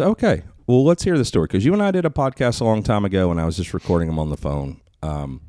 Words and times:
Okay. 0.00 0.42
Well, 0.66 0.84
let's 0.84 1.04
hear 1.04 1.16
the 1.18 1.24
story 1.24 1.46
because 1.46 1.64
you 1.64 1.72
and 1.72 1.82
I 1.82 1.90
did 1.90 2.04
a 2.04 2.10
podcast 2.10 2.60
a 2.60 2.64
long 2.64 2.82
time 2.82 3.04
ago, 3.04 3.30
and 3.30 3.40
I 3.40 3.44
was 3.44 3.56
just 3.56 3.74
recording 3.74 4.08
them 4.08 4.18
on 4.18 4.30
the 4.30 4.36
phone. 4.36 4.80
Um, 5.02 5.42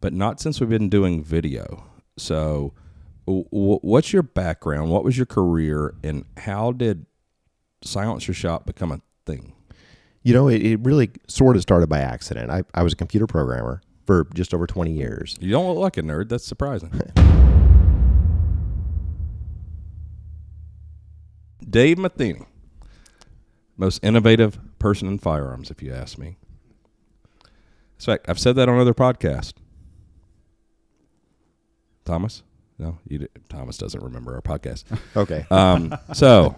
but 0.00 0.12
not 0.12 0.40
since 0.40 0.60
we've 0.60 0.68
been 0.68 0.88
doing 0.88 1.24
video. 1.24 1.84
So, 2.16 2.74
w- 3.26 3.46
what's 3.50 4.12
your 4.12 4.22
background? 4.22 4.90
What 4.90 5.02
was 5.02 5.16
your 5.16 5.26
career, 5.26 5.94
and 6.04 6.24
how 6.36 6.72
did 6.72 7.06
Silencer 7.82 8.34
Shop 8.34 8.66
become 8.66 8.92
a 8.92 9.00
thing? 9.24 9.54
You 10.22 10.34
know, 10.34 10.48
it, 10.48 10.62
it 10.62 10.80
really 10.80 11.10
sort 11.26 11.56
of 11.56 11.62
started 11.62 11.88
by 11.88 12.00
accident. 12.00 12.50
I, 12.50 12.62
I 12.74 12.82
was 12.82 12.92
a 12.92 12.96
computer 12.96 13.26
programmer 13.26 13.80
for 14.06 14.26
just 14.34 14.52
over 14.52 14.66
20 14.66 14.92
years. 14.92 15.38
You 15.40 15.50
don't 15.50 15.66
look 15.66 15.78
like 15.78 15.96
a 15.96 16.02
nerd. 16.02 16.28
That's 16.28 16.44
surprising. 16.44 16.90
Dave 21.70 21.98
Matheny, 21.98 22.42
most 23.80 24.04
innovative 24.04 24.58
person 24.78 25.08
in 25.08 25.18
firearms, 25.18 25.70
if 25.70 25.82
you 25.82 25.92
ask 25.92 26.18
me. 26.18 26.36
In 27.42 28.04
fact, 28.04 28.26
I've 28.28 28.38
said 28.38 28.54
that 28.56 28.68
on 28.68 28.78
other 28.78 28.94
podcasts. 28.94 29.54
Thomas? 32.04 32.42
No, 32.78 32.98
you 33.08 33.18
did, 33.18 33.30
Thomas 33.48 33.78
doesn't 33.78 34.02
remember 34.02 34.34
our 34.34 34.42
podcast. 34.42 34.84
Okay. 35.16 35.46
Um, 35.50 35.94
so, 36.12 36.56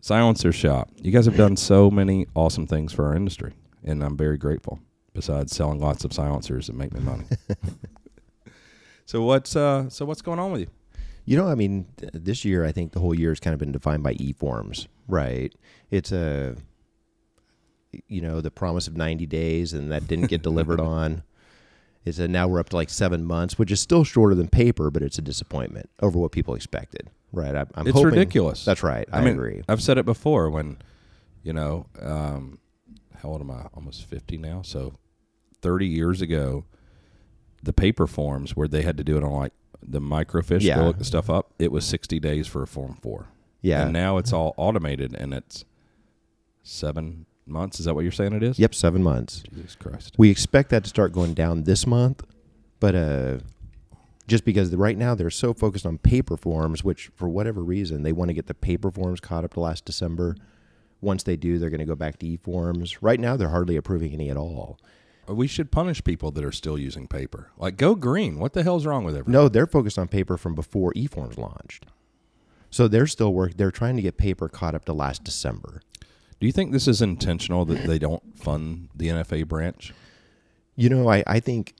Silencer 0.00 0.52
Shop. 0.52 0.90
You 0.96 1.10
guys 1.10 1.24
have 1.24 1.36
done 1.36 1.56
so 1.56 1.90
many 1.90 2.26
awesome 2.34 2.66
things 2.66 2.92
for 2.92 3.06
our 3.06 3.14
industry, 3.14 3.54
and 3.82 4.04
I'm 4.04 4.16
very 4.16 4.36
grateful. 4.38 4.78
Besides 5.14 5.56
selling 5.56 5.80
lots 5.80 6.04
of 6.04 6.12
silencers 6.12 6.68
that 6.68 6.76
make 6.76 6.92
me 6.92 7.00
money. 7.00 7.24
so 9.04 9.22
what's 9.22 9.56
uh 9.56 9.88
so 9.88 10.04
what's 10.04 10.22
going 10.22 10.38
on 10.38 10.52
with 10.52 10.60
you? 10.60 10.68
You 11.28 11.36
know, 11.36 11.46
I 11.48 11.54
mean, 11.54 11.86
th- 11.98 12.12
this 12.14 12.44
year, 12.46 12.64
I 12.64 12.72
think 12.72 12.92
the 12.92 13.00
whole 13.00 13.14
year 13.14 13.30
has 13.30 13.38
kind 13.38 13.52
of 13.52 13.60
been 13.60 13.70
defined 13.72 14.02
by 14.02 14.12
e 14.12 14.32
forms, 14.32 14.88
right? 15.06 15.52
It's 15.90 16.10
a, 16.10 16.56
you 18.08 18.22
know, 18.22 18.40
the 18.40 18.50
promise 18.50 18.86
of 18.88 18.96
90 18.96 19.26
days 19.26 19.74
and 19.74 19.92
that 19.92 20.06
didn't 20.08 20.28
get 20.28 20.42
delivered 20.42 20.80
on. 20.96 21.22
It's 22.06 22.18
a 22.18 22.28
now 22.28 22.48
we're 22.48 22.60
up 22.60 22.70
to 22.70 22.76
like 22.76 22.88
seven 22.88 23.24
months, 23.26 23.58
which 23.58 23.70
is 23.70 23.78
still 23.78 24.04
shorter 24.04 24.34
than 24.34 24.48
paper, 24.48 24.90
but 24.90 25.02
it's 25.02 25.18
a 25.18 25.22
disappointment 25.22 25.90
over 26.00 26.18
what 26.18 26.32
people 26.32 26.54
expected, 26.54 27.10
right? 27.30 27.54
I, 27.54 27.66
I'm 27.74 27.86
It's 27.86 27.90
hoping- 27.94 28.10
ridiculous. 28.10 28.64
That's 28.64 28.82
right. 28.82 29.06
I, 29.12 29.20
mean, 29.20 29.34
agree. 29.34 29.62
I've 29.68 29.82
said 29.82 29.98
it 29.98 30.06
before 30.06 30.48
when, 30.48 30.78
you 31.42 31.52
know, 31.52 31.84
um, 32.00 32.58
how 33.20 33.28
old 33.28 33.42
am 33.42 33.50
I? 33.50 33.66
Almost 33.74 34.04
50 34.06 34.38
now. 34.38 34.62
So 34.62 34.94
30 35.60 35.86
years 35.86 36.22
ago, 36.22 36.64
the 37.62 37.74
paper 37.74 38.06
forms 38.06 38.56
where 38.56 38.68
they 38.68 38.80
had 38.80 38.96
to 38.96 39.04
do 39.04 39.18
it 39.18 39.24
on 39.24 39.32
like 39.32 39.52
the 39.82 40.00
microfiche, 40.00 40.62
Yeah. 40.62 40.76
go 40.76 40.86
look 40.86 40.98
the 40.98 41.04
stuff 41.04 41.30
up, 41.30 41.52
it 41.58 41.70
was 41.72 41.84
60 41.84 42.18
days 42.20 42.46
for 42.46 42.62
a 42.62 42.66
form 42.66 42.94
four. 43.00 43.26
Yeah. 43.60 43.84
And 43.84 43.92
now 43.92 44.18
it's 44.18 44.32
all 44.32 44.54
automated 44.56 45.14
and 45.14 45.32
it's 45.34 45.64
seven 46.62 47.26
months. 47.46 47.80
Is 47.80 47.86
that 47.86 47.94
what 47.94 48.02
you're 48.02 48.12
saying 48.12 48.32
it 48.34 48.42
is? 48.42 48.58
Yep, 48.58 48.74
seven 48.74 49.02
months. 49.02 49.42
Jesus 49.54 49.74
Christ. 49.74 50.14
We 50.18 50.30
expect 50.30 50.70
that 50.70 50.84
to 50.84 50.88
start 50.88 51.12
going 51.12 51.34
down 51.34 51.64
this 51.64 51.86
month, 51.86 52.22
but 52.80 52.94
uh, 52.94 53.38
just 54.26 54.44
because 54.44 54.74
right 54.74 54.96
now 54.96 55.14
they're 55.14 55.30
so 55.30 55.54
focused 55.54 55.86
on 55.86 55.98
paper 55.98 56.36
forms, 56.36 56.84
which 56.84 57.10
for 57.14 57.28
whatever 57.28 57.62
reason 57.62 58.02
they 58.02 58.12
want 58.12 58.28
to 58.28 58.34
get 58.34 58.46
the 58.46 58.54
paper 58.54 58.90
forms 58.90 59.20
caught 59.20 59.44
up 59.44 59.54
to 59.54 59.60
last 59.60 59.84
December. 59.84 60.36
Once 61.00 61.22
they 61.22 61.36
do, 61.36 61.58
they're 61.58 61.70
going 61.70 61.78
to 61.80 61.86
go 61.86 61.94
back 61.94 62.18
to 62.18 62.26
e 62.26 62.36
forms. 62.36 63.02
Right 63.02 63.20
now, 63.20 63.36
they're 63.36 63.50
hardly 63.50 63.76
approving 63.76 64.12
any 64.12 64.30
at 64.30 64.36
all. 64.36 64.78
We 65.28 65.46
should 65.46 65.70
punish 65.70 66.02
people 66.02 66.30
that 66.32 66.44
are 66.44 66.52
still 66.52 66.78
using 66.78 67.06
paper. 67.06 67.50
Like, 67.56 67.76
go 67.76 67.94
green. 67.94 68.38
What 68.38 68.52
the 68.54 68.62
hell's 68.62 68.86
wrong 68.86 69.04
with 69.04 69.14
everyone? 69.14 69.32
No, 69.32 69.48
they're 69.48 69.66
focused 69.66 69.98
on 69.98 70.08
paper 70.08 70.36
from 70.36 70.54
before 70.54 70.92
e 70.94 71.06
forms 71.06 71.36
launched. 71.38 71.86
So 72.70 72.88
they're 72.88 73.06
still 73.06 73.32
work. 73.32 73.56
They're 73.56 73.70
trying 73.70 73.96
to 73.96 74.02
get 74.02 74.16
paper 74.16 74.48
caught 74.48 74.74
up 74.74 74.84
to 74.86 74.92
last 74.92 75.24
December. 75.24 75.80
Do 76.40 76.46
you 76.46 76.52
think 76.52 76.72
this 76.72 76.86
is 76.86 77.02
intentional 77.02 77.64
that 77.64 77.84
they 77.86 77.98
don't 77.98 78.38
fund 78.38 78.88
the 78.94 79.08
NFA 79.08 79.46
branch? 79.46 79.92
You 80.76 80.88
know, 80.88 81.10
I, 81.10 81.24
I 81.26 81.40
think, 81.40 81.74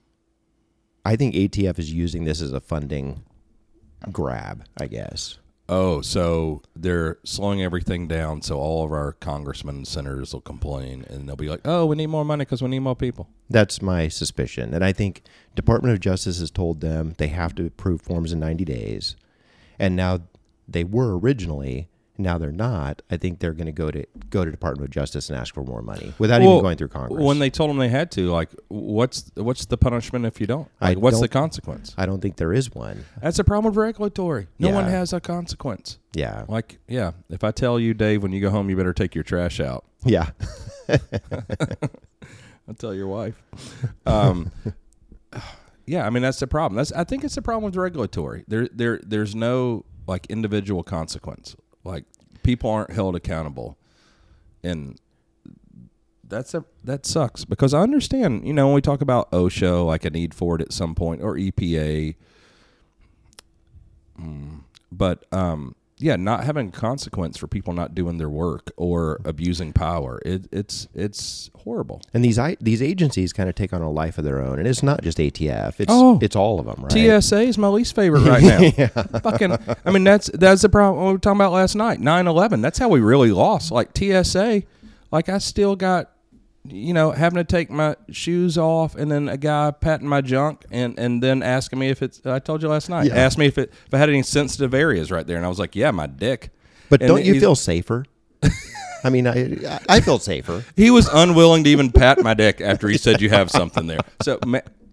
I 1.05 1.15
think 1.15 1.33
ATF 1.35 1.79
is 1.79 1.93
using 1.93 2.25
this 2.25 2.41
as 2.41 2.51
a 2.51 2.59
funding 2.59 3.23
grab. 4.11 4.65
I 4.79 4.87
guess. 4.87 5.37
Oh, 5.71 6.01
so 6.01 6.63
they're 6.75 7.19
slowing 7.23 7.61
everything 7.61 8.07
down 8.07 8.41
so 8.41 8.57
all 8.57 8.83
of 8.83 8.91
our 8.91 9.13
congressmen 9.13 9.75
and 9.75 9.87
senators 9.87 10.33
will 10.33 10.41
complain 10.41 11.05
and 11.07 11.29
they'll 11.29 11.35
be 11.35 11.47
like, 11.47 11.61
oh, 11.63 11.85
we 11.85 11.95
need 11.95 12.07
more 12.07 12.25
money 12.25 12.41
because 12.43 12.63
we 12.63 12.69
need 12.69 12.79
more 12.79 12.95
people. 12.95 13.29
That's 13.51 13.79
my 13.79 14.07
suspicion. 14.07 14.73
And 14.73 14.83
I 14.83 14.91
think 14.93 15.21
Department 15.53 15.93
of 15.93 15.99
Justice 15.99 16.39
has 16.39 16.49
told 16.49 16.81
them 16.81 17.13
they 17.19 17.27
have 17.27 17.53
to 17.53 17.67
approve 17.67 18.01
forms 18.01 18.33
in 18.33 18.39
90 18.39 18.65
days. 18.65 19.15
And 19.77 19.95
now 19.95 20.21
they 20.67 20.83
were 20.83 21.15
originally, 21.19 21.87
now 22.19 22.37
they're 22.37 22.51
not. 22.51 23.01
I 23.09 23.17
think 23.17 23.39
they're 23.39 23.53
going 23.53 23.67
to 23.67 23.71
go 23.71 23.89
to 23.89 24.05
go 24.29 24.43
to 24.45 24.51
Department 24.51 24.85
of 24.89 24.91
Justice 24.91 25.29
and 25.29 25.39
ask 25.39 25.53
for 25.53 25.63
more 25.63 25.81
money 25.81 26.13
without 26.19 26.41
Well, 26.41 26.51
even 26.51 26.63
going 26.63 26.77
through 26.77 26.89
Congress. 26.89 27.23
When 27.23 27.39
they 27.39 27.49
told 27.49 27.69
them 27.69 27.77
they 27.77 27.89
had 27.89 28.11
to, 28.11 28.29
like, 28.31 28.49
what's 28.67 29.31
what's 29.35 29.65
the 29.65 29.77
punishment 29.77 30.25
if 30.25 30.39
you 30.41 30.47
don't? 30.47 30.67
I 30.81 30.95
what's 30.95 31.19
the 31.19 31.27
don't- 31.27 31.41
consequence? 31.41 31.95
I 31.97 32.05
don't 32.05 32.21
think 32.21 32.35
there 32.35 32.53
is 32.53 32.73
one. 32.75 33.05
That's 33.21 33.39
a 33.39 33.43
problem 33.43 33.71
with 33.71 33.77
regulatory. 33.77 34.47
No 34.59 34.69
one 34.71 34.85
has 34.85 35.13
a 35.13 35.19
consequence. 35.19 35.97
Yeah. 36.13 36.45
Like, 36.47 36.79
yeah, 36.87 37.11
if 37.29 37.43
I 37.43 37.51
tell 37.51 37.79
you, 37.79 37.93
Dave, 37.93 38.21
when 38.23 38.31
you 38.31 38.41
go 38.41 38.49
home, 38.49 38.69
you 38.69 38.75
better 38.75 38.93
take 38.93 39.15
your 39.15 39.23
trash 39.23 39.59
out. 39.59 39.85
Yeah. 40.05 40.29
I'll 42.67 42.75
tell 42.77 42.93
your 42.93 43.07
wife. 43.07 43.35
Um, 44.05 44.51
yeah, 45.85 46.05
I 46.05 46.09
mean 46.09 46.23
that's 46.23 46.39
the 46.39 46.47
problem. 46.47 46.77
That's 46.77 46.91
I 46.91 47.03
think 47.03 47.23
it's 47.23 47.35
the 47.35 47.41
problem 47.41 47.63
with 47.63 47.75
regulatory. 47.75 48.43
There, 48.47 48.67
there, 48.71 48.99
there's 49.03 49.35
no 49.35 49.85
like 50.07 50.25
individual 50.27 50.83
consequence. 50.83 51.55
Like 51.83 52.05
people 52.43 52.69
aren't 52.69 52.91
held 52.91 53.15
accountable, 53.15 53.77
and 54.63 54.99
that's 56.23 56.53
a 56.53 56.65
that 56.83 57.05
sucks. 57.05 57.45
Because 57.45 57.73
I 57.73 57.81
understand. 57.81 58.45
You 58.45 58.53
know, 58.53 58.67
when 58.67 58.75
we 58.75 58.81
talk 58.81 59.01
about 59.01 59.31
OSHA, 59.31 59.85
like 59.85 60.05
a 60.05 60.09
need 60.09 60.33
for 60.33 60.55
it 60.55 60.61
at 60.61 60.73
some 60.73 60.95
point, 60.95 61.21
or 61.21 61.35
EPA, 61.35 62.15
mm, 64.21 64.59
but 64.91 65.25
um, 65.31 65.75
yeah, 65.99 66.15
not 66.15 66.45
having 66.45 66.71
consequence 66.71 67.37
for 67.37 67.47
people 67.47 67.73
not 67.73 67.93
doing 67.93 68.17
their 68.17 68.29
work 68.29 68.71
or 68.77 69.19
abusing 69.25 69.73
power. 69.73 70.21
It, 70.25 70.47
it's 70.51 70.87
it's 70.93 71.49
horrible. 71.55 72.01
And 72.13 72.23
these 72.23 72.39
I, 72.39 72.55
these 72.61 72.81
agencies 72.81 73.33
kind 73.33 73.49
of 73.49 73.55
take 73.55 73.73
on 73.73 73.81
a 73.81 73.91
life 73.91 74.17
of 74.17 74.23
their 74.23 74.41
own, 74.41 74.59
and 74.59 74.67
it's 74.67 74.81
not 74.81 75.01
just 75.03 75.17
ATF. 75.17 75.79
It's 75.79 75.91
Oh. 75.91 76.17
it's 76.21 76.35
all 76.35 76.59
of 76.59 76.65
them, 76.65 76.83
right? 76.83 77.21
TSA 77.21 77.41
is 77.41 77.57
my 77.57 77.67
least 77.67 77.95
favorite 77.95 78.21
right 78.21 78.41
now. 78.43 78.59
yeah. 78.77 78.87
Fucking, 78.87 79.57
I 79.85 79.91
mean 79.91 80.03
that's 80.03 80.29
that's 80.33 80.61
the 80.61 80.69
problem 80.69 81.05
we 81.05 81.11
were 81.13 81.19
talking 81.19 81.37
about 81.37 81.51
last 81.51 81.75
night. 81.75 81.99
9-11, 81.99 82.61
That's 82.61 82.79
how 82.79 82.87
we 82.89 83.01
really 83.01 83.31
lost. 83.31 83.71
Like 83.71 83.89
TSA, 83.97 84.63
like 85.11 85.27
I 85.29 85.37
still 85.39 85.75
got, 85.75 86.11
you 86.71 86.93
know, 86.93 87.11
having 87.11 87.37
to 87.37 87.43
take 87.43 87.69
my 87.69 87.95
shoes 88.11 88.57
off, 88.57 88.95
and 88.95 89.11
then 89.11 89.29
a 89.29 89.37
guy 89.37 89.71
patting 89.71 90.07
my 90.07 90.21
junk, 90.21 90.65
and 90.71 90.97
and 90.99 91.21
then 91.21 91.43
asking 91.43 91.79
me 91.79 91.89
if 91.89 92.01
it's. 92.01 92.25
I 92.25 92.39
told 92.39 92.61
you 92.61 92.69
last 92.69 92.89
night. 92.89 93.07
Yeah. 93.07 93.15
Asked 93.15 93.37
me 93.37 93.45
if 93.45 93.57
it 93.57 93.71
if 93.87 93.93
I 93.93 93.97
had 93.97 94.09
any 94.09 94.23
sensitive 94.23 94.73
areas 94.73 95.11
right 95.11 95.25
there, 95.25 95.37
and 95.37 95.45
I 95.45 95.49
was 95.49 95.59
like, 95.59 95.75
yeah, 95.75 95.91
my 95.91 96.07
dick. 96.07 96.51
But 96.89 97.01
And 97.01 97.07
don't 97.07 97.25
you 97.25 97.39
feel 97.39 97.55
safer? 97.55 98.05
I 99.03 99.09
mean, 99.09 99.27
I 99.27 99.79
I 99.87 100.01
feel 100.01 100.19
safer. 100.19 100.63
He 100.75 100.91
was 100.91 101.07
unwilling 101.07 101.63
to 101.63 101.69
even 101.69 101.91
pat 101.91 102.21
my 102.21 102.33
dick 102.33 102.61
after 102.61 102.87
he 102.87 102.97
said 102.97 103.21
you 103.21 103.29
have 103.29 103.49
something 103.49 103.87
there. 103.87 103.99
So, 104.21 104.39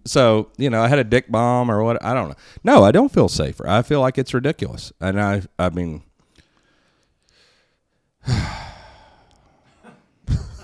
so 0.05 0.51
you 0.57 0.71
know, 0.71 0.83
I 0.83 0.89
had 0.89 0.99
a 0.99 1.05
dick 1.05 1.31
bomb 1.31 1.71
or 1.71 1.83
what? 1.83 2.03
I 2.05 2.15
don't 2.15 2.29
know. 2.29 2.37
No, 2.63 2.85
I 2.85 2.93
don't 2.93 3.13
feel 3.13 3.29
safer. 3.29 3.69
I 3.69 3.83
feel 3.83 4.01
like 4.01 4.19
it's 4.19 4.33
ridiculous, 4.33 4.93
and 5.01 5.21
I, 5.21 5.43
I 5.59 5.71
mean, 5.71 6.03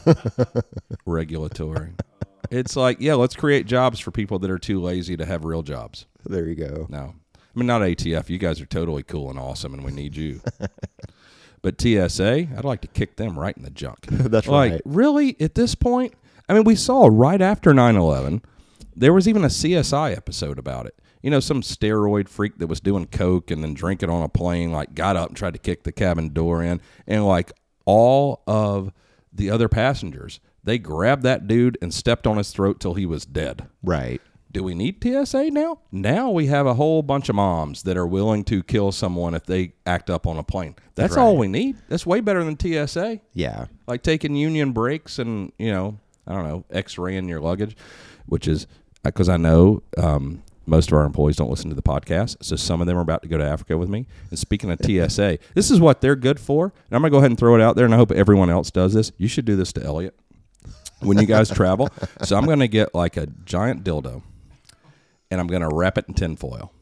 regulatory. 1.07 1.93
It's 2.51 2.77
like, 2.77 2.99
yeah, 3.01 3.15
let's 3.15 3.35
create 3.35 3.67
jobs 3.67 3.99
for 3.99 4.11
people 4.11 4.39
that 4.41 4.51
are 4.51 4.59
too 4.59 4.81
lazy 4.81 5.17
to 5.17 5.25
have 5.25 5.45
real 5.45 5.63
jobs. 5.63 6.07
There 6.25 6.47
you 6.47 6.55
go. 6.55 6.87
No, 6.91 7.15
I 7.35 7.59
mean 7.59 7.67
not 7.67 7.83
ATF. 7.83 8.29
You 8.29 8.39
guys 8.39 8.61
are 8.61 8.67
totally 8.67 9.03
cool 9.03 9.31
and 9.31 9.39
awesome, 9.39 9.75
and 9.75 9.85
we 9.85 9.93
need 9.93 10.17
you. 10.17 10.41
but 11.63 11.81
TSA, 11.81 12.49
I'd 12.57 12.65
like 12.65 12.83
to 12.83 12.89
kick 12.89 13.17
them 13.17 13.39
right 13.39 13.57
in 13.57 13.63
the 13.63 13.71
junk. 13.71 14.07
That's 14.07 14.49
like, 14.49 14.73
right. 14.73 14.83
really? 14.85 15.37
At 15.41 15.55
this 15.55 15.75
point, 15.75 16.15
I 16.49 16.55
mean, 16.55 16.65
we 16.65 16.77
saw 16.77 17.09
right 17.11 17.41
after 17.41 17.73
9-11, 17.73 18.43
there 18.95 19.13
was 19.13 19.27
even 19.27 19.45
a 19.45 19.49
CSI 19.49 20.15
episode 20.17 20.59
about 20.59 20.87
it. 20.87 20.99
You 21.23 21.31
know, 21.31 21.41
some 21.41 21.63
steroid 21.63 22.29
freak 22.29 22.59
that 22.59 22.67
was 22.67 22.81
doing 22.81 23.07
coke 23.07 23.51
and 23.51 23.63
then 23.63 23.75
drinking 23.75 24.11
on 24.11 24.23
a 24.23 24.29
plane, 24.29 24.73
like 24.73 24.95
got 24.95 25.17
up 25.17 25.29
and 25.29 25.37
tried 25.37 25.55
to 25.55 25.59
kick 25.59 25.85
the 25.85 25.93
cabin 25.93 26.33
door 26.33 26.63
in, 26.63 26.81
and 27.07 27.27
like 27.27 27.53
all 27.85 28.43
of 28.47 28.93
the 29.33 29.51
other 29.51 29.69
passengers, 29.69 30.41
they 30.65 30.79
grabbed 30.79 31.23
that 31.23 31.47
dude 31.47 31.79
and 31.83 31.93
stepped 31.93 32.27
on 32.27 32.37
his 32.37 32.51
throat 32.51 32.81
till 32.81 32.95
he 32.95 33.07
was 33.07 33.25
dead. 33.25 33.69
Right. 33.83 34.21
Do 34.53 34.63
we 34.63 34.75
need 34.75 35.03
TSA 35.03 35.51
now? 35.51 35.79
Now 35.91 36.31
we 36.31 36.47
have 36.47 36.67
a 36.67 36.75
whole 36.75 37.03
bunch 37.03 37.31
of 37.31 37.35
moms 37.35 37.85
that 37.85 37.97
are 37.97 38.07
willing 38.07 38.45
to 38.45 38.63
kill 38.63 38.93
someone 38.93 39.35
if 39.35 39.47
they 39.47 39.73
act 39.87 40.11
up 40.11 40.27
on 40.27 40.37
a 40.37 40.43
plane. 40.43 40.77
That's 40.95 41.17
all 41.17 41.39
we 41.39 41.49
need. 41.49 41.77
That's 41.89 42.05
way 42.05 42.21
better 42.21 42.45
than 42.45 42.59
TSA. 42.59 43.21
Yeah. 43.33 43.67
Like 43.87 44.03
taking 44.03 44.37
union 44.37 44.73
breaks 44.73 45.19
and, 45.19 45.53
you 45.59 45.73
know, 45.73 45.99
I 46.27 46.35
don't 46.35 46.47
know, 46.47 46.65
x 46.71 46.99
raying 46.99 47.29
your 47.29 47.41
luggage, 47.41 47.77
which 48.27 48.47
is 48.47 48.67
because 49.03 49.31
I 49.31 49.39
know 49.39 49.83
um, 49.97 50.43
most 50.67 50.93
of 50.93 50.99
our 50.99 51.05
employees 51.05 51.37
don't 51.37 51.51
listen 51.51 51.69
to 51.71 51.77
the 51.77 51.83
podcast, 51.83 52.37
so 52.43 52.57
some 52.57 52.81
of 52.81 52.87
them 52.87 52.97
are 52.97 53.03
about 53.03 53.23
to 53.23 53.29
go 53.29 53.39
to 53.39 53.45
Africa 53.45 53.77
with 53.77 53.89
me. 53.89 54.07
And 54.31 54.39
speaking 54.39 54.71
of 54.71 54.79
TSA, 54.81 55.39
this 55.55 55.71
is 55.71 55.81
what 55.81 56.01
they're 56.01 56.17
good 56.17 56.39
for. 56.39 56.67
And 56.67 56.97
I'm 56.97 57.03
gonna 57.03 57.11
go 57.11 57.19
ahead 57.19 57.31
and 57.31 57.39
throw 57.39 57.55
it 57.55 57.61
out 57.61 57.77
there, 57.77 57.85
and 57.85 57.95
I 57.95 57.97
hope 57.97 58.13
everyone 58.13 58.51
else 58.51 58.71
does 58.71 58.95
this. 58.95 59.13
You 59.19 59.29
should 59.29 59.45
do 59.45 59.57
this 59.57 59.73
to 59.75 59.83
Elliot 59.83 60.19
when 61.01 61.19
you 61.19 61.27
guys 61.27 61.51
travel. 61.51 61.89
So 62.23 62.37
I'm 62.37 62.47
gonna 62.47 62.69
get 62.69 62.95
like 62.95 63.17
a 63.17 63.27
giant 63.27 63.83
dildo, 63.83 64.23
and 65.31 65.41
I'm 65.41 65.49
gonna 65.49 65.69
wrap 65.69 65.99
it 65.99 66.05
in 66.07 66.15
tinfoil. 66.15 66.73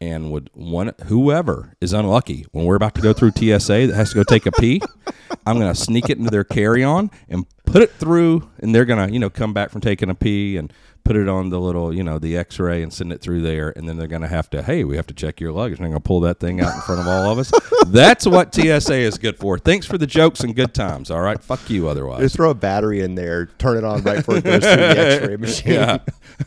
And 0.00 0.32
would 0.32 0.50
one 0.52 0.92
whoever 1.06 1.74
is 1.80 1.92
unlucky 1.92 2.44
when 2.50 2.64
we're 2.66 2.74
about 2.76 2.94
to 2.96 3.00
go 3.00 3.12
through 3.12 3.30
TSA 3.30 3.86
that 3.86 3.94
has 3.94 4.10
to 4.10 4.16
go 4.16 4.24
take 4.24 4.46
a 4.46 4.52
pee, 4.52 4.82
I'm 5.46 5.58
gonna 5.58 5.74
sneak 5.74 6.10
it 6.10 6.18
into 6.18 6.30
their 6.30 6.44
carry-on 6.44 7.10
and 7.28 7.46
put 7.64 7.82
it 7.82 7.92
through, 7.92 8.50
and 8.58 8.74
they're 8.74 8.84
gonna 8.84 9.08
you 9.08 9.18
know 9.18 9.30
come 9.30 9.54
back 9.54 9.70
from 9.70 9.80
taking 9.80 10.10
a 10.10 10.14
pee 10.14 10.56
and 10.58 10.72
put 11.04 11.16
it 11.16 11.28
on 11.28 11.50
the 11.50 11.60
little 11.60 11.92
you 11.92 12.02
know 12.02 12.18
the 12.18 12.36
X-ray 12.36 12.82
and 12.82 12.92
send 12.92 13.12
it 13.12 13.20
through 13.20 13.42
there, 13.42 13.72
and 13.76 13.88
then 13.88 13.96
they're 13.96 14.06
gonna 14.06 14.28
have 14.28 14.48
to 14.50 14.62
hey 14.62 14.84
we 14.84 14.96
have 14.96 15.06
to 15.08 15.14
check 15.14 15.40
your 15.40 15.52
luggage, 15.52 15.78
and 15.78 15.84
they're 15.84 15.90
gonna 15.92 16.00
pull 16.00 16.20
that 16.20 16.38
thing 16.40 16.60
out 16.60 16.74
in 16.74 16.80
front 16.82 17.00
of 17.00 17.06
all 17.06 17.30
of 17.30 17.38
us. 17.38 17.52
That's 17.88 18.26
what 18.26 18.54
TSA 18.54 18.94
is 18.94 19.18
good 19.18 19.38
for. 19.38 19.58
Thanks 19.58 19.86
for 19.86 19.98
the 19.98 20.06
jokes 20.06 20.40
and 20.40 20.54
good 20.54 20.74
times. 20.74 21.10
All 21.10 21.20
right, 21.20 21.42
fuck 21.42 21.68
you 21.68 21.88
otherwise. 21.88 22.20
Just 22.20 22.36
throw 22.36 22.50
a 22.50 22.54
battery 22.54 23.00
in 23.00 23.14
there, 23.14 23.46
turn 23.58 23.76
it 23.78 23.84
on 23.84 24.02
right 24.02 24.16
before 24.18 24.36
it 24.36 24.44
goes 24.44 24.62
through 24.62 24.76
the 24.76 24.98
X-ray 24.98 25.36
machine. 25.38 25.72
yeah, 25.72 25.98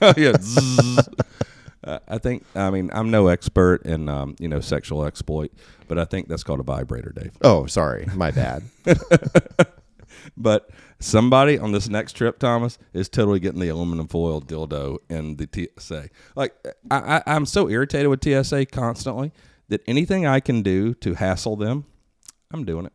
yeah. 0.18 0.34
Uh, 1.84 2.00
I 2.08 2.18
think. 2.18 2.44
I 2.56 2.70
mean, 2.72 2.90
I'm 2.94 3.12
no 3.12 3.28
expert 3.28 3.86
in 3.86 4.10
um, 4.10 4.36
you 4.40 4.48
know 4.48 4.60
sexual 4.60 5.06
exploit, 5.06 5.52
but 5.88 6.00
I 6.00 6.06
think 6.06 6.28
that's 6.28 6.44
called 6.44 6.60
a 6.60 6.64
vibrator, 6.64 7.12
Dave. 7.16 7.32
Oh, 7.42 7.66
sorry, 7.68 8.08
my 8.16 8.32
bad. 8.32 8.64
But 10.38 10.70
somebody 11.00 11.58
on 11.58 11.72
this 11.72 11.88
next 11.90 12.14
trip, 12.14 12.40
Thomas, 12.40 12.78
is 12.94 13.10
totally 13.10 13.40
getting 13.40 13.60
the 13.60 13.70
aluminum 13.70 14.08
foil 14.08 14.42
dildo 14.42 14.98
in 15.10 15.38
the 15.38 15.48
TSA. 15.78 16.10
Like, 16.36 16.54
I, 16.90 17.18
I, 17.18 17.24
I'm 17.28 17.46
so 17.46 17.70
irritated 17.70 18.08
with 18.08 18.24
TSA 18.24 18.68
constantly 18.68 19.32
that 19.70 19.82
anything 19.88 20.26
I 20.26 20.40
can 20.40 20.62
do 20.62 20.94
to 20.96 21.16
hassle 21.16 21.56
them, 21.56 21.86
I'm 22.52 22.66
doing 22.66 22.86
it 22.86 22.94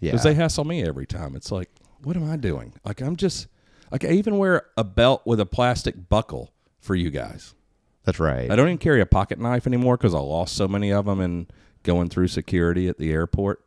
Yeah, 0.00 0.12
because 0.12 0.24
they 0.24 0.34
hassle 0.34 0.64
me 0.64 0.82
every 0.82 1.06
time. 1.06 1.36
It's 1.36 1.52
like, 1.52 1.70
what 2.02 2.16
am 2.16 2.28
I 2.30 2.36
doing? 2.36 2.72
Like, 2.84 3.00
I'm 3.00 3.16
just 3.16 3.46
like 3.90 4.04
I 4.04 4.08
even 4.10 4.38
wear 4.38 4.66
a 4.76 4.84
belt 4.84 5.22
with 5.24 5.40
a 5.40 5.46
plastic 5.46 6.08
buckle 6.08 6.52
for 6.80 6.94
you 6.94 7.10
guys. 7.10 7.54
that's 8.04 8.20
right. 8.20 8.50
I 8.50 8.56
don't 8.56 8.68
even 8.68 8.78
carry 8.78 9.00
a 9.00 9.06
pocket 9.06 9.38
knife 9.38 9.66
anymore 9.66 9.96
because 9.96 10.14
I 10.14 10.18
lost 10.20 10.54
so 10.56 10.68
many 10.68 10.92
of 10.92 11.06
them 11.06 11.20
in 11.20 11.48
going 11.82 12.08
through 12.08 12.28
security 12.28 12.88
at 12.88 12.98
the 12.98 13.12
airport. 13.12 13.62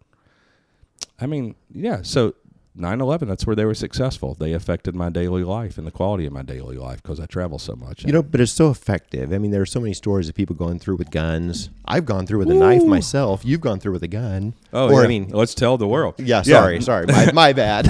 I 1.21 1.27
mean, 1.27 1.56
yeah. 1.71 2.01
So 2.01 2.33
9/11, 2.77 3.27
that's 3.27 3.45
where 3.45 3.56
they 3.56 3.65
were 3.65 3.73
successful. 3.73 4.33
They 4.33 4.53
affected 4.53 4.95
my 4.95 5.09
daily 5.09 5.44
life 5.44 5.77
and 5.77 5.85
the 5.85 5.91
quality 5.91 6.25
of 6.25 6.31
my 6.31 6.41
daily 6.41 6.77
life 6.77 7.03
because 7.03 7.19
I 7.19 7.25
travel 7.25 7.59
so 7.59 7.75
much. 7.75 8.06
You 8.06 8.13
know, 8.13 8.23
but 8.23 8.39
it's 8.39 8.51
so 8.53 8.69
effective. 8.69 9.33
I 9.33 9.38
mean, 9.38 9.51
there 9.51 9.62
are 9.62 9.65
so 9.65 9.79
many 9.81 9.94
stories 9.94 10.29
of 10.29 10.35
people 10.35 10.56
going 10.56 10.79
through 10.79 10.95
with 10.95 11.12
guns. 11.12 11.69
I've 11.85 12.06
gone 12.06 12.25
through 12.25 12.39
with 12.39 12.50
a 12.50 12.53
knife 12.53 12.83
myself. 12.83 13.44
You've 13.44 13.62
gone 13.62 13.79
through 13.79 13.91
with 13.94 14.03
a 14.03 14.07
gun. 14.07 14.53
oh, 14.71 14.88
or 14.89 15.00
yeah. 15.01 15.06
I 15.06 15.07
mean, 15.07 15.29
let's 15.29 15.53
tell 15.53 15.77
the 15.77 15.88
world. 15.88 16.15
yeah. 16.18 16.41
Sorry, 16.44 16.81
sorry, 16.81 17.07
my, 17.07 17.31
my 17.33 17.53
bad. 17.63 17.89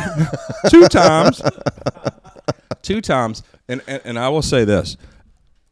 two 0.69 0.87
times. 0.87 1.41
two 2.81 3.01
times. 3.01 3.43
And, 3.69 3.81
and 3.87 4.01
and 4.03 4.19
I 4.19 4.29
will 4.29 4.41
say 4.41 4.65
this. 4.65 4.97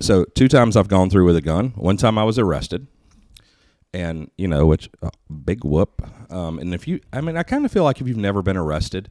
So 0.02 0.24
two 0.24 0.48
times 0.48 0.78
I've 0.78 0.88
gone 0.88 1.10
through 1.10 1.26
with 1.26 1.36
a 1.36 1.42
gun. 1.42 1.70
One 1.76 1.98
time 1.98 2.18
I 2.18 2.24
was 2.24 2.40
arrested. 2.40 2.88
And 3.94 4.30
you 4.38 4.48
know, 4.48 4.66
which 4.68 4.90
uh, 5.02 5.10
big 5.46 5.64
whoop. 5.64 6.02
Um, 6.32 6.60
and 6.60 6.74
if 6.76 6.88
you, 6.88 7.00
I 7.12 7.22
mean, 7.22 7.38
I 7.38 7.44
kind 7.44 7.66
of 7.66 7.72
feel 7.72 7.84
like 7.84 8.02
if 8.02 8.08
you've 8.08 8.18
never 8.18 8.42
been 8.44 8.58
arrested, 8.58 9.10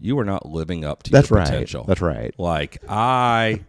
you 0.00 0.18
are 0.18 0.24
not 0.24 0.46
living 0.46 0.84
up 0.84 1.02
to 1.04 1.10
That's 1.10 1.30
your 1.30 1.38
right. 1.38 1.46
potential. 1.46 1.84
That's 1.84 2.02
right. 2.02 2.34
Like 2.38 2.82
I, 2.88 3.64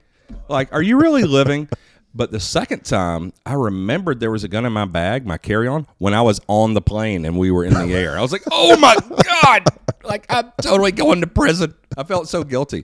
like, 0.50 0.74
are 0.74 0.82
you 0.82 1.00
really 1.00 1.24
living? 1.24 1.70
But 2.14 2.30
the 2.32 2.42
second 2.42 2.84
time, 2.84 3.32
I 3.46 3.54
remembered 3.54 4.20
there 4.20 4.32
was 4.32 4.44
a 4.44 4.50
gun 4.50 4.66
in 4.66 4.74
my 4.74 4.84
bag, 4.84 5.26
my 5.26 5.38
carry-on, 5.38 5.88
when 5.98 6.14
I 6.14 6.22
was 6.22 6.42
on 6.50 6.74
the 6.74 6.82
plane 6.82 7.24
and 7.24 7.38
we 7.40 7.52
were 7.52 7.64
in 7.64 7.74
the 7.74 7.86
air. 7.96 8.18
I 8.18 8.22
was 8.22 8.34
like, 8.34 8.44
"Oh 8.52 8.76
my 8.76 8.98
god!" 9.44 9.64
Like 10.04 10.26
I'm 10.28 10.52
totally 10.62 10.92
going 10.92 11.22
to 11.22 11.28
prison. 11.28 11.74
I 11.98 12.04
felt 12.04 12.28
so 12.28 12.44
guilty. 12.44 12.84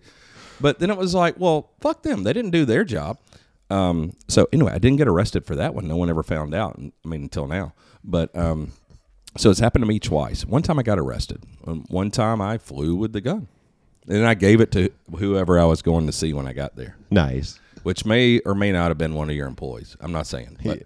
But 0.62 0.80
then 0.80 0.90
it 0.90 0.98
was 0.98 1.14
like, 1.14 1.38
well, 1.38 1.72
fuck 1.82 2.04
them. 2.04 2.24
They 2.24 2.32
didn't 2.32 2.52
do 2.52 2.64
their 2.64 2.86
job. 2.86 3.18
Um, 3.70 4.14
so 4.28 4.48
anyway, 4.54 4.72
I 4.74 4.78
didn't 4.80 4.98
get 4.98 5.08
arrested 5.08 5.46
for 5.46 5.56
that 5.58 5.74
one. 5.76 5.88
No 5.88 5.98
one 5.98 6.10
ever 6.10 6.24
found 6.24 6.54
out. 6.54 6.78
I 6.80 7.08
mean, 7.08 7.24
until 7.24 7.48
now. 7.48 7.74
But 8.04 8.36
um, 8.38 8.72
so 9.36 9.50
it's 9.52 9.60
happened 9.60 9.82
to 9.84 9.88
me 9.88 10.00
twice. 10.00 10.46
One 10.46 10.62
time 10.62 10.80
I 10.80 10.84
got 10.84 10.98
arrested. 11.00 11.44
Um, 11.66 11.84
One 11.90 12.10
time 12.12 12.42
I 12.42 12.58
flew 12.58 12.96
with 12.96 13.12
the 13.14 13.20
gun, 13.22 13.48
and 14.08 14.26
I 14.26 14.34
gave 14.36 14.62
it 14.62 14.72
to 14.72 14.90
whoever 15.18 15.60
I 15.60 15.66
was 15.66 15.82
going 15.82 16.06
to 16.08 16.14
see 16.14 16.32
when 16.34 16.48
I 16.48 16.54
got 16.54 16.76
there 16.78 16.96
nice. 17.12 17.60
which 17.84 18.06
may 18.06 18.40
or 18.40 18.56
may 18.56 18.72
not 18.72 18.88
have 18.90 18.98
been 18.98 19.14
one 19.16 19.30
of 19.30 19.36
your 19.36 19.48
employees. 19.48 19.98
I'm 20.00 20.14
not 20.14 20.28
saying, 20.28 20.58
but 20.64 20.84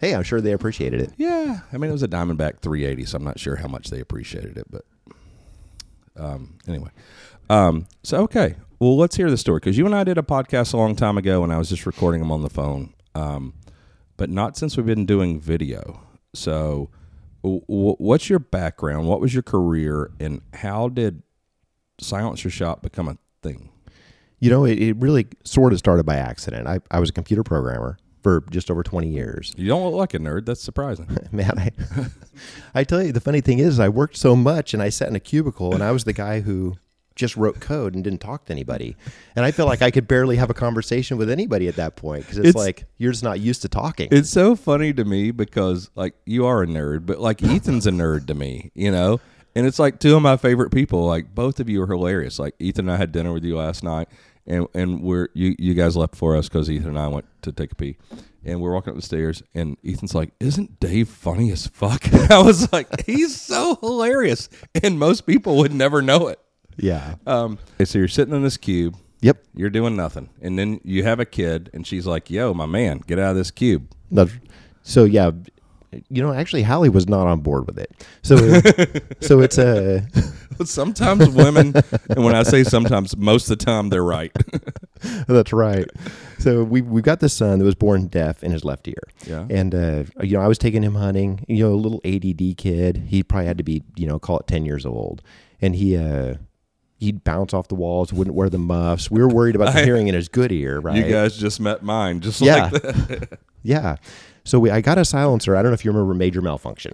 Hey, 0.00 0.14
I'm 0.14 0.22
sure 0.22 0.40
they 0.40 0.52
appreciated 0.52 1.00
it. 1.00 1.10
yeah, 1.16 1.60
I 1.72 1.76
mean 1.76 1.90
it 1.90 1.92
was 1.92 2.04
a 2.04 2.08
Diamondback 2.08 2.60
380, 2.60 3.04
so 3.04 3.16
I'm 3.16 3.24
not 3.24 3.40
sure 3.40 3.56
how 3.56 3.66
much 3.66 3.90
they 3.90 3.98
appreciated 3.98 4.56
it, 4.56 4.66
but 4.70 4.84
um, 6.16 6.54
anyway, 6.68 6.90
um, 7.48 7.86
so 8.02 8.22
okay, 8.24 8.56
well 8.78 8.96
let's 8.96 9.16
hear 9.16 9.30
the 9.30 9.36
story 9.36 9.58
because 9.58 9.76
you 9.78 9.86
and 9.86 9.94
I 9.94 10.04
did 10.04 10.18
a 10.18 10.22
podcast 10.22 10.74
a 10.74 10.76
long 10.76 10.96
time 10.96 11.18
ago, 11.18 11.42
and 11.44 11.52
I 11.52 11.58
was 11.58 11.68
just 11.68 11.86
recording 11.86 12.20
them 12.20 12.30
on 12.30 12.42
the 12.42 12.50
phone, 12.50 12.94
um, 13.14 13.54
but 14.16 14.30
not 14.30 14.56
since 14.56 14.76
we've 14.76 14.86
been 14.86 15.06
doing 15.06 15.40
video. 15.40 16.00
So, 16.34 16.90
w- 17.42 17.62
what's 17.66 18.28
your 18.28 18.38
background? 18.38 19.06
What 19.06 19.20
was 19.20 19.34
your 19.34 19.42
career, 19.42 20.10
and 20.20 20.40
how 20.54 20.88
did 20.88 21.22
Silencer 22.00 22.50
Shop 22.50 22.82
become 22.82 23.08
a 23.08 23.18
thing? 23.42 23.70
You 24.40 24.50
know, 24.50 24.64
it, 24.64 24.78
it 24.78 24.96
really 24.98 25.26
sort 25.44 25.72
of 25.72 25.78
started 25.78 26.06
by 26.06 26.16
accident. 26.16 26.68
I, 26.68 26.78
I 26.90 27.00
was 27.00 27.10
a 27.10 27.12
computer 27.12 27.42
programmer 27.42 27.98
for 28.22 28.44
just 28.50 28.70
over 28.70 28.82
20 28.82 29.08
years. 29.08 29.52
You 29.56 29.68
don't 29.68 29.84
look 29.84 29.94
like 29.94 30.14
a 30.14 30.18
nerd. 30.18 30.46
That's 30.46 30.62
surprising. 30.62 31.08
Man, 31.32 31.58
I, 31.58 31.70
I 32.74 32.84
tell 32.84 33.02
you, 33.02 33.12
the 33.12 33.20
funny 33.20 33.40
thing 33.40 33.58
is, 33.58 33.80
I 33.80 33.88
worked 33.88 34.16
so 34.16 34.36
much 34.36 34.74
and 34.74 34.82
I 34.82 34.90
sat 34.90 35.08
in 35.08 35.16
a 35.16 35.20
cubicle 35.20 35.74
and 35.74 35.82
I 35.82 35.90
was 35.90 36.04
the 36.04 36.12
guy 36.12 36.40
who 36.40 36.76
just 37.18 37.36
wrote 37.36 37.60
code 37.60 37.94
and 37.94 38.02
didn't 38.02 38.20
talk 38.20 38.46
to 38.46 38.52
anybody. 38.52 38.96
And 39.36 39.44
I 39.44 39.50
feel 39.50 39.66
like 39.66 39.82
I 39.82 39.90
could 39.90 40.08
barely 40.08 40.36
have 40.36 40.48
a 40.48 40.54
conversation 40.54 41.18
with 41.18 41.28
anybody 41.28 41.68
at 41.68 41.76
that 41.76 41.96
point 41.96 42.22
because 42.22 42.38
it's, 42.38 42.48
It's- 42.50 42.64
like 42.64 42.86
you're 42.96 43.12
just 43.12 43.24
not 43.24 43.40
used 43.40 43.60
to 43.62 43.68
talking. 43.68 44.08
It's 44.10 44.30
so 44.30 44.56
funny 44.56 44.92
to 44.94 45.04
me 45.04 45.32
because 45.32 45.90
like 45.96 46.14
you 46.24 46.46
are 46.46 46.62
a 46.62 46.66
nerd, 46.66 47.04
but 47.04 47.18
like 47.20 47.42
Ethan's 47.42 47.86
a 47.86 47.90
nerd 47.90 48.26
to 48.28 48.34
me, 48.34 48.70
you 48.74 48.90
know? 48.90 49.20
And 49.54 49.66
it's 49.66 49.78
like 49.80 49.98
two 49.98 50.14
of 50.14 50.22
my 50.22 50.36
favorite 50.36 50.70
people. 50.70 51.04
Like 51.06 51.34
both 51.34 51.58
of 51.60 51.68
you 51.68 51.82
are 51.82 51.86
hilarious. 51.88 52.38
Like 52.38 52.54
Ethan 52.60 52.86
and 52.88 52.92
I 52.94 52.96
had 52.96 53.10
dinner 53.12 53.32
with 53.32 53.44
you 53.44 53.56
last 53.56 53.82
night 53.82 54.08
and 54.46 54.66
and 54.72 55.02
we're 55.02 55.28
you 55.34 55.54
you 55.58 55.74
guys 55.74 55.96
left 55.96 56.14
for 56.14 56.36
us 56.36 56.48
cuz 56.48 56.70
Ethan 56.70 56.90
and 56.90 56.98
I 56.98 57.08
went 57.08 57.26
to 57.42 57.52
take 57.52 57.72
a 57.72 57.74
pee. 57.74 57.96
And 58.44 58.60
we're 58.60 58.72
walking 58.72 58.92
up 58.92 58.96
the 58.96 59.02
stairs 59.02 59.42
and 59.54 59.76
Ethan's 59.84 60.14
like, 60.14 60.30
"Isn't 60.38 60.78
Dave 60.78 61.08
funny 61.08 61.50
as 61.50 61.66
fuck?" 61.66 62.02
I 62.30 62.38
was 62.40 62.72
like, 62.72 63.04
"He's 63.04 63.38
so 63.38 63.74
hilarious." 63.80 64.48
And 64.82 64.98
most 64.98 65.26
people 65.26 65.56
would 65.56 65.74
never 65.74 66.00
know 66.00 66.28
it. 66.28 66.38
Yeah. 66.78 67.16
Um 67.26 67.58
so 67.84 67.98
you're 67.98 68.08
sitting 68.08 68.34
in 68.34 68.42
this 68.42 68.56
cube 68.56 68.96
Yep. 69.20 69.44
you're 69.54 69.70
doing 69.70 69.96
nothing. 69.96 70.28
And 70.40 70.58
then 70.58 70.80
you 70.84 71.02
have 71.02 71.18
a 71.20 71.24
kid, 71.24 71.70
and 71.74 71.86
she's 71.86 72.06
like, 72.06 72.30
yo, 72.30 72.54
my 72.54 72.66
man, 72.66 73.02
get 73.06 73.18
out 73.18 73.30
of 73.32 73.36
this 73.36 73.50
cube. 73.50 73.90
That's, 74.10 74.30
so 74.82 75.04
yeah, 75.04 75.32
you 76.08 76.22
know, 76.22 76.32
actually, 76.32 76.62
Hallie 76.62 76.88
was 76.88 77.08
not 77.08 77.26
on 77.26 77.40
board 77.40 77.66
with 77.66 77.78
it. 77.78 78.06
So, 78.22 78.36
so 79.20 79.40
it's 79.40 79.58
a 79.58 80.06
sometimes 80.64 81.28
women, 81.30 81.74
and 82.10 82.24
when 82.24 82.34
I 82.34 82.42
say 82.42 82.62
sometimes, 82.62 83.16
most 83.16 83.50
of 83.50 83.58
the 83.58 83.64
time 83.64 83.88
they're 83.88 84.04
right. 84.04 84.32
that's 85.26 85.52
right. 85.52 85.86
So 86.38 86.62
we 86.62 86.82
we 86.82 87.02
got 87.02 87.20
this 87.20 87.32
son 87.32 87.58
that 87.58 87.64
was 87.64 87.74
born 87.74 88.06
deaf 88.08 88.44
in 88.44 88.52
his 88.52 88.64
left 88.64 88.86
ear. 88.86 89.02
Yeah. 89.26 89.46
And 89.50 89.74
uh, 89.74 90.04
you 90.22 90.36
know, 90.36 90.42
I 90.42 90.46
was 90.46 90.58
taking 90.58 90.82
him 90.82 90.94
hunting. 90.94 91.44
You 91.48 91.64
know, 91.64 91.74
a 91.74 91.76
little 91.76 92.00
ADD 92.04 92.56
kid. 92.56 93.04
He 93.08 93.22
probably 93.22 93.46
had 93.46 93.58
to 93.58 93.64
be 93.64 93.82
you 93.96 94.06
know 94.06 94.18
call 94.18 94.38
it 94.38 94.46
ten 94.46 94.64
years 94.64 94.86
old, 94.86 95.22
and 95.60 95.74
he 95.74 95.96
uh. 95.96 96.34
He'd 96.98 97.22
bounce 97.22 97.54
off 97.54 97.68
the 97.68 97.76
walls, 97.76 98.12
wouldn't 98.12 98.34
wear 98.34 98.50
the 98.50 98.58
muffs. 98.58 99.10
We 99.10 99.20
were 99.20 99.28
worried 99.28 99.54
about 99.54 99.72
the 99.72 99.80
I- 99.82 99.84
hearing 99.84 100.08
in 100.08 100.14
his 100.14 100.28
good 100.28 100.50
ear, 100.50 100.80
right? 100.80 100.96
You 100.96 101.10
guys 101.10 101.36
just 101.36 101.60
met 101.60 101.82
mine, 101.82 102.20
just 102.20 102.40
yeah. 102.40 102.70
like 102.72 102.82
that. 102.82 103.38
yeah. 103.62 103.96
So 104.44 104.58
we, 104.58 104.70
I 104.70 104.80
got 104.80 104.98
a 104.98 105.04
silencer. 105.04 105.54
I 105.54 105.62
don't 105.62 105.70
know 105.70 105.74
if 105.74 105.84
you 105.84 105.90
remember 105.92 106.14
Major 106.14 106.40
Malfunction. 106.40 106.92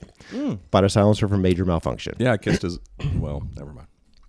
Bought 0.70 0.84
a 0.84 0.88
silencer 0.88 1.28
from 1.28 1.40
Major 1.40 1.64
Malfunction. 1.64 2.14
Yeah, 2.18 2.32
I 2.32 2.36
kissed 2.36 2.62
his. 2.62 2.78
Well, 3.14 3.44
never 3.56 3.72
mind. 3.72 3.86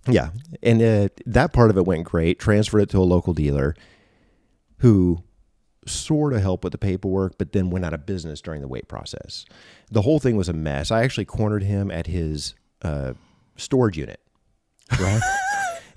Yeah, 0.08 0.29
and 0.62 0.82
uh, 0.82 1.10
that 1.25 1.51
part 1.51 1.72
of 1.72 1.77
it 1.77 1.86
went 1.86 2.03
great. 2.03 2.39
Transferred 2.39 2.82
it 2.82 2.89
to 2.91 3.00
a 3.00 3.03
local 3.03 3.34
dealer, 3.34 3.75
who 4.77 5.24
sort 5.88 6.34
of 6.34 6.41
helped 6.41 6.63
with 6.63 6.72
the 6.72 6.77
paperwork, 6.77 7.38
but 7.38 7.51
then 7.51 7.70
went 7.70 7.86
out 7.86 7.94
of 7.94 8.05
business 8.05 8.41
during 8.41 8.62
the 8.62 8.67
wait 8.67 8.88
process. 8.88 9.46
The 9.91 10.03
whole 10.03 10.20
thing 10.20 10.36
was 10.36 10.48
a 10.50 10.53
mess. 10.53 10.91
I 10.91 11.03
actually 11.03 11.25
cornered 11.25 11.63
him 11.63 11.89
at 11.91 12.08
his 12.08 12.53
uh, 12.82 13.13
storage 13.58 13.98
unit, 13.98 14.20
right? 15.00 15.22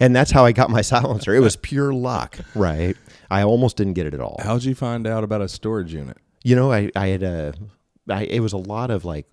And 0.00 0.14
that's 0.14 0.30
how 0.30 0.44
I 0.44 0.52
got 0.52 0.70
my 0.70 0.80
silencer. 0.94 1.34
It 1.34 1.40
was 1.40 1.56
pure 1.56 1.92
luck, 1.92 2.38
right? 2.54 2.96
I 3.30 3.42
almost 3.42 3.76
didn't 3.76 3.94
get 3.94 4.06
it 4.06 4.14
at 4.14 4.20
all. 4.20 4.40
How'd 4.42 4.64
you 4.64 4.74
find 4.74 5.06
out 5.06 5.24
about 5.24 5.40
a 5.42 5.48
storage 5.48 5.92
unit? 5.92 6.16
You 6.44 6.56
know, 6.56 6.72
I 6.72 6.90
I 6.96 7.08
had 7.08 7.22
a, 7.22 7.54
I, 8.08 8.24
it 8.24 8.40
was 8.40 8.52
a 8.52 8.56
lot 8.58 8.90
of 8.90 9.04
like 9.04 9.26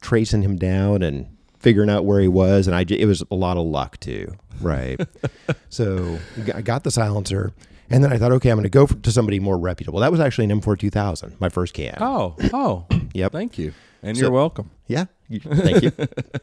tracing 0.00 0.42
him 0.42 0.56
down 0.56 1.02
and 1.02 1.26
figuring 1.58 1.90
out 1.90 2.04
where 2.04 2.20
he 2.20 2.28
was, 2.28 2.66
and 2.66 2.74
I 2.76 2.84
j- 2.84 2.98
it 3.00 3.06
was 3.06 3.22
a 3.30 3.34
lot 3.34 3.56
of 3.56 3.64
luck 3.66 3.98
too, 4.00 4.32
right? 4.60 5.00
so 5.68 6.18
I 6.54 6.60
got 6.62 6.84
the 6.84 6.90
silencer, 6.90 7.52
And 7.90 8.02
then 8.04 8.12
I 8.12 8.18
thought, 8.18 8.32
okay, 8.32 8.50
I'm 8.50 8.56
going 8.56 8.64
to 8.64 8.68
go 8.68 8.86
for, 8.86 8.94
to 8.94 9.10
somebody 9.12 9.38
more 9.40 9.56
reputable. 9.58 10.00
That 10.00 10.10
was 10.10 10.20
actually 10.20 10.44
an 10.50 10.60
M4 10.60 10.78
2000, 10.78 11.36
my 11.40 11.48
first 11.48 11.72
can. 11.74 11.96
Oh, 12.00 12.34
oh, 12.52 12.84
Yep. 13.14 13.32
Thank 13.32 13.58
you, 13.58 13.72
and 14.02 14.16
So- 14.16 14.22
you're 14.24 14.30
welcome. 14.32 14.70
Yeah. 14.86 15.06
You- 15.28 15.40
Thank 15.40 15.82
you. 15.82 15.92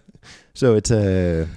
so 0.54 0.76
it's 0.76 0.92
a. 0.92 1.48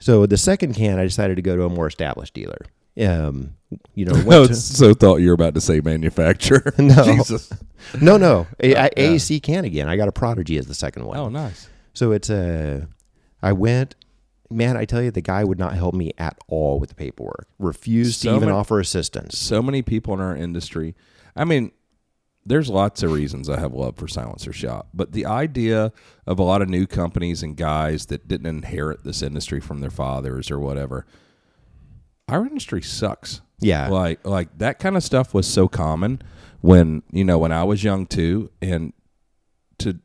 So 0.00 0.26
the 0.26 0.36
second 0.36 0.74
can, 0.74 0.98
I 0.98 1.04
decided 1.04 1.36
to 1.36 1.42
go 1.42 1.54
to 1.56 1.64
a 1.64 1.68
more 1.68 1.86
established 1.86 2.34
dealer. 2.34 2.58
Um, 3.00 3.54
you 3.94 4.04
know, 4.04 4.14
went 4.24 4.26
was 4.48 4.64
so 4.64 4.92
thought 4.94 5.16
you 5.16 5.28
were 5.28 5.34
about 5.34 5.54
to 5.54 5.60
say 5.60 5.80
manufacturer. 5.80 6.74
No. 6.78 7.04
Jesus. 7.04 7.48
to, 7.48 7.58
no, 8.00 8.16
no, 8.16 8.46
A- 8.62 8.74
I- 8.76 8.90
Yeah. 8.96 9.08
AAC 9.10 9.42
can 9.42 9.64
again. 9.64 9.88
I 9.88 9.96
got 9.96 10.08
a 10.08 10.12
Prodigy 10.12 10.58
as 10.58 10.66
the 10.66 10.74
second 10.74 11.04
one. 11.04 11.16
Oh, 11.16 11.28
nice. 11.28 11.68
So 11.94 12.12
it's 12.12 12.28
a. 12.30 12.88
I 13.42 13.52
went. 13.52 13.94
Man, 14.52 14.76
I 14.76 14.84
tell 14.84 15.00
you, 15.00 15.12
the 15.12 15.20
guy 15.22 15.44
would 15.44 15.60
not 15.60 15.74
help 15.74 15.94
me 15.94 16.10
at 16.18 16.36
all 16.48 16.80
with 16.80 16.88
the 16.88 16.96
paperwork. 16.96 17.46
Refused 17.60 18.20
So 18.20 18.30
to 18.30 18.36
even 18.36 18.48
many- 18.48 18.58
offer 18.58 18.80
assistance. 18.80 19.38
So 19.38 19.62
many 19.62 19.80
people 19.82 20.12
in 20.14 20.20
our 20.20 20.34
industry. 20.34 20.96
I 21.36 21.44
mean, 21.44 21.70
there's 22.50 22.68
lots 22.68 23.02
of 23.02 23.12
reasons 23.12 23.48
I 23.48 23.58
have 23.58 23.72
love 23.72 23.96
for 23.96 24.08
Silencer 24.08 24.52
Shop, 24.52 24.88
but 24.92 25.12
the 25.12 25.24
idea 25.26 25.92
of 26.26 26.38
a 26.38 26.42
lot 26.42 26.60
of 26.62 26.68
new 26.68 26.86
companies 26.86 27.42
and 27.42 27.56
guys 27.56 28.06
that 28.06 28.28
didn't 28.28 28.46
inherit 28.46 29.04
this 29.04 29.22
industry 29.22 29.60
from 29.60 29.80
their 29.80 29.90
fathers 29.90 30.50
or 30.50 30.58
whatever, 30.58 31.06
our 32.28 32.46
industry 32.46 32.82
sucks. 32.82 33.40
Yeah. 33.60 33.88
like 33.88 34.26
like 34.26 34.56
that 34.58 34.78
kind 34.78 34.96
of 34.96 35.02
stuff 35.02 35.34
was 35.34 35.46
so 35.46 35.68
common 35.68 36.22
when 36.62 37.02
you 37.12 37.24
know 37.24 37.38
when 37.38 37.52
I 37.52 37.64
was 37.64 37.84
young 37.84 38.06
too, 38.06 38.50
and 38.62 38.92
to 39.78 39.98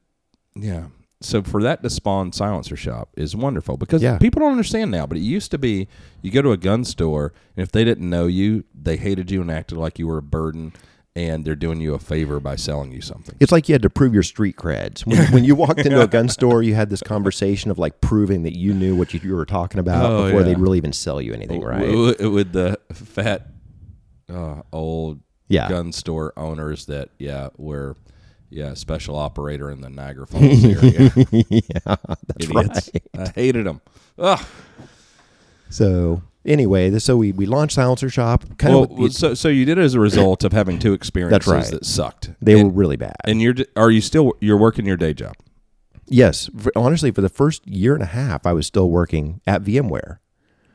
yeah. 0.55 0.87
So 1.21 1.41
for 1.41 1.63
that 1.63 1.81
to 1.81 1.89
spawn 1.89 2.33
silencer 2.33 2.75
shop 2.75 3.09
is 3.15 3.35
wonderful 3.35 3.77
because 3.77 4.03
Yeah. 4.03 4.17
people 4.17 4.41
don't 4.41 4.51
understand 4.51 4.91
now. 4.91 5.05
But 5.07 5.17
it 5.17 5.21
used 5.21 5.49
to 5.51 5.57
be 5.57 5.87
you 6.21 6.29
go 6.31 6.41
to 6.41 6.51
a 6.51 6.57
gun 6.57 6.83
store 6.83 7.33
and 7.55 7.63
if 7.63 7.71
they 7.71 7.83
didn't 7.85 8.09
know 8.09 8.27
you, 8.27 8.65
they 8.73 8.97
hated 8.97 9.31
you 9.31 9.41
and 9.41 9.49
acted 9.49 9.77
like 9.77 9.97
you 9.97 10.07
were 10.07 10.17
a 10.17 10.21
burden, 10.21 10.73
and 11.15 11.45
they're 11.45 11.55
doing 11.55 11.79
you 11.79 11.93
a 11.93 11.99
favor 11.99 12.39
by 12.39 12.55
selling 12.57 12.91
you 12.91 12.99
something. 13.01 13.35
It's 13.39 13.51
like 13.51 13.69
you 13.69 13.73
had 13.73 13.81
to 13.83 13.89
prove 13.89 14.13
your 14.13 14.23
street 14.23 14.57
creds. 14.57 15.05
When, 15.05 15.17
when 15.31 15.43
you 15.45 15.55
walked 15.55 15.79
into 15.79 16.01
a 16.01 16.07
gun 16.17 16.27
store, 16.29 16.61
you 16.61 16.75
had 16.75 16.89
this 16.89 17.01
conversation 17.01 17.71
of 17.71 17.79
like 17.79 18.01
proving 18.01 18.43
that 18.43 18.57
you 18.57 18.73
knew 18.73 18.95
what 18.97 19.13
you, 19.13 19.19
you 19.23 19.35
were 19.35 19.45
talking 19.45 19.79
about 19.79 20.05
Oh, 20.11 20.25
before 20.25 20.41
yeah. 20.41 20.45
they'd 20.47 20.59
really 20.59 20.77
even 20.77 20.91
sell 20.93 21.21
you 21.21 21.33
anything, 21.33 21.61
right? 21.61 22.19
With 22.19 22.51
the 22.51 22.77
fat, 22.93 23.47
uh, 24.29 24.61
old 24.73 25.21
Yeah. 25.47 25.69
gun 25.69 25.91
store 25.93 26.33
owners 26.35 26.85
that 26.87 27.09
yeah 27.19 27.49
were 27.57 27.95
yeah 28.49 28.73
special 28.73 29.15
operator 29.15 29.69
in 29.71 29.81
the 29.81 29.89
Niagara 29.89 30.27
Falls 30.27 30.63
area. 30.65 31.11
yeah, 31.31 31.95
that's 32.27 32.45
Idiots. 32.45 32.89
right. 32.93 33.01
I 33.19 33.29
hated 33.35 33.65
them. 33.65 33.81
Ugh. 34.17 34.43
So 35.69 36.21
anyway, 36.45 36.97
so 36.99 37.17
we, 37.17 37.31
we 37.31 37.45
launched 37.45 37.75
Silencer 37.75 38.09
Shop. 38.09 38.45
Kind 38.57 38.73
Well, 38.73 39.05
of, 39.05 39.13
so 39.13 39.33
so 39.33 39.47
you 39.47 39.65
did 39.65 39.77
it 39.77 39.81
as 39.81 39.93
a 39.93 39.99
result 39.99 40.43
of 40.43 40.53
having 40.53 40.79
two 40.79 40.93
experiences 40.99 41.47
right. 41.47 41.65
that 41.65 41.85
sucked. 41.85 42.31
they 42.41 42.59
and, 42.59 42.71
were 42.71 42.77
really 42.79 42.97
bad. 42.97 43.15
And 43.23 43.41
you're 43.41 43.55
are 43.75 43.91
you 43.91 44.01
still 44.01 44.33
you're 44.39 44.57
working 44.57 44.85
your 44.85 44.97
day 44.97 45.13
job? 45.13 45.35
yes, 46.07 46.49
for, 46.57 46.71
honestly, 46.75 47.11
for 47.11 47.21
the 47.21 47.29
first 47.29 47.67
year 47.67 47.93
and 47.93 48.03
a 48.03 48.07
half, 48.07 48.45
I 48.45 48.53
was 48.53 48.67
still 48.67 48.89
working 48.89 49.41
at 49.47 49.63
VMware. 49.63 50.19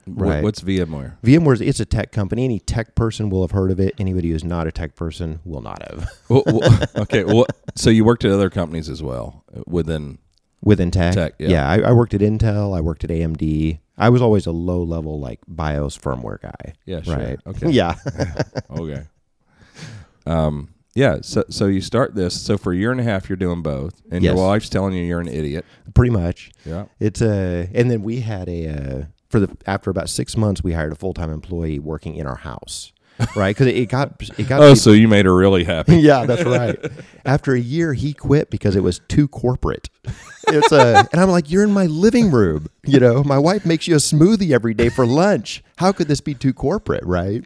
Right. 0.06 0.42
What's 0.42 0.60
VMware? 0.62 1.18
VMware, 1.22 1.54
is 1.54 1.60
it's 1.60 1.80
a 1.80 1.84
tech 1.84 2.10
company. 2.10 2.44
Any 2.44 2.58
tech 2.58 2.94
person 2.94 3.30
will 3.30 3.42
have 3.42 3.52
heard 3.52 3.70
of 3.70 3.78
it. 3.78 3.94
Anybody 3.98 4.30
who's 4.30 4.42
not 4.42 4.66
a 4.66 4.72
tech 4.72 4.96
person 4.96 5.40
will 5.44 5.60
not 5.60 5.82
have. 5.88 6.10
Well, 6.28 6.42
well, 6.46 6.82
okay. 6.96 7.22
Well, 7.24 7.46
so 7.76 7.90
you 7.90 8.04
worked 8.04 8.24
at 8.24 8.32
other 8.32 8.50
companies 8.50 8.88
as 8.88 9.02
well 9.02 9.44
uh, 9.54 9.62
within. 9.66 10.18
Within 10.62 10.90
tech, 10.90 11.14
Tech, 11.14 11.34
yeah. 11.38 11.66
I, 11.68 11.80
I 11.80 11.92
worked 11.92 12.12
at 12.12 12.20
Intel. 12.20 12.76
I 12.76 12.80
worked 12.82 13.02
at 13.04 13.10
AMD. 13.10 13.78
I 13.96 14.08
was 14.10 14.20
always 14.20 14.46
a 14.46 14.50
low 14.50 14.82
level 14.82 15.18
like 15.18 15.40
BIOS 15.48 15.96
firmware 15.96 16.40
guy. 16.40 16.74
Yeah. 16.84 17.00
Sure. 17.02 17.16
Right. 17.16 17.38
Okay. 17.46 17.70
Yeah. 17.70 17.94
okay. 18.70 19.04
Um. 20.26 20.74
Yeah. 20.94 21.18
So 21.22 21.44
so 21.48 21.66
you 21.66 21.80
start 21.80 22.14
this. 22.14 22.38
So 22.40 22.58
for 22.58 22.72
a 22.72 22.76
year 22.76 22.92
and 22.92 23.00
a 23.00 23.04
half, 23.04 23.28
you're 23.28 23.36
doing 23.36 23.62
both, 23.62 24.02
and 24.10 24.22
your 24.22 24.34
wife's 24.34 24.68
telling 24.68 24.94
you 24.94 25.02
you're 25.04 25.20
an 25.20 25.28
idiot. 25.28 25.64
Pretty 25.94 26.10
much. 26.10 26.50
Yeah. 26.64 26.86
It's 26.98 27.22
a, 27.22 27.68
and 27.74 27.90
then 27.90 28.02
we 28.02 28.20
had 28.20 28.48
a, 28.48 28.68
uh, 28.68 29.04
for 29.28 29.40
the, 29.40 29.56
after 29.66 29.90
about 29.90 30.08
six 30.08 30.36
months, 30.36 30.62
we 30.62 30.72
hired 30.72 30.92
a 30.92 30.96
full 30.96 31.14
time 31.14 31.30
employee 31.30 31.78
working 31.78 32.16
in 32.16 32.26
our 32.26 32.36
house. 32.36 32.92
Right. 33.36 33.56
Cause 33.56 33.66
it, 33.66 33.88
got, 33.88 34.22
it 34.38 34.48
got, 34.48 34.60
Oh, 34.60 34.74
so 34.74 34.92
you 34.92 35.08
made 35.08 35.26
her 35.26 35.34
really 35.34 35.64
happy. 35.64 35.96
yeah, 35.98 36.26
that's 36.26 36.44
right. 36.44 36.78
After 37.24 37.54
a 37.54 37.60
year, 37.60 37.92
he 37.94 38.12
quit 38.12 38.50
because 38.50 38.76
it 38.76 38.82
was 38.82 39.00
too 39.08 39.28
corporate. 39.28 39.88
It's 40.48 40.72
a, 40.72 41.06
and 41.12 41.20
I'm 41.20 41.28
like, 41.30 41.50
you're 41.50 41.64
in 41.64 41.72
my 41.72 41.86
living 41.86 42.30
room. 42.30 42.66
You 42.84 42.98
know, 43.00 43.22
my 43.22 43.38
wife 43.38 43.64
makes 43.66 43.86
you 43.86 43.94
a 43.94 43.98
smoothie 43.98 44.52
every 44.52 44.74
day 44.74 44.88
for 44.88 45.06
lunch. 45.06 45.62
How 45.76 45.92
could 45.92 46.08
this 46.08 46.20
be 46.20 46.34
too 46.34 46.52
corporate? 46.52 47.04
Right. 47.04 47.44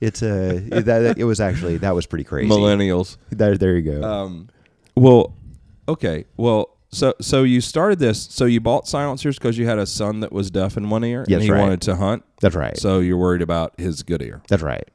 It's 0.00 0.22
a, 0.22 0.58
that, 0.70 1.16
it 1.18 1.24
was 1.24 1.40
actually, 1.40 1.78
that 1.78 1.94
was 1.94 2.06
pretty 2.06 2.24
crazy. 2.24 2.50
Millennials. 2.50 3.16
There, 3.30 3.56
there 3.56 3.76
you 3.76 3.92
go. 4.00 4.02
Um, 4.02 4.48
well, 4.96 5.34
okay. 5.88 6.24
Well, 6.36 6.70
so 6.90 7.12
so 7.20 7.42
you 7.42 7.60
started 7.60 7.98
this. 7.98 8.22
So 8.22 8.44
you 8.44 8.60
bought 8.60 8.86
silencers 8.86 9.36
because 9.36 9.58
you 9.58 9.66
had 9.66 9.78
a 9.80 9.86
son 9.86 10.20
that 10.20 10.30
was 10.30 10.50
deaf 10.52 10.76
in 10.76 10.90
one 10.90 11.02
ear, 11.02 11.24
Yes, 11.26 11.36
and 11.38 11.42
he 11.44 11.50
right. 11.50 11.60
wanted 11.60 11.80
to 11.82 11.96
hunt. 11.96 12.22
that's 12.40 12.54
right. 12.54 12.76
So 12.76 13.00
you're 13.00 13.16
worried 13.16 13.42
about 13.42 13.74
his 13.80 14.04
good 14.04 14.22
ear. 14.22 14.42
that's 14.48 14.62
right. 14.62 14.86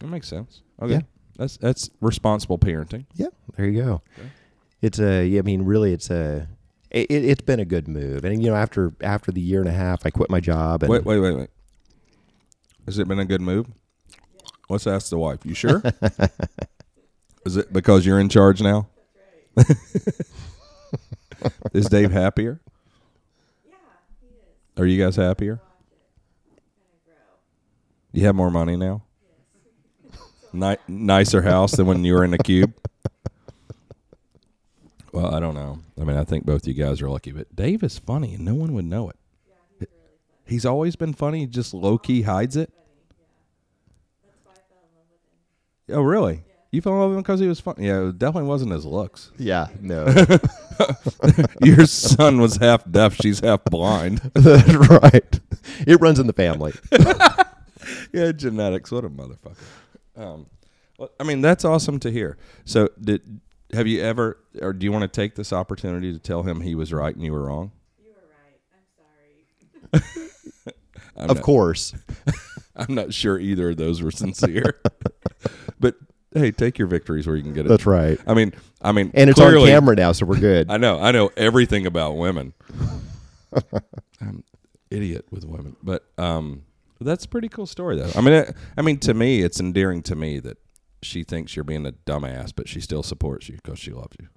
That 0.00 0.06
makes 0.08 0.28
sense. 0.28 0.62
Okay, 0.80 0.92
Yeah. 0.94 1.00
that's 1.36 1.56
that's 1.56 1.90
responsible 2.00 2.58
parenting. 2.58 3.06
Yeah, 3.14 3.28
there 3.56 3.66
you 3.66 3.82
go. 3.82 4.02
It's 4.80 4.98
a. 5.00 5.26
yeah, 5.26 5.40
I 5.40 5.42
mean, 5.42 5.62
really, 5.62 5.92
it's 5.92 6.10
a. 6.10 6.48
It, 6.90 7.10
it, 7.10 7.24
it's 7.24 7.40
been 7.42 7.60
a 7.60 7.64
good 7.64 7.86
move, 7.88 8.24
and 8.24 8.42
you 8.42 8.48
know, 8.50 8.56
after 8.56 8.92
after 9.02 9.30
the 9.32 9.40
year 9.40 9.60
and 9.60 9.68
a 9.68 9.72
half, 9.72 10.06
I 10.06 10.10
quit 10.10 10.30
my 10.30 10.40
job, 10.40 10.82
and 10.82 10.90
Wait, 10.90 11.04
wait, 11.04 11.18
wait, 11.18 11.36
wait. 11.36 11.50
Has 12.86 12.98
it 12.98 13.06
been 13.08 13.18
a 13.18 13.24
good 13.26 13.40
move? 13.42 13.66
Let's 14.70 14.86
ask 14.86 15.10
the 15.10 15.18
wife. 15.18 15.40
You 15.44 15.54
sure? 15.54 15.82
Is 17.44 17.56
it 17.56 17.72
because 17.72 18.04
you're 18.04 18.20
in 18.20 18.28
charge 18.28 18.60
now? 18.60 18.88
is 21.72 21.88
Dave 21.88 22.12
happier? 22.12 22.60
Yeah, 23.66 23.74
he 24.20 24.26
is. 24.26 24.34
Are 24.76 24.86
you 24.86 25.02
guys 25.02 25.16
happier? 25.16 25.60
You 28.12 28.26
have 28.26 28.34
more 28.34 28.50
money 28.50 28.76
now? 28.76 29.02
Ni- 30.52 30.76
nicer 30.88 31.42
house 31.42 31.72
than 31.72 31.86
when 31.86 32.04
you 32.04 32.14
were 32.14 32.24
in 32.24 32.30
the 32.30 32.38
cube? 32.38 32.72
Well, 35.12 35.34
I 35.34 35.40
don't 35.40 35.54
know. 35.54 35.80
I 36.00 36.04
mean, 36.04 36.16
I 36.16 36.24
think 36.24 36.44
both 36.44 36.66
you 36.66 36.74
guys 36.74 37.00
are 37.02 37.08
lucky, 37.08 37.32
but 37.32 37.54
Dave 37.54 37.82
is 37.82 37.98
funny 37.98 38.34
and 38.34 38.44
no 38.44 38.54
one 38.54 38.72
would 38.74 38.84
know 38.84 39.10
it. 39.10 39.16
He's 40.46 40.64
always 40.64 40.96
been 40.96 41.12
funny, 41.12 41.46
just 41.46 41.74
low 41.74 41.98
key 41.98 42.22
hides 42.22 42.56
it. 42.56 42.72
Oh, 45.90 46.02
really? 46.02 46.42
You 46.70 46.82
fell 46.82 46.92
in 46.94 46.98
love 47.00 47.08
with 47.10 47.16
him 47.18 47.22
because 47.22 47.40
he 47.40 47.46
was 47.46 47.60
funny? 47.60 47.86
Yeah, 47.86 48.08
it 48.08 48.18
definitely 48.18 48.48
wasn't 48.48 48.72
his 48.72 48.84
looks. 48.84 49.30
yeah, 49.38 49.68
no, 49.80 50.06
Your 51.62 51.86
son 51.86 52.40
was 52.40 52.56
half 52.56 52.88
deaf, 52.90 53.14
she's 53.14 53.40
half 53.40 53.64
blind. 53.64 54.18
that's 54.34 54.74
right. 54.90 55.40
It 55.86 55.98
runs 56.00 56.18
in 56.18 56.26
the 56.26 56.32
family. 56.34 56.74
yeah, 58.12 58.32
genetics. 58.32 58.90
What 58.90 59.04
a 59.04 59.08
motherfucker. 59.08 59.56
Um, 60.18 60.46
well, 60.98 61.10
I 61.20 61.24
mean, 61.24 61.40
that's 61.40 61.64
awesome 61.64 62.00
to 62.00 62.10
hear. 62.10 62.36
So, 62.64 62.88
did 63.00 63.40
have 63.72 63.86
you 63.86 64.02
ever, 64.02 64.38
or 64.60 64.72
do 64.72 64.84
you 64.84 64.92
want 64.92 65.02
to 65.02 65.08
take 65.08 65.36
this 65.36 65.52
opportunity 65.52 66.12
to 66.12 66.18
tell 66.18 66.42
him 66.42 66.60
he 66.60 66.74
was 66.74 66.92
right 66.92 67.14
and 67.14 67.24
you 67.24 67.32
were 67.32 67.44
wrong? 67.44 67.70
You 68.02 68.10
were 68.10 70.00
right. 70.02 70.02
I'm 70.02 70.02
sorry. 70.10 70.74
I'm 71.16 71.30
of 71.30 71.36
not, 71.36 71.44
course, 71.44 71.94
I'm 72.76 72.94
not 72.94 73.14
sure 73.14 73.38
either 73.38 73.70
of 73.70 73.76
those 73.76 74.02
were 74.02 74.10
sincere. 74.10 74.80
but 75.80 75.94
hey, 76.34 76.50
take 76.50 76.78
your 76.78 76.88
victories 76.88 77.26
where 77.26 77.36
you 77.36 77.42
can 77.42 77.52
get 77.52 77.66
it. 77.66 77.68
that's 77.68 77.86
right. 77.86 78.18
I 78.26 78.34
mean, 78.34 78.52
I 78.82 78.92
mean, 78.92 79.12
And 79.14 79.30
it's 79.30 79.38
clearly, 79.38 79.72
on 79.72 79.80
camera 79.80 79.96
now, 79.96 80.12
so 80.12 80.26
we're 80.26 80.40
good. 80.40 80.70
I 80.70 80.78
know, 80.78 80.98
I 80.98 81.12
know 81.12 81.30
everything 81.36 81.86
about 81.86 82.16
women. 82.16 82.54
I'm 84.20 84.42
idiot 84.90 85.26
with 85.30 85.44
women, 85.44 85.76
but 85.82 86.04
um, 86.18 86.62
that's 87.00 87.24
a 87.24 87.28
pretty 87.28 87.48
cool 87.48 87.66
story 87.66 87.96
though. 87.96 88.10
I 88.14 88.20
mean, 88.20 88.34
it, 88.34 88.56
I 88.76 88.82
mean, 88.82 88.98
to 89.00 89.14
me, 89.14 89.42
it's 89.42 89.60
endearing 89.60 90.02
to 90.04 90.16
me 90.16 90.40
that 90.40 90.58
she 91.02 91.22
thinks 91.22 91.54
you're 91.54 91.64
being 91.64 91.86
a 91.86 91.92
dumbass, 91.92 92.52
but 92.54 92.68
she 92.68 92.80
still 92.80 93.02
supports 93.02 93.48
you 93.48 93.56
because 93.62 93.78
she 93.78 93.92
loves 93.92 94.16
you. 94.20 94.28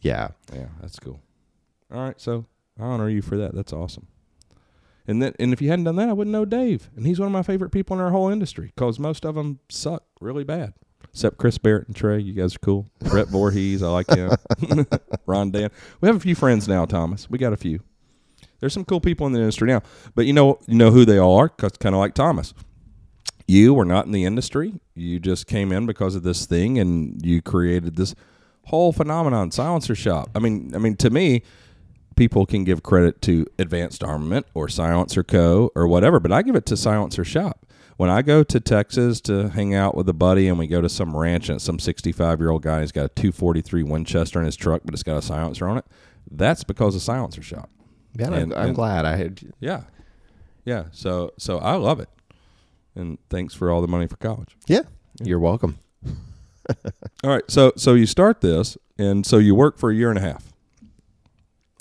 yeah, 0.00 0.28
Yeah, 0.54 0.68
that's 0.80 0.98
cool. 0.98 1.20
All 1.92 2.00
right, 2.00 2.20
so 2.20 2.46
I 2.78 2.84
honor 2.84 3.08
you 3.08 3.22
for 3.22 3.36
that. 3.36 3.54
That's 3.54 3.72
awesome. 3.72 4.08
And 5.06 5.22
then, 5.22 5.34
and 5.38 5.52
if 5.52 5.60
you 5.60 5.68
hadn't 5.68 5.84
done 5.84 5.96
that, 5.96 6.08
I 6.08 6.12
wouldn't 6.12 6.32
know 6.32 6.44
Dave. 6.44 6.90
And 6.96 7.06
he's 7.06 7.20
one 7.20 7.26
of 7.26 7.32
my 7.32 7.42
favorite 7.42 7.70
people 7.70 7.96
in 7.96 8.02
our 8.02 8.10
whole 8.10 8.30
industry 8.30 8.72
because 8.74 8.98
most 8.98 9.24
of 9.24 9.34
them 9.34 9.60
suck 9.68 10.02
really 10.20 10.44
bad. 10.44 10.72
Except 11.10 11.36
Chris 11.36 11.58
Barrett 11.58 11.86
and 11.86 11.94
Trey, 11.94 12.18
you 12.18 12.32
guys 12.32 12.56
are 12.56 12.60
cool. 12.60 12.86
Brett 13.00 13.28
Voorhees, 13.28 13.82
I 13.82 13.88
like 13.88 14.08
him. 14.10 14.32
Ron 15.26 15.50
Dan, 15.50 15.70
we 16.00 16.08
have 16.08 16.16
a 16.16 16.20
few 16.20 16.34
friends 16.34 16.66
now. 16.66 16.86
Thomas, 16.86 17.30
we 17.30 17.38
got 17.38 17.52
a 17.52 17.56
few. 17.56 17.80
There's 18.64 18.72
some 18.72 18.86
cool 18.86 19.02
people 19.02 19.26
in 19.26 19.34
the 19.34 19.40
industry 19.40 19.68
now, 19.68 19.82
but 20.14 20.24
you 20.24 20.32
know, 20.32 20.58
you 20.66 20.74
know 20.74 20.90
who 20.90 21.04
they 21.04 21.18
all 21.18 21.36
are 21.36 21.50
kind 21.50 21.94
of 21.94 21.96
like 21.96 22.14
Thomas. 22.14 22.54
You 23.46 23.74
were 23.74 23.84
not 23.84 24.06
in 24.06 24.12
the 24.12 24.24
industry. 24.24 24.80
You 24.94 25.20
just 25.20 25.46
came 25.46 25.70
in 25.70 25.84
because 25.84 26.14
of 26.14 26.22
this 26.22 26.46
thing, 26.46 26.78
and 26.78 27.20
you 27.22 27.42
created 27.42 27.96
this 27.96 28.14
whole 28.68 28.90
phenomenon, 28.90 29.50
silencer 29.50 29.94
shop. 29.94 30.30
I 30.34 30.38
mean, 30.38 30.74
I 30.74 30.78
mean, 30.78 30.96
to 30.96 31.10
me, 31.10 31.42
people 32.16 32.46
can 32.46 32.64
give 32.64 32.82
credit 32.82 33.20
to 33.20 33.44
Advanced 33.58 34.02
Armament 34.02 34.46
or 34.54 34.66
Silencer 34.70 35.22
Co. 35.22 35.70
or 35.74 35.86
whatever, 35.86 36.18
but 36.18 36.32
I 36.32 36.40
give 36.40 36.56
it 36.56 36.64
to 36.64 36.76
Silencer 36.78 37.22
Shop. 37.22 37.66
when 37.98 38.08
I 38.08 38.22
go 38.22 38.42
to 38.44 38.60
Texas 38.60 39.20
to 39.20 39.50
hang 39.50 39.74
out 39.74 39.94
with 39.94 40.08
a 40.08 40.14
buddy 40.14 40.48
and 40.48 40.58
we 40.58 40.68
go 40.68 40.80
to 40.80 40.88
some 40.88 41.14
ranch 41.14 41.50
and 41.50 41.60
some 41.60 41.78
65 41.78 42.40
year 42.40 42.48
old 42.48 42.62
guy, 42.62 42.80
he's 42.80 42.92
got 42.92 43.04
a 43.04 43.08
243 43.10 43.82
Winchester 43.82 44.38
in 44.38 44.46
his 44.46 44.56
truck, 44.56 44.80
but 44.86 44.94
it's 44.94 45.02
got 45.02 45.18
a 45.18 45.22
silencer 45.22 45.68
on 45.68 45.76
it. 45.76 45.84
That's 46.30 46.64
because 46.64 46.96
of 46.96 47.02
Silencer 47.02 47.42
Shop. 47.42 47.68
Yeah, 48.16 48.26
and 48.26 48.34
I'm, 48.34 48.52
I'm 48.52 48.66
and- 48.68 48.74
glad 48.74 49.04
I 49.04 49.16
had. 49.16 49.40
Yeah. 49.60 49.84
Yeah. 50.64 50.84
So, 50.92 51.32
so 51.38 51.58
I 51.58 51.74
love 51.74 52.00
it. 52.00 52.08
And 52.94 53.18
thanks 53.28 53.54
for 53.54 53.70
all 53.70 53.80
the 53.80 53.88
money 53.88 54.06
for 54.06 54.16
college. 54.16 54.56
Yeah, 54.68 54.82
you're 55.20 55.40
welcome. 55.40 55.78
All 57.24 57.30
right. 57.30 57.42
So, 57.48 57.72
so 57.76 57.94
you 57.94 58.06
start 58.06 58.40
this 58.40 58.78
and 58.98 59.26
so 59.26 59.38
you 59.38 59.54
work 59.54 59.78
for 59.78 59.90
a 59.90 59.94
year 59.94 60.10
and 60.10 60.18
a 60.18 60.22
half. 60.22 60.52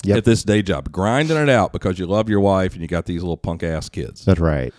Yep. 0.05 0.17
At 0.17 0.25
this 0.25 0.43
day 0.43 0.61
job, 0.61 0.91
grinding 0.91 1.37
it 1.37 1.47
out 1.49 1.71
because 1.71 1.97
you 1.97 2.05
love 2.07 2.27
your 2.27 2.41
wife 2.41 2.73
and 2.73 2.81
you 2.81 2.87
got 2.89 3.05
these 3.05 3.21
little 3.21 3.37
punk 3.37 3.63
ass 3.63 3.87
kids. 3.87 4.25
That's 4.25 4.39
right. 4.39 4.73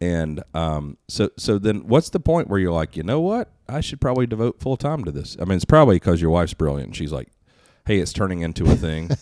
And 0.00 0.42
um, 0.54 0.96
so 1.08 1.28
so 1.36 1.58
then 1.58 1.86
what's 1.86 2.08
the 2.10 2.20
point 2.20 2.48
where 2.48 2.58
you're 2.58 2.72
like, 2.72 2.96
you 2.96 3.02
know 3.02 3.20
what? 3.20 3.52
I 3.68 3.80
should 3.80 4.00
probably 4.00 4.26
devote 4.26 4.60
full 4.60 4.76
time 4.78 5.04
to 5.04 5.10
this. 5.12 5.36
I 5.40 5.44
mean, 5.44 5.56
it's 5.56 5.66
probably 5.66 5.96
because 5.96 6.22
your 6.22 6.30
wife's 6.30 6.54
brilliant. 6.54 6.96
She's 6.96 7.12
like, 7.12 7.28
hey, 7.86 7.98
it's 7.98 8.12
turning 8.12 8.40
into 8.40 8.64
a 8.64 8.74
thing. 8.76 9.10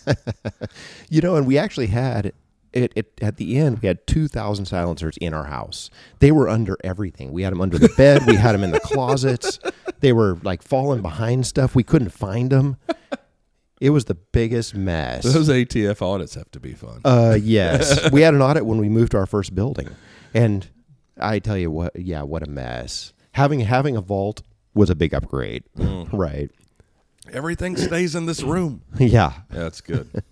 You 1.08 1.20
know, 1.20 1.34
and 1.34 1.44
we 1.46 1.58
actually 1.58 1.88
had 1.88 2.32
it, 2.72 2.92
it 2.94 3.08
at 3.20 3.36
the 3.36 3.58
end. 3.58 3.80
We 3.80 3.88
had 3.88 4.06
two 4.06 4.28
thousand 4.28 4.66
silencers 4.66 5.16
in 5.20 5.34
our 5.34 5.46
house. 5.46 5.90
They 6.20 6.30
were 6.30 6.48
under 6.48 6.76
everything. 6.84 7.32
We 7.32 7.42
had 7.42 7.52
them 7.52 7.60
under 7.60 7.78
the 7.78 7.88
bed. 7.96 8.26
we 8.26 8.36
had 8.36 8.52
them 8.52 8.62
in 8.62 8.70
the 8.70 8.78
closets. 8.78 9.58
They 9.98 10.12
were 10.12 10.38
like 10.44 10.62
falling 10.62 11.02
behind 11.02 11.46
stuff. 11.46 11.74
We 11.74 11.82
couldn't 11.82 12.10
find 12.10 12.50
them. 12.50 12.76
It 13.80 13.90
was 13.90 14.04
the 14.04 14.14
biggest 14.14 14.74
mess. 14.74 15.24
Those 15.24 15.48
ATF 15.48 16.00
audits 16.00 16.34
have 16.36 16.50
to 16.52 16.60
be 16.60 16.74
fun. 16.74 17.00
Uh, 17.04 17.36
yes, 17.40 18.10
we 18.12 18.20
had 18.20 18.34
an 18.34 18.42
audit 18.42 18.64
when 18.66 18.78
we 18.78 18.88
moved 18.88 19.12
to 19.12 19.18
our 19.18 19.26
first 19.26 19.54
building, 19.54 19.88
and 20.32 20.68
I 21.18 21.40
tell 21.40 21.58
you 21.58 21.70
what, 21.72 21.96
yeah, 21.96 22.22
what 22.22 22.46
a 22.46 22.50
mess. 22.50 23.12
Having 23.32 23.60
having 23.60 23.96
a 23.96 24.00
vault 24.00 24.42
was 24.74 24.90
a 24.90 24.94
big 24.94 25.12
upgrade, 25.12 25.64
right? 25.76 26.50
Everything 27.32 27.76
stays 27.76 28.14
in 28.14 28.26
this 28.26 28.42
room. 28.42 28.82
Yeah, 28.98 29.32
Yeah, 29.52 29.58
that's 29.60 29.80
good. 29.80 30.22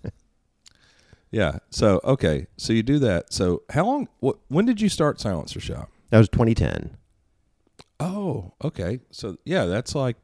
yeah. 1.31 1.59
So 1.69 1.99
okay. 2.03 2.47
So 2.57 2.73
you 2.73 2.83
do 2.83 2.99
that. 2.99 3.31
So 3.33 3.63
how 3.69 3.85
long? 3.85 4.07
What? 4.19 4.37
When 4.47 4.65
did 4.65 4.79
you 4.81 4.89
start 4.89 5.19
Silencer 5.19 5.59
Shop? 5.59 5.89
that 6.09 6.17
was 6.17 6.29
2010. 6.29 6.97
Oh, 7.99 8.53
okay. 8.63 8.99
So 9.11 9.37
yeah, 9.45 9.65
that's 9.65 9.93
like 9.95 10.17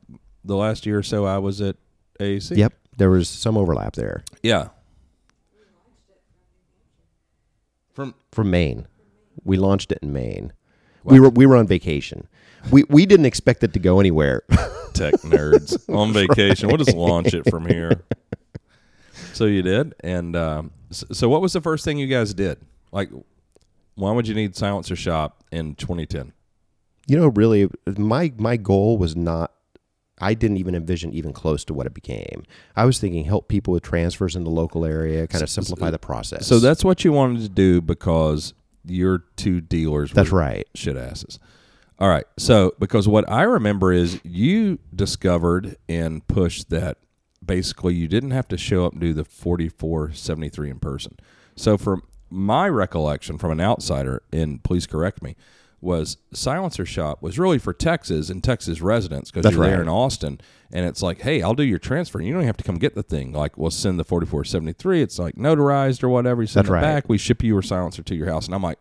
the 0.44 0.56
last 0.56 0.86
year 0.86 1.00
or 1.00 1.04
so 1.04 1.26
I 1.26 1.38
was 1.40 1.62
at 1.62 1.76
AAC. 2.20 2.58
Yep, 2.58 2.74
there 2.98 3.10
was 3.10 3.28
some 3.30 3.58
overlap 3.58 3.94
there 3.96 4.24
Yeah. 4.44 4.70
From 7.94 8.14
from 8.32 8.52
Maine. 8.52 8.88
We 9.44 9.58
launched 9.58 9.92
it 9.92 10.00
in 10.02 10.12
Maine. 10.12 10.54
We 11.04 11.20
were 11.20 11.30
we 11.30 11.46
were 11.46 11.56
on 11.56 11.68
vacation. 11.68 12.28
We 12.72 12.84
we 12.90 13.06
didn't 13.06 13.26
expect 13.26 13.64
it 13.64 13.74
to 13.74 13.80
go 13.80 14.00
anywhere. 14.00 14.44
tech 14.94 15.14
nerds 15.16 15.78
on 15.94 16.14
vacation. 16.14 16.70
We'll 16.70 16.78
just 16.78 16.96
launch 16.96 17.34
it 17.34 17.50
from 17.50 17.66
here. 17.66 18.04
So 19.34 19.46
you 19.46 19.62
did, 19.62 19.94
and 20.02 20.36
um, 20.36 20.72
so, 20.92 21.08
so 21.12 21.30
what 21.30 21.42
was 21.42 21.54
the 21.54 21.62
first 21.62 21.84
thing 21.84 21.98
you 21.98 22.08
guys 22.08 22.34
did? 22.34 22.58
Like, 22.92 23.10
why 23.96 24.12
would 24.12 24.28
you 24.28 24.34
need 24.36 24.56
Silencer 24.56 24.96
Shop 24.96 25.44
in 25.52 25.76
2010? 25.76 26.32
you 27.08 27.18
know, 27.18 27.28
really, 27.28 27.70
my 27.98 28.34
my 28.38 28.58
goal 28.58 28.98
was 28.98 29.16
not. 29.16 29.52
I 30.20 30.34
didn't 30.34 30.58
even 30.58 30.76
envision 30.76 31.14
even 31.14 31.34
close 31.34 31.66
to 31.66 31.74
what 31.74 31.86
it 31.86 31.94
became. 31.94 32.44
I 32.76 32.86
was 32.86 33.00
thinking 33.00 33.26
help 33.26 33.50
people 33.50 33.74
with 33.74 33.84
transfers 33.84 34.36
in 34.36 34.46
the 34.46 34.50
local 34.50 34.86
area, 34.86 35.28
kind 35.28 35.44
of 35.44 35.50
simplify 35.50 35.90
the 35.90 36.00
process. 36.00 36.48
So 36.48 36.60
that's 36.60 36.86
what 36.86 37.04
you 37.04 37.12
wanted 37.12 37.42
to 37.42 37.50
do 37.50 37.82
because 37.82 38.54
your 38.86 39.26
two 39.36 39.60
dealers. 39.60 40.12
that's 40.14 40.32
were 40.32 40.40
right. 40.40 40.68
shit 40.74 40.96
asses. 40.96 41.38
All 42.00 42.10
right. 42.10 42.26
So, 42.38 42.74
because 42.80 43.08
what 43.08 43.30
I 43.30 43.44
remember 43.44 43.94
is 43.94 44.20
you 44.24 44.80
discovered 44.94 45.78
and 45.88 46.28
pushed 46.28 46.70
that 46.70 46.98
basically 47.44 47.94
you 47.94 48.08
didn't 48.08 48.32
have 48.32 48.48
to 48.50 48.58
show 48.58 48.86
up 48.86 48.94
and 48.94 49.02
do 49.02 49.14
the 49.14 49.24
4473 49.24 50.70
in 50.70 50.80
person. 50.80 51.18
So, 51.56 51.78
from 51.78 52.04
my 52.30 52.68
recollection 52.68 53.38
from 53.38 53.52
an 53.52 53.62
outsider, 53.62 54.24
and 54.34 54.62
please 54.64 54.86
correct 54.86 55.22
me, 55.22 55.36
was 55.80 56.18
Silencer 56.34 56.86
Shop 56.86 57.22
was 57.22 57.38
really 57.38 57.60
for 57.60 57.72
Texas 57.72 58.30
and 58.30 58.44
Texas 58.44 58.82
residents 58.82 59.32
because 59.32 59.52
you're 59.52 59.64
there 59.64 59.78
right. 59.78 59.82
in 59.84 59.90
Austin. 59.90 60.42
And 60.74 60.86
it's 60.86 61.02
like, 61.02 61.22
hey, 61.22 61.42
I'll 61.42 61.54
do 61.54 61.64
your 61.64 61.80
transfer. 61.80 62.20
You 62.20 62.34
don't 62.34 62.42
even 62.42 62.48
have 62.48 62.58
to 62.58 62.64
come 62.64 62.78
get 62.78 62.96
the 62.96 63.04
thing. 63.04 63.32
Like, 63.32 63.58
we'll 63.58 63.72
send 63.72 64.00
the 64.00 64.04
4473. 64.04 65.02
It's 65.02 65.20
like 65.20 65.36
notarized 65.36 66.04
or 66.04 66.10
whatever. 66.10 66.42
You 66.42 66.48
send 66.48 66.66
That's 66.66 66.72
it 66.72 66.74
right. 66.74 66.82
back. 66.82 67.08
We 67.08 67.18
ship 67.18 67.44
you 67.44 67.54
your 67.54 67.62
silencer 67.62 68.02
to 68.02 68.16
your 68.16 68.28
house. 68.28 68.48
And 68.48 68.56
I'm 68.56 68.64
like, 68.64 68.80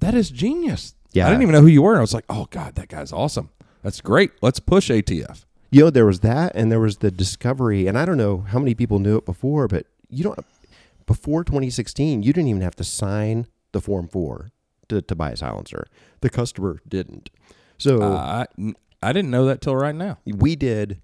that 0.00 0.14
is 0.14 0.30
genius. 0.30 0.94
Yeah. 1.12 1.26
I 1.26 1.30
didn't 1.30 1.42
even 1.42 1.54
know 1.54 1.60
who 1.62 1.66
you 1.66 1.82
were. 1.82 1.96
I 1.96 2.00
was 2.00 2.14
like, 2.14 2.24
oh 2.28 2.46
God, 2.50 2.74
that 2.76 2.88
guy's 2.88 3.12
awesome. 3.12 3.50
That's 3.82 4.00
great. 4.00 4.30
Let's 4.42 4.60
push 4.60 4.90
ATF. 4.90 5.44
You 5.70 5.84
know, 5.84 5.90
there 5.90 6.06
was 6.06 6.20
that, 6.20 6.52
and 6.54 6.70
there 6.70 6.80
was 6.80 6.98
the 6.98 7.10
discovery, 7.10 7.86
and 7.86 7.96
I 7.96 8.04
don't 8.04 8.16
know 8.16 8.38
how 8.48 8.58
many 8.58 8.74
people 8.74 8.98
knew 8.98 9.16
it 9.16 9.24
before, 9.24 9.68
but 9.68 9.86
you 10.08 10.24
don't. 10.24 10.38
Before 11.06 11.44
2016, 11.44 12.22
you 12.22 12.32
didn't 12.32 12.48
even 12.48 12.62
have 12.62 12.76
to 12.76 12.84
sign 12.84 13.46
the 13.72 13.80
Form 13.80 14.08
Four 14.08 14.50
to, 14.88 15.00
to 15.00 15.14
buy 15.14 15.30
a 15.30 15.36
silencer. 15.36 15.86
The 16.20 16.30
customer 16.30 16.80
didn't. 16.88 17.30
So 17.78 18.02
Uh, 18.02 18.44
I, 18.58 18.72
I 19.02 19.12
didn't 19.12 19.30
know 19.30 19.46
that 19.46 19.60
till 19.60 19.76
right 19.76 19.94
now. 19.94 20.18
we 20.26 20.56
did. 20.56 21.00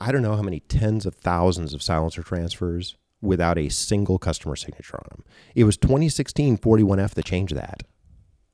I 0.00 0.10
don't 0.12 0.22
know 0.22 0.34
how 0.36 0.42
many 0.42 0.60
tens 0.60 1.06
of 1.06 1.14
thousands 1.14 1.72
of 1.72 1.82
silencer 1.82 2.22
transfers 2.22 2.96
without 3.22 3.56
a 3.58 3.68
single 3.68 4.18
customer 4.18 4.56
signature 4.56 4.96
on 4.96 5.06
them. 5.10 5.24
It 5.54 5.64
was 5.64 5.76
2016 5.76 6.58
41F 6.58 7.14
that 7.14 7.24
changed 7.24 7.54
that. 7.54 7.84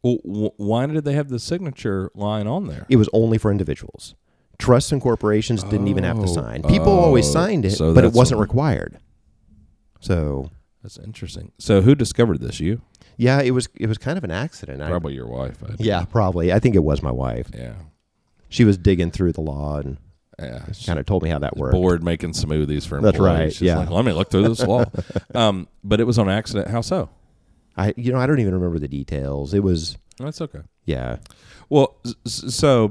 Well, 0.05 0.19
wh- 0.25 0.61
why 0.61 0.87
did 0.87 1.05
they 1.05 1.15
have 1.15 1.31
the 1.31 1.39
signature 1.41 2.11
line 2.15 2.47
on 2.47 2.67
there? 2.69 2.87
It 2.89 2.97
was 2.97 3.09
only 3.13 3.39
for 3.39 3.51
individuals. 3.51 4.15
Trusts 4.59 4.93
and 4.93 5.01
corporations 5.03 5.65
didn't 5.65 5.89
even 5.89 6.05
have 6.05 6.17
to 6.19 6.25
Oh, 6.29 6.35
sign. 6.35 6.63
People 6.63 6.93
always 6.97 7.27
oh, 7.31 7.33
signed 7.33 7.65
it, 7.65 7.73
so 7.73 7.93
but 7.95 8.05
it 8.05 8.09
that's 8.09 8.17
wasn't 8.17 8.39
what- 8.39 8.43
required. 8.49 8.99
So 10.01 10.51
That's 10.83 10.99
interesting. 10.99 11.53
So 11.59 11.81
who 11.81 11.95
discovered 11.95 12.41
this? 12.41 12.61
You? 12.61 12.83
yeah, 13.17 13.41
it 13.41 13.53
was 13.53 13.69
it 13.75 13.87
was 13.89 13.97
kind 13.99 14.19
of 14.19 14.25
an 14.25 14.31
accident. 14.31 14.83
I- 14.83 14.89
Probably 14.91 15.15
your 15.15 15.27
wife. 15.29 15.57
I 15.65 15.75
yeah, 15.79 16.05
probably. 16.05 16.53
I 16.53 16.59
think 16.59 16.75
it 16.77 16.85
was 16.85 17.03
my 17.03 17.11
wife. 17.13 17.49
Yeah. 17.55 17.75
She 18.49 18.65
was 18.65 18.77
digging 18.77 19.11
through 19.11 19.33
the 19.33 19.41
law 19.41 19.79
and 19.79 19.97
Yeah. 20.39 20.67
kind 20.87 20.99
of 20.99 21.07
told 21.07 21.23
me 21.23 21.31
how 21.31 21.39
that 21.41 21.57
worked. 21.57 21.73
Bored 21.73 22.03
making 22.05 22.33
smoothies 22.33 22.87
for 22.87 22.97
employees. 22.97 23.03
That's 23.03 23.19
right, 23.21 23.53
She's 23.53 23.63
yeah. 23.63 23.79
like, 23.79 23.91
let 23.91 24.05
me 24.05 24.13
look 24.13 24.31
through 24.31 24.49
this 24.49 24.61
law. 24.63 24.85
um, 25.35 25.67
but 25.83 26.01
it 26.01 26.05
was 26.05 26.19
on 26.19 26.29
accident. 26.29 26.69
How 26.69 26.81
so? 26.83 27.09
I 27.77 27.95
you 27.97 28.13
know 28.13 28.19
I 28.19 28.27
don't 28.27 28.41
even 28.41 28.55
remember 28.55 28.79
the 28.79 28.89
details. 28.89 29.55
It 29.55 29.63
was 29.63 29.97
That's 30.19 30.41
okay. 30.41 30.61
yeah. 30.85 31.19
Well, 31.69 31.97
so 32.27 32.91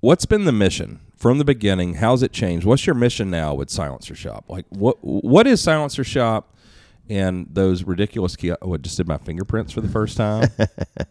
what's 0.00 0.26
been 0.26 0.44
the 0.44 0.52
mission 0.52 1.00
from 1.16 1.38
the 1.38 1.44
beginning? 1.44 1.94
How's 1.94 2.22
it 2.22 2.32
changed? 2.32 2.64
What's 2.66 2.86
your 2.86 2.94
mission 2.94 3.30
now 3.30 3.54
with 3.54 3.70
Silencer 3.70 4.14
Shop? 4.14 4.44
Like, 4.48 4.66
what 4.68 4.98
what 5.02 5.46
is 5.46 5.60
Silencer 5.60 6.04
Shop? 6.04 6.54
And 7.08 7.46
those 7.50 7.84
ridiculous 7.84 8.34
key. 8.34 8.52
Oh, 8.60 8.74
I 8.74 8.78
just 8.78 8.96
did 8.96 9.06
my 9.06 9.18
fingerprints 9.18 9.72
for 9.72 9.80
the 9.80 9.88
first 9.88 10.16
time. 10.16 10.48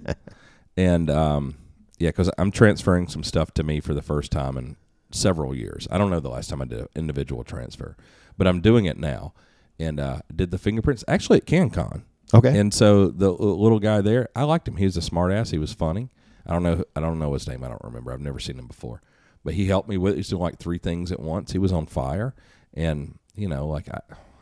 and 0.77 1.09
um, 1.09 1.55
yeah, 1.97 2.09
because 2.09 2.29
I'm 2.37 2.51
transferring 2.51 3.07
some 3.07 3.23
stuff 3.23 3.53
to 3.53 3.63
me 3.63 3.79
for 3.79 3.93
the 3.93 4.01
first 4.01 4.31
time 4.31 4.57
in 4.57 4.75
several 5.11 5.55
years. 5.55 5.87
I 5.89 5.97
don't 5.97 6.09
know 6.09 6.19
the 6.19 6.29
last 6.29 6.49
time 6.49 6.61
I 6.61 6.65
did 6.65 6.79
an 6.79 6.87
individual 6.95 7.43
transfer, 7.45 7.95
but 8.37 8.47
I'm 8.47 8.59
doing 8.59 8.85
it 8.85 8.97
now. 8.97 9.33
And 9.79 9.99
uh, 9.99 10.19
did 10.33 10.51
the 10.51 10.57
fingerprints 10.57 11.03
actually 11.07 11.37
at 11.37 11.45
CanCon. 11.45 12.03
Okay. 12.35 12.57
And 12.59 12.73
so 12.73 13.07
the 13.07 13.31
little 13.31 13.79
guy 13.79 14.01
there, 14.01 14.29
I 14.35 14.43
liked 14.43 14.67
him. 14.67 14.75
He 14.77 14.85
was 14.85 14.97
a 14.97 15.01
smart 15.01 15.31
ass. 15.31 15.51
He 15.51 15.57
was 15.57 15.73
funny. 15.73 16.09
I 16.45 16.53
don't 16.53 16.63
know. 16.63 16.83
I 16.95 16.99
don't 16.99 17.17
know 17.19 17.33
his 17.33 17.47
name. 17.47 17.63
I 17.63 17.69
don't 17.69 17.83
remember. 17.83 18.11
I've 18.11 18.21
never 18.21 18.39
seen 18.39 18.59
him 18.59 18.67
before. 18.67 19.01
But 19.43 19.53
he 19.53 19.65
helped 19.67 19.87
me 19.89 19.97
with. 19.97 20.15
He's 20.15 20.29
doing 20.29 20.41
like 20.41 20.59
three 20.59 20.77
things 20.77 21.11
at 21.11 21.19
once. 21.19 21.51
He 21.51 21.59
was 21.59 21.71
on 21.71 21.85
fire, 21.85 22.35
and 22.73 23.17
you 23.35 23.47
know, 23.47 23.67
like 23.67 23.89
I, 23.89 23.99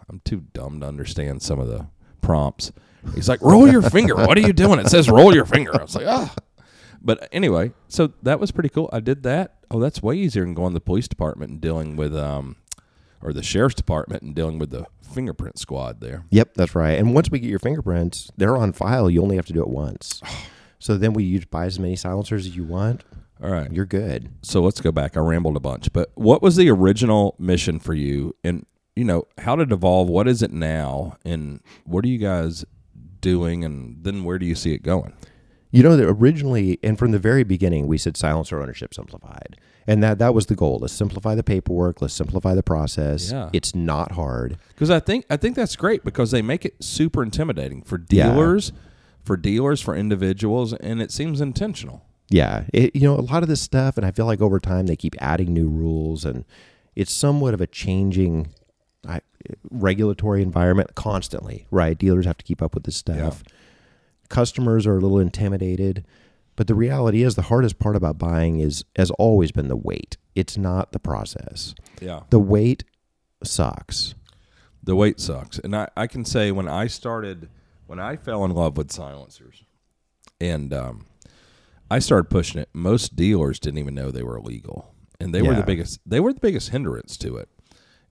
I'm 0.09 0.21
too 0.25 0.43
dumb 0.53 0.79
to 0.81 0.87
understand 0.87 1.41
some 1.41 1.59
of 1.59 1.67
the 1.67 1.87
prompts. 2.21 2.71
He's 3.13 3.29
like, 3.29 3.41
"Roll 3.41 3.69
your 3.69 3.81
finger." 3.81 4.15
What 4.15 4.37
are 4.37 4.41
you 4.41 4.53
doing? 4.53 4.79
It 4.79 4.89
says, 4.89 5.09
"Roll 5.09 5.33
your 5.35 5.45
finger." 5.45 5.71
I 5.77 5.83
was 5.83 5.95
like, 5.95 6.07
"Ah." 6.07 6.33
But 7.01 7.27
anyway, 7.33 7.73
so 7.89 8.13
that 8.23 8.39
was 8.39 8.51
pretty 8.51 8.69
cool. 8.69 8.89
I 8.93 9.01
did 9.01 9.23
that. 9.23 9.55
Oh, 9.69 9.79
that's 9.79 10.01
way 10.01 10.15
easier 10.15 10.43
than 10.43 10.53
going 10.53 10.71
to 10.71 10.75
the 10.75 10.81
police 10.81 11.07
department 11.09 11.51
and 11.51 11.59
dealing 11.61 11.97
with, 11.97 12.15
um, 12.15 12.55
or 13.21 13.33
the 13.33 13.43
sheriff's 13.43 13.75
department 13.75 14.23
and 14.23 14.33
dealing 14.33 14.57
with 14.57 14.69
the 14.71 14.85
fingerprint 15.13 15.57
squad 15.59 16.01
there. 16.01 16.25
Yep, 16.31 16.55
that's 16.55 16.75
right. 16.75 16.97
And 16.97 17.13
once 17.13 17.29
we 17.29 17.39
get 17.39 17.49
your 17.49 17.59
fingerprints, 17.59 18.31
they're 18.37 18.57
on 18.57 18.73
file. 18.73 19.09
You 19.09 19.21
only 19.21 19.35
have 19.35 19.45
to 19.47 19.53
do 19.53 19.61
it 19.61 19.69
once. 19.69 20.21
Oh. 20.33 20.45
so 20.79 20.97
then 20.97 21.13
we 21.13 21.23
use 21.23 21.45
buy 21.45 21.65
as 21.65 21.79
many 21.79 21.95
silencers 21.95 22.45
as 22.45 22.57
you 22.57 22.65
want. 22.65 23.05
All 23.41 23.49
right. 23.51 23.71
You're 23.71 23.85
good. 23.85 24.33
so 24.41 24.61
let's 24.61 24.81
go 24.81 24.91
back. 24.91 25.15
I 25.15 25.21
rambled 25.21 25.55
a 25.55 25.61
bunch, 25.61 25.93
but 25.93 26.11
what 26.15 26.41
was 26.41 26.57
the 26.57 26.69
original 26.69 27.35
mission 27.39 27.79
for 27.79 27.93
you? 27.93 28.35
And 28.43 28.65
you 28.95 29.05
know, 29.05 29.23
how 29.37 29.55
did 29.55 29.71
it 29.71 29.73
evolve? 29.73 30.09
What 30.09 30.27
is 30.27 30.41
it 30.41 30.51
now? 30.51 31.17
And 31.23 31.61
what 31.85 32.03
are 32.05 32.09
you 32.09 32.17
guys 32.17 32.65
doing? 33.21 33.63
And 33.63 34.03
then 34.03 34.23
where 34.23 34.37
do 34.37 34.45
you 34.45 34.55
see 34.55 34.73
it 34.73 34.83
going? 34.83 35.13
You 35.71 35.81
know 35.83 35.95
that 35.95 36.07
originally 36.07 36.77
and 36.83 36.99
from 36.99 37.11
the 37.11 37.19
very 37.19 37.43
beginning 37.43 37.87
we 37.87 37.97
said 37.97 38.15
silencer 38.17 38.61
ownership 38.61 38.93
simplified. 38.93 39.59
And 39.87 40.01
that 40.01 40.17
that 40.19 40.33
was 40.33 40.45
the 40.45 40.55
goal. 40.55 40.79
Let's 40.81 40.93
simplify 40.93 41.35
the 41.35 41.43
paperwork, 41.43 42.01
let's 42.01 42.13
simplify 42.13 42.53
the 42.55 42.63
process. 42.63 43.31
Yeah. 43.31 43.49
It's 43.53 43.75
not 43.75 44.13
hard. 44.13 44.57
Because 44.69 44.89
I 44.89 44.99
think 44.99 45.25
I 45.29 45.37
think 45.37 45.55
that's 45.55 45.75
great 45.75 46.03
because 46.05 46.31
they 46.31 46.41
make 46.41 46.65
it 46.65 46.81
super 46.83 47.21
intimidating 47.21 47.81
for 47.81 48.01
Yeah. 48.09 48.31
dealers, 48.31 48.71
for 49.23 49.35
dealers, 49.37 49.81
for 49.81 49.95
individuals, 49.95 50.73
and 50.73 51.01
it 51.01 51.11
seems 51.11 51.41
intentional. 51.41 52.03
Yeah, 52.29 52.63
it, 52.73 52.95
you 52.95 53.01
know, 53.03 53.15
a 53.15 53.21
lot 53.21 53.43
of 53.43 53.49
this 53.49 53.61
stuff, 53.61 53.97
and 53.97 54.05
I 54.05 54.11
feel 54.11 54.25
like 54.25 54.41
over 54.41 54.59
time 54.59 54.87
they 54.87 54.95
keep 54.95 55.15
adding 55.19 55.53
new 55.53 55.67
rules, 55.67 56.23
and 56.25 56.45
it's 56.95 57.11
somewhat 57.11 57.53
of 57.53 57.61
a 57.61 57.67
changing 57.67 58.47
I, 59.07 59.19
regulatory 59.69 60.41
environment 60.41 60.95
constantly, 60.95 61.67
right? 61.69 61.97
Dealers 61.97 62.25
have 62.25 62.37
to 62.37 62.45
keep 62.45 62.61
up 62.61 62.73
with 62.73 62.85
this 62.85 62.95
stuff. 62.95 63.43
Customers 64.29 64.87
are 64.87 64.97
a 64.97 64.99
little 64.99 65.19
intimidated, 65.19 66.05
but 66.55 66.67
the 66.67 66.75
reality 66.75 67.23
is 67.23 67.35
the 67.35 67.43
hardest 67.43 67.79
part 67.79 67.95
about 67.95 68.17
buying 68.17 68.59
is 68.59 68.85
has 68.95 69.11
always 69.11 69.51
been 69.51 69.67
the 69.67 69.75
wait. 69.75 70.17
It's 70.35 70.57
not 70.57 70.91
the 70.91 70.99
process. 70.99 71.75
Yeah. 72.01 72.21
The 72.29 72.39
wait 72.39 72.83
sucks. 73.43 74.15
The 74.83 74.95
weight 74.95 75.19
sucks. 75.19 75.59
And 75.59 75.75
I, 75.75 75.89
I 75.95 76.07
can 76.07 76.25
say 76.25 76.51
when 76.51 76.67
I 76.67 76.87
started, 76.87 77.49
when 77.87 77.99
I 77.99 78.15
fell 78.15 78.43
in 78.43 78.51
love 78.51 78.77
with 78.77 78.91
silencers 78.91 79.63
and 80.41 80.73
um, 80.73 81.05
I 81.89 81.99
started 81.99 82.29
pushing 82.29 82.61
it, 82.61 82.69
most 82.73 83.15
dealers 83.15 83.59
didn't 83.59 83.79
even 83.79 83.95
know 83.95 84.11
they 84.11 84.23
were 84.23 84.37
illegal. 84.37 84.93
And 85.19 85.33
they 85.33 85.41
were 85.41 85.55
the 85.55 85.63
biggest, 85.63 86.01
they 86.05 86.19
were 86.19 86.33
the 86.33 86.41
biggest 86.41 86.69
hindrance 86.69 87.15
to 87.17 87.37
it. 87.37 87.47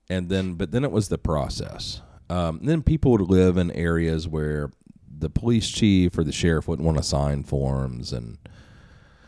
And 0.09 0.29
then, 0.29 0.55
but 0.55 0.71
then 0.71 0.83
it 0.83 0.91
was 0.91 1.09
the 1.09 1.19
process. 1.19 2.01
Um, 2.29 2.59
then 2.63 2.81
people 2.81 3.11
would 3.11 3.21
live 3.21 3.57
in 3.57 3.69
areas 3.71 4.27
where 4.27 4.71
the 5.23 5.29
police 5.29 5.69
chief 5.69 6.17
or 6.17 6.23
the 6.23 6.31
sheriff 6.31 6.67
wouldn't 6.67 6.85
want 6.85 6.97
to 6.99 7.03
sign 7.03 7.43
forms 7.43 8.13
and, 8.13 8.37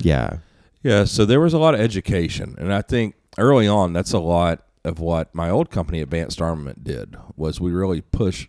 Yeah. 0.02 0.38
yeah, 0.84 1.06
so 1.06 1.26
there 1.26 1.40
was 1.40 1.54
a 1.54 1.58
lot 1.58 1.74
of 1.74 1.80
education, 1.80 2.56
and 2.60 2.72
I 2.74 2.82
think 2.82 3.16
early 3.38 3.68
on 3.68 3.94
that's 3.94 4.14
a 4.14 4.20
lot 4.20 4.64
of 4.84 5.00
what 5.00 5.34
my 5.34 5.50
old 5.50 5.72
company, 5.72 6.00
Advanced 6.02 6.42
Armament, 6.42 6.84
did 6.84 7.16
was 7.36 7.60
we 7.60 7.72
really 7.72 8.02
push 8.02 8.48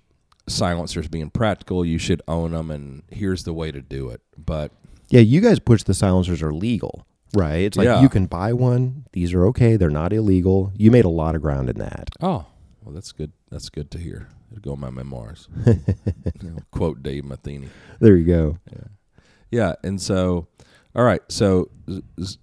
silencers 0.49 1.09
being 1.09 1.31
practical. 1.31 1.85
You 1.85 1.99
should 1.99 2.21
own 2.29 2.53
them, 2.53 2.71
and 2.71 3.03
here's 3.11 3.45
the 3.45 3.53
way 3.55 3.73
to 3.73 3.81
do 3.81 4.11
it. 4.11 4.21
But 4.37 4.71
Yeah, 5.09 5.21
you 5.21 5.41
guys 5.41 5.59
push 5.61 5.83
the 5.85 5.95
silencers 5.95 6.43
are 6.43 6.53
legal, 6.53 7.07
right? 7.35 7.63
It's 7.63 7.77
like 7.77 7.87
Yeah. 7.87 8.03
you 8.03 8.09
can 8.09 8.27
buy 8.27 8.53
one. 8.53 9.05
These 9.13 9.33
are 9.35 9.47
okay. 9.47 9.77
They're 9.77 9.89
not 9.91 10.13
illegal. 10.13 10.73
You 10.77 10.91
made 10.91 11.05
a 11.05 11.09
lot 11.09 11.35
of 11.35 11.43
ground 11.43 11.71
in 11.71 11.79
that. 11.79 12.11
oh, 12.21 12.47
well, 12.85 12.95
that's 12.95 13.13
good. 13.13 13.33
That's 13.51 13.69
good 13.71 13.91
to 13.93 13.99
hear. 13.99 14.29
It'll 14.51 14.63
go 14.63 14.75
in 14.75 14.81
my 14.81 14.91
memoirs. 14.91 15.49
You 16.43 16.51
know, 16.51 16.59
quote 16.71 17.03
Dave 17.03 17.25
Matheny. 17.25 17.69
There 17.99 18.15
you 18.17 18.25
go. 18.27 18.59
Yeah, 18.71 18.85
Yeah, 19.51 19.75
and 19.83 20.01
so, 20.01 20.49
all 20.95 21.05
right. 21.05 21.23
So, 21.29 21.71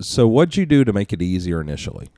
so 0.02 0.28
what'd 0.28 0.58
you 0.58 0.66
do 0.66 0.84
to 0.84 0.92
make 0.92 1.14
it 1.14 1.22
easier 1.22 1.62
initially? 1.62 2.10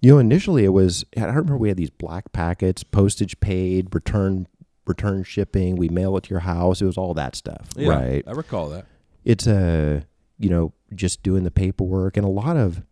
You 0.00 0.14
know, 0.14 0.18
initially 0.18 0.64
it 0.64 0.70
was 0.70 1.04
I 1.16 1.24
remember 1.24 1.56
we 1.56 1.68
had 1.68 1.76
these 1.76 1.90
black 1.90 2.32
packets, 2.32 2.82
postage 2.82 3.38
paid, 3.40 3.94
return 3.94 4.46
return 4.86 5.22
shipping, 5.22 5.76
we 5.76 5.88
mail 5.90 6.16
it 6.16 6.24
to 6.24 6.30
your 6.30 6.40
house. 6.40 6.80
It 6.80 6.86
was 6.86 6.96
all 6.96 7.12
that 7.14 7.36
stuff. 7.36 7.68
Yeah, 7.76 7.90
Right. 7.90 8.24
I 8.26 8.30
recall 8.30 8.70
that. 8.70 8.86
It's 9.24 9.46
a 9.46 10.06
you 10.38 10.48
know, 10.48 10.72
just 10.94 11.22
doing 11.22 11.42
the 11.44 11.50
paperwork 11.50 12.16
and 12.16 12.24
a 12.24 12.30
lot 12.30 12.56
of 12.56 12.82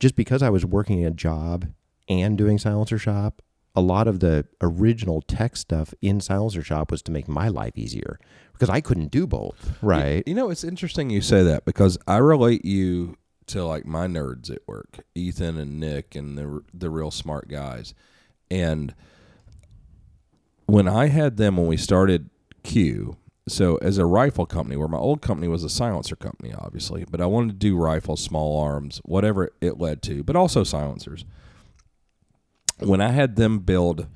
just 0.00 0.16
because 0.16 0.42
I 0.42 0.50
was 0.50 0.64
working 0.64 1.04
a 1.04 1.10
job 1.10 1.68
and 2.08 2.36
doing 2.36 2.58
silencer 2.58 2.98
shop, 2.98 3.42
a 3.74 3.80
lot 3.80 4.08
of 4.08 4.20
the 4.20 4.46
original 4.60 5.22
tech 5.22 5.56
stuff 5.56 5.94
in 6.02 6.20
silencer 6.20 6.62
shop 6.62 6.90
was 6.90 7.02
to 7.02 7.12
make 7.12 7.28
my 7.28 7.48
life 7.48 7.76
easier 7.76 8.18
because 8.52 8.68
I 8.68 8.80
couldn't 8.80 9.10
do 9.10 9.26
both. 9.26 9.78
Right. 9.80 10.22
You 10.26 10.34
know, 10.34 10.50
it's 10.50 10.64
interesting 10.64 11.10
you 11.10 11.20
say 11.20 11.42
that 11.44 11.64
because 11.64 11.98
I 12.06 12.16
relate 12.16 12.64
you 12.64 13.16
to 13.46 13.64
like 13.64 13.86
my 13.86 14.06
nerds 14.06 14.50
at 14.50 14.60
work, 14.66 15.00
Ethan 15.14 15.58
and 15.58 15.80
Nick 15.80 16.14
and 16.14 16.36
the 16.36 16.62
the 16.72 16.90
real 16.90 17.10
smart 17.10 17.48
guys. 17.48 17.94
And 18.50 18.94
when 20.66 20.88
I 20.88 21.06
had 21.06 21.36
them 21.36 21.56
when 21.56 21.66
we 21.66 21.76
started 21.76 22.30
Q, 22.62 23.16
so 23.48 23.76
as 23.76 23.98
a 23.98 24.06
rifle 24.06 24.46
company, 24.46 24.76
where 24.76 24.88
my 24.88 24.98
old 24.98 25.22
company 25.22 25.48
was 25.48 25.64
a 25.64 25.68
silencer 25.68 26.16
company, 26.16 26.52
obviously, 26.56 27.04
but 27.10 27.20
I 27.20 27.26
wanted 27.26 27.52
to 27.52 27.58
do 27.58 27.76
rifles, 27.76 28.22
small 28.22 28.60
arms, 28.60 29.00
whatever 29.04 29.50
it 29.60 29.78
led 29.78 30.02
to, 30.02 30.22
but 30.22 30.36
also 30.36 30.62
silencers. 30.62 31.24
When 32.80 33.00
I 33.00 33.10
had 33.10 33.36
them 33.36 33.60
build 33.60 34.06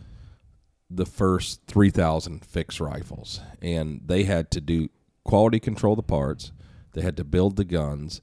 the 0.91 1.07
first 1.07 1.61
3,000 1.67 2.45
fixed 2.45 2.81
rifles, 2.81 3.41
and 3.61 4.01
they 4.05 4.25
had 4.25 4.51
to 4.53 4.61
do 4.61 4.89
quality 5.25 5.61
control 5.61 5.97
the 5.97 6.03
parts, 6.03 6.53
they 6.93 7.03
had 7.03 7.17
to 7.17 7.25
build 7.25 7.57
the 7.57 7.65
guns, 7.65 8.21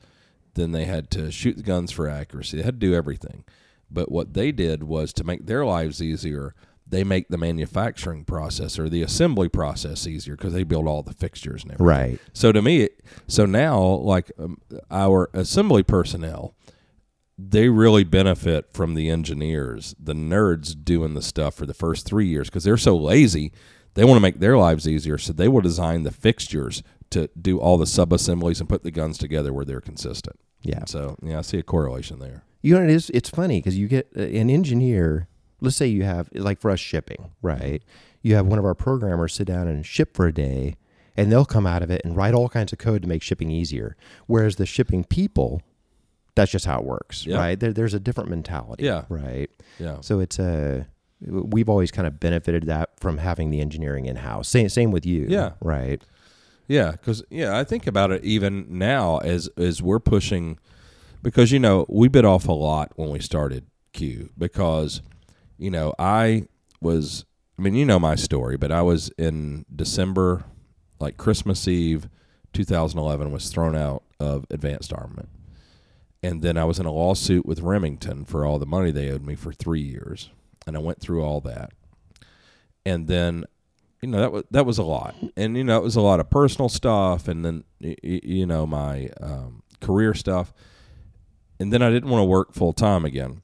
then 0.53 0.71
they 0.71 0.85
had 0.85 1.09
to 1.11 1.31
shoot 1.31 1.57
the 1.57 1.63
guns 1.63 1.91
for 1.91 2.07
accuracy. 2.07 2.57
They 2.57 2.63
had 2.63 2.79
to 2.79 2.87
do 2.87 2.93
everything. 2.93 3.43
But 3.89 4.11
what 4.11 4.33
they 4.33 4.51
did 4.51 4.83
was 4.83 5.13
to 5.13 5.23
make 5.23 5.45
their 5.45 5.65
lives 5.65 6.01
easier, 6.01 6.55
they 6.87 7.03
make 7.03 7.29
the 7.29 7.37
manufacturing 7.37 8.25
process 8.25 8.77
or 8.77 8.89
the 8.89 9.01
assembly 9.01 9.49
process 9.49 10.05
easier 10.07 10.35
because 10.35 10.53
they 10.53 10.63
build 10.63 10.87
all 10.87 11.03
the 11.03 11.13
fixtures 11.13 11.63
and 11.63 11.73
everything. 11.73 11.87
Right. 11.87 12.19
So 12.33 12.51
to 12.51 12.61
me, 12.61 12.89
so 13.27 13.45
now 13.45 13.81
like 13.81 14.31
um, 14.37 14.61
our 14.89 15.29
assembly 15.33 15.83
personnel, 15.83 16.53
they 17.49 17.69
really 17.69 18.03
benefit 18.03 18.73
from 18.73 18.93
the 18.93 19.09
engineers, 19.09 19.95
the 19.99 20.13
nerds 20.13 20.75
doing 20.83 21.13
the 21.13 21.21
stuff 21.21 21.55
for 21.55 21.65
the 21.65 21.73
first 21.73 22.05
three 22.05 22.27
years 22.27 22.49
because 22.49 22.63
they're 22.63 22.77
so 22.77 22.95
lazy. 22.95 23.51
They 23.93 24.03
want 24.03 24.17
to 24.17 24.21
make 24.21 24.39
their 24.39 24.57
lives 24.57 24.87
easier, 24.87 25.17
so 25.17 25.33
they 25.33 25.47
will 25.47 25.61
design 25.61 26.03
the 26.03 26.11
fixtures 26.11 26.83
to 27.09 27.29
do 27.39 27.59
all 27.59 27.77
the 27.77 27.87
sub 27.87 28.13
assemblies 28.13 28.59
and 28.59 28.69
put 28.69 28.83
the 28.83 28.91
guns 28.91 29.17
together 29.17 29.51
where 29.51 29.65
they're 29.65 29.81
consistent. 29.81 30.39
Yeah. 30.61 30.85
So 30.85 31.17
yeah, 31.21 31.39
I 31.39 31.41
see 31.41 31.57
a 31.57 31.63
correlation 31.63 32.19
there. 32.19 32.43
You 32.61 32.75
know, 32.75 32.83
it 32.83 32.89
is. 32.89 33.09
It's 33.13 33.29
funny 33.29 33.59
because 33.59 33.77
you 33.77 33.87
get 33.87 34.09
uh, 34.15 34.21
an 34.21 34.49
engineer. 34.49 35.27
Let's 35.59 35.75
say 35.75 35.87
you 35.87 36.03
have, 36.03 36.29
like 36.33 36.59
for 36.59 36.71
us 36.71 36.79
shipping, 36.79 37.31
right? 37.41 37.83
You 38.21 38.35
have 38.35 38.45
one 38.45 38.59
of 38.59 38.65
our 38.65 38.75
programmers 38.75 39.33
sit 39.33 39.47
down 39.47 39.67
and 39.67 39.85
ship 39.85 40.15
for 40.15 40.27
a 40.27 40.33
day, 40.33 40.75
and 41.17 41.31
they'll 41.31 41.45
come 41.45 41.67
out 41.67 41.81
of 41.81 41.91
it 41.91 42.01
and 42.05 42.15
write 42.15 42.33
all 42.33 42.49
kinds 42.49 42.71
of 42.71 42.79
code 42.79 43.01
to 43.01 43.07
make 43.07 43.21
shipping 43.21 43.51
easier. 43.51 43.97
Whereas 44.27 44.55
the 44.55 44.65
shipping 44.65 45.03
people, 45.03 45.61
that's 46.35 46.51
just 46.51 46.65
how 46.65 46.79
it 46.79 46.85
works, 46.85 47.25
Yeah. 47.25 47.37
right? 47.37 47.59
There, 47.59 47.73
there's 47.73 47.93
a 47.93 47.99
different 47.99 48.29
mentality, 48.29 48.85
Yeah. 48.85 49.03
right? 49.09 49.49
Yeah. 49.79 49.97
So 50.01 50.19
it's 50.19 50.39
a. 50.39 50.87
We've 51.23 51.69
always 51.69 51.91
kind 51.91 52.07
of 52.07 52.19
benefited 52.19 52.65
that 52.65 52.99
from 52.99 53.19
having 53.19 53.51
the 53.51 53.59
engineering 53.61 54.05
in 54.07 54.15
house. 54.15 54.47
Same, 54.49 54.69
same 54.69 54.89
with 54.91 55.05
you, 55.05 55.27
Yeah. 55.29 55.51
right? 55.61 56.01
Yeah, 56.67 56.91
because 56.91 57.23
yeah, 57.29 57.57
I 57.59 57.63
think 57.63 57.85
about 57.85 58.11
it 58.11 58.23
even 58.23 58.65
now 58.69 59.17
as 59.19 59.49
as 59.57 59.81
we're 59.83 59.99
pushing, 59.99 60.57
because 61.21 61.51
you 61.51 61.59
know 61.59 61.85
we 61.89 62.07
bit 62.07 62.23
off 62.25 62.47
a 62.47 62.53
lot 62.53 62.91
when 62.95 63.09
we 63.09 63.19
started 63.19 63.65
Q 63.93 64.29
because 64.37 65.01
you 65.57 65.69
know 65.69 65.93
I 65.99 66.45
was 66.79 67.25
I 67.59 67.61
mean 67.61 67.75
you 67.75 67.85
know 67.85 67.99
my 67.99 68.15
story, 68.15 68.55
but 68.57 68.71
I 68.71 68.81
was 68.81 69.09
in 69.17 69.65
December, 69.75 70.45
like 70.99 71.17
Christmas 71.17 71.67
Eve, 71.67 72.07
2011 72.53 73.31
was 73.31 73.49
thrown 73.49 73.75
out 73.75 74.03
of 74.19 74.45
advanced 74.49 74.93
armament, 74.93 75.29
and 76.23 76.41
then 76.41 76.57
I 76.57 76.65
was 76.65 76.79
in 76.79 76.85
a 76.85 76.91
lawsuit 76.91 77.45
with 77.45 77.61
Remington 77.61 78.25
for 78.25 78.45
all 78.45 78.59
the 78.59 78.65
money 78.65 78.91
they 78.91 79.09
owed 79.09 79.25
me 79.25 79.35
for 79.35 79.51
three 79.51 79.81
years, 79.81 80.29
and 80.67 80.75
I 80.75 80.79
went 80.79 80.99
through 81.01 81.23
all 81.23 81.41
that, 81.41 81.71
and 82.85 83.07
then 83.07 83.45
you 84.01 84.09
know 84.09 84.19
that 84.19 84.31
was 84.31 84.43
that 84.51 84.65
was 84.65 84.77
a 84.77 84.83
lot, 84.83 85.15
and 85.35 85.57
you 85.57 85.63
know 85.63 85.77
it 85.77 85.83
was 85.83 85.95
a 85.95 86.01
lot 86.01 86.19
of 86.19 86.29
personal 86.29 86.69
stuff, 86.69 87.27
and 87.27 87.43
then 87.43 87.63
you 87.79 88.45
know 88.45 88.65
my 88.65 89.09
um, 89.19 89.63
career 89.79 90.13
stuff, 90.13 90.53
and 91.59 91.71
then 91.71 91.81
I 91.81 91.89
didn't 91.89 92.09
want 92.09 92.21
to 92.21 92.25
work 92.25 92.53
full 92.53 92.73
time 92.73 93.05
again, 93.05 93.41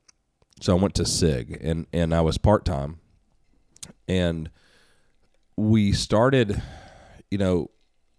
so 0.62 0.76
I 0.78 0.82
went 0.82 0.96
to 0.96 1.06
Sig, 1.06 1.60
and 1.62 1.88
and 1.94 2.14
I 2.14 2.22
was 2.22 2.38
part 2.38 2.66
time, 2.66 3.00
and 4.08 4.50
we 5.56 5.92
started, 5.92 6.62
you 7.32 7.38
know, 7.40 7.72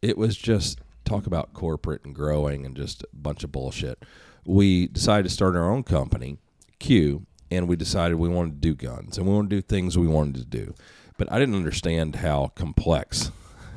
it 0.02 0.18
was 0.18 0.36
just 0.36 0.80
talk 1.04 1.26
about 1.26 1.54
corporate 1.54 2.04
and 2.04 2.14
growing 2.14 2.66
and 2.66 2.76
just 2.76 3.04
a 3.04 3.16
bunch 3.16 3.44
of 3.44 3.52
bullshit. 3.52 4.02
We 4.48 4.86
decided 4.86 5.24
to 5.24 5.28
start 5.28 5.56
our 5.56 5.70
own 5.70 5.82
company, 5.82 6.38
Q, 6.78 7.26
and 7.50 7.68
we 7.68 7.76
decided 7.76 8.16
we 8.16 8.30
wanted 8.30 8.62
to 8.62 8.68
do 8.68 8.74
guns 8.74 9.18
and 9.18 9.26
we 9.26 9.34
wanted 9.34 9.50
to 9.50 9.56
do 9.56 9.62
things 9.62 9.98
we 9.98 10.08
wanted 10.08 10.36
to 10.36 10.44
do. 10.44 10.74
But 11.18 11.30
I 11.30 11.38
didn't 11.38 11.54
understand 11.54 12.16
how 12.16 12.52
complex 12.54 13.30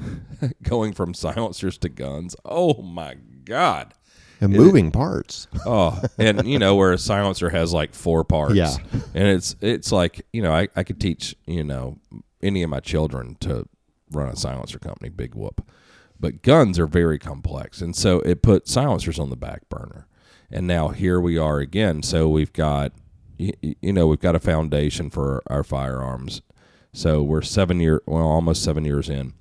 going 0.63 0.93
from 0.93 1.13
silencers 1.13 1.77
to 1.79 1.89
guns. 1.89 2.36
Oh 2.45 2.81
my 2.81 3.15
god. 3.43 3.93
And 4.39 4.53
moving 4.53 4.91
parts. 4.91 5.47
Oh, 5.65 6.01
and 6.17 6.47
you 6.47 6.57
know 6.57 6.75
where 6.75 6.93
a 6.93 6.97
silencer 6.97 7.49
has 7.49 7.73
like 7.73 7.93
four 7.93 8.23
parts. 8.23 8.55
Yeah. 8.55 8.75
and 9.13 9.27
it's 9.27 9.55
it's 9.62 9.91
like 9.91 10.25
you 10.34 10.41
know 10.41 10.53
I, 10.53 10.67
I 10.75 10.84
could 10.84 10.99
teach 10.99 11.36
you 11.45 11.63
know 11.63 11.99
any 12.41 12.63
of 12.63 12.69
my 12.69 12.79
children 12.79 13.36
to 13.41 13.67
run 14.10 14.29
a 14.29 14.36
silencer 14.36 14.79
company. 14.79 15.10
Big 15.10 15.36
whoop. 15.36 15.69
But 16.19 16.41
guns 16.41 16.79
are 16.79 16.88
very 16.88 17.19
complex, 17.19 17.81
and 17.81 17.95
so 17.95 18.19
it 18.21 18.41
put 18.41 18.67
silencers 18.67 19.19
on 19.19 19.29
the 19.29 19.36
back 19.36 19.69
burner. 19.69 20.07
And 20.51 20.67
now 20.67 20.89
here 20.89 21.19
we 21.19 21.37
are 21.37 21.59
again. 21.59 22.03
So 22.03 22.27
we've 22.29 22.53
got 22.53 22.91
y- 23.39 23.53
y- 23.63 23.75
you 23.81 23.93
know 23.93 24.07
we've 24.07 24.19
got 24.19 24.35
a 24.35 24.39
foundation 24.39 25.09
for 25.09 25.41
our 25.47 25.63
firearms. 25.63 26.41
So 26.93 27.23
we're 27.23 27.41
seven 27.41 27.79
year 27.79 28.01
well 28.05 28.23
almost 28.27 28.63
seven 28.63 28.83
years 28.85 29.09
in. 29.09 29.33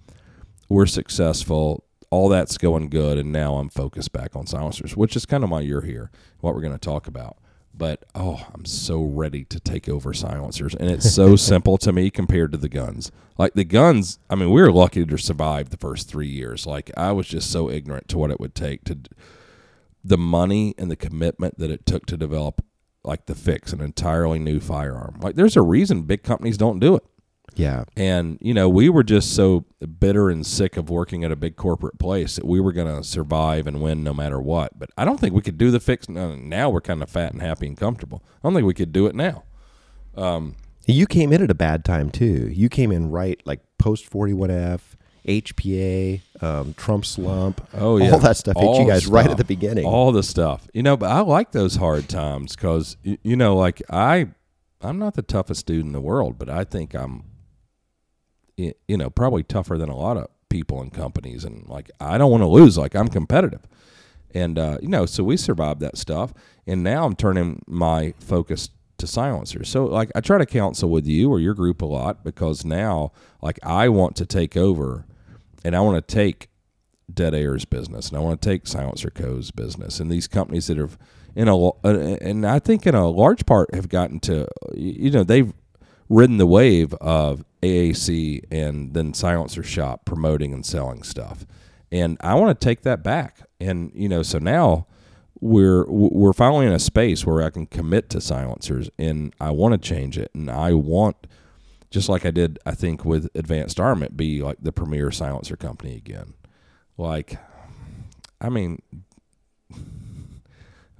We're 0.68 0.86
successful 0.86 1.84
all 2.10 2.28
that's 2.28 2.58
going 2.58 2.88
good 2.88 3.18
and 3.18 3.30
now 3.30 3.54
i'm 3.58 3.68
focused 3.68 4.12
back 4.12 4.34
on 4.34 4.44
silencers 4.44 4.96
which 4.96 5.14
is 5.14 5.24
kind 5.24 5.44
of 5.44 5.50
why 5.50 5.60
you're 5.60 5.82
here 5.82 6.10
what 6.40 6.56
we're 6.56 6.60
going 6.60 6.72
to 6.72 6.78
talk 6.78 7.06
about 7.06 7.36
But 7.72 8.04
oh, 8.16 8.44
I'm 8.52 8.64
so 8.64 9.00
ready 9.04 9.44
to 9.44 9.60
take 9.60 9.88
over 9.88 10.12
silencers, 10.12 10.74
and 10.74 10.90
it's 10.90 11.08
so 11.14 11.36
simple 11.52 11.78
to 11.78 11.92
me 11.92 12.10
compared 12.10 12.50
to 12.50 12.58
the 12.58 12.68
guns. 12.68 13.12
Like 13.38 13.54
the 13.54 13.64
guns, 13.64 14.18
I 14.28 14.34
mean, 14.34 14.50
we 14.50 14.60
were 14.60 14.72
lucky 14.72 15.06
to 15.06 15.16
survive 15.18 15.70
the 15.70 15.76
first 15.76 16.08
three 16.08 16.26
years. 16.28 16.66
Like 16.66 16.90
I 16.96 17.12
was 17.12 17.28
just 17.28 17.48
so 17.50 17.70
ignorant 17.70 18.08
to 18.08 18.18
what 18.18 18.32
it 18.32 18.40
would 18.40 18.54
take 18.56 18.82
to 18.84 18.98
the 20.02 20.18
money 20.18 20.74
and 20.78 20.90
the 20.90 20.96
commitment 20.96 21.58
that 21.58 21.70
it 21.70 21.86
took 21.86 22.06
to 22.06 22.16
develop 22.16 22.64
like 23.02 23.26
the 23.26 23.34
fix 23.34 23.72
an 23.72 23.80
entirely 23.80 24.38
new 24.38 24.60
firearm. 24.60 25.18
Like 25.20 25.34
there's 25.34 25.56
a 25.56 25.62
reason 25.62 26.02
big 26.02 26.22
companies 26.22 26.58
don't 26.58 26.78
do 26.78 26.96
it. 26.96 27.04
Yeah. 27.56 27.84
And 27.96 28.38
you 28.40 28.54
know, 28.54 28.68
we 28.68 28.88
were 28.88 29.02
just 29.02 29.34
so 29.34 29.64
bitter 29.98 30.30
and 30.30 30.46
sick 30.46 30.76
of 30.76 30.88
working 30.88 31.24
at 31.24 31.32
a 31.32 31.36
big 31.36 31.56
corporate 31.56 31.98
place 31.98 32.36
that 32.36 32.44
we 32.44 32.60
were 32.60 32.72
going 32.72 32.94
to 32.94 33.02
survive 33.02 33.66
and 33.66 33.82
win 33.82 34.04
no 34.04 34.14
matter 34.14 34.40
what. 34.40 34.78
But 34.78 34.90
I 34.96 35.04
don't 35.04 35.18
think 35.18 35.34
we 35.34 35.42
could 35.42 35.58
do 35.58 35.70
the 35.70 35.80
fix 35.80 36.08
no, 36.08 36.36
now. 36.36 36.70
We're 36.70 36.80
kind 36.80 37.02
of 37.02 37.10
fat 37.10 37.32
and 37.32 37.42
happy 37.42 37.66
and 37.66 37.76
comfortable. 37.76 38.22
I 38.26 38.38
don't 38.46 38.54
think 38.54 38.66
we 38.66 38.74
could 38.74 38.92
do 38.92 39.06
it 39.06 39.14
now. 39.14 39.44
Um, 40.14 40.56
You 40.86 41.06
came 41.06 41.32
in 41.32 41.42
at 41.42 41.50
a 41.50 41.54
bad 41.54 41.84
time 41.84 42.10
too. 42.10 42.48
You 42.52 42.68
came 42.68 42.92
in 42.92 43.10
right 43.10 43.40
like 43.44 43.60
post 43.78 44.10
41F, 44.10 44.80
HPA, 45.26 46.20
um, 46.42 46.74
Trump 46.74 47.04
slump. 47.04 47.66
Oh 47.74 47.98
yeah, 47.98 48.12
all 48.12 48.18
that 48.20 48.37
stuff 48.37 48.56
hit 48.56 48.76
you 48.80 48.87
guys 48.87 49.06
right 49.06 49.30
at 49.30 49.37
the 49.37 49.44
beginning. 49.44 49.85
All 49.85 50.12
the 50.12 50.22
stuff, 50.22 50.68
you 50.72 50.83
know. 50.83 50.96
But 50.96 51.11
I 51.11 51.20
like 51.20 51.52
those 51.52 51.76
hard 51.76 52.09
times 52.09 52.56
because 52.56 52.96
you 53.02 53.37
know, 53.37 53.56
like 53.56 53.83
I, 53.90 54.28
I'm 54.80 54.98
not 54.98 55.14
the 55.14 55.22
toughest 55.22 55.66
dude 55.66 55.85
in 55.85 55.92
the 55.92 56.00
world, 56.00 56.38
but 56.38 56.48
I 56.48 56.64
think 56.64 56.94
I'm, 56.94 57.24
you 58.56 58.74
know, 58.88 59.11
probably 59.11 59.42
tougher 59.42 59.76
than 59.76 59.88
a 59.88 59.96
lot 59.96 60.16
of 60.16 60.28
people 60.48 60.80
and 60.80 60.92
companies. 60.92 61.44
And 61.44 61.68
like 61.68 61.90
I 62.00 62.18
don't 62.18 62.30
want 62.30 62.42
to 62.42 62.48
lose. 62.48 62.78
Like 62.78 62.94
I'm 62.94 63.09
competitive, 63.09 63.66
and 64.35 64.59
uh, 64.59 64.78
you 64.80 64.88
know, 64.88 65.06
so 65.06 65.24
we 65.24 65.37
survived 65.37 65.80
that 65.80 65.98
stuff. 65.98 66.33
And 66.66 66.83
now 66.83 67.04
I'm 67.04 67.16
turning 67.16 67.62
my 67.66 68.14
focus 68.20 68.70
to 69.00 69.06
silencers. 69.06 69.68
So 69.68 69.85
like 69.85 70.11
I 70.14 70.20
try 70.20 70.38
to 70.38 70.46
counsel 70.46 70.88
with 70.88 71.06
you 71.06 71.30
or 71.30 71.40
your 71.40 71.54
group 71.54 71.83
a 71.83 71.87
lot 71.87 72.22
because 72.22 72.64
now 72.64 73.12
like 73.42 73.59
I 73.62 73.88
want 73.88 74.16
to 74.16 74.26
take 74.26 74.56
over, 74.56 75.04
and 75.64 75.76
I 75.76 75.80
want 75.80 76.06
to 76.06 76.14
take 76.14 76.48
Dead 77.12 77.34
Air's 77.34 77.64
business, 77.64 78.08
and 78.08 78.18
I 78.18 78.20
want 78.20 78.40
to 78.40 78.48
take 78.48 78.66
Silencer 78.66 79.10
Co.'s 79.10 79.50
business, 79.50 80.00
and 80.00 80.10
these 80.10 80.28
companies 80.28 80.66
that 80.68 80.78
have 80.78 80.98
in 81.34 81.48
a 81.48 81.68
uh, 81.68 81.72
and 82.20 82.46
I 82.46 82.58
think 82.58 82.86
in 82.86 82.94
a 82.94 83.08
large 83.08 83.46
part 83.46 83.74
have 83.74 83.88
gotten 83.88 84.20
to 84.20 84.48
you 84.74 85.10
know 85.10 85.24
they've 85.24 85.52
ridden 86.08 86.38
the 86.38 86.46
wave 86.46 86.92
of 86.94 87.44
AAC 87.62 88.42
and 88.50 88.94
then 88.94 89.14
Silencer 89.14 89.62
Shop 89.62 90.04
promoting 90.04 90.52
and 90.52 90.64
selling 90.64 91.02
stuff, 91.02 91.46
and 91.92 92.16
I 92.20 92.34
want 92.34 92.58
to 92.58 92.64
take 92.64 92.82
that 92.82 93.02
back, 93.02 93.42
and 93.60 93.92
you 93.94 94.08
know 94.08 94.22
so 94.22 94.38
now 94.38 94.86
we're 95.40 95.84
we're 95.88 96.32
finally 96.32 96.66
in 96.66 96.72
a 96.72 96.78
space 96.78 97.24
where 97.24 97.42
I 97.42 97.50
can 97.50 97.66
commit 97.66 98.10
to 98.10 98.20
silencers, 98.20 98.90
and 98.98 99.34
I 99.40 99.50
want 99.50 99.72
to 99.72 99.78
change 99.78 100.18
it, 100.18 100.30
and 100.34 100.50
I 100.50 100.74
want 100.74 101.26
just 101.90 102.09
like 102.09 102.24
I 102.24 102.31
did, 102.31 102.59
I 102.64 102.72
think 102.72 103.05
with 103.05 103.29
Advanced 103.35 103.81
Armament, 103.81 104.16
be 104.16 104.42
like 104.42 104.59
the 104.61 104.72
premier 104.72 105.11
silencer 105.11 105.57
company 105.57 105.96
again. 105.96 106.35
Like, 106.96 107.38
I 108.40 108.48
mean, 108.48 108.83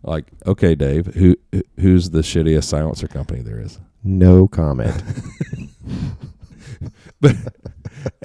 like 0.03 0.27
okay, 0.47 0.75
Dave, 0.75 1.07
who 1.15 1.37
who's 1.79 2.11
the 2.11 2.21
shittiest 2.21 2.65
silencer 2.65 3.09
company 3.09 3.43
there 3.43 3.61
is? 3.61 3.79
no 4.03 4.49
comment. 4.49 5.03
But 7.21 7.37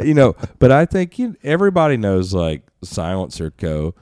you 0.01 0.13
know, 0.13 0.37
but 0.59 0.71
I 0.71 0.85
think 0.85 1.19
you, 1.19 1.35
everybody 1.43 1.97
knows 1.97 2.33
like 2.33 2.61
Silencer 2.81 3.51
Co. 3.51 3.93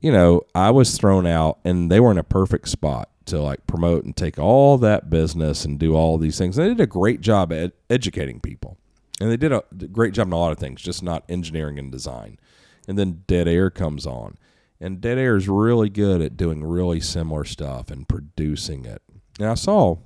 You 0.00 0.12
know, 0.12 0.42
I 0.54 0.70
was 0.70 0.96
thrown 0.96 1.26
out, 1.26 1.58
and 1.62 1.92
they 1.92 2.00
were 2.00 2.10
in 2.10 2.16
a 2.16 2.24
perfect 2.24 2.70
spot 2.70 3.09
to 3.30 3.40
like 3.40 3.66
promote 3.66 4.04
and 4.04 4.16
take 4.16 4.38
all 4.38 4.78
that 4.78 5.10
business 5.10 5.64
and 5.64 5.78
do 5.78 5.94
all 5.94 6.18
these 6.18 6.38
things. 6.38 6.56
They 6.56 6.68
did 6.68 6.80
a 6.80 6.86
great 6.86 7.20
job 7.20 7.52
at 7.52 7.72
educating 7.88 8.40
people, 8.40 8.78
and 9.20 9.30
they 9.30 9.36
did 9.36 9.52
a 9.52 9.62
great 9.90 10.14
job 10.14 10.28
in 10.28 10.32
a 10.32 10.38
lot 10.38 10.52
of 10.52 10.58
things, 10.58 10.82
just 10.82 11.02
not 11.02 11.24
engineering 11.28 11.78
and 11.78 11.90
design. 11.90 12.38
And 12.86 12.98
then 12.98 13.24
Dead 13.26 13.48
Air 13.48 13.70
comes 13.70 14.06
on, 14.06 14.36
and 14.80 15.00
Dead 15.00 15.18
Air 15.18 15.36
is 15.36 15.48
really 15.48 15.88
good 15.88 16.20
at 16.20 16.36
doing 16.36 16.64
really 16.64 17.00
similar 17.00 17.44
stuff 17.44 17.90
and 17.90 18.08
producing 18.08 18.84
it. 18.84 19.02
And 19.38 19.48
I 19.48 19.54
saw, 19.54 19.96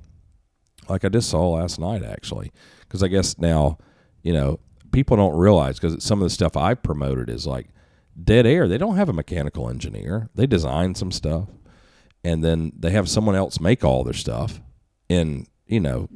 like 0.88 1.04
I 1.04 1.08
just 1.08 1.28
saw 1.28 1.50
last 1.50 1.78
night 1.78 2.02
actually, 2.02 2.52
because 2.80 3.02
I 3.02 3.08
guess 3.08 3.38
now, 3.38 3.78
you 4.22 4.32
know, 4.32 4.60
people 4.92 5.16
don't 5.16 5.36
realize 5.36 5.78
because 5.78 6.02
some 6.04 6.20
of 6.20 6.24
the 6.24 6.30
stuff 6.30 6.56
I've 6.56 6.82
promoted 6.82 7.28
is 7.28 7.46
like 7.46 7.68
Dead 8.22 8.46
Air. 8.46 8.68
They 8.68 8.78
don't 8.78 8.96
have 8.96 9.08
a 9.08 9.12
mechanical 9.12 9.68
engineer. 9.68 10.30
They 10.34 10.46
design 10.46 10.94
some 10.94 11.10
stuff, 11.10 11.48
and 12.24 12.42
then 12.42 12.72
they 12.76 12.90
have 12.90 13.08
someone 13.08 13.34
else 13.34 13.60
make 13.60 13.84
all 13.84 14.02
their 14.02 14.14
stuff 14.14 14.60
in 15.08 15.46
you 15.66 15.80
know 15.80 16.08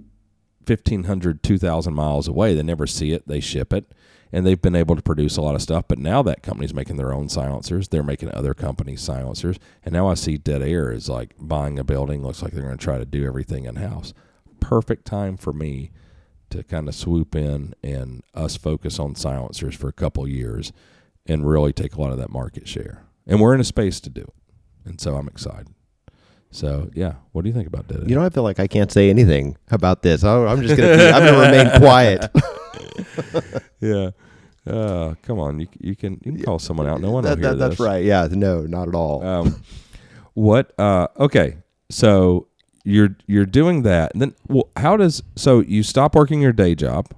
1500 0.67 1.43
2000 1.43 1.95
miles 1.95 2.29
away. 2.29 2.55
They 2.55 2.63
never 2.63 2.87
see 2.87 3.13
it. 3.13 3.27
They 3.29 3.41
ship 3.41 3.73
it. 3.73 3.93
And 4.31 4.47
they've 4.47 4.61
been 4.61 4.77
able 4.77 4.95
to 4.95 5.01
produce 5.01 5.39
a 5.39 5.43
lot 5.43 5.55
of 5.55 5.63
stuff. 5.63 5.85
But 5.89 5.99
now 5.99 6.23
that 6.23 6.43
company's 6.43 6.75
making 6.75 6.97
their 6.97 7.15
own 7.15 7.31
silencers. 7.31 7.89
They're 7.89 8.03
making 8.03 8.31
other 8.35 8.53
companies 8.53 9.01
silencers. 9.01 9.59
And 9.83 9.95
now 9.95 10.09
i 10.09 10.13
see 10.13 10.37
dead 10.37 10.61
air 10.61 10.93
is 10.93 11.09
like 11.09 11.35
buying 11.39 11.79
a 11.79 11.85
building. 11.85 12.23
Looks 12.23 12.43
like 12.43 12.53
they're 12.53 12.65
going 12.65 12.77
to 12.77 12.85
try 12.85 12.99
to 12.99 13.07
do 13.07 13.25
everything 13.25 13.65
in 13.65 13.77
house 13.77 14.13
perfect 14.61 15.05
time 15.05 15.37
for 15.37 15.53
me 15.53 15.91
to 16.51 16.63
kind 16.63 16.89
of 16.89 16.95
swoop 16.95 17.35
in 17.35 17.75
and 17.83 18.23
us 18.35 18.57
focus 18.57 18.99
on 18.99 19.15
silencers 19.15 19.75
for 19.75 19.89
a 19.89 19.93
couple 19.93 20.27
years 20.27 20.73
and 21.27 21.49
really 21.49 21.73
take 21.73 21.95
a 21.95 22.01
lot 22.01 22.13
of 22.13 22.19
that 22.19 22.31
market 22.31 22.67
share. 22.67 23.05
And 23.27 23.41
we're 23.41 23.55
in 23.55 23.61
a 23.61 23.65
space 23.65 24.01
to 24.01 24.11
do 24.11 24.23
it. 24.23 24.35
And 24.85 25.01
so 25.01 25.17
i'm 25.17 25.29
excited 25.29 25.75
so 26.51 26.91
yeah 26.95 27.15
what 27.33 27.43
do 27.43 27.49
you 27.49 27.55
think 27.55 27.67
about 27.69 27.91
air 27.93 28.03
You 28.07 28.15
know, 28.15 28.23
I 28.25 28.31
feel 28.31 28.43
like 28.43 28.59
I 28.61 28.67
can't 28.67 28.91
say 28.91 29.11
anything 29.11 29.57
about 29.71 30.03
this. 30.03 30.25
I'm 30.25 30.63
just 30.63 30.77
gonna. 30.77 30.93
I'm 30.93 31.25
gonna 31.25 31.39
remain 31.39 31.79
quiet. 31.81 32.31
Yeah. 33.81 34.11
Uh, 34.67 35.15
come 35.23 35.39
on, 35.39 35.61
you 35.61 35.67
you 35.81 35.95
can 35.97 36.15
you 36.25 36.33
can 36.33 36.43
call 36.43 36.59
someone 36.59 36.87
out. 36.87 37.01
No 37.01 37.11
one 37.11 37.25
That- 37.25 37.41
that- 37.41 37.59
that's 37.59 37.77
this. 37.79 37.81
right. 37.81 38.05
Yeah. 38.05 38.29
No, 38.31 38.63
not 38.63 38.89
at 38.89 38.95
all. 38.95 39.25
Um, 39.25 39.63
what? 40.35 40.73
Uh, 40.79 41.07
okay, 41.19 41.59
so 41.91 42.49
you're 42.85 43.17
you're 43.27 43.47
doing 43.47 43.83
that, 43.83 44.13
and 44.13 44.21
then 44.23 44.35
well, 44.49 44.69
how 44.77 44.97
does 44.97 45.23
so 45.37 45.61
you 45.61 45.83
stop 45.83 46.15
working 46.15 46.41
your 46.43 46.53
day 46.53 46.75
job, 46.75 47.09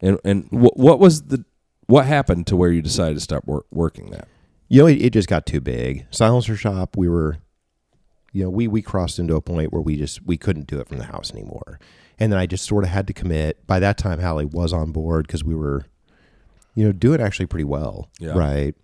and 0.00 0.18
and 0.24 0.46
what 0.50 0.76
what 0.76 0.98
was 1.00 1.22
the 1.22 1.44
what 1.86 2.06
happened 2.06 2.46
to 2.48 2.56
where 2.56 2.70
you 2.70 2.82
decided 2.82 3.14
to 3.14 3.20
stop 3.20 3.44
wor- 3.46 3.64
working 3.72 4.10
that? 4.10 4.28
you 4.68 4.80
know, 4.82 4.86
it, 4.86 5.00
it 5.02 5.10
just 5.12 5.28
got 5.28 5.46
too 5.46 5.60
big. 5.60 6.06
Silencer 6.10 6.56
shop. 6.56 6.96
We 6.96 7.08
were, 7.08 7.36
you 8.34 8.42
know, 8.44 8.50
we 8.50 8.68
we 8.68 8.82
crossed 8.82 9.18
into 9.18 9.34
a 9.36 9.40
point 9.40 9.72
where 9.72 9.80
we 9.80 9.96
just 9.96 10.26
we 10.26 10.36
couldn't 10.36 10.66
do 10.66 10.78
it 10.80 10.88
from 10.88 10.98
the 10.98 11.04
house 11.04 11.32
anymore, 11.32 11.78
and 12.18 12.30
then 12.32 12.38
I 12.38 12.44
just 12.46 12.66
sort 12.66 12.84
of 12.84 12.90
had 12.90 13.06
to 13.06 13.12
commit. 13.14 13.66
By 13.66 13.78
that 13.78 13.96
time, 13.96 14.18
Hallie 14.20 14.44
was 14.44 14.72
on 14.72 14.92
board 14.92 15.26
because 15.26 15.42
we 15.44 15.54
were, 15.54 15.86
you 16.74 16.84
know, 16.84 16.92
doing 16.92 17.20
actually 17.20 17.46
pretty 17.46 17.64
well. 17.64 18.10
Yeah. 18.18 18.32
Right. 18.36 18.74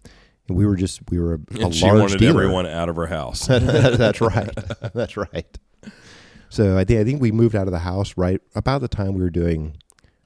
And 0.48 0.56
we 0.56 0.64
were 0.66 0.76
just 0.76 1.00
we 1.10 1.18
were 1.18 1.34
a, 1.34 1.58
a 1.58 1.64
And 1.66 1.74
she 1.74 1.84
large 1.84 1.98
wanted 2.00 2.18
dealer. 2.20 2.42
everyone 2.44 2.66
out 2.66 2.88
of 2.88 2.96
her 2.96 3.06
house. 3.06 3.46
That's 3.48 4.20
right. 4.20 4.50
That's 4.94 5.16
right. 5.16 5.58
So 6.48 6.78
I 6.78 6.84
think 6.84 7.00
I 7.00 7.04
think 7.04 7.20
we 7.20 7.30
moved 7.32 7.54
out 7.54 7.66
of 7.66 7.72
the 7.72 7.80
house 7.80 8.14
right 8.16 8.40
about 8.54 8.80
the 8.80 8.88
time 8.88 9.14
we 9.14 9.20
were 9.22 9.30
doing. 9.30 9.76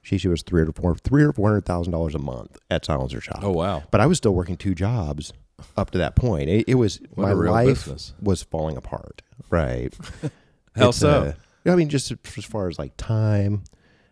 She 0.02 0.18
she 0.18 0.28
was 0.28 0.42
three 0.42 0.60
or 0.62 0.70
four 0.72 0.96
three 0.96 1.22
or 1.22 1.32
four 1.32 1.48
hundred 1.48 1.64
thousand 1.64 1.92
dollars 1.92 2.14
a 2.14 2.18
month 2.18 2.58
at 2.70 2.84
Silencer 2.84 3.22
Shop. 3.22 3.40
oh 3.42 3.52
wow, 3.52 3.82
But 3.90 4.02
I 4.02 4.06
was 4.06 4.18
still 4.18 4.34
working 4.34 4.58
two 4.58 4.74
jobs 4.74 5.32
up 5.76 5.90
to 5.92 5.98
that 5.98 6.16
point. 6.16 6.48
It, 6.48 6.64
it 6.68 6.74
was 6.74 7.00
What 7.14 7.24
my 7.28 7.32
life 7.32 7.66
business. 7.86 8.12
was 8.22 8.42
falling 8.42 8.76
apart. 8.76 9.22
Right. 9.50 9.94
how 10.76 10.88
It's, 10.90 10.98
so? 10.98 11.34
uh, 11.66 11.70
I 11.70 11.76
mean, 11.76 11.88
just 11.88 12.12
as 12.36 12.44
far 12.44 12.68
as 12.68 12.78
like 12.78 12.96
time, 12.96 13.64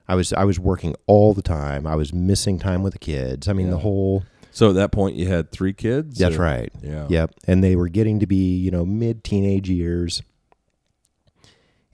I 0.09 0.15
was 0.15 0.33
I 0.33 0.45
was 0.45 0.59
working 0.59 0.95
all 1.07 1.35
the 1.35 1.43
time. 1.43 1.87
I 1.87 1.95
was 1.97 2.13
missing 2.13 2.59
time 2.59 2.83
with 2.83 2.93
the 2.93 2.99
kids. 2.99 3.49
I 3.49 3.53
mean, 3.53 3.71
the 3.71 3.79
whole. 3.79 4.25
so 4.51 4.71
at 4.71 4.75
that 4.77 4.91
point, 4.93 5.17
you 5.17 5.29
had 5.29 5.51
three 5.53 5.73
kids. 5.73 6.19
That's 6.19 6.37
or- 6.37 6.43
right. 6.43 6.73
Yeah. 6.83 7.07
Yep. 7.09 7.35
And 7.47 7.63
they 7.63 7.77
were 7.77 7.89
getting 7.89 8.19
to 8.21 8.27
be, 8.27 8.57
you 8.57 8.71
know, 8.71 8.85
mid 8.85 9.23
teenage 9.25 9.69
years. 9.71 10.23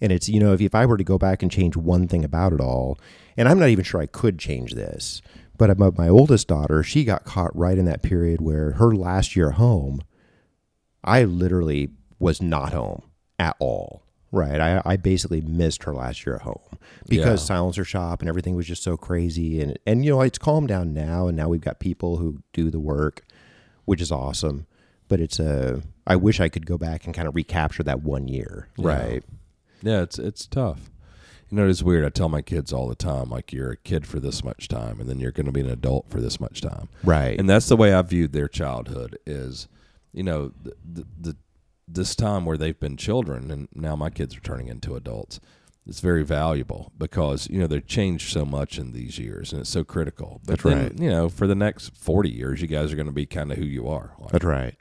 And 0.00 0.12
it's, 0.12 0.28
you 0.28 0.38
know, 0.38 0.52
if, 0.52 0.60
if 0.60 0.74
I 0.76 0.86
were 0.86 0.96
to 0.96 1.02
go 1.04 1.18
back 1.18 1.42
and 1.42 1.50
change 1.50 1.76
one 1.76 2.06
thing 2.06 2.24
about 2.24 2.52
it 2.52 2.60
all, 2.60 2.98
and 3.36 3.48
I'm 3.48 3.58
not 3.58 3.68
even 3.68 3.84
sure 3.84 4.00
I 4.00 4.06
could 4.06 4.38
change 4.38 4.74
this, 4.74 5.20
but 5.58 5.76
my, 5.78 5.90
my 5.90 6.08
oldest 6.08 6.48
daughter, 6.48 6.82
she 6.82 7.04
got 7.04 7.24
caught 7.24 7.54
right 7.54 7.76
in 7.76 7.84
that 7.84 8.02
period 8.02 8.40
where 8.40 8.72
her 8.72 8.94
last 8.94 9.36
year 9.36 9.50
home, 9.52 10.00
I 11.04 11.24
literally 11.24 11.90
was 12.18 12.40
not 12.40 12.72
home 12.72 13.02
at 13.38 13.56
all. 13.58 14.02
Right. 14.30 14.60
I, 14.60 14.82
I 14.84 14.96
basically 14.96 15.40
missed 15.40 15.84
her 15.84 15.94
last 15.94 16.26
year 16.26 16.36
at 16.36 16.42
home 16.42 16.78
because 17.08 17.40
Yeah. 17.40 17.46
silencer 17.46 17.84
shop 17.84 18.20
and 18.20 18.28
everything 18.28 18.54
was 18.56 18.66
just 18.66 18.82
so 18.82 18.96
crazy. 18.96 19.60
And, 19.60 19.78
and, 19.86 20.04
you 20.04 20.10
know, 20.10 20.20
it's 20.20 20.38
calmed 20.38 20.68
down 20.68 20.92
now. 20.92 21.28
And 21.28 21.36
now 21.36 21.48
we've 21.48 21.60
got 21.62 21.80
people 21.80 22.18
who 22.18 22.42
do 22.52 22.70
the 22.70 22.80
work, 22.80 23.24
which 23.86 24.02
is 24.02 24.12
awesome. 24.12 24.66
But 25.08 25.20
it's 25.20 25.38
a, 25.40 25.82
I 26.06 26.16
wish 26.16 26.40
I 26.40 26.50
could 26.50 26.66
go 26.66 26.76
back 26.76 27.06
and 27.06 27.14
kind 27.14 27.26
of 27.26 27.34
recapture 27.34 27.82
that 27.84 28.02
one 28.02 28.28
year. 28.28 28.68
Right. 28.78 29.22
Yeah, 29.80 30.02
it's 30.02 30.18
it's 30.18 30.44
tough. 30.46 30.90
You 31.50 31.56
know, 31.56 31.68
it's 31.68 31.82
weird. 31.82 32.04
I 32.04 32.10
tell 32.10 32.28
my 32.28 32.42
kids 32.42 32.72
all 32.72 32.88
the 32.88 32.94
time, 32.94 33.30
like 33.30 33.52
you're 33.52 33.70
a 33.70 33.76
kid 33.76 34.06
for 34.06 34.20
this 34.20 34.44
much 34.44 34.68
time, 34.68 35.00
and 35.00 35.08
then 35.08 35.18
you're 35.18 35.32
going 35.32 35.46
to 35.46 35.52
be 35.52 35.60
an 35.60 35.70
adult 35.70 36.10
for 36.10 36.20
this 36.20 36.38
much 36.38 36.60
time. 36.60 36.88
Right. 37.02 37.38
And 37.38 37.48
that's 37.48 37.68
the 37.68 37.76
way 37.76 37.94
I 37.94 38.02
viewed 38.02 38.32
their 38.32 38.48
childhood. 38.48 39.18
Is 39.26 39.68
you 40.12 40.22
know 40.22 40.52
the 40.62 40.74
the, 40.84 41.06
the 41.20 41.36
this 41.86 42.14
time 42.14 42.44
where 42.44 42.58
they've 42.58 42.78
been 42.78 42.96
children 42.96 43.50
and 43.50 43.68
now 43.74 43.96
my 43.96 44.10
kids 44.10 44.36
are 44.36 44.40
turning 44.40 44.68
into 44.68 44.94
adults 44.94 45.40
it's 45.86 46.00
very 46.00 46.22
valuable 46.22 46.92
because 46.98 47.48
you 47.48 47.58
know 47.58 47.66
they've 47.66 47.86
changed 47.86 48.30
so 48.30 48.44
much 48.44 48.78
in 48.78 48.92
these 48.92 49.18
years 49.18 49.52
and 49.52 49.62
it's 49.62 49.70
so 49.70 49.84
critical 49.84 50.40
but 50.44 50.58
That's 50.58 50.62
then, 50.64 50.82
right. 50.82 50.98
you 50.98 51.08
know 51.08 51.28
for 51.30 51.46
the 51.46 51.54
next 51.54 51.96
40 51.96 52.28
years 52.28 52.60
you 52.60 52.68
guys 52.68 52.92
are 52.92 52.96
going 52.96 53.06
to 53.06 53.12
be 53.12 53.24
kind 53.24 53.50
of 53.50 53.56
who 53.58 53.64
you 53.64 53.88
are 53.88 54.12
Like, 54.18 54.32
That's 54.32 54.44
right. 54.44 54.74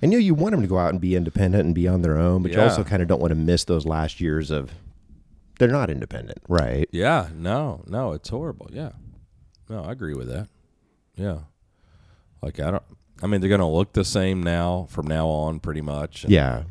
And 0.00 0.12
you 0.12 0.18
know, 0.18 0.24
you 0.24 0.32
want 0.32 0.52
them 0.52 0.62
to 0.62 0.68
go 0.68 0.78
out 0.78 0.90
and 0.90 1.00
be 1.00 1.16
independent 1.16 1.64
and 1.64 1.74
be 1.74 1.88
on 1.88 2.02
their 2.02 2.18
own, 2.18 2.44
but 2.44 2.52
you 2.52 2.60
also 2.60 2.84
kind 2.84 3.02
of 3.02 3.08
don't 3.08 3.20
want 3.20 3.32
to 3.32 3.34
miss 3.34 3.64
those 3.64 3.84
last 3.84 4.20
years 4.20 4.52
of 4.52 4.70
they're 5.58 5.68
not 5.68 5.90
independent, 5.90 6.38
right? 6.48 6.88
yeah 6.92 7.28
no 7.34 7.82
no 7.86 8.12
it's 8.12 8.28
horrible. 8.28 8.68
Yeah. 8.72 8.90
No 9.68 9.82
i 9.84 9.92
agree 9.92 10.14
with 10.14 10.28
that. 10.28 10.48
Yeah. 11.16 11.38
Like 12.42 12.60
i 12.60 12.70
don't 12.70 12.82
i 13.22 13.26
mean 13.26 13.40
they're 13.40 13.48
going 13.48 13.60
to 13.60 13.66
look 13.66 13.92
the 13.92 14.04
same 14.04 14.42
now 14.42 14.86
from 14.90 15.06
now 15.06 15.26
on 15.28 15.60
pretty 15.60 15.80
much 15.80 16.24
and, 16.24 16.32
Yeah. 16.32 16.62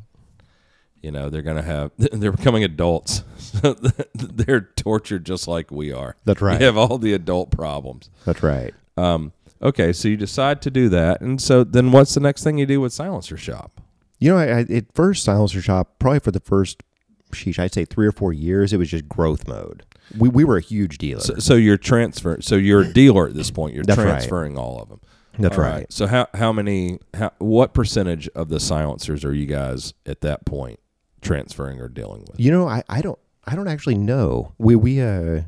you 1.01 1.11
know 1.11 1.29
they're 1.29 1.41
going 1.41 1.57
to 1.57 1.63
have 1.63 1.91
they're 1.97 2.31
becoming 2.31 2.63
adults. 2.63 3.23
So 3.37 3.73
they're 4.13 4.61
tortured 4.75 5.25
just 5.25 5.47
like 5.47 5.71
we 5.71 5.91
are. 5.91 6.15
That's 6.25 6.41
right. 6.41 6.59
we 6.59 6.65
have 6.65 6.77
all 6.77 6.97
the 6.97 7.13
adult 7.13 7.51
problems. 7.51 8.09
That's 8.25 8.41
right. 8.43 8.73
um, 8.97 9.33
okay 9.61 9.91
so 9.91 10.07
you 10.07 10.15
decide 10.17 10.61
to 10.61 10.69
do 10.69 10.87
that 10.89 11.19
and 11.19 11.41
so 11.41 11.63
then 11.63 11.91
what's 11.91 12.13
the 12.13 12.19
next 12.19 12.43
thing 12.43 12.57
you 12.59 12.65
do 12.65 12.79
with 12.81 12.93
silencer 12.93 13.37
shop? 13.37 13.81
You 14.19 14.31
know, 14.31 14.37
I, 14.37 14.45
I 14.45 14.59
at 14.61 14.91
first 14.95 15.23
silencer 15.23 15.61
shop, 15.61 15.99
probably 15.99 16.19
for 16.19 16.31
the 16.31 16.39
first 16.39 16.81
sheesh, 17.31 17.59
I'd 17.59 17.73
say 17.73 17.85
three 17.85 18.07
or 18.07 18.11
four 18.11 18.33
years, 18.33 18.73
it 18.73 18.77
was 18.77 18.89
just 18.89 19.07
growth 19.09 19.47
mode. 19.47 19.83
We 20.17 20.29
we 20.29 20.43
were 20.45 20.57
a 20.57 20.61
huge 20.61 20.97
dealer. 20.97 21.21
so, 21.21 21.35
so 21.39 21.55
you're 21.55 21.77
transfer 21.77 22.37
so 22.41 22.55
you're 22.55 22.81
a 22.81 22.93
dealer 22.93 23.27
at 23.27 23.33
this 23.33 23.51
point 23.51 23.73
you're 23.75 23.83
That's 23.83 23.97
right. 23.97 24.05
transferring 24.05 24.57
all 24.57 24.81
of 24.81 24.87
them 24.87 25.01
That's 25.37 25.57
All 25.57 25.63
right. 25.65 25.91
so 25.91 26.07
how 26.07 26.27
how 26.33 26.53
many 26.53 26.99
how, 27.13 27.31
what 27.39 27.73
percentage 27.73 28.29
of 28.29 28.47
the 28.47 28.61
silencers 28.61 29.25
are 29.25 29.33
you 29.33 29.45
guys 29.45 29.93
at 30.05 30.21
that 30.21 30.45
point 30.45 30.79
transferring 31.21 31.81
or 31.81 31.89
dealing 31.89 32.21
with 32.21 32.39
You 32.39 32.51
know, 32.51 32.69
I, 32.69 32.83
I 32.87 33.01
don't 33.01 33.19
I 33.45 33.55
don't 33.57 33.67
actually 33.67 33.97
know. 33.97 34.53
We 34.57 34.75
we 34.77 35.01
uh 35.01 35.41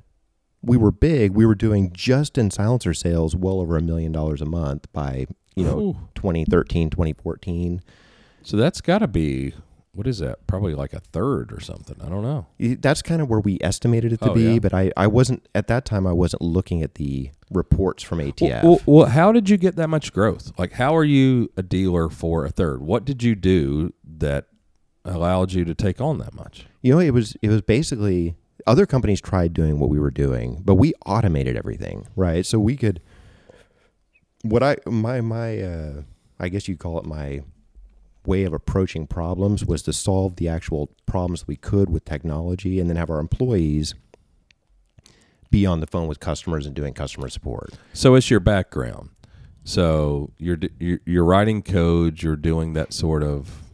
we 0.62 0.76
were 0.76 0.92
big. 0.92 1.32
We 1.32 1.46
were 1.46 1.56
doing 1.56 1.92
just 1.94 2.38
in 2.38 2.52
silencer 2.52 2.94
sales 2.94 3.34
well 3.38 3.62
over 3.62 3.78
a 3.78 3.82
million 3.82 4.12
dollars 4.12 4.42
a 4.42 4.46
month 4.46 4.92
by, 4.92 5.26
you 5.56 5.64
know, 5.64 5.80
Ooh. 5.80 5.98
2013, 6.16 6.90
2014. 6.90 7.82
so 8.44 8.58
that's 8.58 8.82
got 8.82 9.00
to 9.00 9.08
be 9.08 9.54
what 9.94 10.06
is 10.08 10.20
that 10.20 10.46
probably 10.48 10.76
like 10.76 10.94
a 10.94 11.00
third 11.00 11.52
or 11.52 11.60
something 11.60 11.96
i 12.02 12.08
don't 12.10 12.22
know 12.24 12.46
That's 12.60 13.02
kind 13.02 13.22
of 13.22 13.30
where 13.30 13.40
we 13.40 13.58
estimated 13.62 14.14
it 14.14 14.22
to 14.22 14.32
Oh, 14.32 14.34
be, 14.36 14.54
yeah. 14.54 14.60
but 14.60 14.74
I, 14.74 14.92
I 14.96 15.08
wasn't 15.08 15.48
at 15.56 15.68
that 15.68 15.84
time 15.86 16.06
I 16.08 16.14
wasn't 16.14 16.42
looking 16.44 16.84
at 16.84 16.96
the 16.96 17.32
reports 17.52 18.04
from 18.04 18.20
ATF. 18.20 18.64
Well, 18.64 18.72
well, 18.74 18.80
well, 18.86 19.06
how 19.08 19.32
did 19.32 19.50
you 19.50 19.58
get 19.58 19.76
that 19.78 19.88
much 19.90 20.14
growth? 20.14 20.52
Like, 20.60 20.74
how 20.74 20.96
are 20.96 21.04
you 21.04 21.52
a 21.58 21.64
dealer 21.64 22.10
for 22.10 22.46
a 22.46 22.50
third? 22.52 22.82
What 22.84 23.04
did 23.06 23.24
you 23.24 23.34
do 23.36 23.94
that 24.18 24.46
allowed 25.04 25.54
you 25.54 25.66
to 25.66 25.74
take 25.74 26.00
on 26.00 26.20
that 26.20 26.34
much? 26.36 26.68
You 26.84 26.94
know, 26.94 27.00
it 27.00 27.12
was 27.12 27.36
it 27.42 27.50
was 27.50 27.62
basically 27.64 28.36
other 28.68 28.86
companies 28.86 29.20
tried 29.22 29.54
doing 29.54 29.80
what 29.80 29.90
we 29.90 30.00
were 30.00 30.12
doing, 30.12 30.62
but 30.64 30.76
we 30.76 30.94
automated 31.08 31.58
everything, 31.58 32.06
right? 32.16 32.46
So 32.46 32.60
we 32.60 32.76
could 32.78 33.02
what 34.44 34.62
I 34.62 34.78
my 34.86 35.22
my 35.22 35.60
uh 35.62 36.02
I 36.40 36.50
guess 36.50 36.68
you'd 36.68 36.80
call 36.80 37.00
it 37.00 37.06
my 37.06 37.42
way 38.30 38.44
of 38.44 38.54
approaching 38.54 39.08
problems 39.08 39.66
was 39.66 39.82
to 39.84 39.92
solve 39.92 40.38
the 40.38 40.48
actual 40.48 40.90
problems 41.06 41.48
we 41.48 41.56
could 41.56 41.90
with 41.90 42.06
technology 42.06 42.80
and 42.80 42.90
then 42.90 42.96
have 42.96 43.10
our 43.10 43.20
employees 43.20 43.96
be 45.52 45.66
on 45.66 45.80
the 45.80 45.88
phone 45.88 46.08
with 46.08 46.20
customers 46.20 46.66
and 46.66 46.76
doing 46.76 46.94
customer 46.94 47.28
support. 47.28 47.74
So, 47.94 48.16
it's 48.16 48.30
your 48.30 48.40
background. 48.40 49.10
So 49.64 50.32
you're 50.38 50.58
you're, 50.80 51.00
you're 51.06 51.24
writing 51.24 51.62
code, 51.62 52.24
you're 52.24 52.36
doing 52.36 52.74
that 52.74 52.94
sort 52.94 53.22
of 53.22 53.69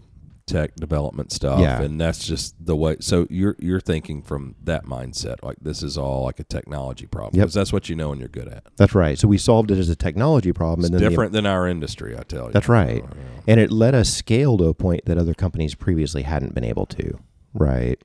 tech 0.48 0.76
development 0.76 1.32
stuff, 1.32 1.60
Yeah. 1.60 1.82
and 1.82 2.00
that's 2.00 2.26
just 2.26 2.64
the 2.64 2.76
way. 2.76 2.98
So 3.00 3.26
you're 3.30 3.56
you're 3.60 3.80
thinking 3.80 4.22
from 4.22 4.56
that 4.64 4.86
mindset, 4.86 5.42
like 5.44 5.58
this 5.62 5.82
is 5.82 5.98
all 5.98 6.24
like 6.26 6.40
a 6.40 6.44
technology 6.44 7.08
problem, 7.08 7.36
Yep. 7.38 7.44
because 7.46 7.54
that's 7.56 7.74
what 7.74 7.90
you 7.90 7.96
know 7.96 8.12
and 8.12 8.20
you're 8.20 8.30
good 8.30 8.48
at. 8.48 8.64
That's 8.78 8.94
right. 8.94 9.18
So 9.18 9.28
we 9.28 9.38
solved 9.38 9.72
it 9.72 9.78
as 9.78 9.90
a 9.90 9.96
technology 9.96 10.52
problem 10.54 10.82
It's 10.82 10.90
and 10.90 10.94
then 10.96 11.04
the- 11.04 11.10
different 11.10 11.32
than 11.34 11.46
our 11.46 11.68
industry, 11.68 12.16
I 12.18 12.22
tell 12.24 12.46
you. 12.48 12.52
That's 12.52 12.70
right. 12.70 13.04
Uh, 13.04 13.08
And 13.48 13.60
it 13.60 13.72
let 13.72 13.94
us 13.96 14.10
scale 14.10 14.58
to 14.58 14.66
a 14.66 14.74
point 14.74 15.06
that 15.06 15.18
other 15.18 15.34
companies 15.34 15.74
previously 15.76 16.24
hadn't 16.24 16.54
been 16.54 16.64
able 16.64 16.86
to. 16.88 17.18
Right. 17.54 18.02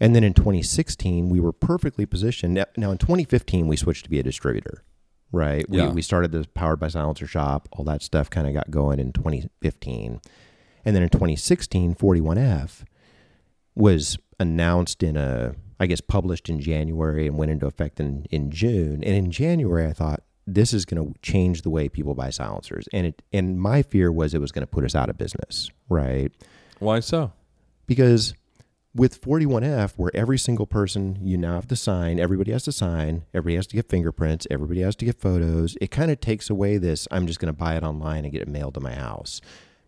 And 0.00 0.14
then 0.16 0.24
in 0.24 0.34
2016, 0.34 1.28
we 1.30 1.38
were 1.40 1.52
perfectly 1.52 2.04
positioned. 2.06 2.54
Now, 2.54 2.64
now 2.76 2.90
in 2.90 2.98
2015, 2.98 3.66
we 3.68 3.76
switched 3.76 4.04
to 4.04 4.10
be 4.10 4.18
a 4.18 4.22
distributor. 4.22 4.82
Right. 5.30 5.64
Yeah. 5.70 5.86
We, 5.88 5.94
we 5.94 6.02
started 6.02 6.32
the 6.32 6.46
Powered 6.54 6.80
by 6.80 6.88
Silencer 6.88 7.26
shop. 7.26 7.68
All 7.72 7.84
that 7.84 8.02
stuff 8.02 8.28
kind 8.28 8.46
of 8.46 8.52
got 8.52 8.70
going 8.70 8.98
in 8.98 9.12
2015. 9.12 10.20
And 10.84 10.96
then 10.96 11.02
in 11.02 11.08
2016, 11.08 11.94
41F 11.94 12.84
was 13.74 14.18
announced 14.38 15.02
in 15.02 15.16
a, 15.16 15.54
I 15.78 15.86
guess, 15.86 16.00
published 16.00 16.48
in 16.48 16.60
January 16.60 17.26
and 17.26 17.38
went 17.38 17.50
into 17.50 17.66
effect 17.66 18.00
in, 18.00 18.26
in 18.30 18.50
June. 18.50 19.02
And 19.04 19.14
in 19.14 19.30
January, 19.30 19.86
I 19.86 19.92
thought, 19.92 20.22
this 20.44 20.74
is 20.74 20.84
going 20.84 21.02
to 21.04 21.18
change 21.20 21.62
the 21.62 21.70
way 21.70 21.88
people 21.88 22.14
buy 22.14 22.30
silencers. 22.30 22.88
And 22.92 23.06
it, 23.06 23.22
and 23.32 23.60
my 23.60 23.82
fear 23.82 24.10
was 24.10 24.34
it 24.34 24.40
was 24.40 24.50
going 24.50 24.62
to 24.62 24.70
put 24.70 24.84
us 24.84 24.94
out 24.94 25.08
of 25.08 25.16
business. 25.16 25.70
Right 25.88 26.32
Why 26.80 26.98
so? 26.98 27.32
because 27.86 28.34
with 28.94 29.20
41F, 29.20 29.94
where 29.96 30.10
every 30.14 30.38
single 30.38 30.66
person 30.66 31.18
you 31.20 31.38
now 31.38 31.54
have 31.54 31.66
to 31.68 31.76
sign, 31.76 32.18
everybody 32.18 32.52
has 32.52 32.64
to 32.64 32.72
sign, 32.72 33.24
everybody 33.32 33.56
has 33.56 33.66
to 33.68 33.76
get 33.76 33.88
fingerprints, 33.88 34.46
everybody 34.50 34.80
has 34.80 34.96
to 34.96 35.04
get 35.04 35.20
photos, 35.20 35.76
it 35.80 35.90
kind 35.90 36.10
of 36.10 36.20
takes 36.20 36.50
away 36.50 36.76
this 36.76 37.08
I'm 37.10 37.26
just 37.26 37.38
going 37.40 37.52
to 37.52 37.58
buy 37.58 37.76
it 37.76 37.82
online 37.82 38.24
and 38.24 38.32
get 38.32 38.42
it 38.42 38.48
mailed 38.48 38.74
to 38.74 38.80
my 38.80 38.94
house. 38.94 39.40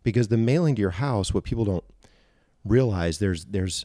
Because 0.04 0.28
the 0.28 0.36
mailing 0.36 0.76
to 0.76 0.80
your 0.80 0.90
house, 0.92 1.34
what 1.34 1.42
people 1.42 1.64
don't 1.64 1.84
realize, 2.64 3.18
there's 3.18 3.46
there's 3.46 3.84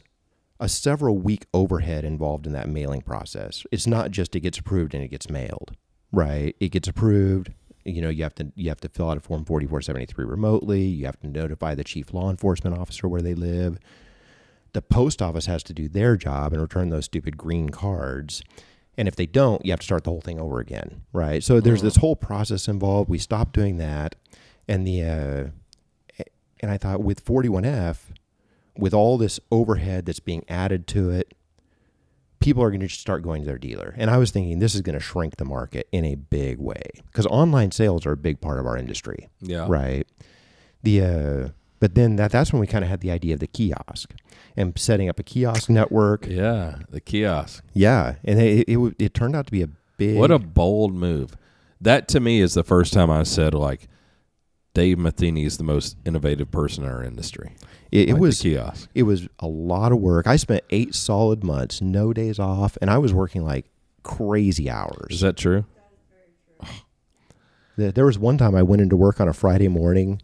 a 0.60 0.68
several 0.68 1.18
week 1.18 1.46
overhead 1.52 2.04
involved 2.04 2.46
in 2.46 2.52
that 2.52 2.68
mailing 2.68 3.00
process. 3.00 3.64
It's 3.72 3.86
not 3.86 4.12
just 4.12 4.36
it 4.36 4.40
gets 4.40 4.58
approved 4.58 4.94
and 4.94 5.02
it 5.02 5.08
gets 5.08 5.28
mailed, 5.28 5.74
right? 6.12 6.54
It 6.60 6.68
gets 6.68 6.86
approved. 6.86 7.52
You 7.84 8.02
know, 8.02 8.10
you 8.10 8.22
have 8.22 8.34
to 8.36 8.52
you 8.54 8.68
have 8.68 8.80
to 8.82 8.88
fill 8.88 9.10
out 9.10 9.16
a 9.16 9.20
form 9.20 9.44
4473 9.44 10.24
remotely. 10.24 10.82
You 10.82 11.06
have 11.06 11.18
to 11.20 11.26
notify 11.26 11.74
the 11.74 11.82
chief 11.82 12.14
law 12.14 12.30
enforcement 12.30 12.78
officer 12.78 13.08
where 13.08 13.22
they 13.22 13.34
live 13.34 13.78
the 14.72 14.82
post 14.82 15.20
office 15.20 15.46
has 15.46 15.62
to 15.64 15.72
do 15.72 15.88
their 15.88 16.16
job 16.16 16.52
and 16.52 16.62
return 16.62 16.90
those 16.90 17.06
stupid 17.06 17.36
green 17.36 17.70
cards. 17.70 18.42
And 18.96 19.08
if 19.08 19.16
they 19.16 19.26
don't, 19.26 19.64
you 19.64 19.72
have 19.72 19.80
to 19.80 19.84
start 19.84 20.04
the 20.04 20.10
whole 20.10 20.20
thing 20.20 20.38
over 20.38 20.60
again, 20.60 21.02
right? 21.12 21.42
So 21.42 21.60
there's 21.60 21.82
this 21.82 21.96
whole 21.96 22.16
process 22.16 22.68
involved. 22.68 23.08
We 23.08 23.18
stopped 23.18 23.54
doing 23.54 23.78
that, 23.78 24.14
and 24.68 24.86
the 24.86 25.02
uh, 25.02 25.44
and 26.60 26.70
I 26.70 26.78
thought 26.78 27.02
with 27.02 27.24
41F, 27.24 27.98
with 28.76 28.94
all 28.94 29.18
this 29.18 29.40
overhead 29.50 30.06
that's 30.06 30.20
being 30.20 30.44
added 30.48 30.86
to 30.88 31.10
it, 31.10 31.34
people 32.38 32.62
are 32.62 32.70
going 32.70 32.80
to 32.80 32.86
just 32.86 33.00
start 33.00 33.22
going 33.22 33.42
to 33.42 33.46
their 33.46 33.58
dealer. 33.58 33.94
And 33.98 34.10
I 34.10 34.16
was 34.16 34.30
thinking 34.30 34.58
this 34.58 34.74
is 34.74 34.80
going 34.80 34.94
to 34.94 35.00
shrink 35.04 35.36
the 35.36 35.44
market 35.44 35.88
in 35.92 36.04
a 36.04 36.14
big 36.14 36.58
way 36.58 36.82
because 37.06 37.26
online 37.26 37.70
sales 37.70 38.06
are 38.06 38.12
a 38.12 38.16
big 38.16 38.40
part 38.40 38.58
of 38.58 38.66
our 38.66 38.76
industry 38.76 39.28
Yeah. 39.40 39.66
right 39.68 40.06
the 40.82 41.02
uh 41.02 41.48
but 41.80 41.94
then 41.94 42.16
that 42.16 42.30
that's 42.32 42.52
when 42.52 42.60
we 42.60 42.66
kind 42.66 42.82
of 42.84 42.90
had 42.90 43.00
the 43.00 43.10
idea 43.10 43.34
of 43.34 43.40
the 43.40 43.46
kiosk 43.46 44.14
and 44.56 44.78
setting 44.78 45.08
up 45.10 45.18
a 45.18 45.22
kiosk 45.22 45.68
network 45.68 46.26
Yeah. 46.26 46.76
The 46.88 47.00
kiosk. 47.02 47.62
yeah 47.74 48.14
and 48.24 48.40
it 48.40 48.66
it, 48.68 48.78
it, 48.78 48.94
it 48.98 49.14
turned 49.14 49.36
out 49.36 49.44
to 49.46 49.52
be 49.52 49.60
a 49.62 49.68
big 49.98 50.16
What 50.16 50.30
a 50.30 50.38
bold 50.38 50.94
move. 50.94 51.36
That 51.82 52.08
to 52.08 52.20
me 52.20 52.40
is 52.40 52.54
the 52.54 52.64
first 52.64 52.94
time 52.94 53.10
I 53.10 53.22
said 53.24 53.52
like 53.52 53.88
Dave 54.72 54.98
Matheny 54.98 55.44
is 55.44 55.58
the 55.58 55.64
most 55.64 55.96
innovative 56.04 56.50
person 56.50 56.84
in 56.84 56.90
our 56.90 57.02
industry. 57.02 57.52
it, 57.90 58.10
it 58.10 58.18
was 58.18 58.40
kiosk. 58.40 58.88
it 58.94 59.02
was 59.02 59.28
a 59.40 59.46
lot 59.48 59.90
of 59.92 59.98
work 59.98 60.26
i 60.26 60.36
spent 60.36 60.62
eight 60.70 60.94
solid 60.94 61.42
months 61.42 61.80
no 61.80 62.12
days 62.12 62.38
off 62.38 62.78
and 62.80 62.88
i 62.90 62.96
was 62.98 63.12
working 63.12 63.44
like 63.44 63.66
crazy 64.02 64.70
hours 64.70 65.08
Is 65.10 65.20
that 65.22 65.36
true? 65.36 65.64
There 67.76 67.90
there 67.92 68.04
was 68.06 68.18
one 68.18 68.38
time 68.38 68.54
i 68.54 68.62
went 68.62 68.82
into 68.82 68.96
work 68.96 69.20
on 69.20 69.28
a 69.28 69.32
friday 69.32 69.68
morning 69.68 70.20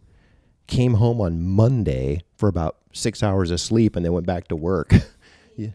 came 0.67 0.95
home 0.95 1.21
on 1.21 1.43
monday 1.43 2.21
for 2.37 2.49
about 2.49 2.77
six 2.93 3.23
hours 3.23 3.51
of 3.51 3.61
sleep 3.61 3.97
and 3.97 4.05
then 4.05 4.13
went 4.13 4.27
back 4.27 4.49
to 4.49 4.57
work 4.57 4.93
yeah 5.57 5.69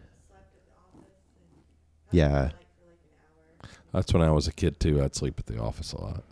yeah 2.12 2.50
That's 3.94 4.14
when 4.14 4.22
I 4.22 4.32
was 4.32 4.48
a 4.48 4.52
kid 4.54 4.80
too. 4.80 5.02
I'd 5.04 5.16
sleep 5.16 5.38
at 5.40 5.46
the 5.48 5.60
office 5.60 5.92
a 5.94 6.00
lot. 6.02 6.24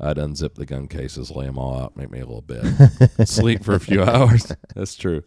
I'd 0.00 0.16
unzip 0.16 0.54
the 0.54 0.64
gun 0.66 0.86
cases, 0.86 1.30
lay 1.30 1.46
them 1.46 1.58
all 1.58 1.80
out, 1.82 1.96
make 1.96 2.10
me 2.10 2.20
a 2.20 2.26
little 2.26 2.42
bed, 2.42 3.26
sleep 3.28 3.64
for 3.64 3.74
a 3.74 3.80
few 3.80 4.02
hours. 4.02 4.52
That's 4.74 4.94
true. 4.94 5.22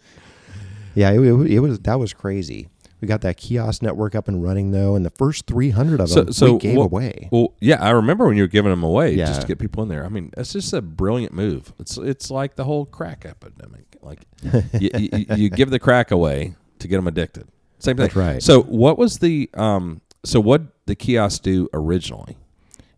Yeah, 0.95 1.11
it, 1.11 1.19
it, 1.19 1.51
it 1.51 1.59
was 1.59 1.79
that 1.79 1.99
was 1.99 2.13
crazy. 2.13 2.67
We 3.01 3.07
got 3.07 3.21
that 3.21 3.37
kiosk 3.37 3.81
network 3.81 4.13
up 4.13 4.27
and 4.27 4.43
running 4.43 4.71
though, 4.71 4.95
and 4.95 5.03
the 5.05 5.09
first 5.09 5.47
300 5.47 5.99
of 5.99 6.09
them 6.09 6.31
so 6.31 6.53
we 6.53 6.59
gave 6.59 6.77
what- 6.77 6.85
away. 6.85 7.29
Well, 7.31 7.53
yeah, 7.59 7.83
I 7.83 7.89
remember 7.91 8.27
when 8.27 8.37
you 8.37 8.43
were 8.43 8.47
giving 8.47 8.69
them 8.69 8.83
away 8.83 9.15
just 9.15 9.41
to 9.41 9.47
get 9.47 9.57
people 9.59 9.81
in 9.83 9.89
there. 9.89 10.05
I 10.05 10.09
mean, 10.09 10.31
that's 10.35 10.53
just 10.53 10.71
a 10.73 10.81
brilliant 10.81 11.33
move. 11.33 11.73
It's 11.79 11.97
it's 11.97 12.29
like 12.29 12.55
the 12.55 12.63
whole 12.63 12.85
crack 12.85 13.25
epidemic. 13.25 13.97
Like 14.01 14.19
you, 14.79 14.89
you, 14.93 15.25
you 15.35 15.49
give 15.49 15.69
the 15.69 15.79
crack 15.79 16.11
away 16.11 16.55
to 16.79 16.87
get 16.87 16.95
them 16.97 17.07
addicted. 17.07 17.47
Same 17.79 17.97
thing. 17.97 18.05
That's 18.05 18.15
right. 18.15 18.41
So 18.43 18.61
what 18.63 18.97
was 18.97 19.19
the 19.19 19.49
um? 19.55 20.01
So 20.23 20.39
what 20.39 20.61
the 20.85 20.93
kiosk 20.95 21.41
do 21.41 21.69
originally? 21.73 22.37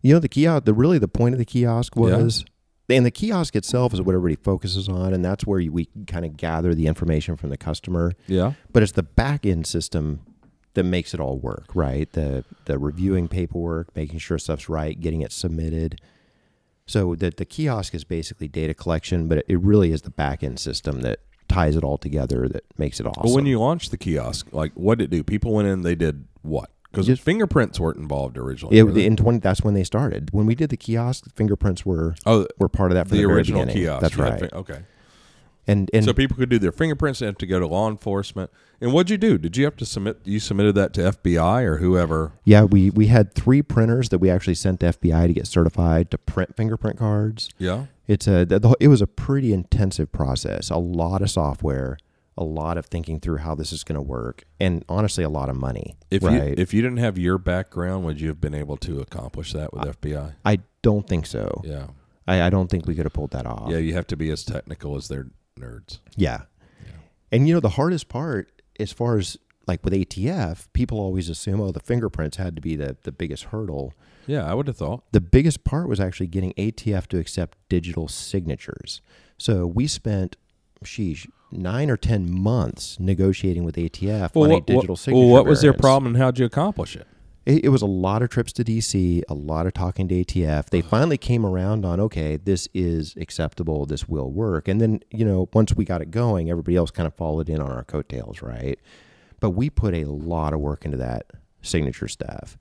You 0.04 0.12
know, 0.12 0.20
the 0.20 0.28
kiosk. 0.28 0.66
The 0.66 0.74
really 0.74 0.98
the 0.98 1.08
point 1.08 1.34
of 1.34 1.38
the 1.38 1.44
kiosk 1.46 1.94
Yeah. 1.96 2.02
was 2.18 2.44
and 2.90 3.06
the 3.06 3.10
kiosk 3.10 3.56
itself 3.56 3.94
is 3.94 4.02
what 4.02 4.14
everybody 4.14 4.36
focuses 4.36 4.86
on, 4.88 5.14
and 5.14 5.24
that's 5.24 5.46
where 5.46 5.58
you, 5.58 5.72
we 5.72 5.88
kind 6.06 6.26
of 6.26 6.36
gather 6.36 6.74
the 6.74 6.86
information 6.86 7.36
from 7.36 7.48
the 7.48 7.56
customer. 7.56 8.12
Yeah. 8.26 8.52
But 8.70 8.82
it's 8.82 8.92
the 8.92 9.02
back 9.02 9.46
end 9.46 9.66
system 9.66 10.20
that 10.74 10.84
makes 10.84 11.14
it 11.14 11.20
all 11.20 11.38
work, 11.38 11.68
right? 11.74 12.12
The 12.12 12.44
the 12.66 12.78
reviewing 12.78 13.28
paperwork, 13.28 13.96
making 13.96 14.18
sure 14.18 14.38
stuff's 14.38 14.68
right, 14.68 15.00
getting 15.00 15.22
it 15.22 15.32
submitted. 15.32 15.98
So 16.86 17.14
the 17.14 17.30
the 17.34 17.46
kiosk 17.46 17.94
is 17.94 18.04
basically 18.04 18.48
data 18.48 18.74
collection, 18.74 19.26
but 19.26 19.42
it 19.48 19.58
really 19.58 19.90
is 19.90 20.02
the 20.02 20.10
back 20.10 20.42
end 20.44 20.60
system 20.60 21.00
that 21.00 21.20
ties 21.48 21.76
it 21.76 21.84
all 21.84 21.96
together 21.96 22.46
that 22.48 22.64
makes 22.76 23.00
it 23.00 23.06
awesome. 23.06 23.22
But 23.22 23.32
when 23.32 23.46
you 23.46 23.58
launched 23.58 23.90
the 23.90 23.96
kiosk, 23.96 24.48
like 24.52 24.72
what 24.74 24.98
did 24.98 25.04
it 25.04 25.10
do? 25.16 25.22
People 25.22 25.54
went 25.54 25.68
in, 25.68 25.80
they 25.80 25.94
did 25.94 26.26
what? 26.42 26.70
Because 26.94 27.20
fingerprints 27.20 27.80
weren't 27.80 27.98
involved 27.98 28.38
originally. 28.38 28.78
it, 28.78 28.96
in 28.96 29.16
20, 29.16 29.38
that's 29.38 29.62
when 29.62 29.74
they 29.74 29.84
started. 29.84 30.30
When 30.32 30.46
we 30.46 30.54
did 30.54 30.70
the 30.70 30.76
kiosk, 30.76 31.24
fingerprints 31.34 31.84
were 31.84 32.14
oh, 32.26 32.46
were 32.58 32.68
part 32.68 32.90
of 32.90 32.96
that 32.96 33.08
from 33.08 33.18
the, 33.18 33.24
the, 33.24 33.30
original 33.30 33.66
kiosk. 33.66 34.02
That's 34.02 34.16
right. 34.16 34.52
okay. 34.52 34.82
and 35.66 35.90
and 35.92 36.04
so 36.04 36.12
people 36.12 36.36
could 36.36 36.48
do 36.48 36.58
their 36.58 36.72
fingerprints. 36.72 37.20
They 37.20 37.26
have 37.26 37.38
to 37.38 37.46
go 37.46 37.58
to 37.60 37.66
law 37.66 37.88
enforcement. 37.88 38.50
And 38.80 38.92
what'd 38.92 39.08
you 39.08 39.16
do? 39.16 39.38
Did 39.38 39.56
you 39.56 39.64
have 39.64 39.76
to 39.76 39.86
submit? 39.86 40.18
You 40.24 40.40
submitted 40.40 40.74
that 40.74 40.92
to 40.94 41.00
FBI 41.12 41.64
or 41.64 41.78
whoever? 41.78 42.32
yeah, 42.44 42.64
we 42.64 42.90
we 42.90 43.06
had 43.06 43.32
three 43.34 43.62
printers 43.62 44.10
that 44.10 44.18
we 44.18 44.28
actually 44.30 44.56
sent 44.56 44.80
to 44.80 44.86
FBI 44.86 45.26
to 45.28 45.32
get 45.32 45.46
certified 45.46 46.10
to 46.10 46.18
print 46.18 46.56
fingerprint 46.56 46.98
cards. 46.98 47.48
Yeah. 47.58 47.86
It's 48.06 48.26
a 48.26 48.44
the, 48.44 48.58
the- 48.58 48.76
it 48.80 48.88
was 48.88 49.00
a 49.00 49.06
pretty 49.06 49.52
intensive 49.52 50.12
process. 50.12 50.70
A 50.70 50.76
lot 50.76 51.22
of 51.22 51.30
software, 51.30 51.96
a 52.36 52.44
lot 52.44 52.76
of 52.78 52.86
thinking 52.86 53.20
through 53.20 53.38
how 53.38 53.54
this 53.54 53.72
is 53.72 53.84
going 53.84 53.96
to 53.96 54.02
work, 54.02 54.44
and 54.60 54.84
honestly, 54.88 55.24
a 55.24 55.28
lot 55.28 55.48
of 55.48 55.56
money. 55.56 55.96
If 56.10 56.22
right? 56.22 56.48
you 56.48 56.54
if 56.56 56.74
you 56.74 56.82
didn't 56.82 56.98
have 56.98 57.18
your 57.18 57.38
background, 57.38 58.04
would 58.04 58.20
you 58.20 58.28
have 58.28 58.40
been 58.40 58.54
able 58.54 58.76
to 58.78 59.00
accomplish 59.00 59.52
that 59.52 59.72
with 59.72 60.00
FBI? 60.00 60.34
I 60.44 60.58
don't 60.82 61.06
think 61.06 61.26
so. 61.26 61.62
Yeah. 61.64 61.86
I, 62.26 62.42
I 62.42 62.50
don't 62.50 62.70
think 62.70 62.86
we 62.86 62.94
could 62.94 63.04
have 63.04 63.12
pulled 63.12 63.32
that 63.32 63.46
off. 63.46 63.70
Yeah. 63.70 63.78
You 63.78 63.94
have 63.94 64.06
to 64.08 64.16
be 64.16 64.30
as 64.30 64.44
technical 64.44 64.96
as 64.96 65.08
their 65.08 65.26
nerds. 65.58 66.00
Yeah. 66.16 66.42
And 67.30 67.48
you 67.48 67.54
know 67.54 67.60
the 67.60 67.70
hardest 67.70 68.08
part, 68.08 68.62
as 68.78 68.92
far 68.92 69.18
as 69.18 69.36
like 69.66 69.84
with 69.84 69.92
ATF, 69.92 70.68
people 70.72 70.98
always 70.98 71.28
assume, 71.28 71.60
oh, 71.60 71.72
the 71.72 71.80
fingerprints 71.80 72.36
had 72.36 72.54
to 72.56 72.62
be 72.62 72.76
the 72.76 72.96
the 73.02 73.12
biggest 73.12 73.44
hurdle. 73.44 73.94
Yeah, 74.26 74.44
I 74.48 74.54
would 74.54 74.66
have 74.68 74.76
thought. 74.76 75.04
The 75.12 75.20
biggest 75.20 75.64
part 75.64 75.88
was 75.88 76.00
actually 76.00 76.28
getting 76.28 76.52
ATF 76.54 77.06
to 77.08 77.18
accept 77.18 77.58
digital 77.68 78.08
signatures. 78.08 79.02
So 79.36 79.66
we 79.66 79.86
spent, 79.86 80.36
sheesh, 80.84 81.28
nine 81.54 81.90
or 81.90 81.96
ten 81.96 82.30
months 82.30 82.98
negotiating 83.00 83.64
with 83.64 83.76
ATF 83.76 84.36
on 84.36 84.50
a 84.50 84.54
what, 84.54 84.66
digital 84.66 84.92
what- 84.94 84.98
signature. 84.98 85.24
well, 85.26 85.32
what 85.32 85.46
was 85.46 85.60
their 85.62 85.72
problem 85.72 86.14
and 86.14 86.22
how'd 86.22 86.38
you 86.38 86.44
accomplish 86.46 86.96
it? 86.96 87.06
It, 87.46 87.66
it 87.66 87.68
was 87.68 87.82
a 87.82 87.86
lot 87.86 88.22
of 88.22 88.30
trips 88.30 88.52
to 88.54 88.64
DC, 88.64 89.22
a 89.28 89.34
lot 89.34 89.66
of 89.66 89.74
talking 89.74 90.08
to 90.08 90.24
ATF. 90.24 90.70
They 90.70 90.80
finally 90.80 91.18
came 91.18 91.44
around 91.44 91.84
on, 91.84 92.00
okay, 92.00 92.36
this 92.36 92.68
is 92.72 93.14
acceptable, 93.18 93.84
this 93.84 94.08
will 94.08 94.30
work. 94.30 94.66
And 94.66 94.80
then, 94.80 95.00
you 95.10 95.26
know, 95.26 95.48
once 95.52 95.74
we 95.74 95.84
got 95.84 96.00
it 96.00 96.10
going, 96.10 96.50
everybody 96.50 96.76
else 96.76 96.90
kind 96.90 97.06
of 97.06 97.14
followed 97.14 97.50
in 97.50 97.60
on 97.60 97.70
our 97.70 97.84
coattails, 97.84 98.40
right? 98.40 98.78
But 99.40 99.50
we 99.50 99.68
put 99.68 99.94
a 99.94 100.04
lot 100.04 100.54
of 100.54 100.60
work 100.60 100.86
into 100.86 100.96
that 100.96 101.26
signature 101.60 102.08
stuff. 102.08 102.56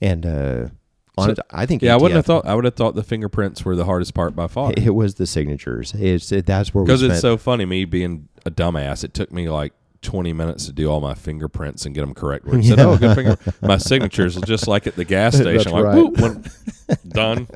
And 0.00 0.26
uh 0.26 0.68
on 1.16 1.36
So- 1.36 1.42
I 1.50 1.66
think 1.66 1.82
Yeah, 1.82 1.94
I 1.94 1.96
wouldn't 1.96 2.16
have 2.16 2.26
thought. 2.26 2.46
I 2.46 2.54
would 2.54 2.64
have 2.64 2.74
thought 2.74 2.94
the 2.94 3.02
fingerprints 3.02 3.64
were 3.64 3.76
the 3.76 3.84
hardest 3.84 4.14
part 4.14 4.34
by 4.34 4.46
far. 4.48 4.72
it 4.76 4.94
was 4.94 5.14
the 5.14 5.26
signatures. 5.26 5.94
It's 5.96 6.30
it, 6.32 6.46
that's 6.46 6.74
where 6.74 6.84
Because 6.84 7.02
it's 7.02 7.20
so 7.20 7.36
funny, 7.36 7.64
me 7.64 7.84
being 7.84 8.28
a 8.46 8.50
dumbass. 8.50 9.04
It 9.04 9.14
took 9.14 9.30
me 9.32 9.48
like 9.48 9.72
20 10.02 10.32
minutes 10.34 10.66
to 10.66 10.72
do 10.72 10.90
all 10.90 11.00
my 11.00 11.14
fingerprints 11.14 11.86
and 11.86 11.94
get 11.94 12.02
them 12.02 12.12
correct. 12.14 12.44
Where 12.46 12.58
it 12.58 12.64
said, 12.64 12.78
"Oh, 12.80 12.96
good 12.98 13.14
finger." 13.14 13.38
My 13.62 13.76
signatures 13.90 14.36
were 14.36 14.42
just 14.46 14.68
like 14.68 14.86
at 14.86 14.96
the 14.96 15.04
gas 15.04 15.34
station, 15.36 15.72
like 15.72 15.84
right. 15.84 15.96
whoop, 15.96 16.18
when, 16.18 16.44
done. 17.08 17.48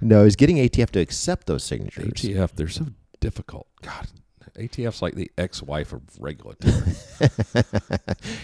no, 0.00 0.24
it's 0.24 0.36
getting 0.36 0.56
ATF 0.56 0.90
to 0.90 1.00
accept 1.00 1.46
those 1.46 1.64
signatures. 1.64 2.12
ATF, 2.12 2.50
they're 2.56 2.68
so 2.68 2.86
difficult. 3.20 3.66
God, 3.82 4.08
ATF's 4.58 5.00
like 5.00 5.14
the 5.14 5.30
ex-wife 5.38 5.92
of 5.92 6.02
regulatory. 6.20 6.74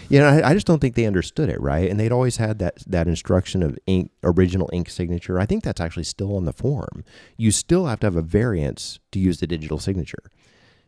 You 0.09 0.19
know, 0.19 0.27
I, 0.27 0.49
I 0.49 0.53
just 0.55 0.65
don't 0.65 0.79
think 0.79 0.95
they 0.95 1.05
understood 1.05 1.49
it 1.49 1.61
right, 1.61 1.89
and 1.89 1.99
they'd 1.99 2.11
always 2.11 2.37
had 2.37 2.57
that 2.59 2.79
that 2.87 3.07
instruction 3.07 3.61
of 3.61 3.77
ink, 3.85 4.09
original 4.23 4.67
ink 4.73 4.89
signature. 4.89 5.39
I 5.39 5.45
think 5.45 5.63
that's 5.63 5.79
actually 5.79 6.05
still 6.05 6.35
on 6.35 6.45
the 6.45 6.53
form. 6.53 7.03
You 7.37 7.51
still 7.51 7.85
have 7.85 7.99
to 7.99 8.07
have 8.07 8.15
a 8.15 8.23
variance 8.23 8.99
to 9.11 9.19
use 9.19 9.39
the 9.39 9.45
digital 9.45 9.77
signature. 9.77 10.23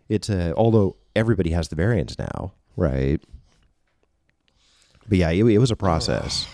It's 0.10 0.28
a 0.30 0.56
although 0.56 0.96
everybody 1.16 1.52
has 1.52 1.68
the 1.68 1.76
variance 1.76 2.18
now, 2.18 2.54
right? 2.76 3.22
But 5.08 5.18
yeah, 5.20 5.30
it, 5.30 5.46
it 5.46 5.58
was 5.60 5.70
a 5.72 5.76
process. 5.76 6.48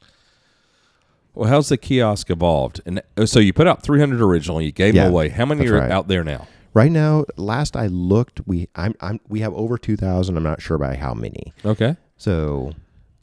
well, 1.34 1.48
how's 1.48 1.68
the 1.68 1.76
kiosk 1.76 2.30
evolved? 2.30 2.80
And 2.86 3.02
uh, 3.16 3.26
so 3.26 3.40
you 3.40 3.52
put 3.52 3.66
out 3.66 3.82
300 3.82 4.20
originally. 4.22 4.66
You 4.66 4.72
gave 4.72 4.94
Yeah, 4.94 5.04
them 5.04 5.12
away. 5.12 5.30
How 5.30 5.46
many 5.46 5.66
are 5.66 5.80
right. 5.80 5.90
out 5.90 6.06
there 6.06 6.22
now? 6.22 6.46
Right 6.76 6.92
now, 6.92 7.24
last 7.38 7.74
I 7.74 7.86
looked, 7.86 8.46
we 8.46 8.68
I'm, 8.74 8.94
I'm 9.00 9.18
we 9.28 9.40
have 9.40 9.54
over 9.54 9.78
two 9.78 9.96
thousand. 9.96 10.36
I'm 10.36 10.42
not 10.42 10.60
sure 10.60 10.76
by 10.76 10.94
how 10.94 11.14
many. 11.14 11.54
Okay. 11.64 11.96
So 12.18 12.74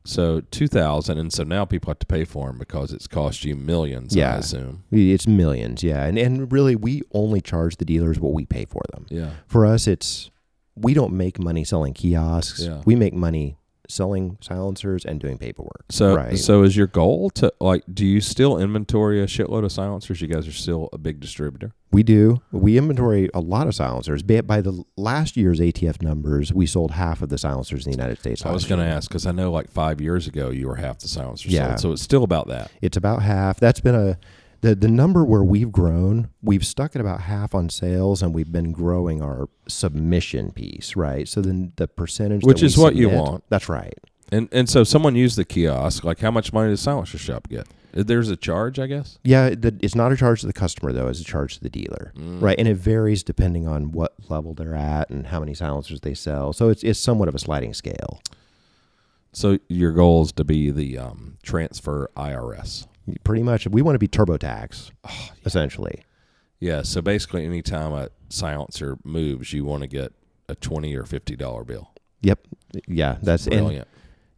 So 0.06 0.42
2,000, 0.52 1.20
and 1.20 1.32
so 1.32 1.44
now 1.44 1.64
people 1.64 1.92
have 1.92 2.00
to 2.00 2.08
pay 2.08 2.26
for 2.26 2.48
them 2.48 2.58
because 2.58 2.92
it's 2.92 3.06
cost 3.06 3.46
you 3.46 3.56
millions. 3.56 4.16
Yeah, 4.16 4.34
I 4.34 4.38
assume. 4.38 4.84
it's 4.92 5.28
millions, 5.28 5.84
yeah, 5.84 6.04
and 6.04 6.18
and 6.18 6.52
really, 6.52 6.76
we 6.76 7.04
only 7.12 7.42
charge 7.42 7.78
the 7.78 7.86
dealers 7.86 8.20
what 8.20 8.34
we 8.34 8.46
pay 8.46 8.66
for 8.66 8.82
them. 8.92 9.06
Yeah. 9.10 9.30
For 9.46 9.68
us, 9.68 9.88
it's 9.88 10.32
we 10.76 10.96
don't 10.96 11.14
make 11.14 11.38
money 11.40 11.64
selling 11.64 11.94
kiosks. 11.94 12.62
Yeah. 12.62 12.82
We 12.86 12.96
make 12.96 13.14
money 13.14 13.56
selling 13.90 14.38
silencers 14.42 15.06
and 15.06 15.20
doing 15.20 15.38
paperwork. 15.38 15.86
So, 15.90 16.16
right. 16.16 16.38
so 16.38 16.64
is 16.64 16.76
your 16.78 16.88
goal 16.88 17.30
to 17.32 17.54
like? 17.60 17.84
Do 17.94 18.06
you 18.06 18.22
still 18.22 18.58
inventory 18.58 19.22
a 19.22 19.26
shitload 19.26 19.64
of 19.66 19.72
silencers? 19.72 20.22
You 20.22 20.28
guys 20.28 20.48
are 20.48 20.52
still 20.54 20.90
a 20.94 20.98
big 20.98 21.20
distributor. 21.20 21.74
we 21.92 22.04
do. 22.04 22.42
We 22.52 22.78
inventory 22.78 23.30
a 23.34 23.40
lot 23.40 23.68
of 23.68 23.76
silencers. 23.76 24.24
By, 24.24 24.62
the 24.62 24.84
last 24.98 25.38
year's 25.38 25.60
ATF 25.60 26.02
numbers, 26.02 26.54
we 26.54 26.66
sold 26.66 26.92
half 26.92 27.22
of 27.22 27.30
the 27.30 27.38
silencers 27.38 27.86
in 27.86 27.92
the 27.92 27.98
United 27.98 28.20
States. 28.20 28.46
I 28.46 28.52
was 28.52 28.66
going 28.66 28.80
to 28.82 28.88
ask 28.88 29.10
because 29.10 29.26
I 29.26 29.32
know 29.32 29.52
like 29.52 29.70
five 29.70 30.02
years 30.02 30.28
ago 30.28 30.50
you 30.50 30.68
were 30.68 30.76
half 30.78 31.00
the 31.00 31.08
silencers 31.08 31.52
Yeah. 31.52 31.70
sold. 31.70 31.80
So 31.80 31.92
it's 31.92 32.02
still 32.02 32.24
about 32.24 32.48
that. 32.48 32.72
It's 32.82 32.98
about 32.98 33.22
half. 33.22 33.60
That's 33.60 33.80
been 33.80 33.96
a 33.96 34.18
the 34.64 34.74
the 34.74 34.88
number 34.88 35.26
where 35.26 35.44
we've 35.44 35.72
grown. 35.72 36.30
We've 36.42 36.66
stuck 36.66 36.96
at 36.96 37.02
about 37.02 37.22
half 37.22 37.54
on 37.54 37.70
sales, 37.70 38.24
and 38.24 38.34
we've 38.34 38.52
been 38.52 38.72
growing 38.72 39.22
our 39.22 39.50
submission 39.68 40.54
piece. 40.54 40.96
Right. 40.96 41.28
So 41.28 41.42
then 41.42 41.74
the 41.76 41.88
percentage, 41.88 42.42
that 42.42 42.48
Which 42.48 42.64
is 42.64 42.78
what 42.78 42.96
you 42.96 43.10
want. 43.10 43.44
That's 43.50 43.68
right. 43.68 43.98
And 44.32 44.48
and 44.54 44.70
so 44.70 44.86
someone 44.86 45.16
used 45.16 45.38
the 45.38 45.44
kiosk. 45.44 46.06
Like 46.06 46.20
how 46.20 46.32
much 46.32 46.54
money 46.54 46.70
does 46.70 46.80
silencer 46.80 47.18
shop 47.18 47.50
get? 47.50 47.68
There's 47.92 48.30
a 48.30 48.38
charge, 48.38 48.80
I 48.80 48.88
guess. 48.88 49.20
Yeah, 49.24 49.50
the, 49.50 49.78
it's 49.84 49.94
not 49.94 50.12
a 50.12 50.18
charge 50.18 50.42
to 50.42 50.48
the 50.48 50.54
customer 50.54 50.94
though; 50.94 51.10
it's 51.10 51.20
a 51.20 51.26
charge 51.26 51.56
to 51.56 51.62
the 51.62 51.70
dealer. 51.70 52.14
Mm. 52.16 52.42
Right, 52.42 52.58
and 52.58 52.68
it 52.68 52.76
varies 52.76 53.22
depending 53.22 53.68
on 53.68 53.92
what 53.92 54.14
level 54.30 54.54
they're 54.54 54.74
at 54.76 55.10
and 55.10 55.28
how 55.28 55.42
many 55.42 55.54
silencers 55.54 56.00
they 56.00 56.14
sell. 56.14 56.54
So 56.54 56.70
it's 56.70 56.84
it's 56.84 57.00
somewhat 57.00 57.28
of 57.28 57.36
a 57.36 57.40
sliding 57.40 57.74
scale. 57.74 58.22
So 59.34 59.60
your 59.68 59.92
goal 59.92 60.24
is 60.24 60.32
to 60.34 60.46
be 60.46 60.72
the 60.72 60.98
um, 61.00 61.38
transfer 61.44 62.10
IRS. 62.16 62.88
Pretty 63.24 63.44
much, 63.44 63.68
we 63.68 63.82
want 63.82 63.96
to 63.96 64.00
be 64.00 64.08
TurboTax, 64.08 64.92
Oh, 65.10 65.30
essentially. 65.46 66.04
Yeah. 66.60 66.82
So 66.84 67.02
basically, 67.02 67.46
anytime 67.46 67.92
a 67.92 68.10
silencer 68.30 68.98
moves, 69.04 69.52
you 69.52 69.66
want 69.66 69.82
to 69.82 69.88
get 69.88 70.14
a 70.48 70.56
twenty 70.56 70.96
or 70.96 71.04
fifty 71.04 71.36
dollar 71.36 71.64
bill. 71.64 71.92
Yep. 72.22 72.40
Yeah, 72.88 73.18
that's 73.22 73.46
and, 73.48 73.56
Brilliant. 73.58 73.88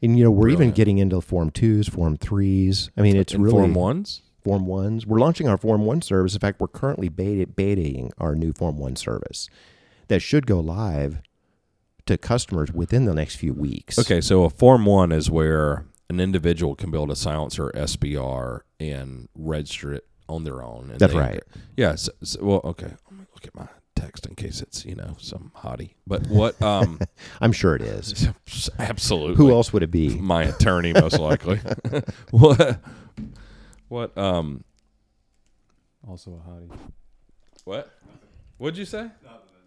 and 0.02 0.18
you 0.18 0.24
know 0.24 0.32
we're 0.32 0.50
even 0.50 0.72
getting 0.72 0.98
into 0.98 1.22
Form 1.22 1.52
twos, 1.52 1.88
Form 1.88 2.18
threes. 2.18 2.90
I 2.98 3.02
mean, 3.02 3.16
it's 3.16 3.34
In 3.34 3.42
really 3.44 3.58
Form 3.58 3.74
ones. 3.76 4.22
Form 4.44 4.66
ones. 4.66 5.06
We're 5.06 5.20
launching 5.20 5.48
our 5.48 5.58
Form 5.58 5.86
one 5.86 6.02
service. 6.02 6.34
In 6.34 6.40
fact, 6.40 6.60
we're 6.60 6.68
currently 6.68 7.10
beta 7.10 7.46
betaing 7.46 8.12
our 8.18 8.36
new 8.36 8.54
Form 8.54 8.78
one 8.80 8.96
service 8.96 9.48
that 10.08 10.22
should 10.22 10.48
go 10.48 10.60
live 10.60 11.22
to 12.08 12.18
customers 12.18 12.72
within 12.72 13.06
the 13.06 13.14
next 13.14 13.36
few 13.36 13.54
weeks. 13.54 13.98
Okay, 13.98 14.22
so 14.22 14.44
a 14.44 14.50
Form 14.50 14.86
1 14.86 15.12
is 15.12 15.30
where 15.32 15.86
an 16.10 16.20
individual 16.20 16.76
can 16.76 16.92
build 16.92 17.10
a 17.12 17.16
silencer 17.16 17.72
SBR 17.76 18.62
and 18.80 19.28
register 19.36 19.94
it 19.94 20.06
on 20.30 20.44
their 20.44 20.62
own. 20.64 20.90
and 20.92 21.00
That's 21.00 21.14
they- 21.14 21.20
right. 21.20 21.44
Yeah. 21.78 21.96
So, 21.96 22.12
so- 22.24 22.44
well, 22.44 22.62
okay. 22.64 22.88
Let 23.10 23.12
me 23.20 23.26
look 23.34 23.46
at 23.46 23.56
my 23.56 23.68
text 23.96 24.26
in 24.26 24.36
case 24.36 24.62
it's, 24.62 24.86
you 24.86 24.94
know, 24.96 25.16
some 25.20 25.52
hottie. 25.58 25.92
But 26.06 26.28
what, 26.28 26.62
um, 26.62 27.00
I'm 27.42 27.52
sure 27.54 27.76
it 27.76 27.82
is. 27.82 28.28
absolutely. 28.80 29.36
Who 29.38 29.52
else 29.52 29.72
would 29.74 29.84
it 29.84 29.92
be? 29.92 30.10
My 30.20 30.44
attorney, 30.44 30.94
most 30.94 31.18
likely. 31.20 31.60
what, 32.32 32.80
what, 33.88 34.18
um, 34.18 34.64
also 36.08 36.32
a 36.46 36.50
hottie. 36.50 36.78
What? 37.64 37.90
What'd 38.58 38.78
you 38.78 38.86
say? 38.86 39.10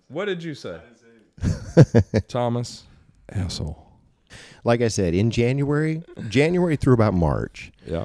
What 0.09 0.26
did 0.26 0.43
you 0.43 0.55
say? 0.55 0.78
Thomas, 2.28 2.84
asshole. 3.30 3.88
Like 4.64 4.81
I 4.81 4.89
said, 4.89 5.14
in 5.14 5.31
January, 5.31 6.03
January 6.29 6.76
through 6.76 6.95
about 6.95 7.14
March, 7.14 7.70
Yeah. 7.87 8.05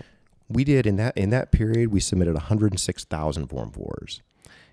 we 0.50 0.64
did 0.64 0.86
in 0.86 0.96
that 0.98 1.18
in 1.18 1.30
that 1.32 1.52
period 1.52 1.92
we 1.92 2.00
submitted 2.00 2.34
106,000 2.36 3.48
Form 3.48 3.72
4s. 3.72 4.22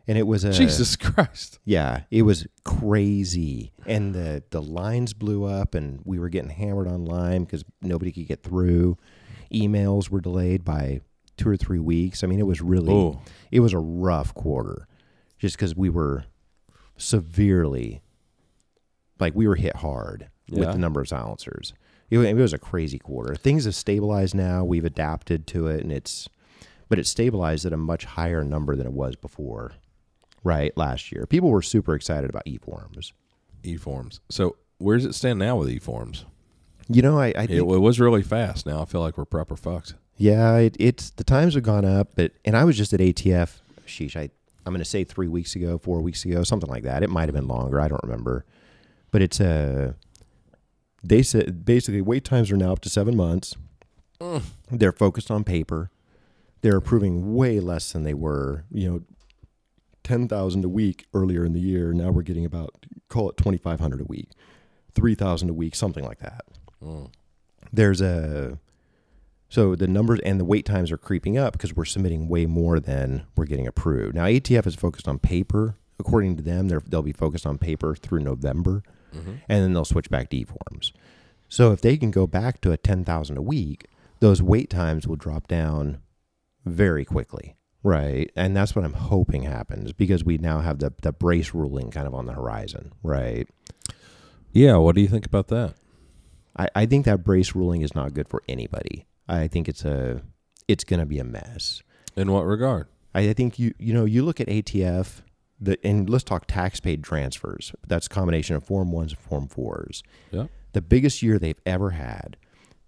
And 0.09 0.19
it 0.19 0.27
was 0.27 0.43
a 0.45 0.53
Jesus 0.53 0.97
Christ. 0.97 1.59
yeah, 1.65 2.03
it 2.11 2.23
was 2.23 2.47
crazy. 2.65 3.71
And 3.87 4.15
the 4.15 4.43
the 4.51 4.61
lines 4.63 5.13
blew 5.15 5.45
up 5.45 5.75
and 5.75 6.01
we 6.05 6.19
were 6.19 6.29
getting 6.29 6.51
hammered 6.51 6.89
online 6.89 7.47
cuz 7.47 7.65
nobody 7.81 8.11
could 8.11 8.27
get 8.27 8.43
through. 8.43 8.97
Emails 9.53 10.11
were 10.11 10.21
delayed 10.21 10.65
by 10.65 11.01
two 11.37 11.49
or 11.49 11.57
three 11.57 11.79
weeks. 11.79 12.25
I 12.25 12.27
mean, 12.27 12.39
it 12.41 12.47
was 12.47 12.61
really 12.61 12.93
Oh, 12.93 13.21
it 13.53 13.61
was 13.61 13.73
a 13.73 13.79
rough 13.79 14.35
quarter, 14.35 14.87
just 15.39 15.57
because 15.57 15.77
we 15.77 15.89
were 15.91 16.25
severely, 16.97 18.03
like 19.19 19.35
we 19.35 19.47
were 19.49 19.57
hit 19.57 19.77
hard 19.77 20.29
with 20.51 20.73
the 20.73 20.79
number 20.79 21.01
of 21.01 21.09
silencers. 21.09 21.73
It, 22.11 22.19
it 22.19 22.35
was 22.35 22.53
a 22.53 22.59
crazy 22.59 22.99
quarter. 22.99 23.35
Things 23.35 23.65
have 23.67 23.75
stabilized 23.75 24.35
now. 24.35 24.65
We've 24.65 24.85
adapted 24.85 25.47
to 25.49 25.69
it, 25.69 25.81
and 25.83 25.93
it's, 25.93 26.29
but 26.89 26.99
it 26.99 27.07
stabilized 27.07 27.65
at 27.67 27.73
a 27.73 27.77
much 27.77 28.05
higher 28.05 28.43
number 28.45 28.75
than 28.77 28.87
it 28.87 28.93
was 28.93 29.15
before. 29.17 29.73
Right, 30.43 30.75
last 30.77 31.13
year, 31.13 31.27
people 31.27 31.51
were 31.51 31.61
super 31.63 31.95
excited 31.95 32.31
about 32.31 32.45
e-forms. 32.47 33.13
e-forms. 33.63 34.21
So 34.31 34.57
where 34.79 34.97
does 34.97 35.05
it 35.05 35.15
stand 35.15 35.39
now 35.39 35.57
with 35.57 35.69
e-forms? 35.69 36.25
You 36.89 37.03
know, 37.03 37.19
I, 37.19 37.27
I 37.27 37.29
It, 37.29 37.35
think 37.49 37.51
it 37.51 37.63
was 37.81 38.01
really 38.01 38.23
fast. 38.23 38.65
Now 38.67 38.81
I 38.83 38.87
feel 38.87 39.03
like 39.03 39.19
we're 39.19 39.27
proper 39.27 39.55
fucked. 39.55 39.95
Yeah, 40.17 40.57
it, 40.57 40.77
it's 40.81 41.11
the 41.11 41.25
times 41.25 41.55
have 41.55 41.63
gone 41.63 41.85
up, 41.85 42.13
but 42.17 42.33
and 42.45 42.57
I 42.57 42.65
was 42.65 42.77
just 42.77 42.93
at 42.93 43.01
ATF. 43.01 43.59
Sheesh, 43.87 44.17
I 44.17 44.31
I'm 44.67 44.73
going 44.73 44.79
to 44.81 44.85
say 44.85 45.05
three 45.05 45.29
weeks 45.29 45.55
ago, 45.57 45.79
four 45.79 46.01
weeks 46.01 46.25
ago, 46.25 46.43
something 46.43 46.69
like 46.69 46.83
that. 46.83 47.03
It 47.03 47.11
might 47.11 47.29
have 47.29 47.35
been 47.35 47.49
longer. 47.49 47.81
I 47.81 47.89
don't 47.89 48.03
remember, 48.03 48.45
but 49.11 49.23
it's 49.23 49.41
uh 49.41 49.93
they 51.03 51.23
said 51.23 51.65
basically 51.65 52.01
wait 52.01 52.25
times 52.25 52.51
are 52.51 52.57
now 52.57 52.73
up 52.73 52.81
to 52.81 52.91
seven 52.91 53.17
months. 53.17 53.57
They're 54.71 54.93
focused 54.93 55.31
on 55.31 55.45
paper. 55.45 55.91
They're 56.61 56.77
approving 56.77 57.35
way 57.35 57.59
less 57.59 57.93
than 57.93 58.03
they 58.05 58.13
were. 58.15 58.65
You 58.71 58.91
know, 58.91 59.03
ten 60.05 60.29
thousand 60.29 60.65
a 60.65 60.69
week 60.69 61.07
earlier 61.15 61.45
in 61.45 61.53
the 61.53 61.61
year. 61.61 61.93
Now 61.93 62.11
we're 62.11 62.23
getting 62.23 62.45
about 62.45 62.85
call 63.09 63.31
it 63.31 63.37
twenty 63.37 63.57
five 63.59 63.81
hundred 63.81 64.01
a 64.03 64.05
week, 64.05 64.29
three 64.95 65.15
thousand 65.15 65.49
a 65.51 65.55
week, 65.55 65.75
something 65.75 66.05
like 66.05 66.19
that 66.21 66.43
Mm. 66.83 67.11
there's 67.73 68.01
a 68.01 68.59
so 69.51 69.75
the 69.75 69.87
numbers 69.87 70.21
and 70.25 70.41
the 70.41 70.45
wait 70.47 70.65
times 70.65 70.91
are 70.93 70.97
creeping 70.97 71.37
up 71.37 71.53
because 71.53 71.75
we're 71.77 71.85
submitting 71.85 72.27
way 72.29 72.47
more 72.47 72.81
than 72.81 73.25
we're 73.37 73.45
getting 73.47 73.67
approved. 73.67 74.15
Now 74.15 74.25
ATF 74.25 74.67
is 74.67 74.75
focused 74.77 75.07
on 75.09 75.19
paper. 75.19 75.77
According 75.99 76.37
to 76.37 76.43
them, 76.43 76.69
they'll 76.69 77.03
be 77.03 77.13
focused 77.13 77.45
on 77.47 77.59
paper 77.59 77.95
through 77.95 78.21
November, 78.21 78.83
Mm-hmm. 79.15 79.35
and 79.49 79.63
then 79.65 79.73
they'll 79.73 79.85
switch 79.85 80.11
back 80.11 80.31
to 80.31 80.37
e-forms. 80.37 80.93
So 81.49 81.73
if 81.73 81.81
they 81.81 81.97
can 81.97 82.11
go 82.11 82.27
back 82.27 82.61
to 82.61 82.73
a 82.73 82.77
ten 82.77 83.05
thousand 83.05 83.37
a 83.37 83.43
week, 83.43 83.87
those 84.21 84.41
wait 84.43 84.71
times 84.71 85.07
will 85.09 85.17
drop 85.17 85.49
down 85.49 85.99
very 86.65 87.05
quickly, 87.05 87.57
right? 87.83 88.31
And 88.37 88.57
that's 88.57 88.77
what 88.77 88.85
I'm 88.85 88.93
hoping 88.93 89.43
happens 89.43 89.93
because 89.93 90.25
we 90.25 90.39
now 90.39 90.61
have 90.61 90.79
the 90.79 90.93
the 91.03 91.13
brace 91.13 91.53
ruling 91.55 91.91
kind 91.91 92.07
of 92.07 92.15
on 92.15 92.27
the 92.27 92.33
horizon, 92.35 92.93
right? 93.03 93.49
Yeah. 94.53 94.77
What 94.77 94.95
do 94.95 95.01
you 95.01 95.09
think 95.09 95.27
about 95.27 95.49
that? 95.49 95.75
I, 96.57 96.69
I 96.75 96.87
think 96.87 97.05
that 97.05 97.25
brace 97.25 97.55
ruling 97.55 97.83
is 97.83 97.95
not 97.95 98.15
good 98.15 98.29
for 98.29 98.43
anybody. 98.49 99.07
I 99.29 99.47
think 99.49 99.69
it's 99.69 99.85
a 99.85 100.23
it's 100.69 100.85
going 100.85 101.01
to 101.01 101.07
be 101.07 101.19
a 101.19 101.25
mess. 101.25 101.83
In 102.17 102.31
what 102.33 102.43
regard? 102.45 102.87
I, 103.15 103.31
I 103.31 103.33
think 103.33 103.59
you 103.59 103.75
you 103.79 103.93
know 103.93 104.05
you 104.05 104.25
look 104.25 104.41
at 104.41 104.49
ATF 104.49 105.23
the 105.61 105.79
and 105.85 106.09
let's 106.09 106.25
talk 106.25 106.47
tax 106.47 106.81
paid 106.81 107.05
transfers. 107.05 107.73
That's 107.87 108.07
a 108.07 108.11
combination 108.11 108.57
of 108.57 108.65
Form 108.65 108.93
ones 108.93 109.13
and 109.13 109.21
Form 109.21 109.47
fours. 109.47 110.03
Yeah. 110.31 110.47
The 110.73 110.81
biggest 110.81 111.23
year 111.23 111.39
they've 111.39 111.61
ever 111.67 111.91
had, 111.91 112.37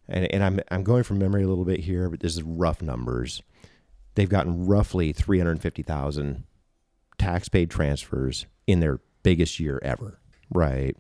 and 0.09 0.33
and 0.33 0.43
I'm 0.43 0.61
I'm 0.71 0.83
going 0.83 1.03
from 1.03 1.19
memory 1.19 1.43
a 1.43 1.49
little 1.49 1.65
bit 1.65 1.81
here, 1.81 2.09
but 2.09 2.21
this 2.21 2.35
is 2.35 2.43
rough 2.43 2.81
numbers. 2.81 3.43
They've 4.15 4.29
gotten 4.29 4.67
roughly 4.67 5.13
three 5.13 5.39
hundred 5.39 5.61
fifty 5.61 5.83
thousand 5.83 6.45
tax 7.19 7.49
paid 7.49 7.71
transfers 7.71 8.47
in 8.67 8.81
their 8.81 9.01
biggest 9.23 9.61
year 9.61 9.79
ever. 9.83 10.19
Right. 10.51 10.97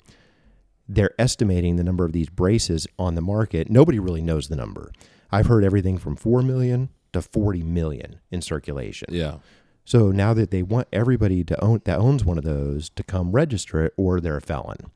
They're 0.89 1.15
estimating 1.19 1.77
the 1.77 1.85
number 1.85 2.05
of 2.05 2.13
these 2.13 2.29
braces 2.29 2.87
on 2.99 3.15
the 3.15 3.21
market. 3.23 3.71
Nobody 3.71 3.99
really 3.99 4.23
knows 4.23 4.49
the 4.49 4.57
number. 4.57 4.93
I've 5.31 5.47
heard 5.47 5.65
everything 5.65 5.97
from 5.97 6.17
4 6.17 6.43
million 6.43 6.91
to 7.13 7.23
40 7.23 7.63
million 7.63 8.21
in 8.31 8.43
circulation. 8.43 9.09
Yeah. 9.11 9.37
So 9.85 10.11
now 10.11 10.33
that 10.35 10.51
they 10.51 10.63
want 10.63 10.89
everybody 10.93 11.43
to 11.45 11.63
own 11.63 11.81
that 11.85 11.99
owns 11.99 12.25
one 12.25 12.39
of 12.39 12.45
those 12.45 12.89
to 12.91 13.03
come 13.03 13.33
register 13.33 13.85
it 13.85 13.95
or 13.97 14.21
they're 14.21 14.37
a 14.37 14.41
felon. 14.41 14.91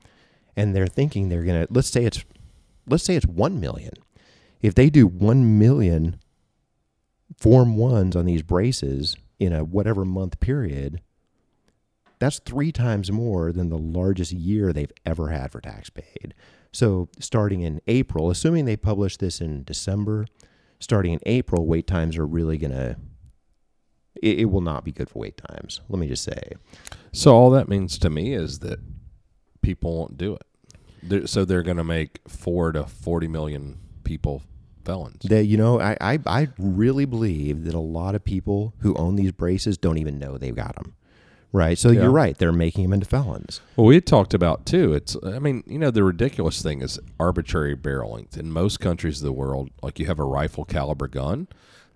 And 0.56 0.74
they're 0.74 0.86
thinking 0.86 1.28
they're 1.28 1.44
to 1.44 1.66
let's 1.70 1.88
say 1.88 2.04
it's 2.04 2.24
let's 2.86 3.04
say 3.04 3.16
it's 3.16 3.26
1 3.26 3.60
million. 3.60 3.92
If 4.62 4.74
they 4.74 4.90
do 4.90 5.06
1 5.06 5.58
million 5.58 6.18
form 7.36 7.76
1s 7.76 8.16
on 8.16 8.24
these 8.24 8.42
braces 8.42 9.16
in 9.38 9.52
a 9.52 9.64
whatever 9.64 10.04
month 10.04 10.40
period, 10.40 11.02
that's 12.18 12.38
3 12.38 12.72
times 12.72 13.12
more 13.12 13.52
than 13.52 13.68
the 13.68 13.76
largest 13.76 14.32
year 14.32 14.72
they've 14.72 14.92
ever 15.04 15.28
had 15.28 15.52
for 15.52 15.60
tax 15.60 15.90
paid. 15.90 16.32
So 16.72 17.08
starting 17.18 17.62
in 17.62 17.80
April, 17.86 18.30
assuming 18.30 18.64
they 18.64 18.76
publish 18.76 19.16
this 19.16 19.40
in 19.40 19.64
December, 19.64 20.26
starting 20.78 21.14
in 21.14 21.20
April, 21.26 21.66
wait 21.66 21.86
times 21.86 22.16
are 22.16 22.26
really 22.26 22.56
to 22.72 22.96
it, 24.22 24.40
it 24.40 24.44
will 24.46 24.60
not 24.60 24.84
be 24.84 24.92
good 24.92 25.08
for 25.10 25.18
wait 25.20 25.36
times. 25.36 25.80
Let 25.88 25.98
me 25.98 26.08
just 26.08 26.24
say. 26.24 26.52
So 27.12 27.34
all 27.34 27.50
that 27.50 27.68
means 27.68 27.98
to 27.98 28.10
me 28.10 28.32
is 28.34 28.58
that 28.60 28.78
people 29.62 29.96
won't 29.98 30.16
do 30.18 30.34
it. 30.34 30.42
They're, 31.02 31.26
so 31.26 31.44
they're 31.44 31.62
going 31.62 31.76
to 31.76 31.84
make 31.84 32.20
four 32.28 32.72
to 32.72 32.84
forty 32.84 33.28
million 33.28 33.78
people 34.04 34.42
felons. 34.84 35.22
That 35.24 35.46
you 35.46 35.56
know, 35.56 35.80
I, 35.80 35.96
I 36.00 36.18
I 36.26 36.48
really 36.58 37.04
believe 37.04 37.64
that 37.64 37.74
a 37.74 37.80
lot 37.80 38.14
of 38.14 38.24
people 38.24 38.74
who 38.80 38.94
own 38.96 39.16
these 39.16 39.32
braces 39.32 39.78
don't 39.78 39.98
even 39.98 40.18
know 40.18 40.36
they've 40.38 40.54
got 40.54 40.74
them. 40.76 40.94
Right. 41.52 41.78
So 41.78 41.90
Yeah. 41.90 42.02
you're 42.02 42.10
right. 42.10 42.36
They're 42.36 42.52
making 42.52 42.82
them 42.84 42.92
into 42.92 43.06
felons. 43.06 43.60
Well, 43.76 43.86
we 43.86 43.94
had 43.94 44.04
talked 44.06 44.34
about 44.34 44.66
too. 44.66 44.92
It's, 44.92 45.16
I 45.24 45.38
mean, 45.38 45.62
you 45.66 45.78
know, 45.78 45.90
the 45.90 46.04
ridiculous 46.04 46.60
thing 46.60 46.82
is 46.82 46.98
arbitrary 47.18 47.74
barrel 47.74 48.12
length. 48.12 48.36
In 48.36 48.50
most 48.52 48.78
countries 48.78 49.20
of 49.22 49.24
the 49.24 49.32
world, 49.32 49.70
like 49.82 49.98
you 49.98 50.06
have 50.06 50.18
a 50.18 50.24
rifle 50.24 50.64
caliber 50.64 51.08
gun, 51.08 51.46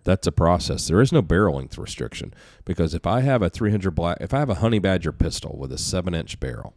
that's 0.04 0.26
a 0.26 0.32
process. 0.32 0.86
There 0.88 1.00
is 1.00 1.12
no 1.12 1.22
barrel 1.22 1.56
length 1.56 1.76
restriction 1.78 2.32
because 2.64 2.94
if 2.94 3.06
I 3.06 3.20
have 3.20 3.42
a 3.42 3.50
300 3.50 3.90
black, 3.92 4.18
if 4.20 4.32
I 4.34 4.38
have 4.38 4.50
a 4.50 4.56
honey 4.56 4.78
badger 4.78 5.12
pistol 5.12 5.56
with 5.58 5.72
a 5.72 5.78
seven 5.78 6.14
inch 6.14 6.40
barrel, 6.40 6.74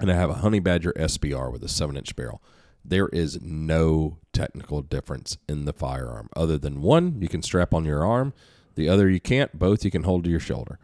and 0.00 0.10
I 0.10 0.14
have 0.14 0.30
a 0.30 0.34
honey 0.34 0.60
badger 0.60 0.92
SBR 0.96 1.52
with 1.52 1.62
a 1.64 1.68
seven 1.68 1.96
inch 1.96 2.14
barrel, 2.14 2.42
there 2.84 3.08
is 3.08 3.40
no 3.42 4.18
technical 4.32 4.80
difference 4.82 5.36
in 5.48 5.64
the 5.64 5.72
firearm 5.72 6.28
other 6.36 6.56
than 6.56 6.80
one 6.80 7.20
you 7.20 7.28
can 7.28 7.42
strap 7.42 7.74
on 7.74 7.84
your 7.84 8.04
arm, 8.04 8.32
the 8.76 8.88
other 8.88 9.10
you 9.10 9.20
can't. 9.20 9.58
Both 9.58 9.84
you 9.84 9.90
can 9.90 10.04
hold 10.04 10.24
to 10.24 10.30
your 10.30 10.40
shoulder. 10.40 10.78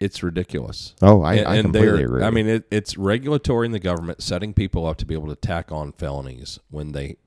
It's 0.00 0.20
ridiculous. 0.24 0.94
Oh, 1.00 1.22
I, 1.22 1.34
And- 1.36 1.46
I 1.46 1.62
completely 1.62 2.02
agree. 2.02 2.24
I 2.24 2.30
mean, 2.30 2.48
it, 2.48 2.64
it's 2.72 2.98
regulatory 2.98 3.66
in 3.66 3.72
the 3.72 3.78
government 3.78 4.20
setting 4.20 4.52
people 4.52 4.84
up 4.84 4.96
to 4.96 5.06
be 5.06 5.14
able 5.14 5.28
to 5.28 5.36
tack 5.36 5.70
on 5.70 5.92
felonies 5.92 6.58
when 6.70 6.90
they 6.90 7.18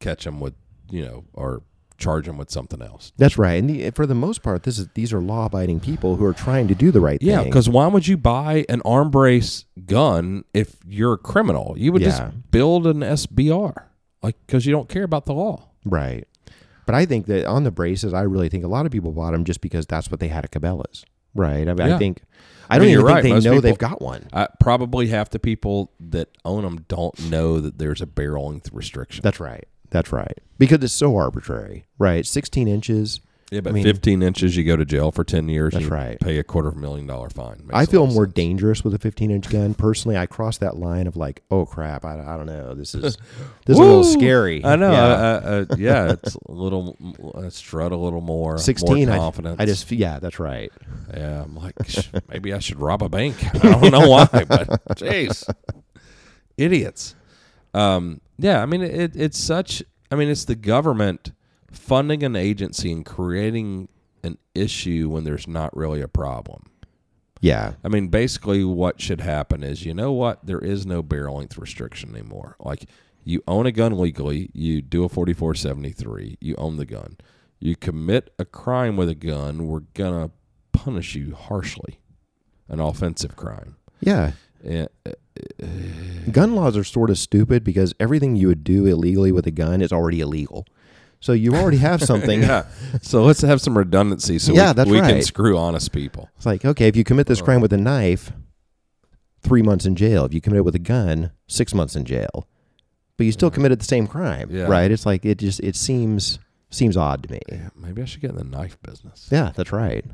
catch 0.00 0.24
them 0.24 0.40
with, 0.40 0.54
you 0.90 1.04
know, 1.04 1.24
or 1.32 1.62
charge 1.98 2.26
them 2.26 2.36
with 2.36 2.50
something 2.50 2.82
else. 2.82 3.12
that's 3.16 3.38
right. 3.38 3.54
And 3.58 3.70
the, 3.70 3.90
for 3.90 4.04
the 4.06 4.14
most 4.14 4.42
part, 4.42 4.64
this 4.64 4.78
is 4.78 4.88
these 4.94 5.12
are 5.14 5.20
law-abiding 5.20 5.80
people 5.80 6.16
who 6.16 6.26
are 6.26 6.34
trying 6.34 6.68
to 6.68 6.74
do 6.74 6.90
the 6.90 7.00
right 7.00 7.18
thing. 7.18 7.28
Yeah, 7.30 7.38
thing. 7.38 7.46
because 7.50 7.68
why 7.70 7.86
would 7.86 8.06
you 8.06 8.18
buy 8.18 8.66
an 8.68 8.82
arm 8.84 9.10
brace 9.10 9.64
gun 9.86 10.44
if 10.52 10.76
you're 10.86 11.14
a 11.14 11.18
criminal? 11.18 11.74
You 11.78 11.92
would 11.92 12.02
Yeah. 12.02 12.08
just 12.08 12.50
build 12.50 12.86
an 12.86 13.00
SBR, 13.02 13.84
like 14.22 14.36
because 14.46 14.66
you 14.66 14.72
don't 14.72 14.88
care 14.90 15.04
about 15.04 15.24
the 15.26 15.32
law. 15.34 15.68
right. 15.84 16.26
But 16.84 16.94
I 16.94 17.04
think 17.04 17.26
that 17.26 17.46
on 17.46 17.64
the 17.64 17.72
braces, 17.72 18.14
I 18.14 18.22
really 18.22 18.48
think 18.48 18.62
a 18.62 18.68
lot 18.68 18.86
of 18.86 18.92
people 18.92 19.10
bought 19.10 19.32
them 19.32 19.42
just 19.44 19.60
because 19.60 19.86
that's 19.86 20.08
what 20.08 20.20
they 20.20 20.28
had 20.28 20.44
at 20.44 20.52
Cabela's. 20.52 21.04
Right. 21.34 21.68
I, 21.68 21.74
mean, 21.74 21.88
Yeah. 21.88 21.96
I 21.96 21.98
think 21.98 22.22
I 22.70 22.76
I 22.76 22.78
don't 22.78 22.86
mean, 22.86 22.92
even 22.92 23.00
you're 23.00 23.08
think 23.08 23.14
right. 23.16 23.22
they 23.24 23.32
Most 23.32 23.44
know 23.44 23.50
people- 23.54 23.62
they've 23.62 23.78
got 23.78 24.00
one. 24.00 24.28
Uh, 24.32 24.46
probably 24.60 25.08
half 25.08 25.30
the 25.30 25.40
people 25.40 25.90
that 25.98 26.28
own 26.44 26.62
them 26.62 26.84
don't 26.86 27.28
know 27.30 27.58
that 27.60 27.78
there's 27.78 28.00
a 28.00 28.06
barrel 28.06 28.50
length 28.50 28.70
restriction. 28.72 29.22
That's 29.24 29.40
right. 29.40 29.66
That's 29.90 30.12
right. 30.12 30.38
Because 30.58 30.82
it's 30.82 30.92
so 30.94 31.16
arbitrary. 31.16 31.86
Right. 31.98 32.26
16 32.26 32.66
inches. 32.66 33.20
yeah, 33.50 33.60
but 33.60 33.70
I 33.70 33.72
mean- 33.74 33.84
15 33.84 34.22
inches, 34.22 34.56
you 34.56 34.64
go 34.64 34.74
to 34.76 34.84
jail 34.84 35.12
for 35.12 35.22
10 35.22 35.48
years. 35.48 35.74
That's 35.74 35.84
right. 35.86 36.18
Pay 36.18 36.38
a 36.38 36.42
quarter 36.44 36.68
of 36.68 36.76
a 36.76 36.78
million 36.78 37.06
dollar 37.06 37.28
fine. 37.30 37.58
Makes 37.58 37.74
I 37.74 37.86
feel 37.86 38.06
more 38.06 38.24
sense. 38.24 38.34
dangerous 38.34 38.82
with 38.82 38.94
a 38.94 38.98
15 38.98 39.30
inch 39.30 39.48
gun. 39.50 39.74
Personally, 39.74 40.16
I 40.16 40.26
cross 40.26 40.58
that 40.58 40.76
line 40.78 41.06
of 41.06 41.16
like, 41.16 41.42
oh 41.50 41.64
crap, 41.66 42.04
I, 42.04 42.14
I 42.14 42.36
don't 42.36 42.46
know. 42.46 42.74
This 42.74 42.94
is 42.94 43.02
this 43.02 43.74
is 43.74 43.78
a 43.78 43.80
little 43.82 44.02
scary. 44.18 44.64
I 44.64 44.74
know. 44.76 44.90
Yeah. 44.90 45.04
Uh, 45.04 45.06
uh, 45.44 45.64
uh, 45.70 45.76
yeah, 45.78 46.12
it's 46.12 46.34
a 46.34 46.52
little 46.52 46.96
uh, 47.34 47.48
strut 47.50 47.92
a 47.92 47.96
little 47.96 48.20
more. 48.22 48.58
16, 48.58 49.06
more 49.06 49.14
I, 49.14 49.18
confidence. 49.18 49.56
I 49.60 49.66
just 49.66 49.92
yeah, 49.92 50.18
that's 50.18 50.40
right. 50.40 50.72
yeah. 51.14 51.42
I'm 51.44 51.54
like, 51.54 51.74
sh- 51.86 52.08
maybe 52.28 52.52
I 52.52 52.58
should 52.58 52.80
rob 52.80 53.02
a 53.02 53.08
bank. 53.08 53.36
I 53.54 53.58
don't 53.78 53.92
know 53.92 54.08
why, 54.08 54.26
but 54.48 54.68
jeez, 54.96 55.48
idiots. 56.56 57.14
Um, 57.76 58.20
yeah, 58.38 58.62
I 58.62 58.66
mean, 58.66 58.82
it, 58.82 59.14
it's 59.16 59.38
such. 59.38 59.82
I 60.10 60.14
mean, 60.14 60.28
it's 60.28 60.44
the 60.44 60.54
government 60.54 61.32
funding 61.70 62.22
an 62.22 62.36
agency 62.36 62.90
and 62.92 63.04
creating 63.04 63.88
an 64.22 64.38
issue 64.54 65.08
when 65.08 65.24
there's 65.24 65.46
not 65.46 65.76
really 65.76 66.00
a 66.00 66.08
problem. 66.08 66.64
Yeah, 67.40 67.74
I 67.84 67.88
mean, 67.88 68.08
basically, 68.08 68.64
what 68.64 69.00
should 69.00 69.20
happen 69.20 69.62
is, 69.62 69.84
you 69.84 69.92
know 69.92 70.10
what? 70.12 70.46
There 70.46 70.58
is 70.58 70.86
no 70.86 71.02
barrel 71.02 71.36
length 71.36 71.58
restriction 71.58 72.14
anymore. 72.14 72.56
Like, 72.58 72.86
you 73.24 73.42
own 73.46 73.66
a 73.66 73.72
gun 73.72 73.98
legally, 73.98 74.50
you 74.54 74.80
do 74.80 75.04
a 75.04 75.08
4473, 75.08 76.38
you 76.40 76.54
own 76.56 76.76
the 76.76 76.86
gun. 76.86 77.18
You 77.60 77.76
commit 77.76 78.32
a 78.38 78.44
crime 78.44 78.96
with 78.96 79.08
a 79.08 79.14
gun, 79.14 79.66
we're 79.66 79.80
going 79.80 80.28
to 80.28 80.32
punish 80.72 81.14
you 81.14 81.34
harshly. 81.34 82.00
An 82.68 82.80
offensive 82.80 83.36
crime. 83.36 83.76
yeah. 84.00 84.32
Eh, 84.66 84.86
Gun 86.32 86.54
laws 86.54 86.76
are 86.76 86.84
sort 86.84 87.10
of 87.10 87.18
stupid 87.18 87.62
because 87.62 87.94
everything 88.00 88.36
you 88.36 88.48
would 88.48 88.64
do 88.64 88.86
illegally 88.86 89.30
with 89.32 89.46
a 89.46 89.50
gun 89.50 89.80
is 89.80 89.92
already 89.92 90.20
illegal. 90.20 90.66
So 91.20 91.32
you 91.32 91.54
already 91.54 91.76
have 91.78 92.02
something. 92.12 92.42
yeah. 92.42 92.66
So 93.02 93.22
let's 93.24 93.42
have 93.42 93.60
some 93.60 93.76
redundancy 93.76 94.38
so 94.38 94.52
Yeah, 94.52 94.70
we, 94.70 94.74
that's 94.74 94.90
we 94.90 95.00
can 95.00 95.22
screw 95.22 95.56
honest 95.56 95.92
people. 95.92 96.30
It's 96.36 96.46
like, 96.46 96.64
okay, 96.64 96.88
if 96.88 96.96
you 96.96 97.04
commit 97.04 97.26
this 97.26 97.40
crime 97.40 97.60
with 97.60 97.72
a 97.72 97.76
knife, 97.78 98.32
three 99.40 99.62
months 99.62 99.86
in 99.86 99.94
jail. 99.94 100.24
If 100.24 100.34
you 100.34 100.40
commit 100.40 100.58
it 100.58 100.64
with 100.64 100.74
a 100.74 100.78
gun, 100.80 101.30
six 101.46 101.72
months 101.74 101.94
in 101.96 102.04
jail. 102.04 102.48
But 103.16 103.24
you 103.26 103.32
still 103.32 103.50
committed 103.50 103.80
the 103.80 103.84
same 103.84 104.06
crime, 104.06 104.48
Yeah. 104.50 104.64
right? 104.64 104.90
It's 104.90 105.06
like 105.06 105.24
it 105.24 105.38
just 105.38 105.60
it 105.60 105.76
seems 105.76 106.38
seems 106.70 106.96
odd 106.96 107.22
to 107.22 107.32
me. 107.32 107.40
Yeah, 107.50 107.68
maybe 107.76 108.02
I 108.02 108.04
should 108.04 108.20
get 108.20 108.30
in 108.30 108.36
the 108.36 108.44
knife 108.44 108.76
business. 108.82 109.28
Yeah, 109.30 109.52
that's 109.54 109.72
right. 109.72 110.04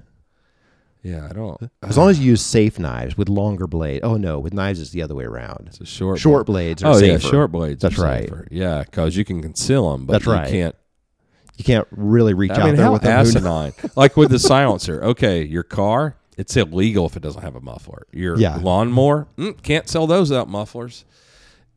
Yeah, 1.03 1.26
I 1.28 1.32
don't. 1.32 1.70
As 1.82 1.98
long 1.98 2.11
as 2.11 2.20
you 2.20 2.26
use 2.26 2.42
safe 2.42 2.78
knives 2.78 3.16
with 3.18 3.28
longer 3.28 3.66
blade. 3.66 4.00
Oh 4.05 4.16
no, 4.16 4.38
with 4.38 4.55
knives 4.55 4.80
it's 4.80 4.90
the 4.90 5.03
other 5.03 5.14
way 5.16 5.24
around. 5.24 5.64
it's 5.66 5.80
a 5.80 5.84
short 5.86 6.18
Short 6.20 6.46
blades 6.46 6.82
are 6.84 6.94
Oh 6.94 6.98
yeah, 6.98 7.18
short 7.18 7.50
blades. 7.50 7.82
That's 7.82 7.98
are 7.98 8.03
right. 8.05 8.22
safer. 8.28 8.46
Yeah, 8.50 8.84
because 8.84 9.16
you 9.16 9.24
can 9.24 9.42
conceal 9.42 9.90
them, 9.92 10.07
but 10.07 10.12
That's 10.14 10.26
you 10.26 10.32
right. 10.32 10.48
can't. 10.48 10.76
You 11.57 11.64
can't 11.64 11.86
really 11.90 12.34
reach 12.34 12.53
I 12.53 12.61
out 12.61 12.64
mean, 12.66 12.76
there 12.76 12.86
how 12.86 12.92
with 12.92 13.03
them. 13.03 13.12
Who 13.12 13.24
knows? 13.24 13.36
asinine! 13.36 13.72
like 13.96 14.16
with 14.16 14.30
the 14.30 14.38
silencer. 14.38 15.03
Okay, 15.03 15.42
your 15.44 15.62
car, 15.64 16.16
it's 16.38 16.57
illegal 16.57 17.07
if 17.07 17.16
it 17.16 17.22
doesn't 17.22 17.42
have 17.42 17.57
a 17.57 17.61
muffler. 17.61 18.07
Your 18.12 18.38
Yeah. 18.38 18.57
lawnmower, 18.57 19.26
mm, 19.36 19.61
can't 19.62 19.88
sell 19.88 20.07
those 20.07 20.30
without 20.30 20.48
mufflers. 20.48 21.05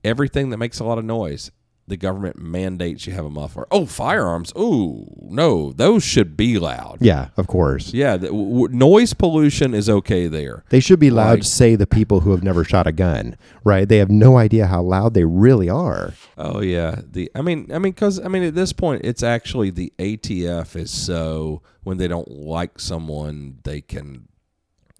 Everything 0.03 0.49
that 0.51 0.57
makes 0.57 0.80
a 0.80 0.84
lot 0.86 0.97
of 0.97 1.03
noise, 1.03 1.51
the 1.88 1.97
government 1.97 2.38
mandates 2.38 3.05
you 3.05 3.13
have 3.13 3.25
a 3.25 3.29
muffler. 3.29 3.67
Oh, 3.69 3.86
firearms. 3.86 4.51
Oh 4.55 5.05
no, 5.21 5.71
those 5.71 6.03
should 6.03 6.36
be 6.36 6.57
loud. 6.57 6.97
Yeah, 7.01 7.29
of 7.38 7.45
course. 7.47 7.93
Yeah, 7.93 8.17
the, 8.17 8.27
w- 8.27 8.67
noise 8.69 9.13
pollution 9.13 9.73
is 9.75 9.88
okay 9.89 10.27
there. 10.27 10.63
They 10.69 10.79
should 10.79 10.99
be 10.99 11.09
allowed 11.09 11.29
Like- 11.31 11.41
to 11.41 11.47
say 11.47 11.75
the 11.75 11.86
people 11.86 12.21
who 12.21 12.31
have 12.31 12.43
never 12.43 12.63
shot 12.63 12.88
a 12.88 12.91
gun, 12.91 13.38
right? 13.63 13.88
They 13.88 13.97
have 13.97 14.09
no 14.09 14.38
idea 14.38 14.65
how 14.67 14.81
loud 14.81 15.13
they 15.13 15.25
really 15.25 15.69
are. 15.69 16.13
Oh 16.38 16.61
yeah, 16.61 17.01
the 17.07 17.29
I 17.36 17.41
mean 17.41 17.69
I 17.71 17.79
mean 17.79 17.91
because 17.93 18.19
I 18.19 18.29
mean 18.29 18.43
at 18.43 18.55
this 18.55 18.73
point 18.73 19.05
it's 19.05 19.21
actually 19.23 19.69
the 19.69 19.93
ATF 19.99 20.75
is 20.75 20.89
so 20.91 21.61
when 21.83 21.97
they 21.97 22.07
don't 22.07 22.31
like 22.31 22.79
someone 22.79 23.59
they 23.63 23.81
can 23.81 24.27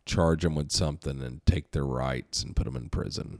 charge 0.06 0.44
them 0.44 0.54
with 0.54 0.72
something 0.72 1.24
and 1.24 1.44
take 1.48 1.72
their 1.72 1.84
rights 1.86 2.44
and 2.44 2.56
put 2.56 2.66
them 2.66 2.76
in 2.76 2.90
prison. 2.90 3.40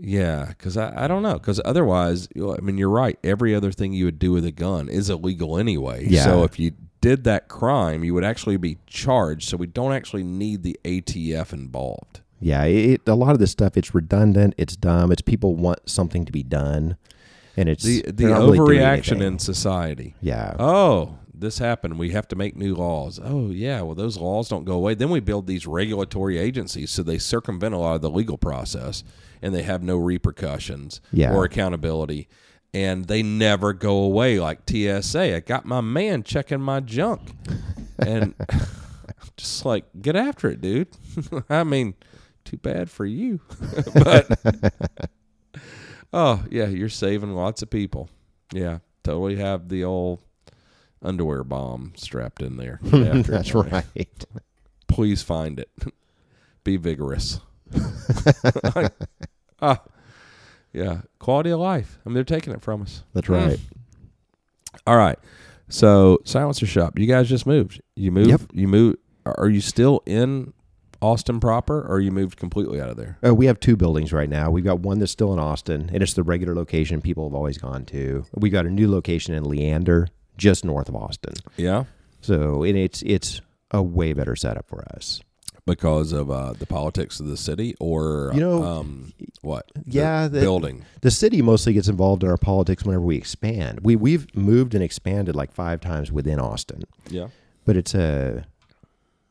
Yeah, 0.00 0.46
because 0.48 0.76
I, 0.76 1.04
I 1.04 1.08
don't 1.08 1.22
know 1.22 1.34
because 1.34 1.60
otherwise 1.64 2.28
I 2.36 2.60
mean 2.60 2.78
you're 2.78 2.88
right 2.88 3.18
every 3.24 3.54
other 3.54 3.72
thing 3.72 3.92
you 3.92 4.04
would 4.04 4.18
do 4.18 4.32
with 4.32 4.44
a 4.44 4.52
gun 4.52 4.88
is 4.88 5.10
illegal 5.10 5.58
anyway. 5.58 6.06
Yeah. 6.08 6.24
So 6.24 6.44
if 6.44 6.58
you 6.58 6.72
did 7.00 7.24
that 7.24 7.48
crime 7.48 8.04
you 8.04 8.14
would 8.14 8.24
actually 8.24 8.56
be 8.56 8.78
charged. 8.86 9.48
So 9.48 9.56
we 9.56 9.66
don't 9.66 9.92
actually 9.92 10.24
need 10.24 10.62
the 10.62 10.78
ATF 10.84 11.52
involved. 11.52 12.20
Yeah, 12.40 12.64
it, 12.64 13.02
a 13.08 13.14
lot 13.14 13.32
of 13.32 13.38
this 13.40 13.50
stuff 13.50 13.76
it's 13.76 13.94
redundant, 13.94 14.54
it's 14.56 14.76
dumb, 14.76 15.10
it's 15.10 15.22
people 15.22 15.56
want 15.56 15.88
something 15.90 16.24
to 16.24 16.30
be 16.32 16.44
done, 16.44 16.96
and 17.56 17.68
it's 17.68 17.82
The 17.82 18.02
the 18.02 18.12
they're 18.12 18.28
really 18.36 18.58
overreaction 18.58 19.20
in 19.20 19.38
society. 19.40 20.14
yeah, 20.20 20.54
Oh, 20.58 21.18
this 21.34 21.58
happened. 21.58 21.98
We 21.98 22.10
have 22.10 22.26
to 22.28 22.36
make 22.36 22.56
new 22.56 22.74
laws. 22.74 23.20
Oh, 23.22 23.50
yeah. 23.50 23.80
Well, 23.82 23.94
those 23.94 24.18
laws 24.18 24.48
don't 24.48 24.64
go 24.64 24.72
away. 24.74 24.94
Then 24.94 25.08
we 25.10 25.20
build 25.20 25.46
these 25.46 25.68
regulatory 25.68 26.36
agencies 26.36 26.90
so 26.90 27.02
they 27.04 27.18
circumvent 27.18 27.74
a 27.74 27.78
lot 27.78 27.94
of 27.94 28.02
the 28.02 28.10
legal 28.10 28.36
process 28.38 29.04
and 29.42 29.54
they 29.54 29.62
have 29.62 29.82
no 29.82 29.96
repercussions 29.96 31.00
Yeah. 31.12 31.32
or 31.34 31.44
accountability. 31.44 32.28
And 32.74 33.06
they 33.06 33.22
never 33.22 33.72
go 33.72 33.96
away 33.98 34.38
like 34.38 34.68
TSA. 34.68 35.36
I 35.36 35.40
got 35.40 35.64
my 35.64 35.80
man 35.80 36.22
checking 36.22 36.60
my 36.60 36.80
junk. 36.80 37.22
And 37.98 38.34
just 39.36 39.64
like, 39.64 39.84
get 40.00 40.16
after 40.16 40.50
it, 40.50 40.60
dude. 40.60 40.88
I 41.50 41.64
mean, 41.64 41.94
too 42.44 42.58
bad 42.58 42.90
for 42.90 43.06
you. 43.06 43.40
but, 43.94 44.70
oh, 46.12 46.44
yeah, 46.50 46.66
you're 46.66 46.88
saving 46.88 47.32
lots 47.34 47.62
of 47.62 47.70
people. 47.70 48.10
Yeah, 48.52 48.78
totally 49.02 49.36
have 49.36 49.68
the 49.68 49.84
old 49.84 50.20
underwear 51.02 51.44
bomb 51.44 51.92
strapped 51.96 52.42
in 52.42 52.56
there. 52.58 52.80
After 52.84 53.22
that's 53.22 53.54
right. 53.54 54.24
Please 54.88 55.22
find 55.22 55.58
it. 55.58 55.70
Be 56.64 56.76
vigorous. 56.76 57.40
ah, 59.62 59.82
yeah, 60.72 61.00
quality 61.18 61.50
of 61.50 61.60
life. 61.60 61.98
I 62.04 62.08
mean, 62.08 62.14
they're 62.14 62.24
taking 62.24 62.52
it 62.52 62.62
from 62.62 62.82
us. 62.82 63.02
That's 63.14 63.28
Mm. 63.28 63.48
right. 63.48 63.60
All 64.86 64.96
right. 64.96 65.18
So, 65.68 66.18
silencer 66.24 66.66
shop. 66.66 66.98
You 66.98 67.06
guys 67.06 67.28
just 67.28 67.46
moved. 67.46 67.80
You 67.94 68.10
moved. 68.10 68.28
Yep. 68.30 68.40
You 68.52 68.68
moved. 68.68 68.98
Are 69.26 69.48
you 69.48 69.60
still 69.60 70.02
in 70.06 70.54
Austin 71.02 71.40
proper, 71.40 71.82
or 71.86 72.00
you 72.00 72.10
moved 72.10 72.38
completely 72.38 72.80
out 72.80 72.88
of 72.88 72.96
there? 72.96 73.18
Uh, 73.24 73.34
we 73.34 73.46
have 73.46 73.60
two 73.60 73.76
buildings 73.76 74.12
right 74.12 74.28
now. 74.30 74.50
We've 74.50 74.64
got 74.64 74.80
one 74.80 74.98
that's 74.98 75.12
still 75.12 75.32
in 75.34 75.38
Austin, 75.38 75.90
and 75.92 76.02
it's 76.02 76.14
the 76.14 76.22
regular 76.22 76.54
location 76.54 77.02
people 77.02 77.28
have 77.28 77.34
always 77.34 77.58
gone 77.58 77.84
to. 77.86 78.24
We've 78.34 78.52
got 78.52 78.64
a 78.66 78.70
new 78.70 78.90
location 78.90 79.34
in 79.34 79.44
Leander, 79.44 80.08
just 80.38 80.64
north 80.64 80.88
of 80.88 80.96
Austin. 80.96 81.34
Yeah, 81.58 81.84
So 82.22 82.62
and 82.62 82.76
it's 82.78 83.02
it's 83.02 83.40
a 83.70 83.82
way 83.82 84.14
better 84.14 84.34
setup 84.36 84.66
for 84.68 84.84
us. 84.96 85.20
Because 85.68 86.12
of 86.12 86.30
uh, 86.30 86.52
the 86.54 86.66
politics 86.66 87.20
of 87.20 87.26
the 87.26 87.36
city, 87.36 87.74
or 87.78 88.32
You 88.34 88.40
know, 88.40 88.62
um, 88.64 89.12
what? 89.42 89.70
Yeah, 89.86 90.26
the- 90.28 90.40
building. 90.40 90.84
The 91.02 91.10
city 91.10 91.42
mostly 91.42 91.72
gets 91.74 91.88
involved 91.88 92.22
in 92.24 92.28
our 92.30 92.36
politics 92.36 92.84
whenever 92.84 93.04
we 93.04 93.16
expand. 93.16 93.80
We 93.82 93.94
we've 93.96 94.26
moved 94.34 94.74
and 94.74 94.82
expanded 94.82 95.36
like 95.36 95.52
five 95.52 95.80
times 95.80 96.10
within 96.10 96.38
Austin, 96.40 96.82
Yeah. 97.10 97.28
but 97.64 97.76
it's 97.76 97.94
a. 97.94 98.46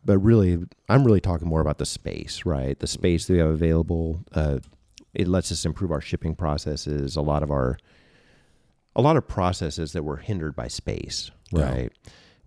But 0.06 0.20
really, 0.20 0.58
I'm 0.88 1.04
really 1.04 1.20
talking 1.20 1.50
more 1.50 1.60
about 1.60 1.80
the 1.80 1.86
space, 1.86 2.46
right? 2.46 2.80
The 2.80 2.88
space 2.88 3.26
that 3.28 3.34
we 3.34 3.40
have 3.40 3.50
available. 3.50 4.22
Uh, 4.34 4.60
it 5.14 5.28
lets 5.28 5.52
us 5.52 5.66
improve 5.66 5.92
our 5.92 6.00
shipping 6.00 6.34
processes. 6.36 7.18
A 7.18 7.22
lot 7.22 7.44
of 7.44 7.52
our, 7.52 7.78
a 8.96 9.02
lot 9.02 9.18
of 9.18 9.28
processes 9.28 9.92
that 9.94 10.04
were 10.04 10.18
hindered 10.18 10.56
by 10.56 10.68
space, 10.70 11.30
Yeah. 11.52 11.88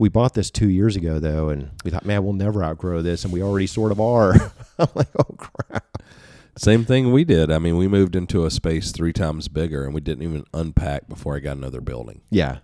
We 0.01 0.09
bought 0.09 0.32
this 0.32 0.51
two 0.51 0.70
years 0.70 0.96
ago 0.96 1.18
though, 1.18 1.51
and 1.51 1.72
we 1.84 1.90
thought, 1.90 2.07
man, 2.07 2.24
we'll 2.24 2.32
never 2.32 2.64
outgrow 2.64 3.03
this, 3.03 3.22
and 3.22 3.34
we 3.34 3.42
already 3.42 3.66
sort 3.66 3.92
of 3.92 4.01
are. 4.01 4.32
I'm 4.78 4.88
like, 4.94 5.09
oh 5.18 5.34
crap. 5.36 6.03
Same 6.57 6.86
thing 6.86 7.12
we 7.12 7.22
did. 7.22 7.51
I 7.51 7.59
mean, 7.59 7.76
we 7.76 7.86
moved 7.86 8.16
into 8.16 8.46
a 8.46 8.51
space 8.51 8.92
three 8.92 9.12
times 9.12 9.48
bigger, 9.48 9.84
and 9.84 9.92
we 9.92 10.01
didn't 10.01 10.22
even 10.22 10.44
unpack 10.55 11.07
before 11.07 11.36
I 11.36 11.40
got 11.40 11.59
another 11.59 11.82
building. 11.82 12.22
Yeah, 12.30 12.61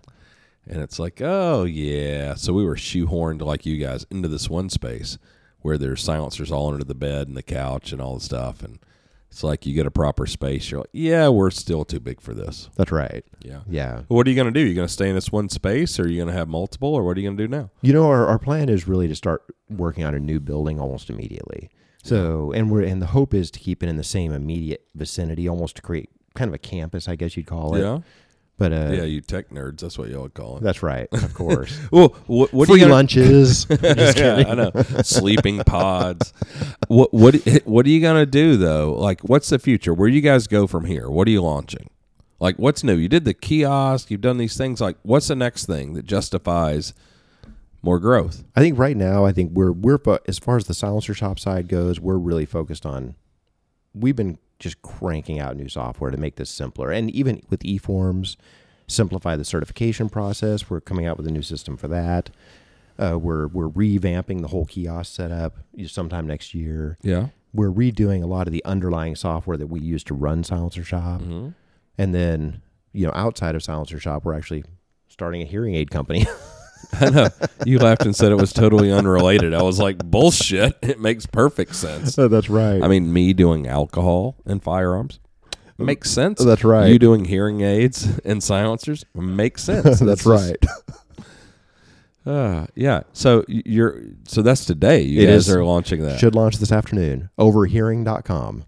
And 0.67 0.81
it's 0.81 0.97
like, 0.97 1.21
oh 1.21 1.63
yeah. 1.65 2.33
So 2.33 2.53
we 2.53 2.65
were 2.65 2.75
shoehorned 2.75 3.43
like 3.43 3.67
you 3.67 3.77
guys 3.77 4.07
into 4.09 4.27
this 4.27 4.49
one 4.49 4.71
space 4.71 5.19
where 5.61 5.77
there's 5.77 6.01
silencers 6.01 6.51
all 6.51 6.71
under 6.71 6.83
the 6.83 6.95
bed 6.95 7.27
and 7.27 7.37
the 7.37 7.43
couch 7.43 7.91
and 7.91 8.01
all 8.01 8.15
the 8.15 8.21
stuff. 8.21 8.63
And 8.63 8.79
it's 9.37 9.43
like 9.43 9.67
you 9.67 9.75
get 9.75 9.85
a 9.85 9.91
proper 9.91 10.25
space. 10.25 10.71
You're 10.71 10.79
like, 10.79 10.89
yeah, 10.93 11.29
we're 11.29 11.51
still 11.51 11.85
too 11.85 11.99
big 11.99 12.19
for 12.19 12.33
this. 12.33 12.71
that's 12.75 12.91
right. 12.91 13.23
Yeah. 13.45 13.59
Yeah. 13.69 14.01
What 14.07 14.25
are 14.25 14.31
you 14.31 14.35
going 14.35 14.51
to 14.51 14.59
do? 14.59 14.65
You're 14.65 14.73
going 14.73 14.87
to 14.87 14.91
stay 14.93 15.09
in 15.09 15.13
this 15.13 15.31
one 15.31 15.47
space, 15.47 15.99
or 15.99 16.05
are 16.05 16.07
you 16.07 16.15
going 16.17 16.29
to 16.29 16.33
have 16.33 16.47
multiple, 16.47 16.95
or 16.95 17.03
what 17.03 17.15
are 17.15 17.19
you 17.19 17.27
going 17.27 17.37
to 17.37 17.43
do 17.43 17.47
now? 17.47 17.69
You 17.83 17.93
know, 17.93 18.07
our, 18.09 18.25
our 18.25 18.39
plan 18.39 18.67
is 18.67 18.87
really 18.87 19.07
to 19.07 19.13
start 19.13 19.43
working 19.69 20.03
on 20.05 20.15
a 20.15 20.19
new 20.19 20.39
building 20.39 20.79
almost 20.79 21.11
immediately. 21.11 21.69
So, 22.01 22.51
and 22.51 22.71
we're 22.71 22.81
and 22.81 22.99
the 22.99 23.07
hope 23.07 23.35
is 23.35 23.51
to 23.51 23.59
keep 23.59 23.83
it 23.83 23.89
in 23.89 23.97
the 23.97 24.03
same 24.03 24.31
immediate 24.31 24.87
vicinity, 24.95 25.47
almost 25.47 25.75
to 25.75 25.83
create 25.83 26.09
kind 26.33 26.49
of 26.49 26.55
a 26.55 26.59
campus, 26.59 27.07
I 27.07 27.15
guess 27.15 27.37
you'd 27.37 27.45
call 27.45 27.75
it. 27.75 27.81
Yeah. 27.81 27.99
But 28.57 28.73
uh, 28.73 28.89
yeah, 28.91 29.03
you 29.03 29.21
tech 29.21 29.49
nerds. 29.49 29.81
That's 29.81 29.99
what 29.99 30.09
y'all 30.09 30.29
call 30.29 30.57
it. 30.57 30.63
that's 30.63 30.81
right, 30.81 31.07
of 31.11 31.33
course. 31.33 31.77
Well, 31.91 32.15
what, 32.25 32.51
what 32.53 32.67
Free 32.67 32.79
you 32.79 32.85
gonna, 32.85 32.93
lunches. 32.93 33.65
Just 33.69 34.17
yeah. 34.17 34.43
I 34.47 34.55
know. 34.55 34.71
Sleeping 35.03 35.59
pods. 35.59 36.33
What 36.87 37.13
what 37.13 37.35
what 37.65 37.85
are 37.85 37.89
you 37.89 38.01
gonna 38.01 38.25
do 38.25 38.57
though? 38.57 38.93
Like, 38.93 39.21
what's 39.21 39.49
the 39.49 39.59
future? 39.59 39.93
Where 39.93 40.09
do 40.09 40.15
you 40.15 40.21
guys 40.21 40.47
go 40.47 40.65
from 40.65 40.85
here? 40.85 41.09
What 41.09 41.27
are 41.27 41.31
you 41.31 41.41
launching? 41.41 41.89
Like, 42.39 42.57
what's 42.57 42.83
new? 42.83 42.95
You 42.95 43.07
did 43.07 43.25
the 43.25 43.33
kiosk. 43.33 44.09
You've 44.11 44.21
done 44.21 44.37
these 44.37 44.57
things. 44.57 44.81
Like, 44.81 44.97
what's 45.03 45.27
the 45.27 45.35
next 45.35 45.65
thing 45.65 45.93
that 45.93 46.05
justifies 46.05 46.93
more 47.81 47.99
growth? 47.99 48.43
I 48.55 48.59
think 48.59 48.77
right 48.77 48.97
now, 48.97 49.23
I 49.23 49.31
think 49.33 49.51
we're 49.53 49.71
we're 49.71 49.99
as 50.27 50.39
far 50.39 50.57
as 50.57 50.65
the 50.65 50.73
silencer 50.73 51.13
shop 51.13 51.39
side 51.39 51.67
goes, 51.67 51.99
we're 51.99 52.17
really 52.17 52.45
focused 52.45 52.85
on. 52.85 53.15
We've 53.93 54.15
been 54.15 54.39
just 54.59 54.81
cranking 54.81 55.39
out 55.39 55.55
new 55.57 55.69
software 55.69 56.11
to 56.11 56.17
make 56.17 56.35
this 56.35 56.49
simpler, 56.49 56.91
and 56.91 57.09
even 57.11 57.41
with 57.49 57.61
eForms, 57.61 58.35
simplify 58.87 59.35
the 59.35 59.45
certification 59.45 60.09
process. 60.09 60.69
We're 60.69 60.81
coming 60.81 61.05
out 61.05 61.17
with 61.17 61.27
a 61.27 61.31
new 61.31 61.41
system 61.41 61.77
for 61.77 61.87
that. 61.89 62.29
Uh, 62.99 63.17
we're 63.19 63.47
we're 63.47 63.69
revamping 63.69 64.41
the 64.41 64.47
whole 64.47 64.65
kiosk 64.65 65.13
setup 65.13 65.57
sometime 65.87 66.25
next 66.25 66.53
year. 66.55 66.97
Yeah. 67.03 67.27
We're 67.53 67.71
redoing 67.71 68.23
a 68.23 68.27
lot 68.27 68.47
of 68.47 68.53
the 68.53 68.63
underlying 68.65 69.15
software 69.15 69.57
that 69.57 69.67
we 69.67 69.79
use 69.79 70.03
to 70.05 70.13
run 70.13 70.43
Silencer 70.43 70.83
Shop, 70.83 71.21
Mm-hmm. 71.21 71.49
and 71.97 72.13
then 72.15 72.61
you 72.93 73.05
know 73.05 73.13
outside 73.13 73.55
of 73.55 73.61
Silencer 73.63 73.99
Shop, 73.99 74.25
we're 74.25 74.33
actually 74.35 74.63
starting 75.07 75.41
a 75.41 75.45
hearing 75.45 75.75
aid 75.75 75.91
company. 75.91 76.25
I 77.01 77.09
know. 77.09 77.27
You 77.65 77.79
laughed 77.79 78.03
and 78.05 78.15
said 78.15 78.31
it 78.31 78.35
was 78.35 78.53
totally 78.53 78.91
unrelated. 78.91 79.53
I 79.53 79.61
was 79.61 79.79
like, 79.79 79.97
bullshit. 79.99 80.77
It 80.81 80.99
makes 80.99 81.25
perfect 81.25 81.75
sense. 81.75 82.15
That's 82.15 82.49
right. 82.49 82.81
I 82.81 82.87
mean, 82.87 83.11
me 83.11 83.33
doing 83.33 83.67
alcohol 83.67 84.35
and 84.45 84.63
firearms 84.63 85.19
makes 85.77 86.09
sense. 86.09 86.43
That's 86.43 86.63
right. 86.63 86.87
You 86.87 86.97
doing 86.97 87.25
hearing 87.25 87.61
aids 87.61 88.19
and 88.25 88.41
silencers 88.41 89.05
makes 89.13 89.63
sense. 89.65 89.99
That's 89.99 90.25
right. 90.25 90.57
Uh, 92.25 92.65
yeah. 92.75 93.01
So 93.13 93.43
you're 93.47 94.01
so 94.27 94.41
that's 94.41 94.65
today. 94.65 95.01
You 95.01 95.21
It 95.23 95.27
guys 95.27 95.47
is. 95.47 95.55
are 95.55 95.63
launching 95.63 96.01
that. 96.03 96.19
Should 96.19 96.35
launch 96.35 96.57
this 96.57 96.71
afternoon. 96.71 97.29
Overhearing.com. 97.37 98.65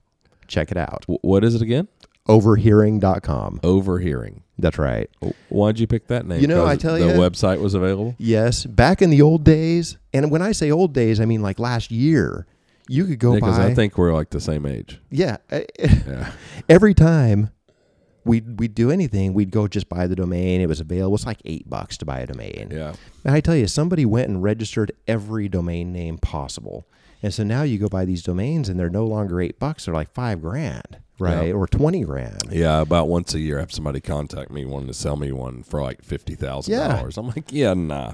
Check 0.48 0.72
it 0.72 0.78
out. 0.78 1.04
What 1.08 1.44
is 1.44 1.56
it 1.56 1.62
again? 1.62 1.88
overhearing.com. 2.30 3.60
Overhearing. 3.64 4.44
That's 4.58 4.78
right. 4.78 5.10
Why'd 5.50 5.80
you 5.80 5.88
pick 5.88 6.08
that 6.08 6.26
name? 6.26 6.42
You 6.42 6.48
know, 6.48 6.66
I 6.66 6.76
tell 6.76 7.00
you 7.00 7.08
the 7.08 7.14
website 7.14 7.60
was 7.62 7.74
available. 7.74 8.16
Yes, 8.18 8.66
back 8.66 9.02
in 9.02 9.10
the 9.10 9.22
old 9.22 9.44
days, 9.44 9.98
and 10.14 10.30
when 10.32 10.42
I 10.42 10.52
say 10.52 10.70
old 10.72 10.94
days, 10.94 11.20
I 11.20 11.26
mean 11.26 11.42
like 11.42 11.60
last 11.60 11.92
year. 11.92 12.46
You 12.92 13.06
could 13.06 13.20
go 13.20 13.36
Because 13.36 13.58
buy. 13.58 13.68
I 13.68 13.74
think 13.76 14.00
we're 14.00 14.14
like 14.14 14.32
the 14.32 14.42
same 14.42 14.66
age. 14.66 15.00
yeah, 15.12 15.38
Yeah. 15.52 16.32
every 16.70 16.96
time 16.96 17.52
we'd 18.26 18.60
we'd 18.60 18.74
do 18.74 18.90
anything, 18.90 19.34
we'd 19.36 19.52
go 19.52 19.68
just 19.68 19.88
buy 19.90 20.08
the 20.08 20.16
domain. 20.16 20.60
It 20.60 20.68
was 20.68 20.80
available. 20.80 21.16
It's 21.16 21.26
like 21.26 21.40
eight 21.46 21.70
bucks 21.70 21.98
to 21.98 22.06
buy 22.06 22.20
a 22.22 22.26
domain. 22.28 22.70
Yeah. 22.72 22.94
And 23.24 23.36
I 23.36 23.42
tell 23.42 23.56
you, 23.56 23.68
somebody 23.68 24.06
went 24.08 24.28
and 24.30 24.42
registered 24.42 24.92
every 25.08 25.48
domain 25.48 25.94
name 25.94 26.18
possible. 26.18 26.88
And 27.22 27.32
so 27.34 27.44
now 27.44 27.62
you 27.62 27.78
go 27.78 27.90
buy 27.90 28.06
these 28.06 28.24
domains 28.24 28.70
and 28.70 28.80
they're 28.80 28.90
no 28.90 29.06
longer 29.06 29.40
eight 29.40 29.60
bucks, 29.60 29.86
they're 29.86 29.94
like 29.94 30.12
five 30.14 30.42
grand, 30.42 30.98
right? 31.20 31.48
Yeah. 31.48 31.54
Or 31.54 31.68
20 31.68 32.02
grand. 32.04 32.44
Yeah, 32.52 32.82
about 32.82 33.08
once 33.08 33.34
a 33.34 33.40
year, 33.40 33.58
I 33.58 33.60
have 33.62 33.72
somebody 33.72 34.00
contact 34.02 34.52
me 34.52 34.66
wanting 34.66 34.88
to 34.88 34.94
sell 34.94 35.16
me 35.16 35.32
one 35.32 35.64
for 35.64 35.82
like 35.82 36.02
fifty 36.04 36.36
thousand 36.36 36.74
Yeah. 36.74 36.88
dollars. 36.96 37.18
I'm 37.18 37.28
like, 37.28 37.52
yeah, 37.52 37.74
nah. 37.74 38.14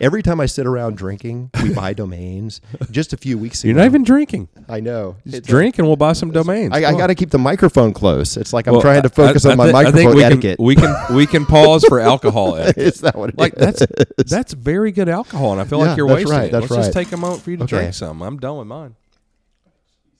Every 0.00 0.22
time 0.22 0.38
I 0.38 0.46
sit 0.46 0.64
around 0.64 0.96
drinking, 0.96 1.50
we 1.60 1.74
buy 1.74 1.92
domains. 1.92 2.60
Just 2.88 3.12
a 3.12 3.16
few 3.16 3.36
weeks 3.36 3.64
ago. 3.64 3.70
You're 3.70 3.78
not 3.78 3.86
even 3.86 4.04
drinking. 4.04 4.46
I 4.68 4.78
know. 4.78 5.16
Just 5.24 5.38
It's- 5.38 5.50
drink 5.50 5.76
and 5.78 5.88
we'll 5.88 5.96
buy 5.96 6.12
some 6.12 6.30
domains. 6.30 6.72
I, 6.72 6.84
I 6.84 6.92
got 6.96 7.08
to 7.08 7.16
keep 7.16 7.30
the 7.30 7.38
microphone 7.40 7.92
close. 7.92 8.36
It's 8.36 8.52
like 8.52 8.68
I'm 8.68 8.74
Well, 8.74 8.80
trying 8.80 9.02
to 9.02 9.08
focus 9.08 9.44
I- 9.44 9.50
on 9.50 9.56
my 9.56 9.70
I 9.70 9.72
microphone 9.72 10.14
we 10.14 10.22
etiquette. 10.22 10.58
Can, 10.58 10.64
we 10.64 10.76
can 10.76 10.94
we 11.16 11.26
can 11.26 11.44
pause 11.46 11.84
for 11.84 11.98
alcohol 12.12 12.54
etiquette. 12.58 12.80
Is 12.94 13.00
that 13.00 13.16
what 13.16 13.30
it 13.30 13.38
like 13.38 13.56
that's 13.56 13.80
is? 13.82 14.30
that's 14.30 14.52
very 14.52 14.92
good 14.92 15.08
alcohol, 15.08 15.50
and 15.50 15.60
I 15.60 15.64
feel 15.64 15.80
Yeah, 15.80 15.86
like 15.88 15.96
you're 15.96 16.06
that's 16.06 16.16
wasting 16.18 16.32
right, 16.38 16.44
it. 16.46 16.52
that's 16.52 16.70
Let's 16.70 16.86
just 16.86 16.92
take 16.92 17.10
a 17.10 17.16
moment 17.16 17.42
for 17.42 17.50
you 17.50 17.56
to 17.56 17.64
Okay. 17.64 17.78
drink 17.78 17.94
some. 17.94 18.22
I'm 18.22 18.38
done 18.38 18.58
with 18.58 18.68
mine 18.68 18.94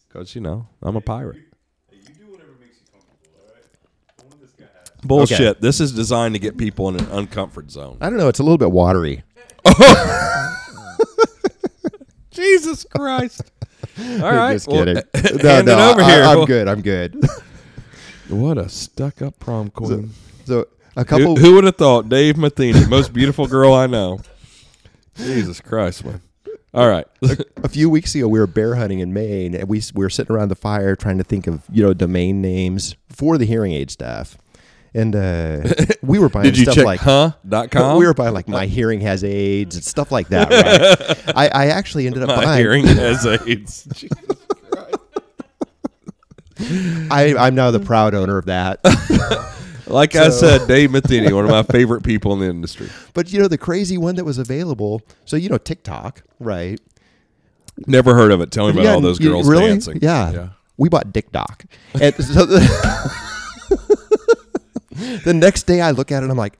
because 0.09 0.35
you 0.35 0.41
know 0.41 0.67
I'm 0.83 0.97
a 0.97 1.01
pirate. 1.01 1.37
Bullshit. 5.05 5.41
Okay. 5.41 5.59
This 5.61 5.81
is 5.81 5.93
designed 5.93 6.35
to 6.35 6.39
get 6.41 6.57
people 6.59 6.89
in 6.89 6.97
an 6.97 7.07
uncomfort 7.07 7.71
zone. 7.71 7.99
I 8.01 8.11
don't 8.11 8.19
know. 8.19 8.29
It's 8.29 8.41
a 8.41 8.43
little 8.43 8.59
bit 8.59 8.71
watery. 8.71 9.23
Jesus 12.31 12.85
Christ! 12.85 13.43
All 13.99 14.33
right, 14.33 14.53
Just 14.55 14.69
well, 14.69 14.85
kidding. 14.85 14.97
hand 15.15 15.43
no, 15.43 15.77
no, 15.77 15.89
it 15.89 15.93
over 15.93 16.03
I, 16.03 16.11
here. 16.11 16.23
I'm 16.23 16.45
good. 16.45 16.69
I'm 16.69 16.83
good. 16.83 17.17
What 18.29 18.59
a 18.59 18.69
stuck-up 18.69 19.39
prom 19.41 19.71
queen. 19.71 20.11
so 20.45 20.67
a 20.97 21.01
Who, 21.01 21.05
couple. 21.05 21.37
who 21.37 21.55
would 21.55 21.65
have 21.65 21.77
thought? 21.77 22.09
Dave 22.09 22.37
Matheny, 22.37 22.87
most 22.87 23.13
beautiful 23.13 23.47
girl 23.47 23.73
I 23.73 23.87
know. 23.87 24.21
Jesus 25.17 25.61
Christ, 25.61 26.05
man. 26.05 26.21
All 26.75 26.89
right. 26.89 27.07
a 27.63 27.69
few 27.69 27.89
weeks 27.89 28.15
ago, 28.15 28.29
we 28.29 28.39
were 28.39 28.47
bear 28.47 28.75
hunting 28.75 28.99
in 29.01 29.13
Maine, 29.13 29.55
and 29.55 29.69
we, 29.69 29.83
we 29.95 30.05
were 30.05 30.11
sitting 30.11 30.35
around 30.35 30.51
the 30.51 30.55
fire 30.55 30.95
trying 30.95 31.19
to 31.19 31.25
think 31.25 31.47
of 31.47 31.63
you 31.73 31.83
know 31.83 31.95
domain 31.95 32.41
names 32.43 32.95
for 33.09 33.39
the 33.39 33.47
hearing 33.47 33.73
aid 33.73 33.91
stuff, 33.91 34.37
and 34.95 35.15
uh, 35.15 35.61
we 36.03 36.19
were 36.19 36.29
buying 36.29 36.45
Did 36.45 36.57
you 36.59 36.65
stuff 36.65 36.75
check 36.77 36.85
like 36.85 37.01
huh? 37.01 37.33
Dot 37.49 37.71
com? 37.71 37.99
we 37.99 38.07
were 38.07 38.15
buying 38.15 38.35
like 38.35 38.49
my 38.49 38.67
hearing 38.67 39.01
has 39.03 39.23
AIDS 39.25 39.77
and 39.77 39.85
stuff 39.85 40.11
like 40.13 40.29
that. 40.29 40.51
Right? 40.51 41.37
I, 41.37 41.49
I 41.49 41.67
actually 41.69 42.07
ended 42.07 42.23
up 42.23 42.29
buying 42.29 42.39
My 42.41 42.45
buying. 42.47 42.59
hearing 42.61 42.87
has 42.87 43.27
AIDS. 43.27 44.05
I, 47.11 47.35
I'm 47.39 47.55
now 47.55 47.71
the 47.71 47.81
proud 47.81 48.15
owner 48.15 48.37
of 48.39 48.47
that. 48.47 48.81
Like 49.87 50.17
I 50.17 50.29
said, 50.31 50.67
Dave 50.69 50.91
Matheny, 50.91 51.33
one 51.33 51.45
of 51.45 51.51
my 51.51 51.63
favorite 51.63 52.03
people 52.03 52.33
in 52.35 52.41
the 52.41 52.47
industry. 52.47 52.89
but 53.15 53.33
you 53.33 53.39
know 53.41 53.49
the 53.49 53.57
crazy 53.59 53.97
one 53.97 54.17
that 54.17 54.25
was 54.25 54.39
available. 54.39 55.01
So 55.25 55.37
you 55.37 55.49
know 55.49 55.57
TikTok, 55.59 56.23
right? 56.41 56.81
Never 57.87 58.15
heard 58.15 58.33
of 58.33 58.41
it. 58.41 58.51
Tell 58.51 58.67
me 58.67 58.73
about 58.73 58.85
Yeah, 58.85 58.93
all 58.95 59.01
those 59.01 59.21
you- 59.21 59.31
girls 59.31 59.49
really? 59.49 59.69
dancing. 59.69 59.99
Yeah. 60.03 60.31
yeah. 60.33 60.49
We 60.77 60.89
bought 60.89 61.13
Dick 61.13 61.31
Doc. 61.33 61.65
And 62.01 62.15
so 62.17 62.45
the, 65.25 65.35
next 65.35 65.65
day 65.67 65.81
I 65.81 65.91
look 65.93 66.11
at 66.13 66.19
it 66.19 66.25
and 66.25 66.31
I'm 66.33 66.39
like, 66.39 66.59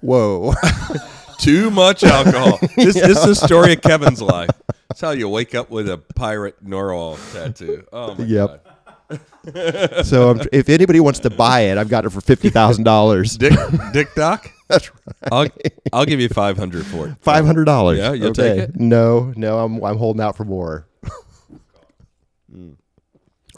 whoa. 0.00 0.54
Too 1.38 1.70
much 1.70 2.04
alcohol. 2.04 2.58
This, 2.76 2.94
this 2.94 3.18
is 3.18 3.24
the 3.24 3.34
story 3.34 3.72
of 3.72 3.82
Kevin's 3.82 4.22
life. 4.22 4.50
That's 4.88 5.00
how 5.00 5.10
you 5.10 5.28
wake 5.28 5.54
up 5.54 5.70
with 5.70 5.88
a 5.88 5.98
pirate 5.98 6.64
Norwal 6.64 7.16
tattoo. 7.32 7.84
Oh 7.92 8.14
my 8.14 8.24
Yep. 8.24 8.64
god. 9.10 10.06
so 10.06 10.30
um, 10.30 10.40
if 10.52 10.68
anybody 10.68 11.00
wants 11.00 11.18
to 11.20 11.30
buy 11.30 11.60
it, 11.62 11.78
I've 11.78 11.88
got 11.88 12.04
it 12.04 12.10
for 12.10 12.20
$50,000. 12.20 13.38
Dick 13.38 13.92
Dick 13.92 14.14
Doc? 14.14 14.48
That's 14.68 14.90
I'll 15.30 15.48
I'll 15.92 16.06
give 16.06 16.20
you 16.20 16.28
five 16.28 16.56
hundred 16.56 16.86
for 16.86 17.08
it. 17.08 17.20
$500. 17.20 17.96
Yeah, 17.98 18.12
you'll 18.12 18.28
okay. 18.28 18.56
take 18.56 18.68
it? 18.70 18.76
No, 18.80 19.32
no, 19.36 19.58
I'm, 19.58 19.82
I'm 19.84 19.98
holding 19.98 20.22
out 20.22 20.36
for 20.36 20.44
more. 20.44 20.86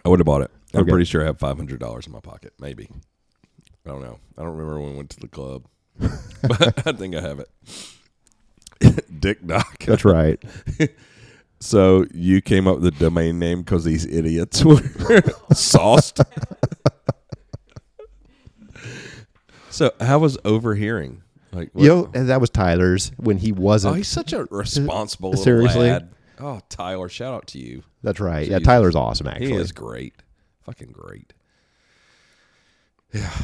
I 0.05 0.09
would 0.09 0.19
have 0.19 0.27
bought 0.27 0.43
it. 0.43 0.51
I'm 0.73 0.81
Okay. 0.81 0.91
pretty 0.91 1.05
sure 1.05 1.23
I 1.23 1.27
have 1.27 1.39
five 1.39 1.57
hundred 1.57 1.79
dollars 1.81 2.07
in 2.07 2.13
my 2.13 2.21
pocket. 2.21 2.53
Maybe. 2.59 2.91
I 3.87 3.91
don't 3.91 4.03
know. 4.03 4.19
I 4.39 4.43
don't 4.43 4.53
remember 4.57 4.81
when 4.81 4.91
we 4.93 4.97
went 4.97 5.11
to 5.11 5.21
the 5.21 5.29
club, 5.29 5.65
but 5.99 6.87
I 6.87 6.93
think 6.93 7.15
I 7.15 7.21
have 7.21 7.39
it. 7.41 7.51
Dick 9.21 9.47
Doc. 9.47 9.85
That's 9.85 10.05
right. 10.05 10.43
So 11.61 12.07
you 12.13 12.41
came 12.43 12.67
up 12.67 12.77
with 12.81 12.85
the 12.85 12.91
domain 13.05 13.39
name 13.39 13.63
because 13.63 13.85
these 13.85 14.05
idiots 14.07 14.65
were 14.65 14.81
sauced. 15.53 16.21
so 19.71 19.93
how 20.01 20.19
was 20.19 20.37
overhearing? 20.45 21.23
Like, 21.53 21.71
what- 21.73 21.85
Yo, 21.85 22.11
and 22.15 22.29
that 22.29 22.41
was 22.41 22.51
Tyler's 22.51 23.13
when 23.17 23.39
he 23.39 23.53
wasn't. 23.53 23.93
Oh, 23.93 23.97
he's 23.97 24.09
such 24.09 24.33
a 24.33 24.45
responsible 24.51 25.37
Seriously? 25.37 25.89
lad. 25.89 26.11
Oh, 26.39 26.61
Tyler, 26.69 27.09
shout 27.09 27.33
out 27.33 27.47
to 27.49 27.59
you. 27.59 27.83
That's 28.03 28.19
right. 28.21 28.47
Yeah, 28.49 28.59
Tyler's 28.59 28.97
awesome, 28.97 29.29
actually. 29.29 29.53
He 29.53 29.55
is 29.55 29.73
great. 29.73 30.15
Fucking 30.63 30.91
great. 30.93 31.33
Yeah. 33.15 33.31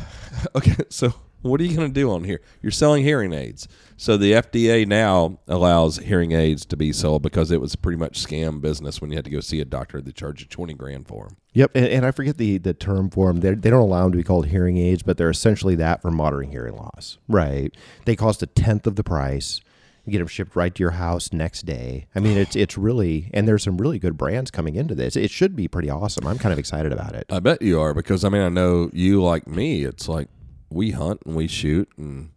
Okay. 0.55 0.75
So 0.89 1.13
what 1.43 1.61
are 1.61 1.65
you 1.65 1.77
going 1.77 1.89
to 1.93 1.95
do 1.95 2.11
on 2.11 2.25
here? 2.25 2.41
You're 2.63 2.73
selling 2.73 3.03
hearing 3.03 3.33
aids. 3.33 3.67
So 3.97 4.17
the 4.17 4.33
FDA 4.33 4.87
now 4.87 5.39
allows 5.49 5.99
hearing 5.99 6.33
aids 6.33 6.65
to 6.67 6.77
be 6.77 6.93
sold 6.93 7.23
because 7.23 7.51
it 7.51 7.61
was 7.61 7.77
pretty 7.77 7.99
much 7.99 8.25
scam 8.25 8.61
business 8.61 9.01
when 9.01 9.11
you 9.11 9.17
had 9.17 9.25
to 9.25 9.31
go 9.31 9.41
see 9.41 9.61
a 9.61 9.65
doctor. 9.65 10.01
They 10.01 10.13
charge 10.13 10.41
you 10.41 10.47
20 10.47 10.75
grand 10.75 11.09
for 11.09 11.27
them. 11.27 11.37
Yep, 11.53 11.73
and, 11.75 11.87
and 11.87 12.07
I 12.07 12.11
forget 12.11 12.39
the, 12.39 12.59
the 12.59 12.75
term 12.75 13.11
for 13.11 13.29
them. 13.29 13.41
They're, 13.41 13.55
they 13.55 13.71
don't 13.71 13.81
allow 13.83 14.05
them 14.05 14.13
to 14.13 14.19
be 14.19 14.25
called 14.25 14.47
hearing 14.47 14.79
aids, 14.79 15.03
but 15.03 15.17
they're 15.17 15.31
essentially 15.31 15.75
that 15.77 16.01
for 16.01 16.11
moderate 16.11 16.51
hearing 16.51 16.77
loss. 16.77 17.19
Right. 17.29 17.75
They 18.05 18.17
cost 18.17 18.43
a 18.43 18.47
tenth 18.47 18.87
of 18.87 18.97
the 18.97 19.05
price. 19.05 19.61
You 20.07 20.13
get 20.13 20.19
them 20.19 20.27
shipped 20.29 20.57
right 20.57 20.75
to 20.75 20.81
your 20.83 20.93
house 20.93 21.33
next 21.33 21.67
day. 21.67 22.07
I 22.15 22.21
mean, 22.21 22.37
it's 22.39 22.57
it's 22.57 22.77
really 22.79 23.31
and 23.35 23.47
there's 23.47 23.63
some 23.63 23.77
really 23.79 23.99
good 23.99 24.17
brands 24.17 24.51
coming 24.51 24.75
into 24.75 24.95
this. 24.95 25.15
It 25.17 25.31
should 25.31 25.55
be 25.55 25.69
pretty 25.69 25.91
awesome. 25.91 26.27
I'm 26.27 26.39
kind 26.39 26.53
of 26.53 26.59
excited 26.59 26.93
about 26.93 27.15
it. 27.15 27.27
I 27.31 27.39
bet 27.41 27.61
you 27.63 27.81
are 27.81 27.93
because 27.95 28.25
I 28.25 28.29
mean 28.31 28.43
I 28.43 28.49
know 28.49 28.91
you 28.93 29.23
like 29.23 29.47
me. 29.47 29.85
It's 29.85 30.09
like 30.09 30.29
we 30.71 30.93
hunt 30.93 31.21
and 31.27 31.37
we 31.37 31.47
shoot 31.47 31.89
and 31.97 32.31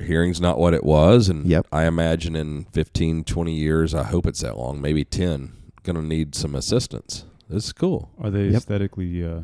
hearing's 0.00 0.40
not 0.40 0.58
what 0.58 0.74
it 0.74 0.84
was 0.84 1.28
and 1.28 1.46
Yep. 1.46 1.66
I 1.72 1.84
imagine 1.86 2.34
in 2.36 2.64
15 2.72 3.24
20 3.24 3.54
years 3.54 3.94
I 3.94 4.04
hope 4.04 4.26
it's 4.26 4.40
that 4.40 4.56
long, 4.56 4.80
maybe 4.80 5.04
10 5.04 5.52
going 5.82 5.96
to 5.96 6.02
need 6.02 6.34
some 6.34 6.54
assistance. 6.54 7.24
This 7.48 7.66
is 7.66 7.72
cool. 7.72 8.10
Are 8.18 8.30
they 8.30 8.46
Yep. 8.46 8.54
aesthetically 8.56 9.24
uh, 9.24 9.40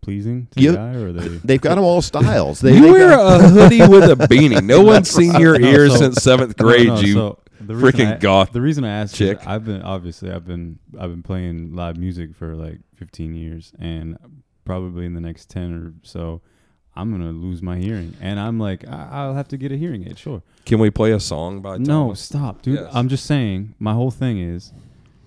pleasing 0.00 0.46
to 0.52 0.60
Yep. 0.62 0.74
the 0.74 0.80
eye, 0.80 0.94
or 0.94 1.08
are 1.08 1.12
they? 1.12 1.28
They've 1.28 1.60
got 1.60 1.74
them 1.76 1.84
all 1.84 2.02
styles. 2.12 2.60
They, 2.60 2.74
you 2.74 2.82
they've 2.82 2.92
wear 2.92 3.08
got- 3.10 3.40
a 3.44 3.48
hoodie 3.48 3.86
with 3.86 4.04
a 4.10 4.16
beanie. 4.26 4.62
No 4.64 4.82
one's 4.82 5.10
seen 5.10 5.34
your 5.40 5.58
No, 5.58 5.68
ears 5.68 5.92
so- 5.92 5.98
since 5.98 6.16
seventh 6.22 6.56
grade. 6.56 6.88
no, 6.88 7.00
you 7.00 7.12
so 7.14 7.38
the 7.60 7.74
freaking 7.74 8.14
I- 8.16 8.18
goth 8.18 8.52
The 8.52 8.60
reason 8.60 8.84
I 8.84 8.90
asked, 9.00 9.14
chick. 9.16 9.40
is 9.40 9.46
I've 9.46 9.64
been 9.64 9.82
obviously 9.82 10.30
I've 10.30 10.44
been 10.46 10.78
I've 10.98 11.10
been 11.10 11.22
playing 11.22 11.74
live 11.74 11.96
music 11.96 12.34
for 12.34 12.54
like 12.54 12.78
15 12.96 13.34
years, 13.34 13.72
and 13.78 14.18
probably 14.64 15.06
in 15.06 15.14
the 15.14 15.20
next 15.20 15.50
10 15.50 15.72
or 15.72 15.92
so, 16.02 16.40
I'm 16.96 17.10
gonna 17.10 17.32
lose 17.32 17.60
my 17.62 17.76
hearing, 17.78 18.16
and 18.20 18.38
I'm 18.38 18.58
like 18.58 18.86
I- 18.86 19.08
I'll 19.12 19.34
have 19.34 19.48
to 19.48 19.56
get 19.56 19.72
a 19.72 19.76
hearing 19.76 20.06
aid. 20.06 20.18
Sure. 20.18 20.42
Can 20.66 20.78
we 20.78 20.90
play 20.90 21.12
a 21.12 21.20
song 21.20 21.60
by 21.60 21.76
No, 21.78 22.04
Thomas? 22.04 22.20
stop, 22.20 22.62
dude. 22.62 22.76
Yes. 22.80 22.90
I'm 22.94 23.08
just 23.08 23.26
saying. 23.26 23.74
My 23.78 23.92
whole 23.92 24.10
thing 24.10 24.38
is, 24.38 24.72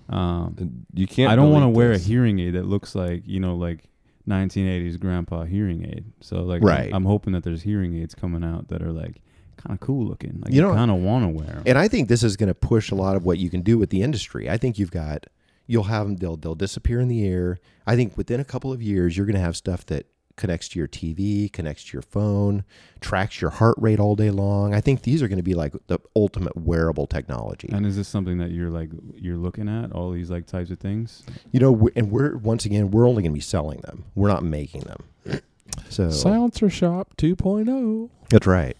um, 0.08 0.84
You 0.94 1.06
can't. 1.06 1.30
I 1.30 1.36
don't 1.36 1.52
want 1.52 1.64
to 1.64 1.68
wear 1.68 1.92
a 1.92 1.98
hearing 1.98 2.38
aid 2.40 2.54
that 2.54 2.64
looks 2.66 2.94
like 2.94 3.22
you 3.26 3.40
know 3.40 3.54
like 3.56 3.84
1980s 4.28 4.98
grandpa 5.00 5.44
hearing 5.44 5.84
aid. 5.84 6.04
So 6.20 6.42
like, 6.42 6.62
Right. 6.62 6.90
I'm 6.92 7.04
hoping 7.04 7.32
that 7.32 7.44
there's 7.44 7.62
hearing 7.62 7.96
aids 7.96 8.14
coming 8.14 8.44
out 8.44 8.68
that 8.68 8.82
are 8.82 8.92
like 8.92 9.20
kind 9.56 9.74
of 9.74 9.80
cool 9.80 10.06
looking. 10.06 10.40
Like 10.44 10.52
You 10.52 10.62
know- 10.62 10.74
kind 10.74 10.90
of 10.90 10.98
want 10.98 11.24
to 11.24 11.28
wear 11.28 11.56
'em. 11.56 11.62
And 11.66 11.78
I 11.78 11.88
think 11.88 12.08
this 12.08 12.22
is 12.22 12.36
going 12.36 12.48
to 12.48 12.54
push 12.54 12.90
a 12.90 12.94
lot 12.94 13.16
of 13.16 13.24
what 13.24 13.38
you 13.38 13.50
can 13.50 13.62
do 13.62 13.78
with 13.78 13.90
the 13.90 14.02
industry. 14.02 14.48
I 14.48 14.56
think 14.56 14.78
you've 14.78 14.90
got, 14.92 15.26
you'll 15.66 15.84
have 15.84 16.06
them, 16.06 16.16
they'll, 16.16 16.36
they'll 16.36 16.54
disappear 16.54 17.00
in 17.00 17.08
the 17.08 17.26
air. 17.26 17.58
I 17.86 17.96
think 17.96 18.16
within 18.16 18.38
a 18.40 18.44
couple 18.44 18.72
of 18.72 18.80
years, 18.82 19.16
you're 19.16 19.26
going 19.26 19.34
to 19.34 19.40
have 19.40 19.56
stuff 19.56 19.84
that 19.86 20.06
connects 20.38 20.68
to 20.70 20.78
your 20.78 20.88
TV, 20.88 21.52
connects 21.52 21.84
to 21.84 21.92
your 21.92 22.02
phone, 22.02 22.64
tracks 23.00 23.42
your 23.42 23.50
heart 23.50 23.74
rate 23.78 24.00
all 24.00 24.16
day 24.16 24.30
long. 24.30 24.72
I 24.74 24.80
think 24.80 25.02
these 25.02 25.22
are 25.22 25.28
going 25.28 25.36
to 25.38 25.42
be 25.42 25.52
like 25.54 25.74
the 25.88 25.98
ultimate 26.16 26.56
wearable 26.56 27.06
technology. 27.06 27.68
And 27.70 27.84
is 27.84 27.96
this 27.96 28.08
something 28.08 28.38
that 28.38 28.50
you're 28.50 28.70
like 28.70 28.88
you're 29.14 29.36
looking 29.36 29.68
at 29.68 29.92
all 29.92 30.10
these 30.12 30.30
like 30.30 30.46
types 30.46 30.70
of 30.70 30.78
things? 30.78 31.22
You 31.52 31.60
know, 31.60 31.72
we- 31.72 31.92
and 31.94 32.10
we're, 32.10 32.38
once 32.38 32.64
again, 32.64 32.90
we're 32.90 33.06
only 33.06 33.22
going 33.22 33.32
to 33.32 33.36
be 33.36 33.40
selling 33.42 33.80
them. 33.82 34.04
We're 34.14 34.28
not 34.28 34.42
making 34.42 34.82
them. 34.82 35.04
So 35.90 36.10
Silencer 36.10 36.70
Shop 36.70 37.14
2.0. 37.18 38.08
that's 38.30 38.46
right. 38.46 38.76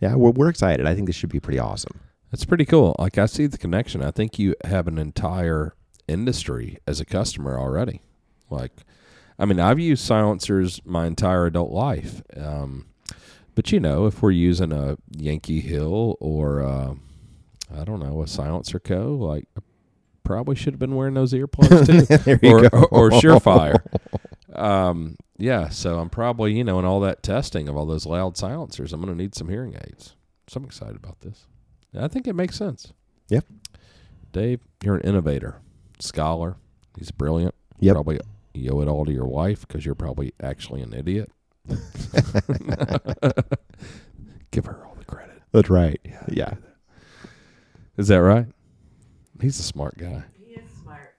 Yeah, 0.00 0.14
we're, 0.16 0.30
we're 0.30 0.48
excited. 0.48 0.86
I 0.86 0.94
think 0.94 1.06
this 1.06 1.14
should 1.14 1.28
be 1.30 1.38
pretty 1.40 1.58
awesome. 1.58 2.00
That's 2.30 2.44
pretty 2.46 2.64
cool. 2.64 2.96
Like 2.98 3.18
I 3.18 3.26
see 3.26 3.46
the 3.46 3.58
connection. 3.58 4.02
I 4.02 4.10
think 4.10 4.38
you 4.38 4.54
have 4.64 4.88
an 4.88 4.96
entire 4.98 5.74
industry 6.08 6.78
as 6.86 7.00
a 7.00 7.04
customer 7.04 7.58
already. 7.58 8.00
Like, 8.50 8.72
I 9.42 9.44
mean, 9.44 9.58
I've 9.58 9.80
used 9.80 10.04
silencers 10.04 10.80
my 10.84 11.04
entire 11.06 11.46
adult 11.46 11.72
life. 11.72 12.22
Um, 12.36 12.86
but 13.56 13.72
you 13.72 13.80
know, 13.80 14.06
if 14.06 14.22
we're 14.22 14.30
using 14.30 14.72
a 14.72 14.96
Yankee 15.10 15.60
Hill 15.60 16.16
or 16.20 16.62
uh, 16.62 16.94
I 17.76 17.82
don't 17.84 17.98
know 17.98 18.22
a 18.22 18.28
Silencer 18.28 18.78
Co, 18.78 19.14
like 19.14 19.48
probably 20.22 20.54
should 20.54 20.74
have 20.74 20.78
been 20.78 20.94
wearing 20.94 21.14
those 21.14 21.32
earplugs 21.32 21.86
too, 22.08 22.16
There 22.18 22.38
you 22.40 22.56
or, 22.56 22.68
go. 22.68 22.78
or 22.92 23.06
or 23.06 23.10
Surefire. 23.10 23.80
Um, 24.56 25.16
yeah, 25.38 25.70
so 25.70 25.98
I'm 25.98 26.08
probably 26.08 26.52
you 26.56 26.62
know 26.62 26.78
in 26.78 26.84
all 26.84 27.00
that 27.00 27.24
testing 27.24 27.68
of 27.68 27.76
all 27.76 27.84
those 27.84 28.06
loud 28.06 28.36
silencers, 28.36 28.92
I'm 28.92 29.00
going 29.02 29.12
to 29.12 29.20
need 29.20 29.34
some 29.34 29.48
hearing 29.48 29.74
aids. 29.74 30.14
So 30.46 30.58
I'm 30.58 30.64
excited 30.64 30.94
about 30.94 31.20
this. 31.20 31.46
I 31.98 32.06
think 32.06 32.28
it 32.28 32.34
makes 32.34 32.56
sense. 32.56 32.92
Yep. 33.28 33.44
Dave, 34.30 34.60
you're 34.84 34.94
an 34.96 35.02
innovator, 35.02 35.56
scholar. 35.98 36.54
He's 36.96 37.10
brilliant. 37.10 37.56
Yep. 37.80 37.94
Probably 37.94 38.20
you 38.54 38.70
owe 38.70 38.80
it 38.82 38.88
all 38.88 39.04
to 39.04 39.12
your 39.12 39.26
wife 39.26 39.66
because 39.66 39.84
you're 39.86 39.94
probably 39.94 40.32
actually 40.42 40.82
an 40.82 40.92
idiot. 40.94 41.30
Give 44.50 44.66
her 44.66 44.84
all 44.84 44.94
the 44.98 45.04
credit. 45.06 45.40
That's 45.52 45.70
right. 45.70 46.00
Yeah. 46.28 46.54
Is 47.96 48.08
that 48.08 48.16
right? 48.22 48.46
He's 49.40 49.58
a 49.58 49.62
smart 49.62 49.96
guy. 49.98 50.24
He 50.44 50.54
is 50.54 50.68
smart. 50.82 51.14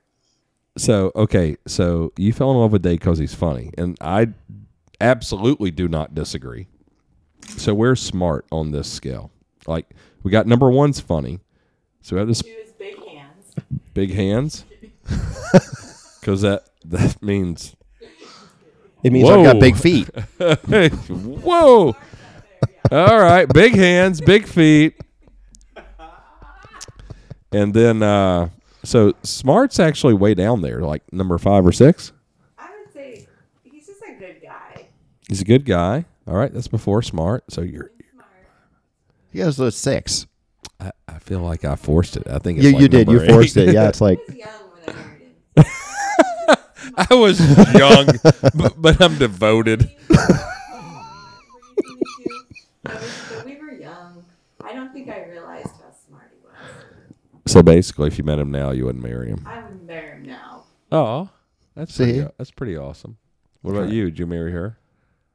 So 0.77 1.11
okay, 1.15 1.57
so 1.67 2.11
you 2.17 2.33
fell 2.33 2.51
in 2.51 2.57
love 2.57 2.71
with 2.71 2.81
Dave 2.81 2.99
because 2.99 3.17
he's 3.19 3.33
funny, 3.33 3.71
and 3.77 3.97
I 4.01 4.29
absolutely 5.01 5.71
do 5.71 5.87
not 5.87 6.13
disagree. 6.15 6.67
So 7.57 7.73
we're 7.73 7.95
smart 7.95 8.45
on 8.51 8.71
this 8.71 8.89
scale. 8.91 9.31
Like 9.67 9.89
we 10.23 10.31
got 10.31 10.47
number 10.47 10.69
one's 10.69 10.99
funny, 10.99 11.39
so 12.01 12.15
we 12.15 12.19
have 12.19 12.27
this 12.27 12.41
He 12.41 12.55
was 12.55 12.71
big 12.73 12.97
hands. 13.05 13.53
big 13.93 14.13
hands, 14.13 14.65
because 16.23 16.41
that 16.41 16.63
that 16.85 17.21
means 17.21 17.75
It 19.03 19.11
means 19.11 19.29
I've 19.29 19.43
got 19.43 19.59
big 19.59 19.75
feet. 19.75 20.07
whoa. 21.09 21.95
All 22.91 23.19
right, 23.19 23.45
big 23.51 23.75
hands, 23.75 24.21
big 24.21 24.47
feet, 24.47 24.95
and 27.51 27.73
then 27.73 28.01
uh 28.03 28.49
so 28.83 29.13
smart's 29.23 29.79
actually 29.79 30.13
way 30.13 30.33
down 30.33 30.61
there, 30.61 30.81
like 30.81 31.01
number 31.13 31.37
five 31.37 31.65
or 31.65 31.71
six. 31.71 32.11
I 32.57 32.69
would 32.79 32.93
say 32.93 33.27
he's 33.63 33.87
just 33.87 34.01
a 34.01 34.13
good 34.19 34.41
guy. 34.41 34.87
He's 35.27 35.41
a 35.41 35.45
good 35.45 35.65
guy. 35.65 36.05
All 36.27 36.35
right, 36.35 36.53
that's 36.53 36.67
before 36.67 37.01
smart. 37.01 37.45
So 37.49 37.61
you're 37.61 37.91
He's 37.97 38.11
smart. 38.13 38.29
He 39.31 39.39
has 39.39 39.59
a 39.59 39.71
six. 39.71 40.25
I, 40.79 40.91
I 41.07 41.19
feel 41.19 41.39
like 41.39 41.63
I 41.65 41.75
forced 41.75 42.17
it. 42.17 42.27
I 42.27 42.39
think 42.39 42.57
it's 42.59 42.67
You, 42.67 42.73
like 42.73 42.81
you 42.81 42.87
did. 42.89 43.07
You 43.09 43.17
number 43.19 43.33
forced 43.33 43.55
it. 43.57 43.73
Yeah, 43.73 43.87
it's 43.87 44.01
like 44.01 44.19
I 44.19 44.23
was 44.27 44.35
young 44.35 44.49
when 44.85 44.95
I 44.95 44.99
married 44.99 45.21
him. 45.55 45.65
I 47.09 47.13
was 47.15 47.39
young, 47.73 48.07
but, 48.55 48.81
but 48.81 49.01
I'm 49.01 49.17
devoted. 49.17 49.89
Were 50.09 50.15
you 50.15 50.17
22? 50.17 50.33
I 52.85 52.93
was, 52.93 53.23
but 53.35 53.45
we 53.45 53.55
were 53.57 53.71
young. 53.71 54.23
I 54.63 54.73
don't 54.73 54.93
think 54.93 55.09
I 55.09 55.25
realized 55.25 55.67
how 55.67 55.91
smart 56.07 56.31
he 56.31 56.37
was. 56.45 56.53
So 57.47 57.63
basically, 57.63 58.07
if 58.07 58.17
you 58.17 58.23
met 58.23 58.39
him 58.39 58.51
now, 58.51 58.71
you 58.71 58.85
wouldn't 58.85 59.03
marry 59.03 59.29
him. 59.29 59.43
I 59.45 59.61
wouldn't 59.61 59.85
marry 59.85 60.17
him 60.17 60.25
now. 60.27 60.63
Oh, 60.91 61.29
that's 61.75 61.93
See? 61.93 62.03
pretty, 62.03 62.27
that's 62.37 62.51
pretty 62.51 62.77
awesome. 62.77 63.17
What 63.61 63.75
about 63.75 63.89
you? 63.89 64.05
Did 64.05 64.19
you 64.19 64.27
marry 64.27 64.51
her? 64.51 64.77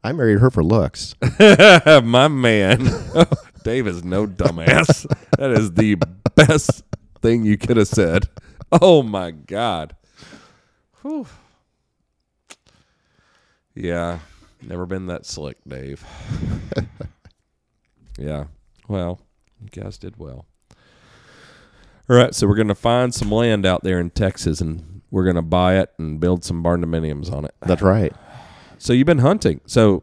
I 0.05 0.13
married 0.13 0.39
her 0.39 0.51
for 0.51 0.63
looks. 0.63 1.15
My 1.41 2.29
man, 2.29 2.89
Dave 3.65 3.87
is 3.89 4.05
no 4.05 4.27
dumbass. 4.27 5.07
that 5.39 5.51
is 5.51 5.73
the 5.73 5.97
best 6.37 6.85
thing 7.21 7.45
you 7.45 7.59
could 7.59 7.77
have 7.79 7.89
said. 7.89 8.29
Oh 8.71 9.03
my 9.03 9.33
god. 9.33 9.97
Whew. 11.03 11.27
Yeah, 13.79 14.19
never 14.61 14.87
been 14.87 15.07
that 15.07 15.25
slick, 15.25 15.57
Dave. 15.67 16.05
yeah. 18.19 18.47
Well, 18.89 19.21
you 19.63 19.69
guys 19.83 19.99
did 19.99 20.17
well. 20.19 20.47
All 22.11 22.17
right, 22.17 22.35
so 22.35 22.49
we're 22.49 22.57
gonna 22.57 22.75
find 22.75 23.15
some 23.15 23.31
land 23.31 23.65
out 23.65 23.85
there 23.85 24.01
in 24.01 24.11
Texas, 24.11 24.61
and 24.61 25.03
we're 25.13 25.25
gonna 25.25 25.43
buy 25.43 25.77
it 25.77 25.93
and 25.97 26.19
build 26.19 26.45
some 26.45 26.61
barn 26.61 26.85
dominiums 26.85 27.33
on 27.33 27.45
it. 27.45 27.55
That's 27.61 27.83
right. 27.83 28.13
So 28.79 28.93
you've 28.93 29.07
been 29.07 29.19
hunting. 29.19 29.61
So 29.67 30.03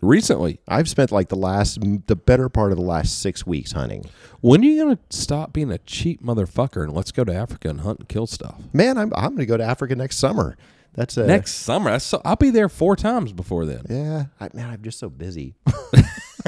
recently, 0.00 0.60
I've 0.68 0.88
spent 0.88 1.10
like 1.10 1.28
the 1.28 1.36
last, 1.36 1.80
the 2.06 2.14
better 2.14 2.48
part 2.48 2.70
of 2.70 2.78
the 2.78 2.84
last 2.84 3.18
six 3.20 3.44
weeks 3.44 3.72
hunting. 3.72 4.04
When 4.42 4.60
are 4.60 4.64
you 4.64 4.80
gonna 4.80 4.98
stop 5.10 5.52
being 5.52 5.72
a 5.72 5.78
cheap 5.78 6.22
motherfucker 6.22 6.84
and 6.84 6.92
let's 6.92 7.10
go 7.10 7.24
to 7.24 7.34
Africa 7.34 7.68
and 7.68 7.80
hunt 7.80 7.98
and 7.98 8.08
kill 8.08 8.28
stuff? 8.28 8.62
Man, 8.72 8.96
I'm 8.96 9.12
I'm 9.16 9.34
gonna 9.34 9.46
go 9.46 9.56
to 9.56 9.64
Africa 9.64 9.96
next 9.96 10.18
summer. 10.18 10.56
That's 10.94 11.16
uh, 11.16 11.26
Next 11.26 11.54
summer, 11.54 11.90
that's 11.90 12.04
so, 12.04 12.20
I'll 12.24 12.36
be 12.36 12.50
there 12.50 12.68
four 12.68 12.96
times 12.96 13.32
before 13.32 13.64
then. 13.64 13.86
Yeah, 13.88 14.24
I, 14.38 14.50
man, 14.52 14.70
I'm 14.70 14.82
just 14.82 14.98
so 14.98 15.08
busy. 15.08 15.54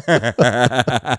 I, 0.07 1.19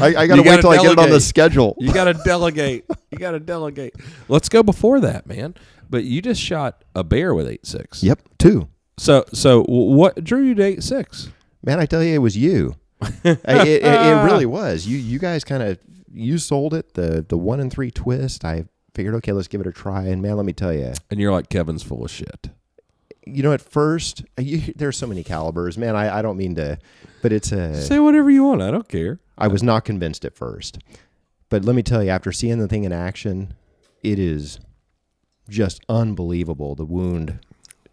I 0.00 0.26
gotta 0.26 0.42
wait 0.42 0.60
till 0.60 0.70
I 0.70 0.76
get 0.76 0.92
it 0.92 0.98
on 0.98 1.10
the 1.10 1.20
schedule. 1.20 1.76
You 1.78 1.92
gotta 1.92 2.14
delegate. 2.24 2.84
You 3.10 3.18
gotta 3.18 3.40
delegate. 3.40 3.94
Let's 4.28 4.48
go 4.48 4.62
before 4.62 5.00
that, 5.00 5.26
man. 5.26 5.54
But 5.88 6.04
you 6.04 6.22
just 6.22 6.40
shot 6.40 6.84
a 6.94 7.02
bear 7.02 7.34
with 7.34 7.48
eight 7.48 7.66
six. 7.66 8.02
Yep, 8.02 8.22
two. 8.38 8.68
So 8.98 9.24
so 9.32 9.64
what 9.64 10.22
drew 10.22 10.42
you 10.42 10.54
to 10.54 10.62
eight 10.62 10.82
six? 10.82 11.30
Man, 11.64 11.80
I 11.80 11.86
tell 11.86 12.02
you, 12.02 12.14
it 12.14 12.18
was 12.18 12.36
you. 12.36 12.76
it, 13.00 13.40
it, 13.44 13.66
it, 13.66 13.84
it 13.84 14.24
really 14.24 14.46
was. 14.60 14.86
You 14.86 14.98
you 14.98 15.18
guys 15.18 15.42
kind 15.42 15.62
of 15.62 15.78
you 16.12 16.38
sold 16.38 16.74
it 16.74 16.94
the 16.94 17.24
the 17.26 17.38
one 17.38 17.58
and 17.60 17.72
three 17.72 17.90
twist. 17.90 18.44
I 18.44 18.66
figured, 18.94 19.14
okay, 19.16 19.32
let's 19.32 19.48
give 19.48 19.60
it 19.60 19.66
a 19.66 19.72
try. 19.72 20.04
And 20.04 20.20
man, 20.22 20.36
let 20.36 20.46
me 20.46 20.52
tell 20.52 20.72
you, 20.72 20.92
And 21.10 21.20
you're 21.20 21.32
like 21.32 21.48
Kevin's 21.48 21.82
full 21.82 22.04
of 22.04 22.10
shit. 22.10 22.48
you 23.26 23.42
know, 23.42 23.52
at 23.52 23.60
first, 23.60 24.24
you, 24.38 24.72
there's 24.76 24.96
so 24.96 25.06
many 25.06 25.22
calibers, 25.22 25.78
man. 25.78 25.96
I, 25.96 26.18
I 26.18 26.22
don't 26.22 26.36
mean 26.36 26.54
to, 26.56 26.78
but 27.22 27.32
it's 27.32 27.52
a. 27.52 27.80
Say 27.80 27.98
whatever 27.98 28.30
you 28.30 28.44
want. 28.44 28.62
I 28.62 28.70
don't 28.70 28.88
care. 28.88 29.20
I 29.38 29.48
was 29.48 29.62
not 29.62 29.84
convinced 29.84 30.24
at 30.24 30.34
first, 30.36 30.78
but 31.48 31.64
let 31.64 31.74
me 31.74 31.82
tell 31.82 32.02
you, 32.02 32.10
after 32.10 32.32
seeing 32.32 32.58
the 32.58 32.68
thing 32.68 32.84
in 32.84 32.92
action, 32.92 33.54
it 34.02 34.18
is 34.18 34.58
just 35.48 35.82
unbelievable. 35.88 36.74
The 36.74 36.84
wound 36.84 37.38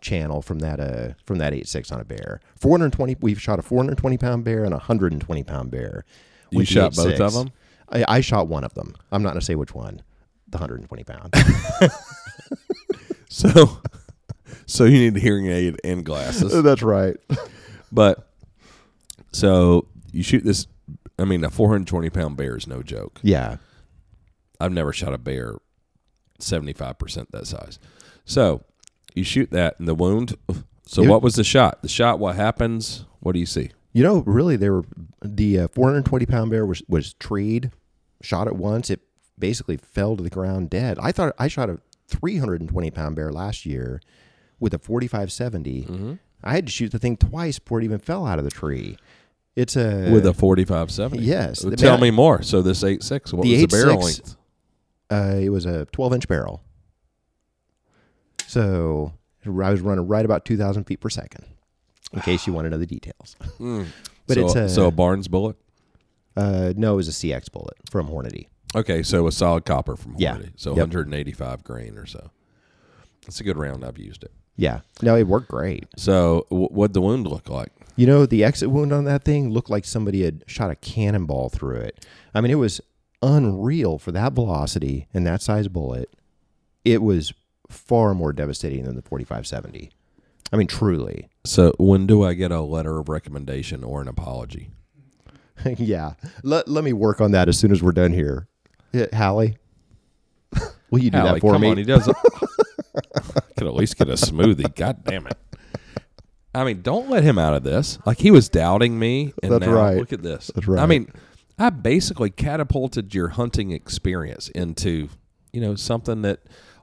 channel 0.01 0.41
from 0.41 0.59
that 0.59 0.79
uh 0.79 1.09
from 1.25 1.39
that 1.39 1.53
eight 1.53 1.67
six 1.67 1.91
on 1.91 1.99
a 1.99 2.05
bear. 2.05 2.39
420. 2.59 3.17
We've 3.19 3.41
shot 3.41 3.59
a 3.59 3.61
420 3.61 4.17
pound 4.17 4.43
bear 4.45 4.63
and 4.63 4.73
a 4.73 4.77
120 4.77 5.43
pound 5.43 5.71
bear. 5.71 6.05
You 6.51 6.59
with 6.59 6.67
the 6.67 6.73
shot 6.73 6.95
both 6.95 7.15
8.6. 7.15 7.19
of 7.19 7.33
them. 7.33 7.51
I, 7.89 8.05
I 8.17 8.21
shot 8.21 8.47
one 8.47 8.63
of 8.63 8.73
them. 8.75 8.95
I'm 9.11 9.23
not 9.23 9.29
gonna 9.29 9.41
say 9.41 9.55
which 9.55 9.73
one. 9.75 10.01
The 10.51 10.57
120 10.57 11.03
pound. 11.03 11.33
So 13.31 13.77
so 14.65 14.85
you 14.85 14.97
need 14.99 15.15
a 15.15 15.19
hearing 15.19 15.47
aid 15.47 15.79
and 15.83 16.03
glasses. 16.03 16.63
That's 16.63 16.81
right. 16.81 17.15
But 17.91 18.27
so 19.31 19.87
you 20.11 20.23
shoot 20.23 20.43
this. 20.43 20.65
I 21.19 21.25
mean, 21.25 21.43
a 21.43 21.49
420 21.49 22.09
pound 22.09 22.37
bear 22.37 22.57
is 22.57 22.65
no 22.67 22.81
joke. 22.81 23.19
Yeah. 23.21 23.57
I've 24.59 24.71
never 24.71 24.91
shot 24.91 25.13
a 25.13 25.17
bear 25.19 25.55
75% 26.39 27.27
that 27.31 27.45
size. 27.47 27.77
So 28.25 28.63
you 29.13 29.23
shoot 29.23 29.51
that 29.51 29.79
and 29.79 29.87
the 29.87 29.95
wound. 29.95 30.35
So 30.85 31.03
You- 31.03 31.09
what 31.09 31.21
was 31.21 31.35
the 31.35 31.43
shot? 31.43 31.81
The 31.83 31.87
shot, 31.87 32.17
what 32.19 32.35
happens? 32.35 33.05
What 33.19 33.33
do 33.33 33.39
you 33.39 33.45
see? 33.45 33.69
You 33.93 34.03
know, 34.03 34.23
really, 34.25 34.55
they 34.55 34.69
were 34.69 34.85
the 35.23 35.59
uh, 35.61 35.67
420 35.69 36.25
pound 36.25 36.51
bear 36.51 36.65
was 36.65 36.81
was 36.87 37.13
treed, 37.15 37.71
shot 38.21 38.47
at 38.47 38.55
once. 38.55 38.89
It 38.89 39.01
basically 39.39 39.77
fell 39.77 40.15
to 40.17 40.23
the 40.23 40.29
ground 40.29 40.69
dead. 40.69 40.97
I 41.01 41.11
thought 41.11 41.33
I 41.39 41.47
shot 41.47 41.69
a 41.69 41.79
320 42.07 42.91
pound 42.91 43.15
bear 43.15 43.31
last 43.31 43.65
year 43.65 44.01
with 44.59 44.73
a 44.73 44.79
4570. 44.79 45.83
Mm-hmm. 45.83 46.13
I 46.43 46.53
had 46.53 46.65
to 46.67 46.71
shoot 46.71 46.91
the 46.91 46.99
thing 46.99 47.17
twice 47.17 47.59
before 47.59 47.81
it 47.81 47.83
even 47.83 47.99
fell 47.99 48.25
out 48.25 48.39
of 48.39 48.45
the 48.45 48.51
tree. 48.51 48.97
It's 49.55 49.75
a 49.75 50.09
With 50.11 50.25
a 50.25 50.33
45 50.33 50.89
70? 50.91 51.23
yes. 51.23 51.63
Well, 51.63 51.75
Tell 51.75 51.93
man- 51.93 52.01
me 52.01 52.11
more. 52.11 52.41
So 52.43 52.61
this 52.61 52.81
8.6, 52.83 53.33
what 53.33 53.43
The 53.43 53.51
was 53.53 53.61
the 53.61 53.67
barrel 53.67 53.97
8.6 53.97 54.03
length? 54.03 54.35
Uh, 55.11 55.39
it 55.41 55.49
was 55.49 55.65
a 55.65 55.85
12 55.87 56.13
inch 56.13 56.27
barrel. 56.27 56.61
So 58.47 59.13
I 59.45 59.49
was 59.71 59.81
running 59.81 60.07
right 60.07 60.25
about 60.25 60.45
2,000 60.45 60.85
feet 60.85 60.99
per 60.99 61.09
second. 61.09 61.45
In 62.13 62.21
case 62.21 62.47
you 62.47 62.53
want 62.53 62.65
to 62.65 62.69
know 62.71 62.77
the 62.77 62.87
details. 62.87 63.35
Mm. 63.59 63.85
But 64.27 64.35
so, 64.35 64.45
it's 64.45 64.55
a- 64.55 64.69
so 64.69 64.87
a 64.87 64.91
Barnes 64.91 65.27
bullet? 65.27 65.55
Uh, 66.35 66.73
no, 66.75 66.93
it 66.93 66.97
was 66.97 67.07
a 67.07 67.11
CX 67.11 67.51
bullet 67.51 67.75
from 67.91 68.07
Hornady. 68.07 68.47
Okay, 68.75 69.01
so 69.03 69.27
a 69.27 69.31
solid 69.31 69.65
copper 69.65 69.95
from 69.95 70.15
Yeah. 70.17 70.37
Hornady. 70.37 70.51
So 70.55 70.71
Yep. 70.71 70.77
185 70.79 71.63
grain 71.63 71.97
or 71.97 72.05
so. 72.05 72.29
That's 73.25 73.39
a 73.39 73.43
good 73.43 73.57
round. 73.57 73.83
I've 73.83 73.97
used 73.97 74.23
it. 74.23 74.31
Yeah. 74.55 74.81
No, 75.01 75.15
it 75.15 75.27
worked 75.27 75.47
great. 75.49 75.87
So 75.95 76.45
w- 76.49 76.69
what'd 76.69 76.93
the 76.93 77.01
wound 77.01 77.27
look 77.27 77.49
like? 77.49 77.71
You 77.95 78.05
know, 78.07 78.25
the 78.25 78.43
exit 78.43 78.69
wound 78.69 78.93
on 78.93 79.05
that 79.05 79.23
thing 79.23 79.49
looked 79.49 79.69
like 79.69 79.85
somebody 79.85 80.23
had 80.23 80.43
shot 80.47 80.69
a 80.71 80.75
cannonball 80.75 81.49
through 81.49 81.77
it. 81.77 82.05
I 82.33 82.41
mean, 82.41 82.51
it 82.51 82.55
was 82.55 82.79
unreal 83.21 83.97
for 83.97 84.11
that 84.11 84.33
velocity 84.33 85.07
and 85.13 85.25
that 85.27 85.41
size 85.41 85.67
bullet. 85.67 86.09
It 86.85 87.01
was 87.01 87.33
far 87.69 88.13
more 88.13 88.33
devastating 88.33 88.83
than 88.85 88.95
the 88.95 89.01
4570. 89.01 89.91
I 90.51 90.57
mean, 90.57 90.67
truly. 90.67 91.29
So 91.45 91.73
when 91.77 92.07
do 92.07 92.23
I 92.23 92.33
get 92.33 92.51
a 92.51 92.61
letter 92.61 92.97
of 92.99 93.09
recommendation 93.09 93.83
or 93.83 94.01
an 94.01 94.07
apology? 94.07 94.71
yeah. 95.77 96.13
Let, 96.43 96.67
let 96.67 96.83
me 96.83 96.93
work 96.93 97.21
on 97.21 97.31
that 97.31 97.49
as 97.49 97.57
soon 97.59 97.71
as 97.71 97.83
we're 97.83 97.91
done 97.91 98.13
here. 98.13 98.47
Yeah, 98.91 99.15
Hallie, 99.15 99.57
will 100.89 100.99
you 100.99 101.11
do 101.11 101.17
Hallie, 101.17 101.33
that 101.33 101.41
for 101.41 101.53
come 101.53 101.61
me? 101.61 101.69
on, 101.71 101.77
he 101.77 101.83
does. 101.83 102.05
Could 103.57 103.67
at 103.67 103.73
least 103.73 103.97
get 103.97 104.09
a 104.09 104.13
smoothie. 104.13 104.73
God 104.75 105.03
damn 105.03 105.27
it. 105.27 105.37
I 106.53 106.63
mean, 106.63 106.81
don't 106.81 107.09
let 107.09 107.23
him 107.23 107.37
out 107.37 107.53
of 107.53 107.63
this. 107.63 107.99
Like 108.05 108.17
he 108.19 108.31
was 108.31 108.49
doubting 108.49 108.97
me, 108.97 109.33
and 109.43 109.51
That's 109.51 109.65
now 109.65 109.73
right. 109.73 109.97
look 109.97 110.11
at 110.13 110.23
this. 110.23 110.49
That's 110.55 110.67
I 110.67 110.85
mean, 110.87 111.11
I 111.57 111.69
basically 111.69 112.31
catapulted 112.31 113.13
your 113.13 113.29
hunting 113.29 113.71
experience 113.71 114.49
into, 114.49 115.09
you 115.53 115.61
know, 115.61 115.75
something 115.75 116.23
that 116.23 116.39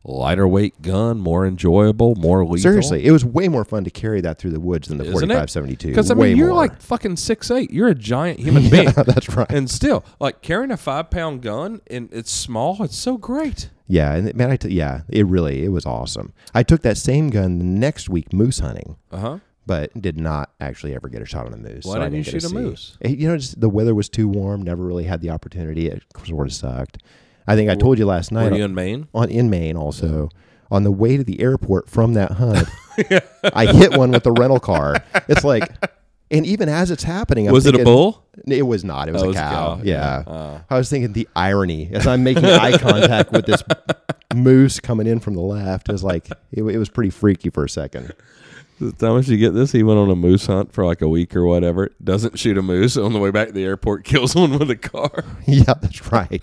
lighter 0.08 0.46
weight 0.46 0.80
gun, 0.82 1.18
more 1.18 1.44
enjoyable, 1.46 2.14
more 2.14 2.44
lethal. 2.44 2.58
Seriously, 2.58 3.04
it 3.04 3.10
was 3.10 3.24
way 3.24 3.48
more 3.48 3.64
fun 3.64 3.84
to 3.84 3.90
carry 3.90 4.20
that 4.20 4.38
through 4.38 4.52
the 4.52 4.60
woods 4.60 4.88
than 4.88 4.98
the 4.98 5.04
Isn't 5.04 5.12
4572. 5.14 5.88
Because 5.88 6.10
I 6.10 6.14
Way 6.14 6.28
mean, 6.28 6.36
you're 6.36 6.48
more. 6.48 6.56
like 6.56 6.80
fucking 6.80 7.16
six 7.16 7.50
eight. 7.50 7.70
You're 7.70 7.88
a 7.88 7.94
giant 7.94 8.38
human 8.38 8.70
being. 8.70 8.90
that's 8.92 9.28
right. 9.30 9.50
And 9.50 9.68
still, 9.70 10.04
like 10.20 10.42
carrying 10.42 10.70
a 10.70 10.76
five 10.76 11.10
pound 11.10 11.42
gun 11.42 11.80
and 11.88 12.08
it's 12.12 12.30
small, 12.30 12.82
it's 12.82 12.96
so 12.96 13.16
great. 13.16 13.70
Yeah, 13.88 14.14
and 14.14 14.34
man, 14.34 14.50
I 14.50 14.56
t- 14.56 14.70
yeah, 14.70 15.02
it 15.08 15.26
really 15.26 15.64
it 15.64 15.68
was 15.68 15.86
awesome. 15.86 16.32
I 16.54 16.62
took 16.62 16.82
that 16.82 16.96
same 16.96 17.30
gun 17.30 17.58
the 17.58 17.64
next 17.64 18.08
week 18.08 18.32
moose 18.32 18.58
hunting, 18.58 18.96
Uh 19.12 19.18
huh. 19.18 19.38
but 19.64 20.00
did 20.00 20.18
not 20.18 20.50
actually 20.60 20.92
ever 20.94 21.08
get 21.08 21.22
a 21.22 21.24
shot 21.24 21.46
on 21.46 21.52
a 21.52 21.56
moose. 21.56 21.84
Why 21.84 21.94
so 21.94 22.00
didn't 22.00 22.14
you 22.16 22.24
shoot 22.24 22.44
a 22.44 22.48
moose? 22.54 22.98
Eh, 23.02 23.10
You 23.10 23.28
know, 23.28 23.36
just 23.36 23.60
the 23.60 23.68
weather 23.68 23.94
was 23.94 24.08
too 24.08 24.26
warm. 24.28 24.62
Never 24.62 24.84
really 24.84 25.04
had 25.04 25.20
the 25.20 25.30
opportunity. 25.30 25.86
It 25.86 26.02
sort 26.24 26.48
of 26.48 26.52
sucked. 26.52 26.98
I 27.46 27.54
think 27.56 27.70
I 27.70 27.74
told 27.74 27.98
you 27.98 28.06
last 28.06 28.32
night 28.32 28.50
Were 28.50 28.58
you 28.58 28.64
in 28.64 28.74
Maine? 28.74 29.08
on 29.14 29.30
in 29.30 29.50
Maine 29.50 29.76
also. 29.76 30.28
On 30.70 30.82
the 30.82 30.90
way 30.90 31.16
to 31.16 31.22
the 31.22 31.40
airport 31.40 31.88
from 31.88 32.14
that 32.14 32.32
hunt, 32.32 32.66
I 33.54 33.66
hit 33.72 33.96
one 33.96 34.10
with 34.10 34.24
the 34.24 34.32
rental 34.32 34.58
car. 34.58 34.96
It's 35.28 35.44
like, 35.44 35.62
and 36.28 36.44
even 36.44 36.68
as 36.68 36.90
it's 36.90 37.04
happening, 37.04 37.46
I'm 37.46 37.52
was 37.54 37.66
it 37.66 37.76
a 37.78 37.84
bull? 37.84 38.24
It 38.48 38.62
was 38.66 38.82
not. 38.82 39.08
It 39.08 39.12
was 39.12 39.22
Oh, 39.22 39.26
a 39.26 39.28
it 39.28 39.28
was 39.28 39.36
a 39.36 39.40
cow. 39.40 39.76
cow. 39.76 39.80
Yeah. 39.84 40.24
Uh. 40.26 40.60
I 40.68 40.76
was 40.76 40.90
thinking 40.90 41.12
the 41.12 41.28
irony 41.36 41.88
as 41.92 42.04
I'm 42.08 42.24
making 42.24 42.44
eye 42.46 42.76
contact 42.78 43.30
with 43.30 43.46
this 43.46 43.62
moose 44.34 44.80
coming 44.80 45.06
in 45.06 45.20
from 45.20 45.34
the 45.34 45.40
left. 45.40 45.88
It 45.88 45.92
was 45.92 46.02
like 46.02 46.28
it, 46.50 46.64
it 46.64 46.78
was 46.78 46.88
pretty 46.88 47.10
freaky 47.10 47.50
for 47.50 47.64
a 47.64 47.68
second. 47.68 48.12
Thomas, 48.98 49.28
you 49.28 49.36
get 49.38 49.54
this? 49.54 49.70
He 49.70 49.84
went 49.84 50.00
on 50.00 50.10
a 50.10 50.16
moose 50.16 50.46
hunt 50.46 50.72
for 50.72 50.84
like 50.84 51.00
a 51.00 51.08
week 51.08 51.36
or 51.36 51.46
whatever. 51.46 51.90
Doesn't 52.02 52.38
shoot 52.40 52.58
a 52.58 52.62
moose 52.62 52.96
on 52.96 53.12
the 53.12 53.20
way 53.20 53.30
back 53.30 53.46
to 53.46 53.54
the 53.54 53.64
airport. 53.64 54.04
Kills 54.04 54.34
one 54.34 54.58
with 54.58 54.68
a 54.70 54.76
car. 54.76 55.24
yeah, 55.46 55.74
that's 55.80 56.10
right. 56.10 56.42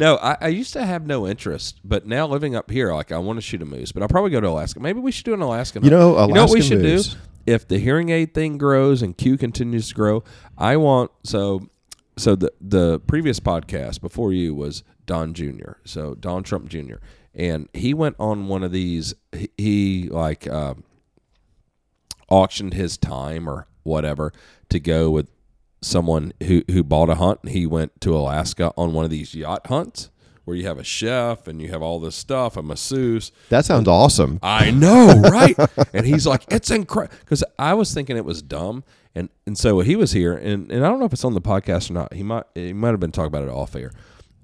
No, 0.00 0.16
I, 0.16 0.38
I 0.40 0.48
used 0.48 0.72
to 0.72 0.86
have 0.86 1.06
no 1.06 1.28
interest, 1.28 1.78
but 1.84 2.06
now 2.06 2.26
living 2.26 2.56
up 2.56 2.70
here, 2.70 2.94
like 2.94 3.12
I 3.12 3.18
want 3.18 3.36
to 3.36 3.42
shoot 3.42 3.60
a 3.60 3.66
moose. 3.66 3.92
But 3.92 4.02
I'll 4.02 4.08
probably 4.08 4.30
go 4.30 4.40
to 4.40 4.48
Alaska. 4.48 4.80
Maybe 4.80 4.98
we 4.98 5.12
should 5.12 5.26
do 5.26 5.34
an 5.34 5.42
Alaska. 5.42 5.78
You 5.82 5.90
know, 5.90 6.18
you 6.26 6.32
know 6.32 6.42
what 6.44 6.50
we 6.50 6.60
Alaskan 6.60 6.62
should 6.62 6.80
moose. 6.80 7.14
do? 7.14 7.18
If 7.44 7.68
the 7.68 7.78
hearing 7.78 8.08
aid 8.08 8.32
thing 8.32 8.56
grows 8.56 9.02
and 9.02 9.14
Q 9.14 9.36
continues 9.36 9.88
to 9.88 9.94
grow, 9.94 10.24
I 10.56 10.78
want 10.78 11.10
so 11.22 11.68
so 12.16 12.34
the 12.34 12.50
the 12.62 13.00
previous 13.00 13.40
podcast 13.40 14.00
before 14.00 14.32
you 14.32 14.54
was 14.54 14.84
Don 15.04 15.34
Jr. 15.34 15.72
So 15.84 16.14
Don 16.14 16.44
Trump 16.44 16.68
Jr. 16.68 16.96
and 17.34 17.68
he 17.74 17.92
went 17.92 18.16
on 18.18 18.48
one 18.48 18.62
of 18.62 18.72
these. 18.72 19.12
He, 19.32 19.50
he 19.58 20.08
like 20.08 20.48
um, 20.48 20.82
auctioned 22.30 22.72
his 22.72 22.96
time 22.96 23.46
or 23.46 23.66
whatever 23.82 24.32
to 24.70 24.80
go 24.80 25.10
with 25.10 25.28
someone 25.82 26.32
who 26.44 26.62
who 26.70 26.82
bought 26.82 27.10
a 27.10 27.16
hunt. 27.16 27.48
He 27.48 27.66
went 27.66 28.00
to 28.02 28.16
Alaska 28.16 28.72
on 28.76 28.92
one 28.92 29.04
of 29.04 29.10
these 29.10 29.34
yacht 29.34 29.66
hunts 29.66 30.10
where 30.44 30.56
you 30.56 30.66
have 30.66 30.78
a 30.78 30.84
chef 30.84 31.46
and 31.46 31.60
you 31.60 31.68
have 31.68 31.82
all 31.82 32.00
this 32.00 32.16
stuff, 32.16 32.56
a 32.56 32.62
masseuse. 32.62 33.30
That 33.50 33.64
sounds 33.64 33.86
awesome. 33.86 34.40
I 34.42 34.70
know, 34.70 35.14
right? 35.20 35.56
and 35.94 36.06
he's 36.06 36.26
like, 36.26 36.44
it's 36.50 36.70
incredible. 36.70 37.16
Because 37.20 37.44
I 37.58 37.74
was 37.74 37.94
thinking 37.94 38.16
it 38.16 38.24
was 38.24 38.42
dumb, 38.42 38.82
and 39.14 39.28
and 39.46 39.56
so 39.56 39.80
he 39.80 39.96
was 39.96 40.12
here, 40.12 40.34
and, 40.34 40.70
and 40.70 40.84
I 40.84 40.88
don't 40.88 40.98
know 40.98 41.06
if 41.06 41.12
it's 41.12 41.24
on 41.24 41.34
the 41.34 41.40
podcast 41.40 41.90
or 41.90 41.94
not. 41.94 42.14
He 42.14 42.22
might 42.22 42.44
he 42.54 42.72
might 42.72 42.90
have 42.90 43.00
been 43.00 43.12
talking 43.12 43.28
about 43.28 43.44
it 43.44 43.50
off 43.50 43.76
air, 43.76 43.92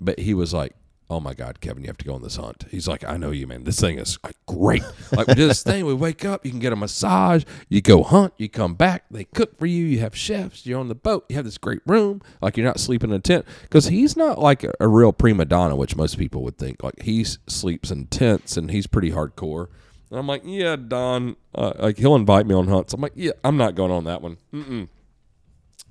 but 0.01 0.21
he 0.21 0.35
was 0.35 0.55
like, 0.55 0.75
"Oh 1.09 1.21
my 1.21 1.35
God, 1.35 1.61
Kevin, 1.61 1.83
you 1.83 1.89
have 1.89 1.97
to 1.99 2.05
go 2.05 2.15
on 2.15 2.23
this 2.23 2.37
hunt." 2.37 2.65
He's 2.71 2.89
like, 2.89 3.05
"I 3.05 3.17
know 3.17 3.31
you, 3.31 3.47
man. 3.47 3.65
This 3.65 3.81
thing 3.81 3.99
is 3.99 4.19
like 4.25 4.37
great. 4.47 4.83
Like 5.13 5.27
we 5.27 5.35
do 5.43 5.49
this 5.49 5.63
thing. 5.63 5.85
We 5.87 5.95
wake 5.95 6.25
up, 6.25 6.45
you 6.45 6.51
can 6.51 6.61
get 6.61 6.73
a 6.73 6.77
massage, 6.77 7.45
you 7.69 7.81
go 7.81 8.03
hunt, 8.03 8.35
you 8.37 8.49
come 8.49 8.75
back, 8.75 9.05
they 9.11 9.25
cook 9.25 9.59
for 9.59 9.67
you, 9.67 9.85
you 9.85 10.01
have 10.01 10.17
chefs, 10.17 10.67
you're 10.67 10.81
on 10.81 10.89
the 10.89 10.95
boat, 10.95 11.25
you 11.29 11.37
have 11.37 11.45
this 11.45 11.59
great 11.59 11.81
room. 11.87 12.23
Like 12.41 12.57
you're 12.57 12.67
not 12.67 12.81
sleeping 12.81 13.11
in 13.11 13.17
a 13.17 13.21
tent 13.21 13.45
because 13.63 13.87
he's 13.87 14.17
not 14.17 14.39
like 14.39 14.65
a, 14.65 14.73
a 14.81 14.89
real 14.89 15.13
prima 15.13 15.45
donna, 15.45 15.77
which 15.77 15.97
most 15.97 16.19
people 16.19 16.43
would 16.43 16.59
think. 16.59 16.83
Like 16.83 17.03
he 17.03 17.25
sleeps 17.25 17.91
in 17.91 18.07
tents 18.07 18.57
and 18.57 18.71
he's 18.71 18.87
pretty 18.87 19.11
hardcore." 19.13 19.69
And 20.11 20.21
I'm 20.21 20.27
like, 20.27 20.43
yeah, 20.45 20.77
Don. 20.77 21.37
Uh, 21.55 21.73
like 21.79 21.99
he'll 21.99 22.15
invite 22.15 22.47
me 22.47 22.55
on 22.55 22.69
hunts. 22.69 22.93
I'm 22.93 23.01
like, 23.01 23.13
yeah, 23.17 23.33
I'm 23.43 23.57
not 23.57 23.75
going 23.75 23.91
on 23.91 24.05
that 24.05 24.23
one. 24.23 24.37
Mm-mm. 24.53 24.89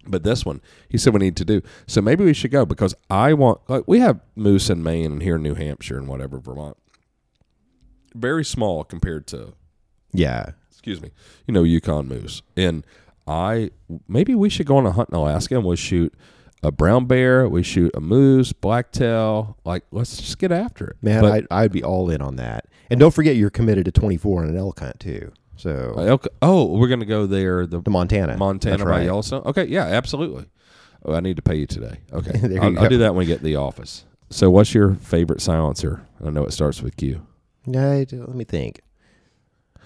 But 0.08 0.24
this 0.24 0.46
one, 0.46 0.62
he 0.90 0.98
said 0.98 1.14
we 1.14 1.20
need 1.20 1.36
to 1.38 1.46
do. 1.46 1.62
So 1.88 2.02
maybe 2.02 2.24
we 2.24 2.34
should 2.34 2.52
go 2.52 2.66
because 2.66 2.94
I 3.10 3.34
want. 3.34 3.62
Like 3.68 3.84
we 3.88 4.00
have 4.00 4.20
moose 4.36 4.70
in 4.70 4.84
Maine 4.84 5.14
and 5.14 5.22
here 5.24 5.36
in 5.38 5.44
New 5.44 5.56
Hampshire 5.56 5.98
and 5.98 6.08
whatever 6.08 6.40
Vermont. 6.40 6.78
Very 8.14 8.46
small 8.46 8.84
compared 8.84 9.28
to, 9.28 9.54
Yeah. 10.14 10.52
excuse 10.70 11.02
me, 11.02 11.12
you 11.48 11.54
know, 11.54 11.64
Yukon 11.64 12.08
moose. 12.08 12.42
And 12.56 12.86
I 13.28 13.72
maybe 14.08 14.36
we 14.36 14.50
should 14.50 14.68
go 14.68 14.78
on 14.78 14.86
a 14.86 14.92
hunt 14.92 15.10
in 15.10 15.16
Alaska 15.16 15.56
and 15.56 15.66
we'll 15.66 15.76
shoot 15.76 16.14
a 16.64 16.72
brown 16.72 17.06
bear. 17.06 17.50
We 17.50 17.64
shoot 17.64 17.92
a 17.96 18.00
moose, 18.00 18.54
blacktail. 18.54 19.58
Like 19.66 19.84
let's 19.92 20.18
just 20.18 20.38
get 20.38 20.52
after 20.52 20.88
it, 20.92 20.98
Man, 21.02 21.22
But- 21.22 21.32
I'd, 21.34 21.48
I'd 21.52 21.72
be 21.72 21.84
all 21.84 22.10
in 22.10 22.22
on 22.22 22.36
that. 22.38 22.68
And 22.90 23.00
don't 23.00 23.14
forget, 23.14 23.36
you're 23.36 23.50
committed 23.50 23.86
to 23.86 23.92
24 23.92 24.44
on 24.44 24.50
an 24.50 24.58
elk 24.58 24.80
hunt 24.80 25.00
too. 25.00 25.34
So 25.58 25.96
Elk- 25.98 26.28
Oh, 26.42 26.78
we're 26.78 26.88
gonna 26.88 27.06
go 27.06 27.26
there. 27.26 27.66
The 27.66 27.82
to 27.82 27.90
Montana, 27.90 28.38
Montana 28.38 28.78
That's 28.78 28.84
by 28.84 28.90
right. 28.98 29.06
Yellowstone. 29.06 29.44
Okay, 29.46 29.66
yeah, 29.66 29.86
absolutely. 29.86 30.46
Oh, 31.06 31.14
I 31.14 31.20
need 31.20 31.36
to 31.36 31.42
pay 31.42 31.56
you 31.56 31.66
today. 31.68 32.00
Okay, 32.12 32.58
I'll. 32.62 32.80
I'll 32.80 32.90
do 32.90 32.98
that 33.00 33.14
when 33.14 33.20
we 33.20 33.26
get 33.26 33.38
to 33.40 33.44
the 33.44 33.56
office. 33.56 34.06
So, 34.30 34.50
what's 34.50 34.74
your 34.74 34.96
favorite 34.96 35.42
silencer? 35.42 36.06
I 36.26 36.30
know 36.32 36.44
it 36.46 36.52
starts 36.52 36.82
with 36.82 36.98
Q. 36.98 37.26
Yeah, 37.68 38.04
let 38.12 38.36
me 38.36 38.44
think. 38.44 38.82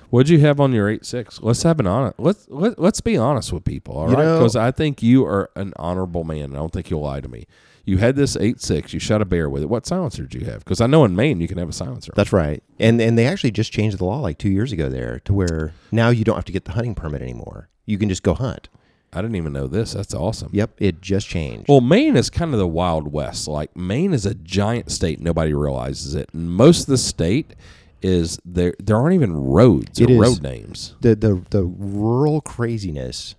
What'd 0.10 0.30
you 0.30 0.40
have 0.40 0.60
on 0.60 0.74
your 0.74 0.90
eight 0.90 1.06
six? 1.06 1.40
Let's 1.42 1.62
have 1.64 1.80
an 1.80 1.86
honest. 1.88 2.20
Let's 2.20 2.48
let, 2.50 2.80
let's 2.80 3.00
be 3.02 3.16
honest 3.16 3.54
with 3.54 3.64
people, 3.64 3.96
all 3.96 4.10
You 4.10 4.16
right? 4.16 4.34
Because 4.38 4.56
I 4.56 4.72
think 4.72 5.04
you 5.04 5.24
are 5.26 5.52
an 5.56 5.74
honorable 5.76 6.24
man. 6.24 6.54
I 6.54 6.58
don't 6.58 6.74
think 6.74 6.90
you'll 6.90 7.02
lie 7.02 7.22
to 7.22 7.28
me. 7.28 7.46
You 7.86 7.98
had 7.98 8.16
this 8.16 8.36
eight 8.38 8.62
six. 8.62 8.94
You 8.94 9.00
shot 9.00 9.22
a 9.22 9.26
bear 9.26 9.50
with 9.50 9.64
it. 9.64 9.70
What 9.70 9.86
silencer 9.86 10.24
did 10.24 10.40
you 10.40 10.46
have? 10.48 10.60
Because 10.60 10.82
I 10.82 10.88
know 10.88 11.06
in 11.06 11.16
Maine 11.16 11.42
you 11.42 11.48
can 11.48 11.58
have 11.58 11.70
a 11.70 11.74
silencer. 11.74 12.12
That's 12.16 12.32
right. 12.34 12.62
And 12.80 13.02
and 13.02 13.18
they 13.18 13.26
actually 13.26 13.52
just 13.52 13.72
changed 13.72 13.98
the 13.98 14.06
law 14.06 14.20
like 14.20 14.38
two 14.38 14.50
years 14.50 14.72
ago 14.72 14.90
there 14.90 15.20
to 15.26 15.34
where 15.34 15.74
now 15.92 16.10
you 16.10 16.24
don't 16.24 16.36
have 16.36 16.46
to 16.46 16.52
get 16.52 16.66
the 16.66 16.74
hunting 16.74 16.96
permit 16.96 17.22
anymore. 17.22 17.70
You 17.86 17.98
can 17.98 18.10
just 18.10 18.24
go 18.24 18.34
hunt. 18.34 18.70
I 19.12 19.22
didn't 19.24 19.38
even 19.38 19.54
know 19.54 19.66
this. 19.66 19.94
That's 19.94 20.14
awesome. 20.14 20.50
Yep, 20.54 20.72
it 20.78 21.02
just 21.02 21.28
changed. 21.28 21.68
Well, 21.68 21.82
Maine 21.82 22.16
is 22.16 22.30
kind 22.30 22.54
of 22.54 22.60
the 22.60 22.68
Wild 22.68 23.12
West. 23.12 23.48
Like 23.48 23.76
Maine 23.76 24.14
is 24.14 24.28
a 24.28 24.36
giant 24.36 24.92
state. 24.92 25.20
Nobody 25.20 25.52
realizes 25.52 26.14
it. 26.14 26.30
And 26.32 26.52
most 26.52 26.82
of 26.82 26.88
the 26.88 26.98
state 27.00 27.56
is 28.04 28.38
there. 28.46 28.76
There 28.80 28.96
aren't 28.96 29.16
even 29.16 29.34
roads 29.36 30.00
It 30.00 30.12
or 30.12 30.22
road 30.22 30.44
names. 30.44 30.94
the 31.02 31.16
the 31.16 31.42
the 31.50 31.64
rural 31.64 32.40
craziness 32.42 33.34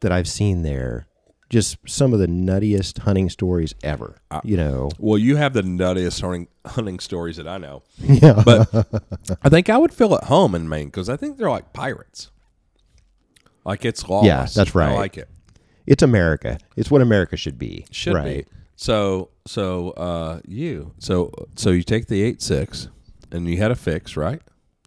that 0.00 0.12
I've 0.12 0.28
seen 0.28 0.60
there, 0.62 1.06
just 1.54 1.76
some 1.86 2.12
of 2.12 2.18
the 2.18 2.26
nuttiest 2.26 2.98
hunting 2.98 3.30
stories 3.30 3.76
ever. 3.84 4.16
you 4.42 4.56
know, 4.56 4.90
Well, 4.98 5.16
you 5.18 5.36
have 5.36 5.52
the 5.52 5.62
nuttiest 5.62 6.20
hunting, 6.20 6.48
hunting 6.66 6.98
stories 6.98 7.36
that 7.36 7.46
I 7.46 7.58
know. 7.58 7.84
yeah, 7.98 8.42
But 8.44 8.68
I 9.42 9.48
think 9.48 9.70
I 9.70 9.78
would 9.78 9.94
feel 9.94 10.12
at 10.16 10.24
home 10.24 10.56
in 10.56 10.68
Maine 10.68 10.86
because 10.88 11.08
I 11.08 11.16
think 11.16 11.38
they're 11.38 11.48
like 11.48 11.72
pirates. 11.72 12.32
Like 13.64 13.84
it's 13.84 14.08
lawless. 14.08 14.26
Yeah, 14.26 14.46
that's 14.52 14.74
right. 14.74 14.90
I 14.90 14.94
like 14.94 15.16
it. 15.16 15.28
it's 15.86 16.02
America. 16.02 16.58
It's 16.76 16.90
what 16.90 17.00
America 17.02 17.36
should 17.36 17.56
be. 17.56 17.86
Should 17.92 18.14
right. 18.14 18.44
be. 18.46 18.52
So 18.76 19.30
so 19.46 19.90
uh 19.90 20.40
you 20.48 20.92
so 20.98 21.30
so 21.54 21.70
you 21.70 21.84
take 21.84 22.08
the 22.08 22.20
eight 22.22 22.42
six 22.42 22.88
and 23.30 23.48
you 23.48 23.58
had 23.58 23.70
a 23.70 23.76
fix 23.76 24.16
right? 24.16 24.42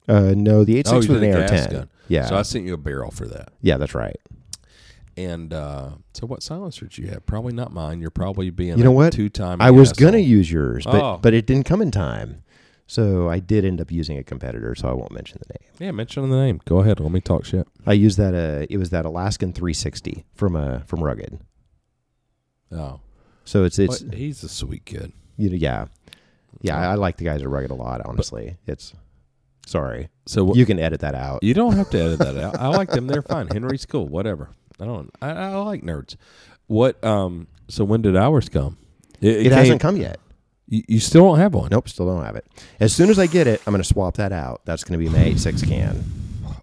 Uh, 0.10 0.34
no, 0.36 0.64
the 0.66 0.78
eight 0.78 0.88
oh, 0.90 1.00
six 1.00 1.08
you 1.08 1.14
was 1.14 1.24
an 1.24 1.34
AR 1.34 1.48
ten. 1.48 1.72
gun. 1.72 1.90
Yeah, 2.10 2.26
So 2.26 2.36
I 2.38 2.42
sent 2.42 2.66
you 2.66 2.74
a 2.74 2.78
barrel 2.78 3.12
for 3.12 3.26
that. 3.28 3.54
yeah, 3.62 3.78
that's 3.78 3.96
right. 3.96 4.18
And 5.18 5.52
uh, 5.52 5.90
so, 6.14 6.28
what 6.28 6.44
silencer 6.44 6.86
did 6.86 6.98
you 7.00 7.08
have? 7.08 7.26
Probably 7.26 7.52
not 7.54 7.74
mine. 7.74 8.00
You're 8.02 8.12
probably 8.12 8.52
being 8.52 8.78
You 8.78 8.84
know 8.84 8.92
a 8.92 8.94
what? 8.94 9.14
two-time. 9.14 9.60
I 9.62 9.72
was 9.72 9.90
asshole. 9.92 10.08
gonna 10.12 10.20
use 10.20 10.52
yours, 10.52 10.86
but 10.86 11.02
Oh. 11.02 11.18
but 11.22 11.34
it 11.34 11.48
didn't 11.48 11.66
come 11.66 11.82
in 11.82 11.90
time. 11.92 12.44
So 12.86 13.28
I 13.28 13.40
did 13.40 13.66
end 13.66 13.82
up 13.82 13.92
using 13.92 14.18
a 14.18 14.24
competitor, 14.24 14.74
so 14.76 14.88
I 14.88 14.94
won't 14.94 15.12
mention 15.12 15.40
the 15.46 15.54
name. 15.60 15.88
Yeah, 15.88 15.92
mention 15.92 16.30
the 16.30 16.38
name. 16.38 16.62
Go 16.66 16.80
ahead. 16.80 17.00
Let 17.02 17.12
me 17.12 17.20
talk 17.20 17.44
shit. 17.46 17.68
I 17.86 17.94
used 17.94 18.18
that. 18.18 18.34
Uh, 18.34 18.66
it 18.70 18.78
was 18.78 18.92
that 18.92 19.06
Alaskan 19.06 19.52
360 19.54 20.24
from 20.36 20.56
uh 20.56 20.80
from 20.86 21.04
Rugged. 21.04 21.40
Oh, 22.72 23.00
So 23.46 23.64
it's 23.64 23.80
it's 23.80 24.02
Well, 24.04 24.12
he's 24.12 24.44
a 24.44 24.50
sweet 24.50 24.86
kid. 24.86 25.14
you 25.38 25.50
know 25.50 25.56
yeah 25.56 25.86
yeah. 26.62 26.78
I, 26.78 26.92
I 26.92 26.96
like 26.96 27.18
the 27.18 27.24
guys 27.26 27.42
at 27.42 27.50
Rugged 27.50 27.72
a 27.72 27.76
lot. 27.76 28.02
Honestly, 28.06 28.58
it's 28.68 28.94
sorry 29.66 30.10
So 30.26 30.44
what, 30.46 30.58
you 30.58 30.66
can 30.66 30.80
edit 30.80 31.00
that 31.02 31.16
out. 31.16 31.44
you 31.44 31.54
don't 31.54 31.76
have 31.76 31.90
to 31.92 32.00
edit 32.00 32.20
that 32.20 32.38
out. 32.38 32.60
I 32.60 32.68
like 32.70 32.90
them. 32.90 33.08
They're 33.08 33.22
fine. 33.22 33.48
Henry's 33.52 33.86
cool. 33.86 34.08
Whatever. 34.08 34.50
I 34.80 34.86
don't. 34.86 35.10
I, 35.22 35.30
I 35.32 35.56
like 35.58 35.84
nerds. 35.84 36.16
What? 36.68 37.04
Um. 37.04 37.48
So 37.68 37.84
when 37.84 38.02
did 38.02 38.16
ours 38.16 38.50
come? 38.50 38.78
It, 39.22 39.44
came- 39.44 39.52
hasn't 39.52 39.82
come 39.82 39.98
yet. 39.98 40.20
You, 40.70 40.84
you 40.88 41.00
still 41.00 41.24
don't 41.26 41.40
have 41.40 41.54
one. 41.54 41.70
Nope, 41.72 41.88
still 41.90 42.06
don't 42.08 42.24
have 42.26 42.36
it. 42.36 42.46
As 42.80 42.94
soon 42.94 43.10
as 43.10 43.18
I 43.18 43.26
get 43.28 43.48
it, 43.48 43.62
I'm 43.66 43.72
going 43.72 43.82
to 43.82 43.88
swap 43.88 44.16
that 44.18 44.32
out. 44.34 44.62
That's 44.66 44.84
going 44.84 45.00
to 45.00 45.04
be 45.04 45.10
my 45.10 45.24
86 45.24 45.62
can. 45.64 46.04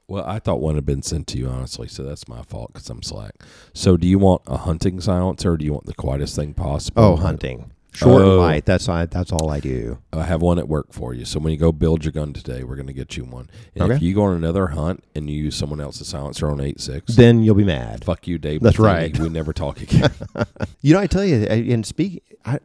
Well, 0.06 0.24
I 0.26 0.38
thought 0.38 0.60
one 0.60 0.74
had 0.74 0.84
been 0.84 1.02
sent 1.02 1.26
to 1.28 1.38
you, 1.38 1.48
honestly. 1.48 1.88
So 1.88 2.02
that's 2.02 2.28
my 2.28 2.42
fault 2.42 2.72
because 2.74 2.88
I'm 2.90 3.02
slack. 3.02 3.42
So 3.72 3.96
do 3.96 4.06
you 4.06 4.18
want 4.18 4.42
a 4.46 4.58
hunting 4.58 5.00
silencer 5.00 5.52
or 5.52 5.56
do 5.56 5.64
you 5.64 5.72
want 5.72 5.86
the 5.86 5.94
quietest 5.94 6.36
thing 6.36 6.52
possible? 6.52 7.02
Oh, 7.02 7.16
hunting. 7.16 7.72
Short 7.94 8.22
Oh. 8.22 8.30
and 8.32 8.38
light. 8.40 8.64
That's 8.66 8.88
I, 8.88 9.06
that's 9.06 9.30
all 9.32 9.50
I 9.50 9.60
do. 9.60 9.98
I 10.12 10.24
have 10.24 10.42
one 10.42 10.58
at 10.58 10.66
work 10.68 10.92
for 10.92 11.14
you. 11.14 11.24
So 11.24 11.38
when 11.38 11.52
you 11.52 11.58
go 11.58 11.70
build 11.70 12.04
your 12.04 12.10
gun 12.12 12.32
today, 12.32 12.64
we're 12.64 12.74
going 12.74 12.88
to 12.88 12.92
get 12.92 13.16
you 13.16 13.24
one. 13.24 13.48
And 13.76 13.92
if 13.92 14.02
you 14.02 14.14
go 14.14 14.24
on 14.24 14.36
another 14.36 14.66
hunt 14.68 15.04
and 15.14 15.30
you 15.30 15.44
use 15.44 15.54
someone 15.56 15.80
else's 15.80 16.08
silencer 16.08 16.50
on 16.50 16.60
eight 16.60 16.80
six, 16.80 17.14
Then 17.14 17.42
you'll 17.44 17.54
be 17.54 17.64
mad. 17.64 18.04
fuck 18.04 18.26
you, 18.26 18.36
Dave. 18.38 18.62
That's 18.62 18.78
Matheny. 18.78 18.94
right. 19.12 19.18
We 19.18 19.28
never 19.28 19.52
talk 19.52 19.80
again. 19.80 20.10
You 20.80 20.92
know, 20.94 21.00
I 21.00 21.06
tell 21.06 21.24
you, 21.24 21.46
I- 21.48 21.72
and 21.72 21.86
speak, 21.86 22.22
I, 22.44 22.58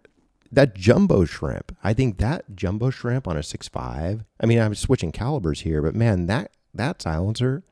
that 0.51 0.73
jumbo 0.75 1.25
shrimp. 1.25 1.75
I 1.83 1.93
think 1.93 2.17
that 2.17 2.55
jumbo 2.55 2.89
shrimp 2.89 3.27
on 3.27 3.37
a 3.37 3.43
six 3.43 3.67
five. 3.69 4.23
I 4.41 4.45
mean, 4.47 4.59
I'm 4.59 4.73
switching 4.75 5.11
calibers 5.11 5.61
here, 5.61 5.81
but 5.83 5.95
man, 5.95 6.25
that 6.25 6.51
that 6.73 7.01
silencer 7.01 7.63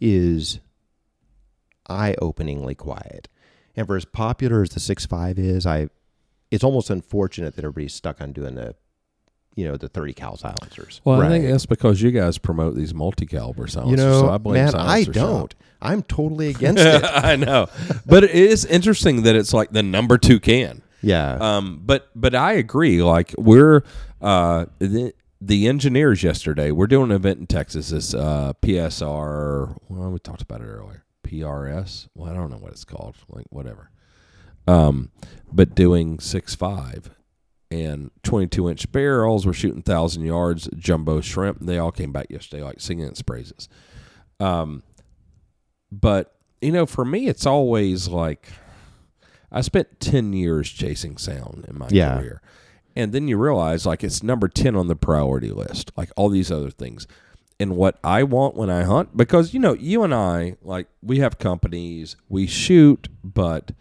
is 0.00 0.58
eye 1.88 2.14
openingly 2.20 2.74
quiet. 2.76 3.28
And 3.76 3.86
for 3.86 3.96
as 3.96 4.04
popular 4.04 4.62
as 4.62 4.70
the 4.70 4.80
six 4.80 5.06
five 5.06 5.38
is, 5.38 5.64
I 5.66 5.88
it's 6.50 6.64
almost 6.64 6.90
unfortunate 6.90 7.56
that 7.56 7.64
everybody's 7.64 7.94
stuck 7.94 8.20
on 8.20 8.32
doing 8.32 8.54
the, 8.56 8.74
you 9.56 9.66
know, 9.66 9.76
the 9.76 9.88
thirty 9.88 10.12
cal 10.12 10.36
silencers. 10.36 11.00
well, 11.04 11.20
I 11.20 11.28
think 11.28 11.44
Right. 11.44 11.50
that's 11.52 11.66
because 11.66 12.00
you 12.02 12.10
guys 12.10 12.38
promote 12.38 12.74
these 12.76 12.94
multi-caliber 12.94 13.66
silencers. 13.66 13.90
you 13.90 13.96
know, 14.04 14.20
so 14.20 14.30
I 14.30 14.38
blame 14.38 14.64
man, 14.64 14.74
I 14.74 15.04
don't. 15.04 15.52
shop. 15.52 15.54
I'm 15.82 16.02
totally 16.02 16.48
against 16.54 16.82
it. 16.84 17.04
I 17.14 17.36
know, 17.36 17.68
but 18.06 18.24
it 18.24 18.30
is 18.34 18.64
interesting 18.64 19.22
that 19.22 19.34
it's 19.36 19.52
like 19.52 19.70
the 19.72 19.82
number 19.82 20.18
two 20.18 20.38
can. 20.40 20.82
Yeah. 21.02 21.38
Um, 21.40 21.80
but 21.84 22.10
but 22.14 22.34
I 22.34 22.52
agree. 22.54 23.02
Like 23.02 23.34
we're 23.38 23.82
uh, 24.20 24.66
the 24.78 25.14
the 25.40 25.68
engineers 25.68 26.22
yesterday. 26.22 26.70
We're 26.70 26.86
doing 26.86 27.10
an 27.10 27.16
event 27.16 27.40
in 27.40 27.46
Texas. 27.46 27.88
This 27.90 28.12
uh, 28.12 28.52
PSR. 28.62 29.76
Well, 29.88 30.10
we 30.10 30.18
talked 30.18 30.42
about 30.42 30.60
it 30.60 30.66
earlier. 30.66 31.04
PRS. 31.26 32.08
Well, 32.14 32.30
I 32.30 32.34
don't 32.34 32.50
know 32.50 32.58
what 32.58 32.72
it's 32.72 32.84
called. 32.84 33.16
Like 33.28 33.46
whatever. 33.50 33.90
Um, 34.66 35.10
but 35.52 35.74
doing 35.74 36.18
six 36.20 36.54
five 36.54 37.10
and 37.70 38.10
twenty 38.22 38.46
two 38.46 38.68
inch 38.68 38.90
barrels. 38.92 39.46
We're 39.46 39.52
shooting 39.52 39.82
thousand 39.82 40.24
yards 40.24 40.68
jumbo 40.76 41.20
shrimp. 41.20 41.60
They 41.60 41.78
all 41.78 41.92
came 41.92 42.12
back 42.12 42.26
yesterday, 42.30 42.62
like 42.62 42.80
singing 42.80 43.06
its 43.06 43.22
praises. 43.22 43.68
Um, 44.38 44.82
but 45.90 46.34
you 46.60 46.72
know, 46.72 46.86
for 46.86 47.04
me, 47.04 47.26
it's 47.26 47.46
always 47.46 48.08
like 48.08 48.48
I 49.52 49.62
spent 49.62 49.98
10 50.00 50.32
years 50.32 50.68
chasing 50.70 51.16
sound 51.16 51.64
in 51.68 51.78
my 51.78 51.88
Yeah. 51.90 52.18
career. 52.18 52.42
And 52.94 53.12
then 53.12 53.28
you 53.28 53.36
realize 53.38 53.86
like 53.86 54.04
it's 54.04 54.22
number 54.22 54.46
10 54.46 54.76
on 54.76 54.86
the 54.88 54.94
priority 54.96 55.50
list, 55.50 55.90
like 55.96 56.10
all 56.16 56.28
these 56.28 56.50
other 56.50 56.70
things. 56.70 57.06
And 57.58 57.76
what 57.76 57.98
I 58.04 58.22
want 58.22 58.56
when 58.56 58.70
I 58.70 58.82
hunt, 58.84 59.16
because, 59.16 59.52
you 59.52 59.60
know, 59.60 59.74
you 59.74 60.02
and 60.02 60.14
I, 60.14 60.56
like, 60.62 60.86
we 61.02 61.18
have 61.18 61.38
companies, 61.38 62.16
we 62.28 62.46
shoot, 62.46 63.08
but 63.22 63.72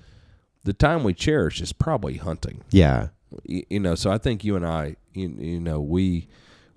the 0.63 0.73
time 0.73 1.03
we 1.03 1.13
cherish 1.13 1.61
is 1.61 1.73
probably 1.73 2.17
hunting. 2.17 2.63
yeah. 2.71 3.09
You, 3.43 3.63
you 3.69 3.79
know, 3.79 3.93
so 3.93 4.09
I 4.09 4.17
think 4.17 4.43
you 4.43 4.55
and 4.55 4.65
I, 4.65 4.95
you, 5.13 5.29
you 5.37 5.59
know, 5.59 5.79
we, 5.79 6.27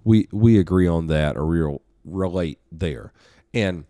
we, 0.05 0.29
we 0.33 0.59
agree 0.59 0.87
on 0.87 1.07
that 1.07 1.37
or 1.37 1.47
real 1.47 1.81
relate 2.05 2.59
there. 2.71 3.13
And 3.55 3.85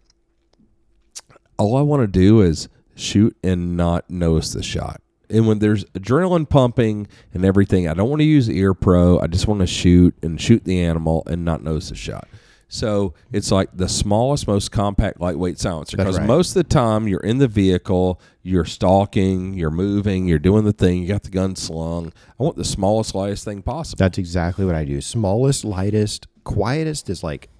all 1.58 1.76
I 1.76 1.82
want 1.82 2.02
to 2.02 2.06
do 2.06 2.40
is 2.40 2.68
shoot 2.94 3.36
and 3.42 3.76
not 3.76 4.08
notice 4.10 4.52
the 4.52 4.62
shot. 4.62 5.00
And 5.28 5.48
when 5.48 5.58
there's 5.58 5.84
adrenaline 5.86 6.48
pumping 6.48 7.08
and 7.32 7.44
everything, 7.44 7.88
I 7.88 7.94
don't 7.94 8.10
want 8.10 8.20
to 8.20 8.26
use 8.26 8.50
ear 8.50 8.74
pro. 8.74 9.18
I 9.18 9.26
just 9.26 9.48
want 9.48 9.60
to 9.60 9.66
shoot 9.66 10.14
and 10.22 10.40
shoot 10.40 10.64
the 10.64 10.82
animal 10.82 11.24
and 11.26 11.44
not 11.44 11.64
notice 11.64 11.88
the 11.88 11.96
shot. 11.96 12.28
So 12.72 13.12
it's 13.30 13.52
like 13.52 13.68
the 13.76 13.86
smallest, 13.86 14.48
most 14.48 14.72
compact, 14.72 15.20
lightweight 15.20 15.58
silencer. 15.58 15.94
Because 15.94 16.18
right. 16.18 16.26
most 16.26 16.50
of 16.50 16.54
the 16.54 16.64
time 16.64 17.06
you're 17.06 17.20
in 17.20 17.36
the 17.36 17.46
vehicle, 17.46 18.18
you're 18.42 18.64
stalking, 18.64 19.52
you're 19.52 19.70
moving, 19.70 20.26
you're 20.26 20.38
doing 20.38 20.64
the 20.64 20.72
thing, 20.72 21.02
you 21.02 21.08
got 21.08 21.22
the 21.22 21.30
gun 21.30 21.54
slung. 21.54 22.14
I 22.40 22.42
want 22.42 22.56
the 22.56 22.64
smallest, 22.64 23.14
lightest 23.14 23.44
thing 23.44 23.60
possible. 23.60 23.98
That's 23.98 24.16
exactly 24.16 24.64
what 24.64 24.74
I 24.74 24.86
do. 24.86 25.02
Smallest, 25.02 25.66
lightest, 25.66 26.28
quietest 26.44 27.10
is 27.10 27.22
like 27.22 27.50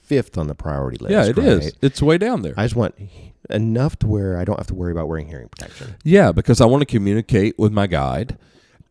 fifth 0.00 0.38
on 0.38 0.46
the 0.46 0.54
priority 0.54 0.98
list. 0.98 1.10
yeah, 1.10 1.24
it 1.24 1.36
is. 1.36 1.64
right? 1.64 1.74
It's 1.82 2.00
way 2.00 2.16
down 2.16 2.42
there. 2.42 2.54
I 2.56 2.62
just 2.62 2.76
want 2.76 2.94
enough 3.50 3.98
to 3.98 4.06
where 4.06 4.38
I 4.38 4.44
don't 4.44 4.56
have 4.56 4.68
to 4.68 4.74
worry 4.74 4.92
about 4.92 5.08
wearing 5.08 5.26
hearing 5.26 5.48
protection 5.48 5.96
yeah, 6.04 6.30
because 6.30 6.60
I 6.60 6.66
want 6.66 6.82
to 6.82 6.86
communicate 6.86 7.58
with 7.58 7.72
my 7.72 7.88
guide. 7.88 8.38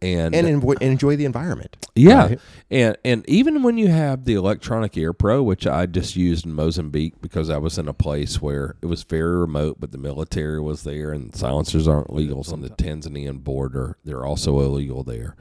And, 0.04 0.36
and, 0.36 0.46
and 0.48 0.82
enjoy 0.82 1.16
the 1.16 1.24
environment. 1.24 1.78
Yeah, 1.96 2.28
Right? 2.28 2.40
and 2.70 2.98
and 3.06 3.30
even 3.30 3.64
when 3.64 3.78
you 3.78 3.88
have 3.88 4.26
the 4.26 4.34
electronic 4.34 4.98
ear 4.98 5.14
pro, 5.14 5.42
which 5.42 5.66
I 5.66 5.86
just 5.86 6.16
used 6.18 6.46
in 6.46 6.54
Mozambique 6.54 7.22
because 7.22 7.50
I 7.50 7.58
was 7.58 7.78
in 7.78 7.88
a 7.88 7.94
place 7.94 8.42
where 8.42 8.76
it 8.82 8.88
was 8.88 9.04
very 9.04 9.38
remote, 9.38 9.78
but 9.80 9.92
the 9.94 9.98
military 9.98 10.60
was 10.60 10.84
there, 10.84 11.12
and 11.14 11.34
silencers 11.34 11.88
aren't 11.88 12.14
legal 12.14 12.46
on 12.52 12.62
the 12.62 12.70
Tanzanian 12.70 13.44
border. 13.44 13.98
They're 14.04 14.26
also 14.26 14.60
illegal 14.60 15.04
there, 15.04 15.38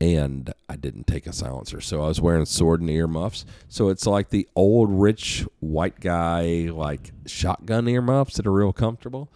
and 0.00 0.54
I 0.68 0.76
didn't 0.76 1.06
take 1.06 1.26
a 1.26 1.32
silencer, 1.32 1.80
so 1.82 2.02
I 2.02 2.08
was 2.08 2.20
wearing 2.22 2.44
Sordin 2.44 2.88
earmuffs. 2.88 3.44
So 3.68 3.90
it's 3.90 4.06
like 4.06 4.30
the 4.30 4.48
old 4.56 4.88
rich 4.90 5.44
white 5.58 6.00
guy 6.00 6.70
like 6.72 7.10
shotgun 7.26 7.86
earmuffs 7.88 8.36
that 8.36 8.46
are 8.46 8.52
real 8.52 8.72
comfortable, 8.72 9.30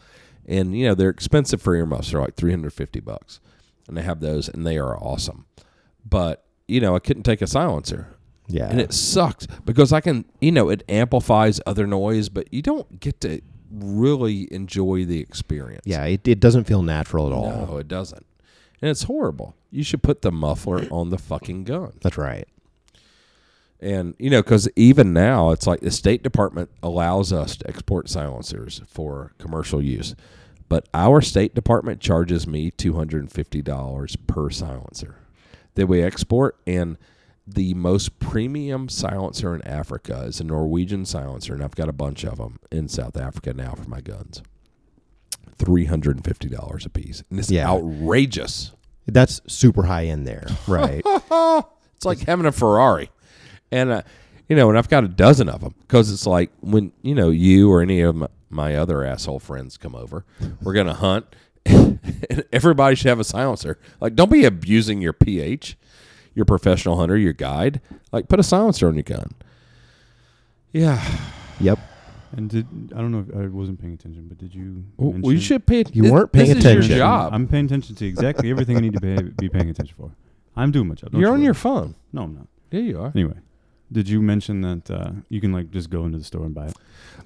and 0.46 0.74
you 0.78 0.86
know 0.86 0.94
they're 0.94 1.10
expensive 1.10 1.60
for 1.60 1.74
earmuffs. 1.74 2.12
They're 2.12 2.20
like 2.20 2.36
three 2.36 2.52
hundred 2.52 2.72
fifty 2.72 3.00
bucks 3.00 3.40
and 3.88 3.98
I 3.98 4.02
have 4.02 4.20
those, 4.20 4.48
and 4.48 4.66
they 4.66 4.78
are 4.78 4.96
awesome. 4.96 5.46
But 6.08 6.44
you 6.68 6.80
know, 6.80 6.94
I 6.96 6.98
couldn't 6.98 7.24
take 7.24 7.42
a 7.42 7.46
silencer, 7.46 8.08
Yeah. 8.48 8.68
and 8.70 8.80
it 8.80 8.92
sucks 8.92 9.46
because 9.64 9.92
I 9.92 10.00
can, 10.00 10.24
you 10.40 10.50
know, 10.52 10.68
it 10.70 10.82
amplifies 10.88 11.60
other 11.66 11.86
noise, 11.86 12.28
but 12.30 12.52
you 12.52 12.62
don't 12.62 13.00
get 13.00 13.20
to 13.22 13.40
really 13.70 14.48
enjoy 14.52 15.04
the 15.04 15.20
experience. 15.20 15.82
yeah, 15.86 16.04
it, 16.04 16.26
it 16.28 16.40
doesn't 16.40 16.64
feel 16.64 16.82
natural 16.82 17.26
at 17.26 17.32
all. 17.32 17.66
no, 17.66 17.76
it 17.78 17.88
doesn't, 17.88 18.24
and 18.80 18.90
it's 18.90 19.02
horrible. 19.04 19.54
You 19.70 19.82
should 19.82 20.02
put 20.02 20.22
the 20.22 20.30
muffler 20.32 20.86
on 20.90 21.10
the 21.10 21.18
fucking 21.18 21.64
gun. 21.64 21.94
That's 22.00 22.16
right. 22.16 22.46
And 23.80 24.14
you 24.18 24.30
know, 24.30 24.40
because 24.42 24.68
even 24.76 25.12
now, 25.12 25.50
it's 25.50 25.66
like 25.66 25.80
the 25.80 25.90
State 25.90 26.22
Department 26.22 26.70
allows 26.82 27.32
us 27.32 27.56
to 27.56 27.68
export 27.68 28.08
silencers 28.08 28.80
for 28.86 29.32
commercial 29.38 29.82
use, 29.82 30.14
but 30.68 30.88
our 30.94 31.20
State 31.20 31.54
Department 31.54 32.00
charges 32.00 32.46
me 32.46 32.70
two 32.70 32.94
hundred 32.94 33.20
and 33.22 33.32
fifty 33.32 33.62
dollars 33.62 34.16
per 34.16 34.50
silencer 34.50 35.16
that 35.74 35.86
we 35.86 36.02
export. 36.02 36.56
And 36.66 36.96
the 37.46 37.74
most 37.74 38.18
premium 38.20 38.88
silencer 38.88 39.54
in 39.54 39.60
Africa 39.66 40.22
is 40.26 40.40
a 40.40 40.44
Norwegian 40.44 41.04
silencer, 41.04 41.52
and 41.54 41.62
I've 41.62 41.74
got 41.76 41.88
a 41.88 41.92
bunch 41.92 42.24
of 42.24 42.38
them 42.38 42.58
in 42.70 42.88
South 42.88 43.16
Africa 43.16 43.52
now 43.52 43.72
for 43.74 43.88
my 43.88 44.00
guns. 44.00 44.42
Three 45.56 45.84
hundred 45.84 46.16
and 46.16 46.24
fifty 46.24 46.48
dollars 46.48 46.84
a 46.84 46.90
piece, 46.90 47.22
and 47.30 47.38
it's 47.38 47.50
Yeah. 47.50 47.68
outrageous. 47.68 48.72
That's 49.06 49.40
super 49.46 49.84
high 49.84 50.02
in 50.02 50.24
there. 50.24 50.46
Right. 50.66 51.02
It's 51.04 52.04
like 52.06 52.20
having 52.20 52.46
a 52.46 52.52
Ferrari, 52.52 53.10
and 53.70 53.90
uh, 53.90 54.02
you 54.48 54.56
know, 54.56 54.68
and 54.68 54.76
I've 54.76 54.88
got 54.88 55.04
a 55.04 55.08
dozen 55.08 55.48
of 55.48 55.60
them 55.60 55.74
because 55.82 56.10
it's 56.10 56.26
like 56.26 56.50
when 56.60 56.92
you 57.02 57.14
know 57.14 57.30
you 57.30 57.70
or 57.70 57.82
any 57.82 58.00
of 58.00 58.16
my, 58.16 58.26
my 58.54 58.74
other 58.76 59.04
asshole 59.04 59.40
friends 59.40 59.76
come 59.76 59.94
over, 59.94 60.24
we're 60.62 60.72
gonna 60.74 60.94
hunt, 60.94 61.26
everybody 62.52 62.96
should 62.96 63.08
have 63.08 63.20
a 63.20 63.24
silencer. 63.24 63.78
Like, 64.00 64.14
don't 64.14 64.30
be 64.30 64.44
abusing 64.44 65.00
your 65.00 65.12
PH, 65.12 65.76
your 66.34 66.44
professional 66.44 66.96
hunter, 66.98 67.16
your 67.16 67.32
guide. 67.32 67.80
Like, 68.12 68.28
put 68.28 68.38
a 68.40 68.42
silencer 68.42 68.88
on 68.88 68.94
your 68.94 69.02
gun. 69.02 69.32
Yeah, 70.72 71.02
yep. 71.60 71.78
And 72.36 72.50
did 72.50 72.66
I 72.94 72.98
don't 72.98 73.12
know 73.12 73.24
if 73.28 73.36
I 73.36 73.46
wasn't 73.46 73.80
paying 73.80 73.94
attention, 73.94 74.26
but 74.28 74.38
did 74.38 74.52
you? 74.54 74.84
well, 74.96 75.32
you 75.32 75.40
should 75.40 75.66
pay. 75.66 75.84
You 75.92 76.02
this- 76.02 76.10
weren't 76.12 76.32
paying 76.32 76.54
this 76.54 76.64
Is 76.64 76.88
your 76.88 76.98
job. 76.98 77.32
I'm 77.32 77.46
paying 77.46 77.66
attention 77.66 77.94
to 77.94 78.06
exactly 78.06 78.50
everything 78.50 78.76
I 78.76 78.80
need 78.80 78.94
to 78.94 79.00
pay, 79.00 79.22
be 79.22 79.48
paying 79.48 79.70
attention 79.70 79.94
for. 79.96 80.10
I'm 80.56 80.72
doing 80.72 80.88
my 80.88 80.94
job. 80.94 81.12
You're 81.12 81.22
you 81.22 81.26
on 81.28 81.34
worry. 81.34 81.44
your 81.44 81.54
phone. 81.54 81.94
No, 82.12 82.22
I'm 82.22 82.34
not. 82.34 82.46
Yeah, 82.72 82.80
you 82.80 83.00
are. 83.00 83.12
Anyway, 83.14 83.34
did 83.94 84.08
you 84.08 84.20
mention 84.20 84.60
that 84.60 84.90
uh, 84.90 85.10
you 85.30 85.40
can 85.40 85.52
like 85.52 85.70
just 85.70 85.88
go 85.88 86.04
into 86.04 86.18
the 86.18 86.24
store 86.24 86.44
and 86.44 86.54
buy 86.54 86.66
it? 86.66 86.76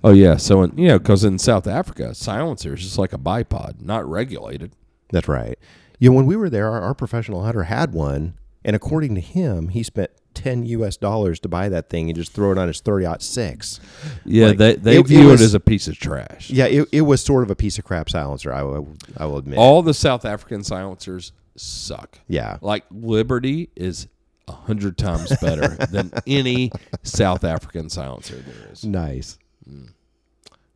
Oh 0.05 0.12
yeah. 0.12 0.36
So 0.36 0.62
in, 0.62 0.77
you 0.78 0.89
know, 0.89 0.99
because 0.99 1.24
in 1.24 1.39
South 1.39 1.66
Africa, 1.66 2.15
silencer 2.15 2.74
is 2.74 2.82
just 2.82 2.99
like 2.99 3.12
a 3.12 3.19
bipod, 3.19 3.81
not 3.81 4.09
regulated. 4.09 4.73
That's 5.11 5.27
right. 5.28 5.59
You 5.99 6.11
know, 6.11 6.16
when 6.16 6.27
we 6.27 6.36
were 6.36 6.49
there, 6.51 6.70
our, 6.70 6.81
our 6.81 6.95
professional 6.95 7.43
hunter 7.45 7.65
had 7.65 7.93
one, 7.93 8.35
and 8.65 8.77
according 8.77 9.15
to 9.16 9.20
him, 9.20 9.69
he 9.70 9.82
spent 9.82 10.11
ten 10.35 10.65
U.S. 10.66 10.97
dollars 10.97 11.40
to 11.40 11.49
buy 11.49 11.69
that 11.70 11.89
thing 11.90 12.09
and 12.09 12.16
just 12.16 12.32
throw 12.32 12.53
it 12.53 12.59
on 12.59 12.69
his 12.69 12.81
thirty 12.81 13.07
six. 13.19 13.81
Yeah, 14.24 14.49
Like, 14.49 14.59
they 14.59 14.74
they 14.77 14.97
it- 14.97 15.01
it 15.01 15.07
view 15.09 15.28
it, 15.28 15.32
was- 15.32 15.43
as 15.43 15.55
a 15.55 15.61
piece 15.61 15.89
of 15.89 15.97
trash. 15.99 16.51
Yeah, 16.51 16.66
it, 16.66 16.89
it 16.93 17.01
was 17.03 17.20
sort 17.23 17.43
of 17.43 17.51
a 17.51 17.57
piece 17.57 17.78
of 17.78 17.85
crap 17.85 18.09
silencer. 18.11 18.53
I 18.53 18.62
will, 18.62 18.95
I 19.16 19.24
will 19.27 19.39
admit. 19.39 19.59
All 19.59 19.82
the 19.82 19.95
South 19.95 20.24
African 20.24 20.62
silencers 20.62 21.32
suck. 21.57 22.20
yeah, 22.28 22.59
Like 22.61 22.85
Liberty 22.93 23.70
is 23.74 24.07
a 24.48 24.52
hundred 24.52 24.96
times 24.98 25.34
better 25.40 25.68
than 25.90 26.10
any 26.26 26.70
South 27.02 27.44
African 27.44 27.88
silencer 27.90 28.36
there 28.36 28.72
is. 28.72 28.84
nice. 28.84 29.38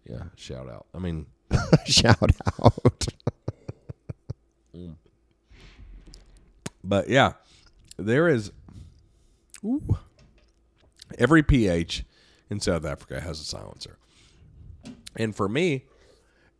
Yeah, 0.08 0.24
shout 0.36 0.68
out. 0.68 0.86
I 0.94 0.98
mean, 0.98 1.26
Shout 1.86 2.30
out. 2.62 3.06
but 6.84 7.08
yeah, 7.08 7.32
there 7.96 8.28
is. 8.28 8.52
Ooh, 9.64 9.96
every 11.18 11.42
PH 11.42 12.04
in 12.50 12.60
South 12.60 12.84
Africa 12.84 13.20
has 13.20 13.40
a 13.40 13.44
silencer, 13.44 13.96
and 15.16 15.34
for 15.36 15.48
me, 15.48 15.84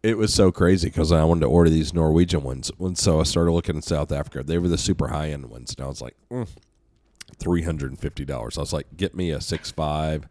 it 0.02 0.16
was 0.16 0.32
so 0.32 0.52
crazy 0.52 0.88
because 0.88 1.10
I 1.12 1.24
wanted 1.24 1.40
to 1.42 1.46
order 1.48 1.70
these 1.70 1.92
Norwegian 1.92 2.42
ones. 2.42 2.70
And 2.78 2.96
so 2.96 3.20
I 3.20 3.24
started 3.24 3.52
looking 3.52 3.76
in 3.76 3.82
South 3.82 4.12
Africa. 4.12 4.42
They 4.42 4.58
were 4.58 4.68
the 4.68 4.78
super 4.78 5.08
high 5.08 5.30
end 5.30 5.46
ones. 5.46 5.74
And 5.76 5.84
I 5.84 5.88
was 5.88 6.00
like, 6.02 6.16
mm, 6.30 6.48
$350. 7.42 8.30
I 8.30 8.60
was 8.60 8.72
like, 8.72 8.86
get 8.96 9.14
me 9.14 9.30
a 9.30 9.38
6.5, 9.38 10.24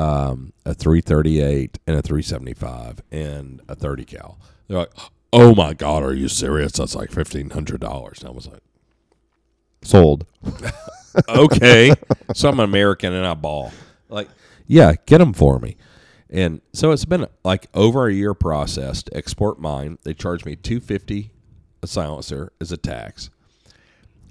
um, 0.00 0.52
a 0.64 0.74
338, 0.74 1.78
and 1.86 1.96
a 1.96 2.02
375, 2.02 3.02
and 3.10 3.60
a 3.68 3.74
30 3.74 4.04
cal. 4.04 4.38
They're 4.66 4.78
like, 4.78 4.92
oh 5.32 5.54
my 5.54 5.74
God, 5.74 6.02
are 6.02 6.14
you 6.14 6.28
serious? 6.28 6.72
That's 6.72 6.94
like 6.94 7.10
$1,500. 7.10 8.18
And 8.20 8.28
I 8.28 8.30
was 8.30 8.46
like, 8.46 8.62
Sold. 9.82 10.26
okay. 11.28 11.94
so 12.34 12.48
I'm 12.48 12.58
an 12.58 12.64
American 12.64 13.12
and 13.12 13.26
I 13.26 13.34
ball. 13.34 13.72
Like, 14.08 14.28
yeah, 14.66 14.94
get 15.06 15.18
them 15.18 15.32
for 15.32 15.58
me. 15.58 15.76
And 16.30 16.60
so 16.72 16.90
it's 16.90 17.04
been 17.04 17.26
like 17.44 17.68
over 17.74 18.06
a 18.06 18.12
year 18.12 18.34
process 18.34 19.02
to 19.04 19.16
export 19.16 19.60
mine. 19.60 19.98
They 20.02 20.14
charge 20.14 20.44
me 20.44 20.56
250 20.56 21.30
a 21.82 21.86
silencer 21.86 22.52
as 22.60 22.72
a 22.72 22.76
tax. 22.76 23.30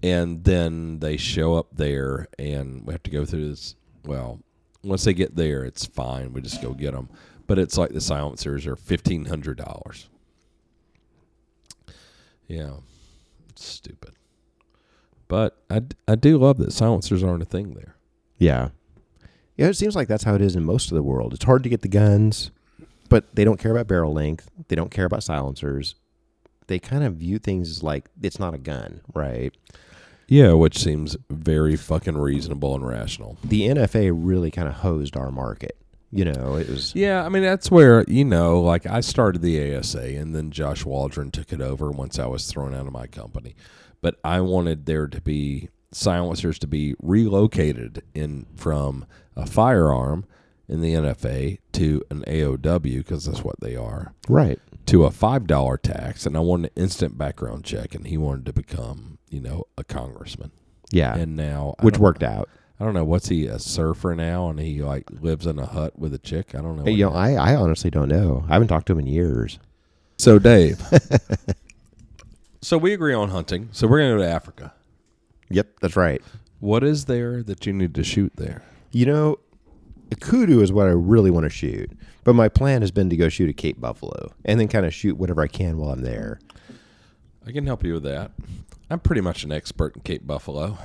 And 0.03 0.43
then 0.43 0.99
they 0.99 1.17
show 1.17 1.55
up 1.55 1.67
there 1.75 2.27
and 2.37 2.85
we 2.85 2.93
have 2.93 3.03
to 3.03 3.11
go 3.11 3.25
through 3.25 3.49
this. 3.49 3.75
Well, 4.05 4.39
once 4.83 5.03
they 5.03 5.13
get 5.13 5.35
there, 5.35 5.63
it's 5.63 5.85
fine. 5.85 6.33
We 6.33 6.41
just 6.41 6.61
go 6.61 6.73
get 6.73 6.93
them. 6.93 7.09
But 7.47 7.59
it's 7.59 7.77
like 7.77 7.91
the 7.91 8.01
silencers 8.01 8.67
are 8.67 8.75
$1,500. 8.75 10.07
Yeah. 12.47 12.73
It's 13.49 13.65
stupid. 13.65 14.11
But 15.27 15.57
I, 15.69 15.81
I 16.07 16.15
do 16.15 16.37
love 16.37 16.57
that 16.57 16.71
silencers 16.71 17.23
aren't 17.23 17.43
a 17.43 17.45
thing 17.45 17.73
there. 17.73 17.95
Yeah. 18.37 18.69
Yeah, 19.57 19.67
it 19.67 19.75
seems 19.75 19.95
like 19.95 20.07
that's 20.07 20.23
how 20.23 20.35
it 20.35 20.41
is 20.41 20.55
in 20.55 20.63
most 20.63 20.91
of 20.91 20.95
the 20.95 21.03
world. 21.03 21.33
It's 21.33 21.43
hard 21.43 21.63
to 21.63 21.69
get 21.69 21.81
the 21.81 21.87
guns, 21.87 22.51
but 23.09 23.35
they 23.35 23.43
don't 23.43 23.59
care 23.59 23.71
about 23.71 23.87
barrel 23.87 24.13
length. 24.13 24.49
They 24.67 24.75
don't 24.75 24.91
care 24.91 25.05
about 25.05 25.23
silencers. 25.23 25.95
They 26.67 26.79
kind 26.79 27.03
of 27.03 27.15
view 27.15 27.39
things 27.39 27.69
as 27.69 27.83
like 27.83 28.05
it's 28.21 28.39
not 28.39 28.53
a 28.53 28.59
gun, 28.59 29.01
right? 29.13 29.55
Yeah, 30.27 30.53
which 30.53 30.77
seems 30.77 31.15
very 31.29 31.75
fucking 31.75 32.17
reasonable 32.17 32.75
and 32.75 32.85
rational. 32.85 33.37
The 33.43 33.67
NFA 33.69 34.11
really 34.13 34.51
kind 34.51 34.67
of 34.67 34.75
hosed 34.75 35.15
our 35.15 35.31
market. 35.31 35.77
You 36.11 36.25
know, 36.25 36.55
it 36.55 36.69
was 36.69 36.95
Yeah, 36.95 37.25
I 37.25 37.29
mean 37.29 37.43
that's 37.43 37.69
where 37.69 38.05
you 38.07 38.23
know, 38.23 38.61
like 38.61 38.85
I 38.85 39.01
started 39.01 39.41
the 39.41 39.75
ASA, 39.75 40.01
and 40.01 40.33
then 40.33 40.51
Josh 40.51 40.85
Waldron 40.85 41.31
took 41.31 41.51
it 41.51 41.61
over 41.61 41.91
once 41.91 42.17
I 42.17 42.27
was 42.27 42.47
thrown 42.47 42.73
out 42.73 42.87
of 42.87 42.93
my 42.93 43.07
company. 43.07 43.55
But 44.01 44.15
I 44.23 44.41
wanted 44.41 44.85
there 44.85 45.07
to 45.07 45.21
be 45.21 45.69
silencers 45.91 46.59
to 46.59 46.67
be 46.67 46.95
relocated 47.01 48.03
in 48.13 48.45
from 48.55 49.05
a 49.35 49.45
firearm 49.45 50.25
in 50.69 50.81
the 50.81 50.93
NFA 50.93 51.59
to 51.73 52.03
an 52.09 52.23
AOW 52.27 52.97
because 52.97 53.25
that's 53.25 53.43
what 53.43 53.59
they 53.59 53.75
are 53.75 54.13
right. 54.27 54.59
to 54.85 55.05
a 55.05 55.11
five 55.11 55.47
dollar 55.47 55.77
tax, 55.77 56.25
and 56.25 56.37
I 56.37 56.41
wanted 56.41 56.71
an 56.75 56.83
instant 56.83 57.17
background 57.17 57.63
check, 57.63 57.95
and 57.95 58.07
he 58.07 58.17
wanted 58.17 58.45
to 58.45 58.53
become 58.53 59.16
you 59.29 59.39
know 59.41 59.65
a 59.77 59.83
congressman, 59.83 60.51
Yeah, 60.91 61.15
and 61.15 61.35
now 61.35 61.75
I 61.79 61.85
which 61.85 61.95
don't- 61.95 62.03
worked 62.03 62.23
out. 62.23 62.49
I 62.79 62.85
don't 62.85 62.93
know 62.93 63.05
what's 63.05 63.27
he 63.29 63.47
a 63.47 63.57
surfer 63.57 64.13
now, 64.15 64.49
and 64.49 64.59
he 64.59 64.83
like 64.83 65.09
lives 65.09 65.47
in 65.47 65.57
a 65.57 65.65
hut 65.65 65.97
with 65.97 66.13
a 66.13 66.19
chick. 66.19 66.53
I 66.53 66.59
don't 66.61 66.75
know. 66.77 66.83
what 66.83 66.93
You 66.93 67.05
know, 67.05 67.11
he- 67.11 67.35
I, 67.35 67.53
I 67.53 67.55
honestly 67.55 67.89
don't 67.89 68.07
know. 68.09 68.45
I 68.47 68.53
haven't 68.53 68.67
talked 68.67 68.85
to 68.87 68.93
him 68.93 68.99
in 68.99 69.07
years. 69.07 69.57
So 70.19 70.37
Dave. 70.39 70.79
so 72.61 72.77
we 72.77 72.93
agree 72.93 73.13
on 73.13 73.29
hunting. 73.29 73.69
So 73.71 73.87
we're 73.87 73.99
gonna 73.99 74.15
go 74.15 74.17
to 74.23 74.29
Africa. 74.29 74.73
Yep, 75.49 75.79
that's 75.81 75.95
right. 75.95 76.21
What 76.59 76.83
is 76.83 77.05
there 77.05 77.41
that 77.43 77.65
you 77.65 77.73
need 77.73 77.95
to 77.95 78.03
shoot 78.03 78.33
there? 78.35 78.63
You 78.91 79.05
know, 79.05 79.39
a 80.11 80.15
kudu 80.15 80.61
is 80.61 80.71
what 80.71 80.87
I 80.87 80.91
really 80.91 81.31
want 81.31 81.45
to 81.45 81.49
shoot, 81.49 81.91
but 82.23 82.33
my 82.33 82.49
plan 82.49 82.81
has 82.81 82.91
been 82.91 83.09
to 83.09 83.17
go 83.17 83.29
shoot 83.29 83.49
a 83.49 83.53
Cape 83.53 83.79
Buffalo 83.79 84.33
and 84.45 84.59
then 84.59 84.67
kind 84.67 84.85
of 84.85 84.93
shoot 84.93 85.17
whatever 85.17 85.41
I 85.41 85.47
can 85.47 85.77
while 85.77 85.91
I'm 85.91 86.01
there. 86.01 86.39
I 87.45 87.51
can 87.51 87.65
help 87.65 87.83
you 87.83 87.93
with 87.93 88.03
that. 88.03 88.31
I'm 88.89 88.99
pretty 88.99 89.21
much 89.21 89.43
an 89.43 89.51
expert 89.51 89.95
in 89.95 90.01
Cape 90.01 90.25
Buffalo. 90.25 90.77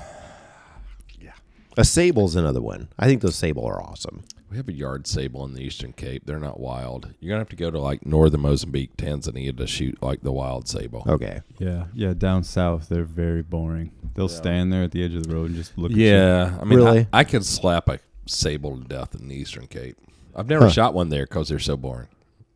Yeah. 1.21 1.33
A 1.77 1.85
sable's 1.85 2.35
another 2.37 2.61
one. 2.61 2.89
I 2.99 3.07
think 3.07 3.23
those 3.23 3.37
sable 3.37 3.65
are 3.67 3.81
awesome. 3.83 4.25
We 4.51 4.57
have 4.59 4.69
a 4.69 4.73
yard 4.73 5.07
sable 5.07 5.45
in 5.47 5.55
the 5.55 5.63
Eastern 5.63 5.93
Cape. 5.95 6.27
They're 6.27 6.39
not 6.39 6.61
wild. 6.61 7.15
You're 7.21 7.31
gonna 7.31 7.41
have 7.41 7.49
to 7.51 7.57
go 7.57 7.71
to 7.71 7.79
like 7.81 8.05
northern 8.05 8.41
Mozambique, 8.43 8.97
Tanzania 8.99 9.57
to 9.57 9.67
shoot 9.67 10.03
like 10.03 10.21
the 10.23 10.33
wild 10.33 10.69
sable. 10.69 11.05
Okay. 11.07 11.41
Yeah, 11.59 11.85
yeah. 11.95 12.13
Down 12.13 12.45
south, 12.45 12.89
they're 12.91 13.05
very 13.05 13.43
boring. 13.43 13.93
They'll 14.15 14.29
stand 14.29 14.71
there 14.73 14.83
at 14.83 14.91
the 14.91 15.03
edge 15.03 15.15
of 15.15 15.27
the 15.27 15.35
road 15.35 15.47
and 15.47 15.57
just 15.57 15.79
look. 15.79 15.91
At 15.93 15.97
you. 15.97 16.07
Yeah, 16.09 16.59
I 16.61 16.65
mean, 16.65 16.79
Really? 16.81 17.01
I, 17.15 17.21
I 17.21 17.25
could 17.25 17.47
slap 17.47 17.89
a 17.89 17.99
sable 18.27 18.77
to 18.77 18.85
death 18.85 19.15
in 19.15 19.29
the 19.29 19.35
Eastern 19.35 19.67
Cape. 19.69 19.97
I've 20.37 20.49
never 20.49 20.67
Huh. 20.67 20.71
shot 20.71 20.93
one 20.95 21.09
there 21.09 21.25
because 21.25 21.49
they're 21.49 21.59
so 21.59 21.77
boring. 21.79 22.09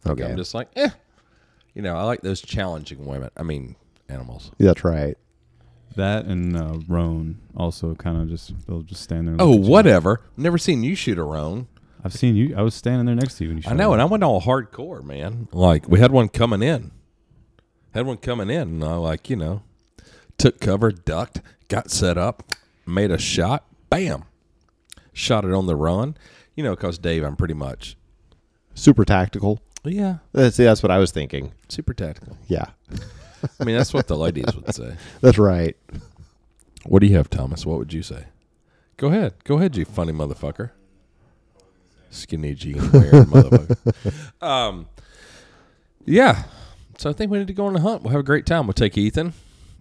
Like, 0.05 0.21
Okay. 0.21 0.31
I'm 0.31 0.37
just 0.37 0.53
like, 0.55 0.69
eh. 0.77 0.91
You 1.75 1.81
know, 1.83 1.97
I 1.97 2.03
like 2.03 2.21
those 2.21 2.43
challenging 2.43 3.07
women. 3.07 3.31
I 3.39 3.43
mean, 3.43 3.77
animals. 4.11 4.51
That's 4.59 4.85
right. 4.85 5.17
At 5.99 6.25
you. 6.25 6.29
That 6.29 6.33
and 6.33 6.57
uh, 6.57 6.79
roan 6.89 7.39
also 7.57 7.95
kind 7.95 8.21
of 8.23 8.29
just 8.29 8.53
they'll 8.67 8.83
just 8.83 9.03
stand 9.03 9.27
there. 9.29 9.33
And 9.33 9.41
Oh, 9.41 9.51
look 9.51 9.61
at 9.61 9.65
you. 9.65 9.71
whatever. 9.71 10.21
Never 10.37 10.59
seen 10.59 10.83
you 10.83 10.95
shoot 10.95 11.19
a 11.19 11.23
roan. 11.25 11.69
I've 12.05 12.13
seen 12.15 12.37
you. 12.37 12.55
I 12.57 12.63
was 12.63 12.75
standing 12.75 13.07
there 13.07 13.15
next 13.17 13.37
to 13.39 13.45
you 13.45 13.51
when 13.51 13.59
you. 13.59 13.65
I 13.67 13.73
know, 13.75 13.89
one. 13.91 13.99
and 14.01 14.03
I 14.03 14.11
went 14.11 14.23
all 14.23 14.41
hardcore, 14.41 15.03
man. 15.03 15.49
Like 15.53 15.89
we 15.89 15.99
had 15.99 16.13
one 16.13 16.29
coming 16.29 16.63
in, 16.63 16.93
had 17.95 18.07
one 18.07 18.19
coming 18.19 18.49
in, 18.51 18.63
and 18.63 18.85
I 18.85 18.95
like 18.95 19.29
you 19.29 19.37
know, 19.37 19.63
took 20.39 20.61
cover, 20.61 20.93
ducked, 20.93 21.41
got 21.69 21.91
set 21.91 22.17
up, 22.17 22.53
made 22.87 23.11
a 23.11 23.19
shot, 23.19 23.65
bam, 23.91 24.25
shot 25.13 25.45
it 25.45 25.53
on 25.53 25.67
the 25.67 25.75
run. 25.77 26.17
You 26.55 26.63
know, 26.63 26.71
because 26.77 26.97
Dave, 26.99 27.23
I'm 27.25 27.37
pretty 27.37 27.55
much 27.55 27.97
Super 28.75 29.05
tactical. 29.05 29.61
yeah, 29.85 30.19
That's, 30.33 30.57
that's 30.59 30.83
what 30.83 30.91
I 30.93 30.99
was 30.99 31.11
thinking. 31.11 31.53
super 31.69 31.93
tactical. 31.93 32.37
Yeah. 32.47 32.67
I 33.61 33.65
mean, 33.65 33.77
that's 33.77 33.93
what 33.95 34.07
the 34.07 34.17
ladies 34.17 34.47
would 34.55 34.75
say. 34.75 34.97
That's 35.21 35.39
right. 35.39 35.77
What 36.85 37.01
do 37.01 37.07
you 37.07 37.17
have, 37.17 37.29
Thomas? 37.31 37.67
What 37.67 37.79
would 37.79 37.93
you 37.93 38.03
say? 38.03 38.25
Go 38.97 39.09
ahead, 39.09 39.35
go 39.45 39.57
ahead, 39.57 39.77
you 39.77 39.85
funny 39.85 40.13
motherfucker. 40.13 40.71
Skinny 42.11 42.55
jean 42.55 42.77
wearing 42.93 43.11
motherfucker. 43.27 44.43
Um, 44.43 44.87
yeah. 46.05 46.45
So 46.99 47.11
I 47.11 47.13
think 47.13 47.31
we 47.31 47.39
need 47.39 47.49
to 47.49 47.53
go 47.53 47.67
on 47.67 47.77
a 47.77 47.81
hunt. 47.81 48.03
We'll 48.03 48.13
have 48.13 48.21
a 48.21 48.25
great 48.25 48.47
time. 48.47 48.67
We'll 48.67 48.73
take 48.73 48.97
Ethan, 48.97 49.35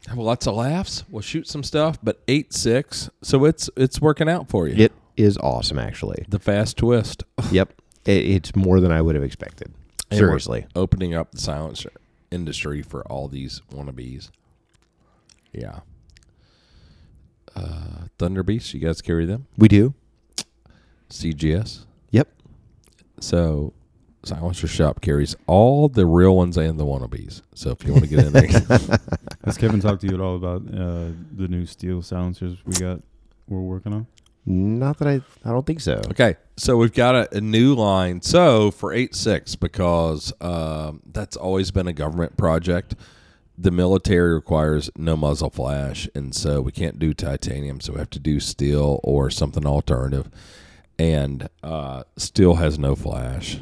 have 0.08 0.18
lots 0.18 0.48
of 0.48 0.56
laughs. 0.56 1.06
We'll 1.10 1.22
shoot 1.22 1.48
some 1.48 1.64
stuff. 1.64 1.98
But 2.04 2.22
eight 2.28 2.54
six, 2.54 3.10
so 3.22 3.46
it's 3.46 3.70
it's 3.78 4.02
working 4.02 4.28
out 4.28 4.50
for 4.50 4.68
you. 4.68 4.76
It 4.84 4.92
is 5.16 5.38
awesome, 5.38 5.80
actually. 5.80 6.26
the 6.28 6.40
fast 6.40 6.76
twist. 6.78 7.24
Yep. 7.52 7.74
It, 8.06 8.26
it's 8.26 8.56
more 8.56 8.82
than 8.82 8.92
I 8.92 9.02
would 9.02 9.16
have 9.16 9.24
expected. 9.24 9.72
And 10.12 10.18
Seriously. 10.20 10.68
opening 10.76 11.14
up 11.14 11.32
the 11.32 11.40
silencer 11.40 11.92
industry 12.36 12.84
for 12.84 13.02
all 13.08 13.28
these 13.28 13.62
wannabes. 13.72 14.30
Yeah. 15.52 15.80
Uh, 17.56 18.08
Thunder 18.20 18.44
Beasts, 18.44 18.74
you 18.74 18.80
guys 18.80 19.02
carry 19.02 19.26
them? 19.26 19.48
We 19.58 19.68
do? 19.68 19.94
CGS. 21.10 21.86
Yep. 22.12 22.28
So 23.22 23.74
Silencer 24.24 24.68
Shop 24.68 25.02
carries 25.02 25.36
all 25.48 25.88
the 25.88 26.06
real 26.06 26.36
ones 26.36 26.58
and 26.58 26.80
the 26.80 26.86
wannabes. 26.86 27.42
So 27.54 27.72
if 27.72 27.86
you 27.86 27.94
want 27.94 28.04
to 28.04 28.10
get 28.10 28.26
in 28.26 28.34
there, 28.34 28.48
Has 29.46 29.58
Kevin 29.58 29.80
talked 29.80 30.02
to 30.02 30.08
you 30.08 30.16
at 30.16 30.22
all 30.22 30.36
about 30.36 30.62
uh, 30.68 31.12
the 31.36 31.48
new 31.48 31.66
steel 31.66 32.02
silencers 32.02 32.58
we 32.66 32.74
got? 32.74 33.02
We're 33.48 33.60
working 33.62 33.94
on. 33.94 34.08
Not 34.46 35.00
that 35.00 35.08
I, 35.08 35.22
I 35.44 35.52
don't 35.52 35.66
think 35.66 35.80
so. 35.80 36.02
okay. 36.12 36.36
So 36.58 36.78
we've 36.78 36.94
got 36.94 37.16
a, 37.16 37.38
a 37.38 37.42
new 37.42 37.74
line. 37.74 38.22
So 38.22 38.70
for 38.72 38.94
eight 38.94 39.16
six, 39.16 39.56
because 39.56 40.32
um, 40.40 41.02
that's 41.12 41.36
always 41.36 41.72
been 41.72 41.88
a 41.88 41.94
government 41.94 42.38
project. 42.38 42.96
The 43.58 43.72
military 43.72 44.34
requires 44.34 44.90
no 44.98 45.16
muzzle 45.16 45.50
flash, 45.50 46.10
and 46.14 46.36
so 46.36 46.62
we 46.62 46.72
can't 46.72 47.00
do 47.00 47.14
titanium. 47.14 47.80
So 47.80 47.94
we 47.94 48.00
have 48.00 48.10
to 48.12 48.20
do 48.20 48.40
steel 48.40 49.00
or 49.04 49.30
something 49.30 49.66
alternative. 49.66 50.30
And 51.00 51.50
uh, 51.64 52.04
steel 52.18 52.56
has 52.56 52.78
no 52.78 52.96
flash. 52.96 53.60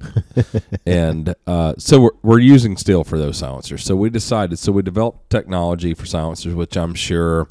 and 0.86 1.34
uh, 1.46 1.74
so 1.78 2.00
we're, 2.00 2.10
we're 2.22 2.38
using 2.38 2.76
steel 2.76 3.04
for 3.04 3.18
those 3.18 3.38
silencers. 3.38 3.84
So 3.84 3.96
we 3.96 4.10
decided, 4.10 4.58
so 4.58 4.72
we 4.72 4.82
developed 4.82 5.30
technology 5.30 5.94
for 5.94 6.06
silencers, 6.06 6.54
which 6.54 6.76
I'm 6.76 6.94
sure 6.94 7.48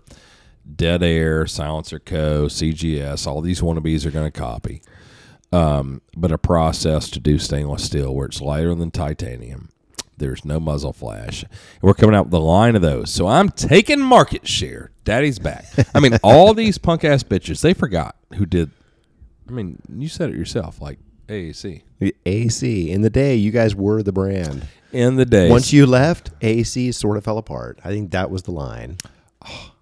Dead 0.75 1.03
Air, 1.03 1.45
Silencer 1.45 1.99
Co., 1.99 2.45
CGS, 2.45 3.25
all 3.25 3.41
these 3.41 3.61
wannabes 3.61 4.05
are 4.05 4.11
going 4.11 4.29
to 4.29 4.37
copy. 4.37 4.81
Um, 5.51 6.01
but 6.15 6.31
a 6.31 6.37
process 6.37 7.09
to 7.11 7.19
do 7.19 7.39
stainless 7.39 7.85
steel 7.85 8.13
where 8.13 8.27
it's 8.27 8.41
lighter 8.41 8.75
than 8.75 8.91
titanium. 8.91 9.69
There's 10.17 10.43
no 10.43 10.59
muzzle 10.59 10.93
flash. 10.93 11.43
And 11.43 11.83
we're 11.83 11.93
coming 11.93 12.15
out 12.15 12.25
with 12.25 12.33
a 12.33 12.39
line 12.39 12.75
of 12.75 12.81
those. 12.81 13.11
So 13.11 13.27
I'm 13.27 13.49
taking 13.49 14.01
market 14.01 14.47
share. 14.47 14.91
Daddy's 15.03 15.39
back. 15.39 15.65
I 15.93 15.99
mean, 15.99 16.17
all 16.23 16.53
these 16.55 16.77
punk 16.77 17.05
ass 17.05 17.23
bitches, 17.23 17.61
they 17.61 17.73
forgot 17.73 18.15
who 18.33 18.45
did. 18.45 18.71
I 19.47 19.51
mean, 19.51 19.79
you 19.95 20.09
said 20.09 20.31
it 20.31 20.35
yourself, 20.35 20.81
like 20.81 20.99
AAC. 21.27 21.83
AC. 22.25 22.91
In 22.91 23.01
the 23.01 23.09
day, 23.09 23.35
you 23.35 23.51
guys 23.51 23.75
were 23.75 24.03
the 24.03 24.11
brand. 24.11 24.67
In 24.91 25.15
the 25.15 25.25
day. 25.25 25.49
Once 25.49 25.71
you 25.71 25.85
left, 25.85 26.31
AC 26.41 26.91
sort 26.91 27.15
of 27.15 27.23
fell 27.23 27.37
apart. 27.37 27.79
I 27.85 27.89
think 27.89 28.11
that 28.11 28.29
was 28.29 28.43
the 28.43 28.51
line. 28.51 28.97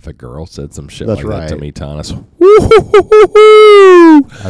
if 0.00 0.06
a 0.06 0.14
girl 0.14 0.46
said 0.46 0.72
some 0.72 0.88
shit 0.88 1.06
That's 1.06 1.22
like 1.22 1.48
that 1.48 1.54
to 1.54 1.60
me, 1.60 1.72
Thomas. 1.72 2.10
Eyes 2.10 2.18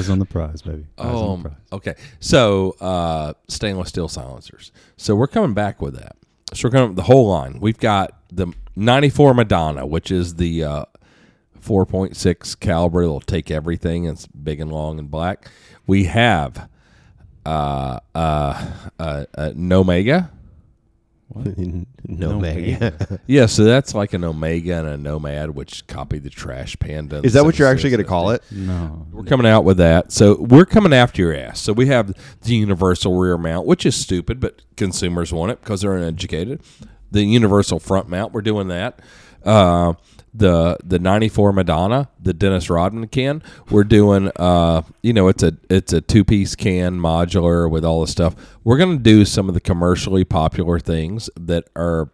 on 0.08 0.20
the 0.20 0.26
prize, 0.30 0.62
baby. 0.62 0.86
Eyes 0.96 1.12
on 1.12 1.42
the 1.42 1.48
prize. 1.48 1.58
okay. 1.72 1.94
So 2.20 2.76
uh, 2.80 3.32
stainless 3.48 3.88
steel 3.88 4.06
silencers. 4.06 4.70
So 4.96 5.16
we're 5.16 5.26
coming 5.26 5.52
back 5.52 5.82
with 5.82 5.96
that. 5.96 6.16
So 6.54 6.68
we're 6.68 6.72
coming 6.72 6.90
with 6.90 6.96
the 6.96 7.02
whole 7.02 7.28
line. 7.28 7.58
We've 7.58 7.78
got 7.78 8.16
the 8.30 8.52
94 8.76 9.34
Madonna, 9.34 9.86
which 9.86 10.12
is 10.12 10.36
the 10.36 10.62
uh, 10.62 10.84
4.6 11.60 12.60
caliber. 12.60 13.02
It'll 13.02 13.20
take 13.20 13.50
everything. 13.50 14.04
It's 14.04 14.28
big 14.28 14.60
and 14.60 14.70
long 14.70 15.00
and 15.00 15.10
black. 15.10 15.50
We 15.88 16.04
have 16.04 16.68
uh, 17.44 17.98
uh, 18.14 18.70
uh, 19.00 19.24
uh, 19.34 19.50
Nomega. 19.56 20.30
No, 21.34 21.84
No 22.06 22.40
mega. 22.40 23.20
Yeah, 23.26 23.46
so 23.46 23.64
that's 23.64 23.94
like 23.94 24.12
an 24.12 24.24
Omega 24.24 24.78
and 24.78 24.88
a 24.88 24.96
Nomad, 24.96 25.50
which 25.50 25.86
copied 25.86 26.24
the 26.24 26.30
Trash 26.30 26.78
Panda. 26.78 27.20
Is 27.22 27.34
that 27.34 27.44
what 27.44 27.58
you're 27.58 27.68
actually 27.68 27.90
going 27.90 28.02
to 28.02 28.08
call 28.08 28.30
it? 28.30 28.42
No. 28.50 29.06
We're 29.12 29.24
coming 29.24 29.46
out 29.46 29.64
with 29.64 29.76
that. 29.78 30.12
So 30.12 30.40
we're 30.40 30.66
coming 30.66 30.92
after 30.92 31.22
your 31.22 31.34
ass. 31.34 31.60
So 31.60 31.72
we 31.72 31.86
have 31.86 32.12
the 32.42 32.54
universal 32.54 33.16
rear 33.18 33.38
mount, 33.38 33.66
which 33.66 33.86
is 33.86 33.94
stupid, 33.94 34.40
but 34.40 34.62
consumers 34.76 35.32
want 35.32 35.52
it 35.52 35.60
because 35.60 35.82
they're 35.82 35.96
uneducated. 35.96 36.62
The 37.10 37.22
universal 37.22 37.78
front 37.78 38.08
mount, 38.08 38.32
we're 38.32 38.42
doing 38.42 38.68
that. 38.68 39.00
Uh, 39.44 39.94
the 40.32 40.76
the 40.84 40.98
94 40.98 41.52
Madonna, 41.52 42.08
the 42.20 42.32
Dennis 42.32 42.70
Rodman 42.70 43.08
can, 43.08 43.42
we're 43.70 43.84
doing 43.84 44.30
uh, 44.36 44.82
you 45.02 45.12
know, 45.12 45.28
it's 45.28 45.42
a 45.42 45.56
it's 45.68 45.92
a 45.92 46.00
two 46.00 46.24
piece 46.24 46.54
can 46.54 46.98
modular 46.98 47.70
with 47.70 47.84
all 47.84 48.00
the 48.00 48.06
stuff. 48.06 48.34
We're 48.64 48.78
gonna 48.78 48.98
do 48.98 49.24
some 49.24 49.48
of 49.48 49.54
the 49.54 49.60
commercially 49.60 50.24
popular 50.24 50.78
things 50.78 51.28
that 51.36 51.68
are 51.74 52.10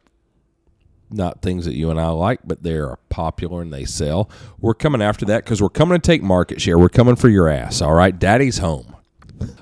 not 1.11 1.43
things 1.43 1.65
that 1.65 1.75
you 1.75 1.91
and 1.91 2.01
I 2.01 2.09
like, 2.09 2.41
but 2.45 2.63
they 2.63 2.75
are 2.75 2.99
popular 3.09 3.63
and 3.63 3.73
they 3.73 3.85
sell. 3.85 4.31
We're 4.61 4.75
coming 4.75 5.03
after 5.03 5.25
that 5.27 5.45
because 5.45 5.63
we're 5.63 5.69
coming 5.69 6.01
to 6.01 6.05
take 6.05 6.23
market 6.23 6.61
share. 6.61 6.79
We're 6.79 6.89
coming 6.89 7.17
for 7.17 7.29
your 7.29 7.49
ass, 7.49 7.81
all 7.81 7.95
right? 7.95 8.19
Daddy's 8.19 8.59
home. 8.59 8.97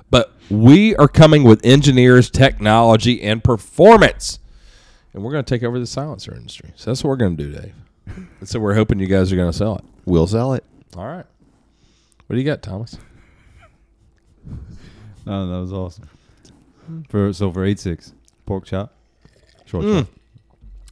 But 0.09 0.33
we 0.49 0.95
are 0.95 1.07
coming 1.07 1.43
with 1.43 1.63
engineers, 1.65 2.29
technology, 2.29 3.21
and 3.21 3.43
performance. 3.43 4.39
And 5.13 5.23
we're 5.23 5.31
going 5.31 5.43
to 5.43 5.49
take 5.49 5.63
over 5.63 5.79
the 5.79 5.87
silencer 5.87 6.33
industry. 6.33 6.71
So 6.75 6.89
that's 6.89 7.03
what 7.03 7.09
we're 7.09 7.17
going 7.17 7.37
to 7.37 7.43
do, 7.43 7.51
Dave. 7.51 7.73
And 8.05 8.47
so 8.47 8.59
we're 8.59 8.75
hoping 8.75 8.99
you 8.99 9.07
guys 9.07 9.31
are 9.31 9.35
going 9.35 9.51
to 9.51 9.57
sell 9.57 9.75
it. 9.77 9.83
We'll 10.05 10.27
sell 10.27 10.53
it. 10.53 10.63
All 10.95 11.05
right. 11.07 11.25
What 12.27 12.33
do 12.35 12.37
you 12.37 12.43
got, 12.45 12.61
Thomas? 12.61 12.97
No, 15.25 15.47
that 15.51 15.59
was 15.59 15.73
awesome. 15.73 16.07
For 17.09 17.33
so 17.33 17.51
for 17.51 17.65
eight 17.65 17.79
six 17.79 18.13
pork 18.45 18.65
chop, 18.65 18.93
short 19.65 19.83
Mm. 19.85 19.99
chop. 20.01 20.07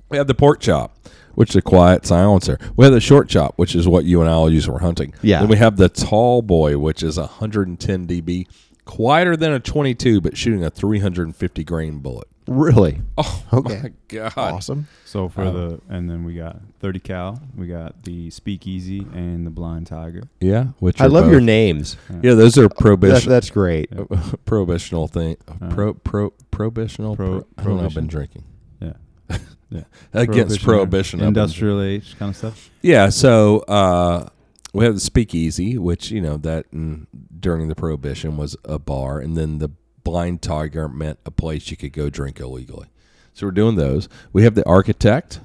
We 0.10 0.18
have 0.18 0.26
the 0.28 0.34
pork 0.34 0.60
chop, 0.60 0.98
which 1.36 1.52
is 1.52 1.56
a 1.58 1.62
quiet 1.62 2.06
silencer. 2.06 2.58
We 2.76 2.84
have 2.86 2.94
the 2.94 3.00
short 3.00 3.30
chop, 3.30 3.54
which 3.58 3.76
is 3.76 3.88
what 3.88 4.06
you 4.06 4.22
and 4.22 4.30
I 4.30 4.36
will 4.38 4.52
use 4.52 4.66
for 4.66 4.80
hunting. 4.80 5.14
Yeah. 5.22 5.42
Then 5.42 5.50
we 5.50 5.58
have 5.58 5.78
the 5.78 5.90
tall 5.90 6.42
boy, 6.42 6.78
which 6.80 7.04
is 7.04 7.18
110 7.20 8.08
dB, 8.08 8.48
quieter 8.86 9.38
than 9.38 9.52
a 9.54 9.60
22, 9.60 10.20
but 10.22 10.36
shooting 10.36 10.64
a 10.64 10.70
350 10.72 11.64
grain 11.64 12.00
bullet. 12.00 12.28
Really? 12.48 13.02
Oh 13.18 13.44
Okay. 13.54 13.82
my 13.84 13.92
god! 14.10 14.34
Awesome. 14.36 14.88
So 15.06 15.30
for 15.30 15.42
Um, 15.44 15.54
the 15.54 15.82
and 15.90 16.10
then 16.10 16.24
we 16.24 16.36
got 16.36 16.60
thirty 16.80 17.00
cal. 17.00 17.42
We 17.56 17.68
got 17.68 18.04
the 18.04 18.30
Speakeasy 18.32 19.00
and 19.14 19.46
the 19.46 19.50
Blind 19.52 19.88
Tiger. 19.88 20.24
Yeah, 20.42 20.68
which 20.80 21.00
I 21.00 21.06
are 21.06 21.10
love 21.10 21.32
your 21.32 21.40
names. 21.42 21.96
Yeah, 22.22 22.34
those 22.34 22.58
are 22.58 22.64
That's, 22.68 22.82
prohibition, 22.82 23.30
that's 23.30 23.50
great. 23.50 23.90
prohibitional 24.46 25.10
thing. 25.10 25.38
Uh, 25.48 25.70
Pro 25.70 25.94
pro 25.94 26.32
prohibitional. 26.52 27.16
Pro- 27.16 27.42
Pro, 27.42 27.46
I 27.58 27.64
don't 27.64 27.78
know. 27.78 27.86
I've 27.86 27.94
been 27.96 28.08
drinking 28.08 28.44
Yeah. 28.82 28.94
Yeah. 29.70 29.84
against 30.14 30.62
prohibition. 30.64 31.22
I've 31.22 31.28
industrial 31.30 31.82
age 31.82 32.16
kind 32.20 32.30
of 32.32 32.36
stuff. 32.36 32.70
Yeah, 32.82 33.10
so 33.10 33.60
uh, 33.62 34.28
we 34.74 34.84
have 34.86 34.94
the 34.96 35.00
Speakeasy, 35.00 35.78
which 35.78 36.12
you 36.12 36.22
know 36.22 36.38
that 36.38 36.70
mm, 36.72 37.08
during 37.40 37.68
the 37.70 37.76
Prohibition 37.76 38.38
was 38.38 38.56
a 38.66 38.78
bar, 38.80 39.20
and 39.20 39.36
then 39.38 39.60
the 39.60 39.70
Blind 40.04 40.42
Tiger 40.42 40.88
meant 40.90 41.20
a 41.26 41.32
place 41.32 41.72
you 41.72 41.78
could 41.78 41.94
go 41.94 42.10
drink 42.10 42.40
illegally. 42.40 42.88
So 43.34 43.48
we're 43.48 43.52
doing 43.52 43.76
those. 43.76 44.10
We 44.32 44.44
have 44.44 44.56
the 44.56 44.68
Architect, 44.68 45.40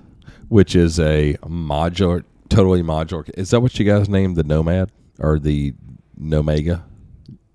which 0.48 0.76
is 0.76 0.98
a 1.00 1.34
modular, 1.42 2.24
totally 2.48 2.82
modular. 2.82 3.28
Is 3.38 3.50
that 3.50 3.60
what 3.60 3.78
you 3.78 3.84
guys 3.84 4.08
named 4.08 4.36
the 4.36 4.44
Nomad 4.44 4.90
or 5.18 5.38
the 5.38 5.74
Nomega? 6.20 6.82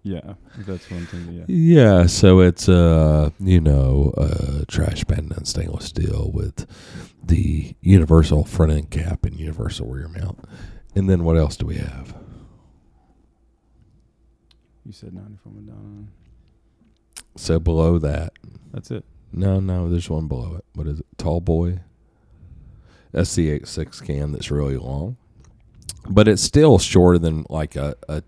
Yeah, 0.06 0.34
that's 0.58 0.92
one 0.92 1.06
thing. 1.06 1.32
Yeah. 1.32 1.46
Yeah, 1.48 2.06
so 2.08 2.42
it's 2.42 2.68
uh 2.68 3.30
you 3.40 3.62
know 3.62 4.14
uh 4.18 4.66
trash 4.68 5.06
pan 5.06 5.32
and 5.34 5.48
stainless 5.48 5.86
steel 5.86 6.30
with 6.34 6.68
the 7.24 7.74
universal 7.80 8.44
front 8.44 8.74
end 8.74 8.90
cap 8.92 9.24
and 9.24 9.40
universal 9.40 9.88
rear 9.88 10.10
mount. 10.10 10.40
And 10.94 11.10
then 11.10 11.24
what 11.24 11.38
else 11.38 11.56
do 11.56 11.66
we 11.66 11.78
have? 11.78 12.16
You 14.86 14.92
said 14.92 15.14
ninety 15.14 15.38
four 15.42 15.54
Madonna. 15.54 16.08
So 17.36 17.60
below 17.60 17.98
that, 18.00 18.34
That's 18.72 18.92
it. 18.92 19.04
no, 19.32 19.60
no, 19.60 19.90
there's 19.90 20.10
one 20.10 20.28
below 20.28 20.56
it. 20.56 20.66
What 20.74 20.88
is 20.88 21.00
it? 21.00 21.06
Tall 21.18 21.42
boy. 21.42 21.80
That's 23.12 23.36
the 23.36 23.52
eight 23.52 23.68
six 23.68 24.02
can 24.02 24.32
that's 24.32 24.50
really 24.50 24.78
long, 24.78 25.18
but 26.10 26.28
it's 26.28 26.42
still 26.42 26.80
shorter 26.80 27.20
than 27.20 27.46
like 27.50 27.76
a, 27.76 27.96
a 28.10 28.24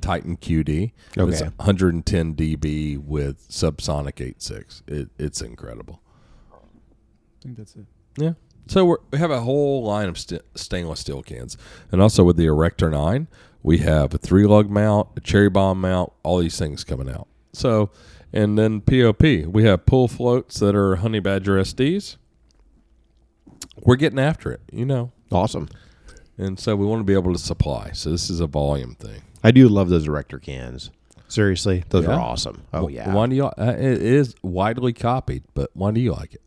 Titan 0.00 0.36
QD. 0.36 0.92
Okay. 1.16 1.32
It's 1.32 1.40
110 1.42 2.34
dB 2.34 2.98
with 2.98 3.48
subsonic 3.48 4.14
8.6. 4.14 4.82
It, 4.86 5.08
it's 5.18 5.40
incredible. 5.40 6.00
I 6.52 6.56
think 7.42 7.56
that's 7.56 7.74
it. 7.76 7.86
Yeah. 8.16 8.32
So 8.66 8.84
we're, 8.84 8.98
we 9.10 9.18
have 9.18 9.30
a 9.30 9.40
whole 9.40 9.82
line 9.82 10.08
of 10.08 10.18
st- 10.18 10.42
stainless 10.54 11.00
steel 11.00 11.22
cans, 11.22 11.56
and 11.90 12.02
also 12.02 12.22
with 12.22 12.36
the 12.36 12.46
Erector 12.46 12.90
Nine, 12.90 13.28
we 13.62 13.78
have 13.78 14.12
a 14.12 14.18
three 14.18 14.46
lug 14.46 14.68
mount, 14.68 15.08
a 15.16 15.20
cherry 15.20 15.48
bomb 15.48 15.80
mount, 15.80 16.12
all 16.22 16.38
these 16.38 16.58
things 16.58 16.84
coming 16.84 17.08
out. 17.08 17.28
So, 17.54 17.90
and 18.32 18.58
then 18.58 18.80
POP, 18.80 19.22
we 19.46 19.64
have 19.64 19.86
pull 19.86 20.08
floats 20.08 20.60
that 20.60 20.74
are 20.74 20.96
Honey 20.96 21.20
Badger 21.20 21.56
SDs. 21.58 22.16
We're 23.80 23.96
getting 23.96 24.18
after 24.18 24.50
it, 24.52 24.60
you 24.72 24.84
know, 24.84 25.12
Awesome. 25.30 25.68
and 26.36 26.58
so 26.58 26.74
we 26.76 26.84
want 26.86 27.00
to 27.00 27.04
be 27.04 27.14
able 27.14 27.32
to 27.32 27.38
supply. 27.38 27.90
So 27.92 28.10
this 28.10 28.28
is 28.28 28.40
a 28.40 28.46
volume 28.46 28.94
thing. 28.96 29.22
I 29.42 29.50
do 29.52 29.68
love 29.68 29.88
those 29.88 30.06
erector 30.08 30.38
cans. 30.38 30.90
Seriously, 31.28 31.84
those 31.90 32.04
Yeah? 32.04 32.14
are 32.16 32.20
awesome. 32.20 32.62
Oh 32.72 32.88
Wh- 32.88 32.92
yeah. 32.92 33.14
Why 33.14 33.26
do 33.26 33.36
you? 33.36 33.44
Uh, 33.46 33.74
it 33.78 34.02
is 34.02 34.34
widely 34.42 34.92
copied, 34.92 35.44
but 35.54 35.70
why 35.74 35.90
do 35.92 36.00
you 36.00 36.12
like 36.12 36.34
it? 36.34 36.42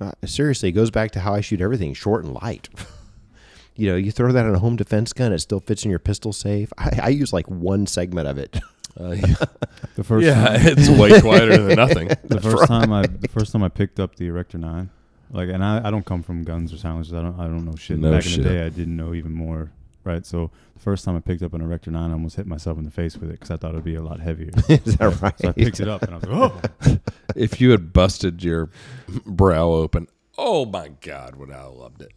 Uh, 0.00 0.12
seriously, 0.24 0.68
it 0.68 0.72
goes 0.72 0.90
back 0.90 1.10
to 1.12 1.20
how 1.20 1.34
I 1.34 1.40
shoot 1.40 1.60
everything 1.60 1.92
short 1.94 2.24
and 2.24 2.32
light. 2.34 2.68
you 3.76 3.90
know, 3.90 3.96
you 3.96 4.12
throw 4.12 4.30
that 4.32 4.46
on 4.46 4.54
a 4.54 4.58
home 4.60 4.76
defense 4.76 5.12
gun, 5.12 5.32
it 5.32 5.40
still 5.40 5.60
fits 5.60 5.84
in 5.84 5.90
your 5.90 5.98
pistol 5.98 6.32
safe. 6.32 6.72
I, 6.78 7.00
I 7.02 7.08
use 7.08 7.32
like 7.32 7.48
one 7.48 7.86
segment 7.86 8.28
of 8.28 8.38
it. 8.38 8.58
Uh, 8.98 9.16
The 9.94 10.04
first 10.04 10.26
yeah, 10.26 10.34
time, 10.34 10.60
it's 10.62 10.88
way 10.88 11.20
quieter 11.22 11.56
than 11.58 11.76
nothing. 11.76 12.08
the 12.24 12.40
first 12.40 12.66
time 12.66 12.92
I 12.92 13.02
the 13.06 13.28
first 13.28 13.52
time 13.52 13.62
I 13.62 13.68
picked 13.68 13.98
up 13.98 14.16
the 14.16 14.26
Erector 14.26 14.58
Nine, 14.58 14.90
like, 15.30 15.48
and 15.48 15.64
I, 15.64 15.86
I 15.88 15.90
don't 15.90 16.04
come 16.04 16.22
from 16.22 16.44
guns 16.44 16.72
or 16.72 16.76
silencers. 16.76 17.14
I 17.14 17.22
don't 17.22 17.38
I 17.40 17.44
don't 17.44 17.64
know 17.64 17.76
shit. 17.76 17.98
No 17.98 18.10
Back 18.12 18.22
shit. 18.22 18.38
in 18.38 18.42
the 18.44 18.48
day, 18.50 18.66
I 18.66 18.68
didn't 18.68 18.96
know 18.96 19.14
even 19.14 19.32
more. 19.32 19.70
Right, 20.04 20.24
so 20.24 20.50
the 20.74 20.80
first 20.80 21.04
time 21.04 21.16
I 21.16 21.20
picked 21.20 21.42
up 21.42 21.52
an 21.52 21.60
Erector 21.62 21.90
Nine, 21.90 22.10
I 22.10 22.12
almost 22.12 22.36
hit 22.36 22.46
myself 22.46 22.78
in 22.78 22.84
the 22.84 22.90
face 22.92 23.16
with 23.16 23.28
it 23.30 23.32
because 23.40 23.50
I 23.50 23.56
thought 23.56 23.70
it'd 23.72 23.82
be 23.84 23.96
a 23.96 24.02
lot 24.02 24.20
heavier. 24.20 24.50
Is 24.68 24.96
that 24.98 25.20
right? 25.20 25.36
So 25.40 25.48
I 25.48 25.52
picked 25.52 25.80
it 25.80 25.88
up 25.88 26.02
and 26.02 26.14
I 26.14 26.18
was 26.18 26.24
like, 26.28 26.52
oh. 26.86 26.98
if 27.36 27.60
you 27.60 27.70
had 27.72 27.92
busted 27.92 28.44
your 28.44 28.70
brow 29.26 29.68
open, 29.70 30.06
oh 30.38 30.64
my 30.64 30.88
God, 31.00 31.34
would 31.36 31.50
I 31.50 31.62
have 31.62 31.72
loved 31.72 32.02
it. 32.02 32.12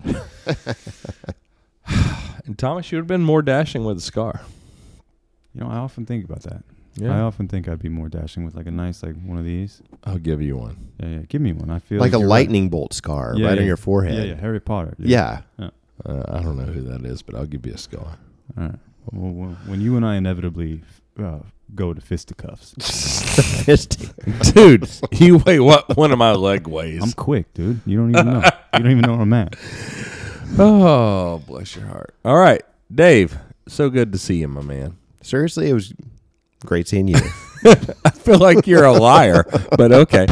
and 2.45 2.57
Thomas, 2.59 2.91
you 2.91 2.97
would 2.97 3.03
have 3.03 3.07
been 3.07 3.23
more 3.23 3.41
dashing 3.41 3.85
with 3.85 3.97
a 3.97 4.01
scar. 4.01 4.41
You 5.59 5.65
know, 5.65 5.71
I 5.71 5.77
often 5.77 6.05
think 6.05 6.23
about 6.25 6.43
that. 6.43 6.63
I 7.01 7.19
often 7.21 7.47
think 7.47 7.67
I'd 7.69 7.79
be 7.81 7.87
more 7.89 8.09
dashing 8.09 8.43
with 8.45 8.55
like 8.55 8.65
a 8.67 8.71
nice 8.71 9.03
like 9.03 9.15
one 9.23 9.37
of 9.37 9.45
these. 9.45 9.81
I'll 10.03 10.17
give 10.17 10.41
you 10.41 10.57
one. 10.57 10.89
Yeah, 10.99 11.07
yeah. 11.09 11.19
Give 11.29 11.41
me 11.41 11.53
one. 11.53 11.69
I 11.69 11.79
feel 11.79 11.99
like 11.99 12.09
a 12.09 12.17
you're 12.17 12.21
right. 12.21 12.27
lightning 12.29 12.69
bolt 12.69 12.93
scar 12.93 13.33
Yeah, 13.37 13.47
right 13.47 13.55
yeah. 13.55 13.61
on 13.61 13.67
your 13.67 13.77
forehead. 13.77 14.15
Yeah, 14.15 14.23
yeah. 14.23 14.35
Harry 14.35 14.59
Potter. 14.59 14.95
dude. 14.99 15.07
Yeah. 15.07 15.41
Uh, 15.59 15.69
I 16.05 16.41
don't 16.41 16.57
know 16.57 16.65
who 16.65 16.81
that 16.81 17.05
is, 17.05 17.21
but 17.21 17.35
I'll 17.35 17.45
give 17.45 17.65
you 17.65 17.73
a 17.73 17.77
scar. 17.77 18.17
All 18.57 18.63
right. 18.63 18.75
Well, 19.11 19.31
well, 19.31 19.57
when 19.65 19.79
you 19.81 19.95
and 19.97 20.05
I 20.05 20.15
inevitably 20.15 20.81
uh, 21.21 21.39
go 21.73 21.93
to 21.93 22.01
fisticuffs, 22.01 22.73
Dude, 24.53 24.89
you 25.11 25.37
weigh 25.37 25.59
what 25.59 25.95
one 25.95 26.11
of 26.11 26.17
my 26.17 26.33
leg 26.33 26.67
weighs. 26.67 27.01
I'm 27.01 27.13
quick, 27.13 27.53
dude. 27.53 27.79
You 27.85 27.97
don't 27.97 28.11
even 28.11 28.25
know. 28.25 28.41
you 28.73 28.79
don't 28.79 28.91
even 28.91 29.01
know 29.01 29.13
where 29.13 29.21
I'm 29.21 29.33
at. 29.33 29.55
oh, 30.57 31.41
bless 31.47 31.75
your 31.75 31.85
heart. 31.85 32.13
All 32.25 32.37
right, 32.37 32.61
Dave, 32.93 33.37
so 33.67 33.89
good 33.89 34.11
to 34.11 34.17
see 34.17 34.35
you, 34.37 34.47
my 34.47 34.61
man. 34.61 34.97
Seriously, 35.21 35.69
it 35.69 35.73
was 35.73 35.93
great 36.65 36.87
seeing 36.87 37.07
you. 37.07 37.15
I 37.65 38.09
feel 38.11 38.39
like 38.39 38.67
you're 38.67 38.85
a 38.85 38.93
liar, 38.93 39.45
but 39.77 39.91
okay. 39.91 40.25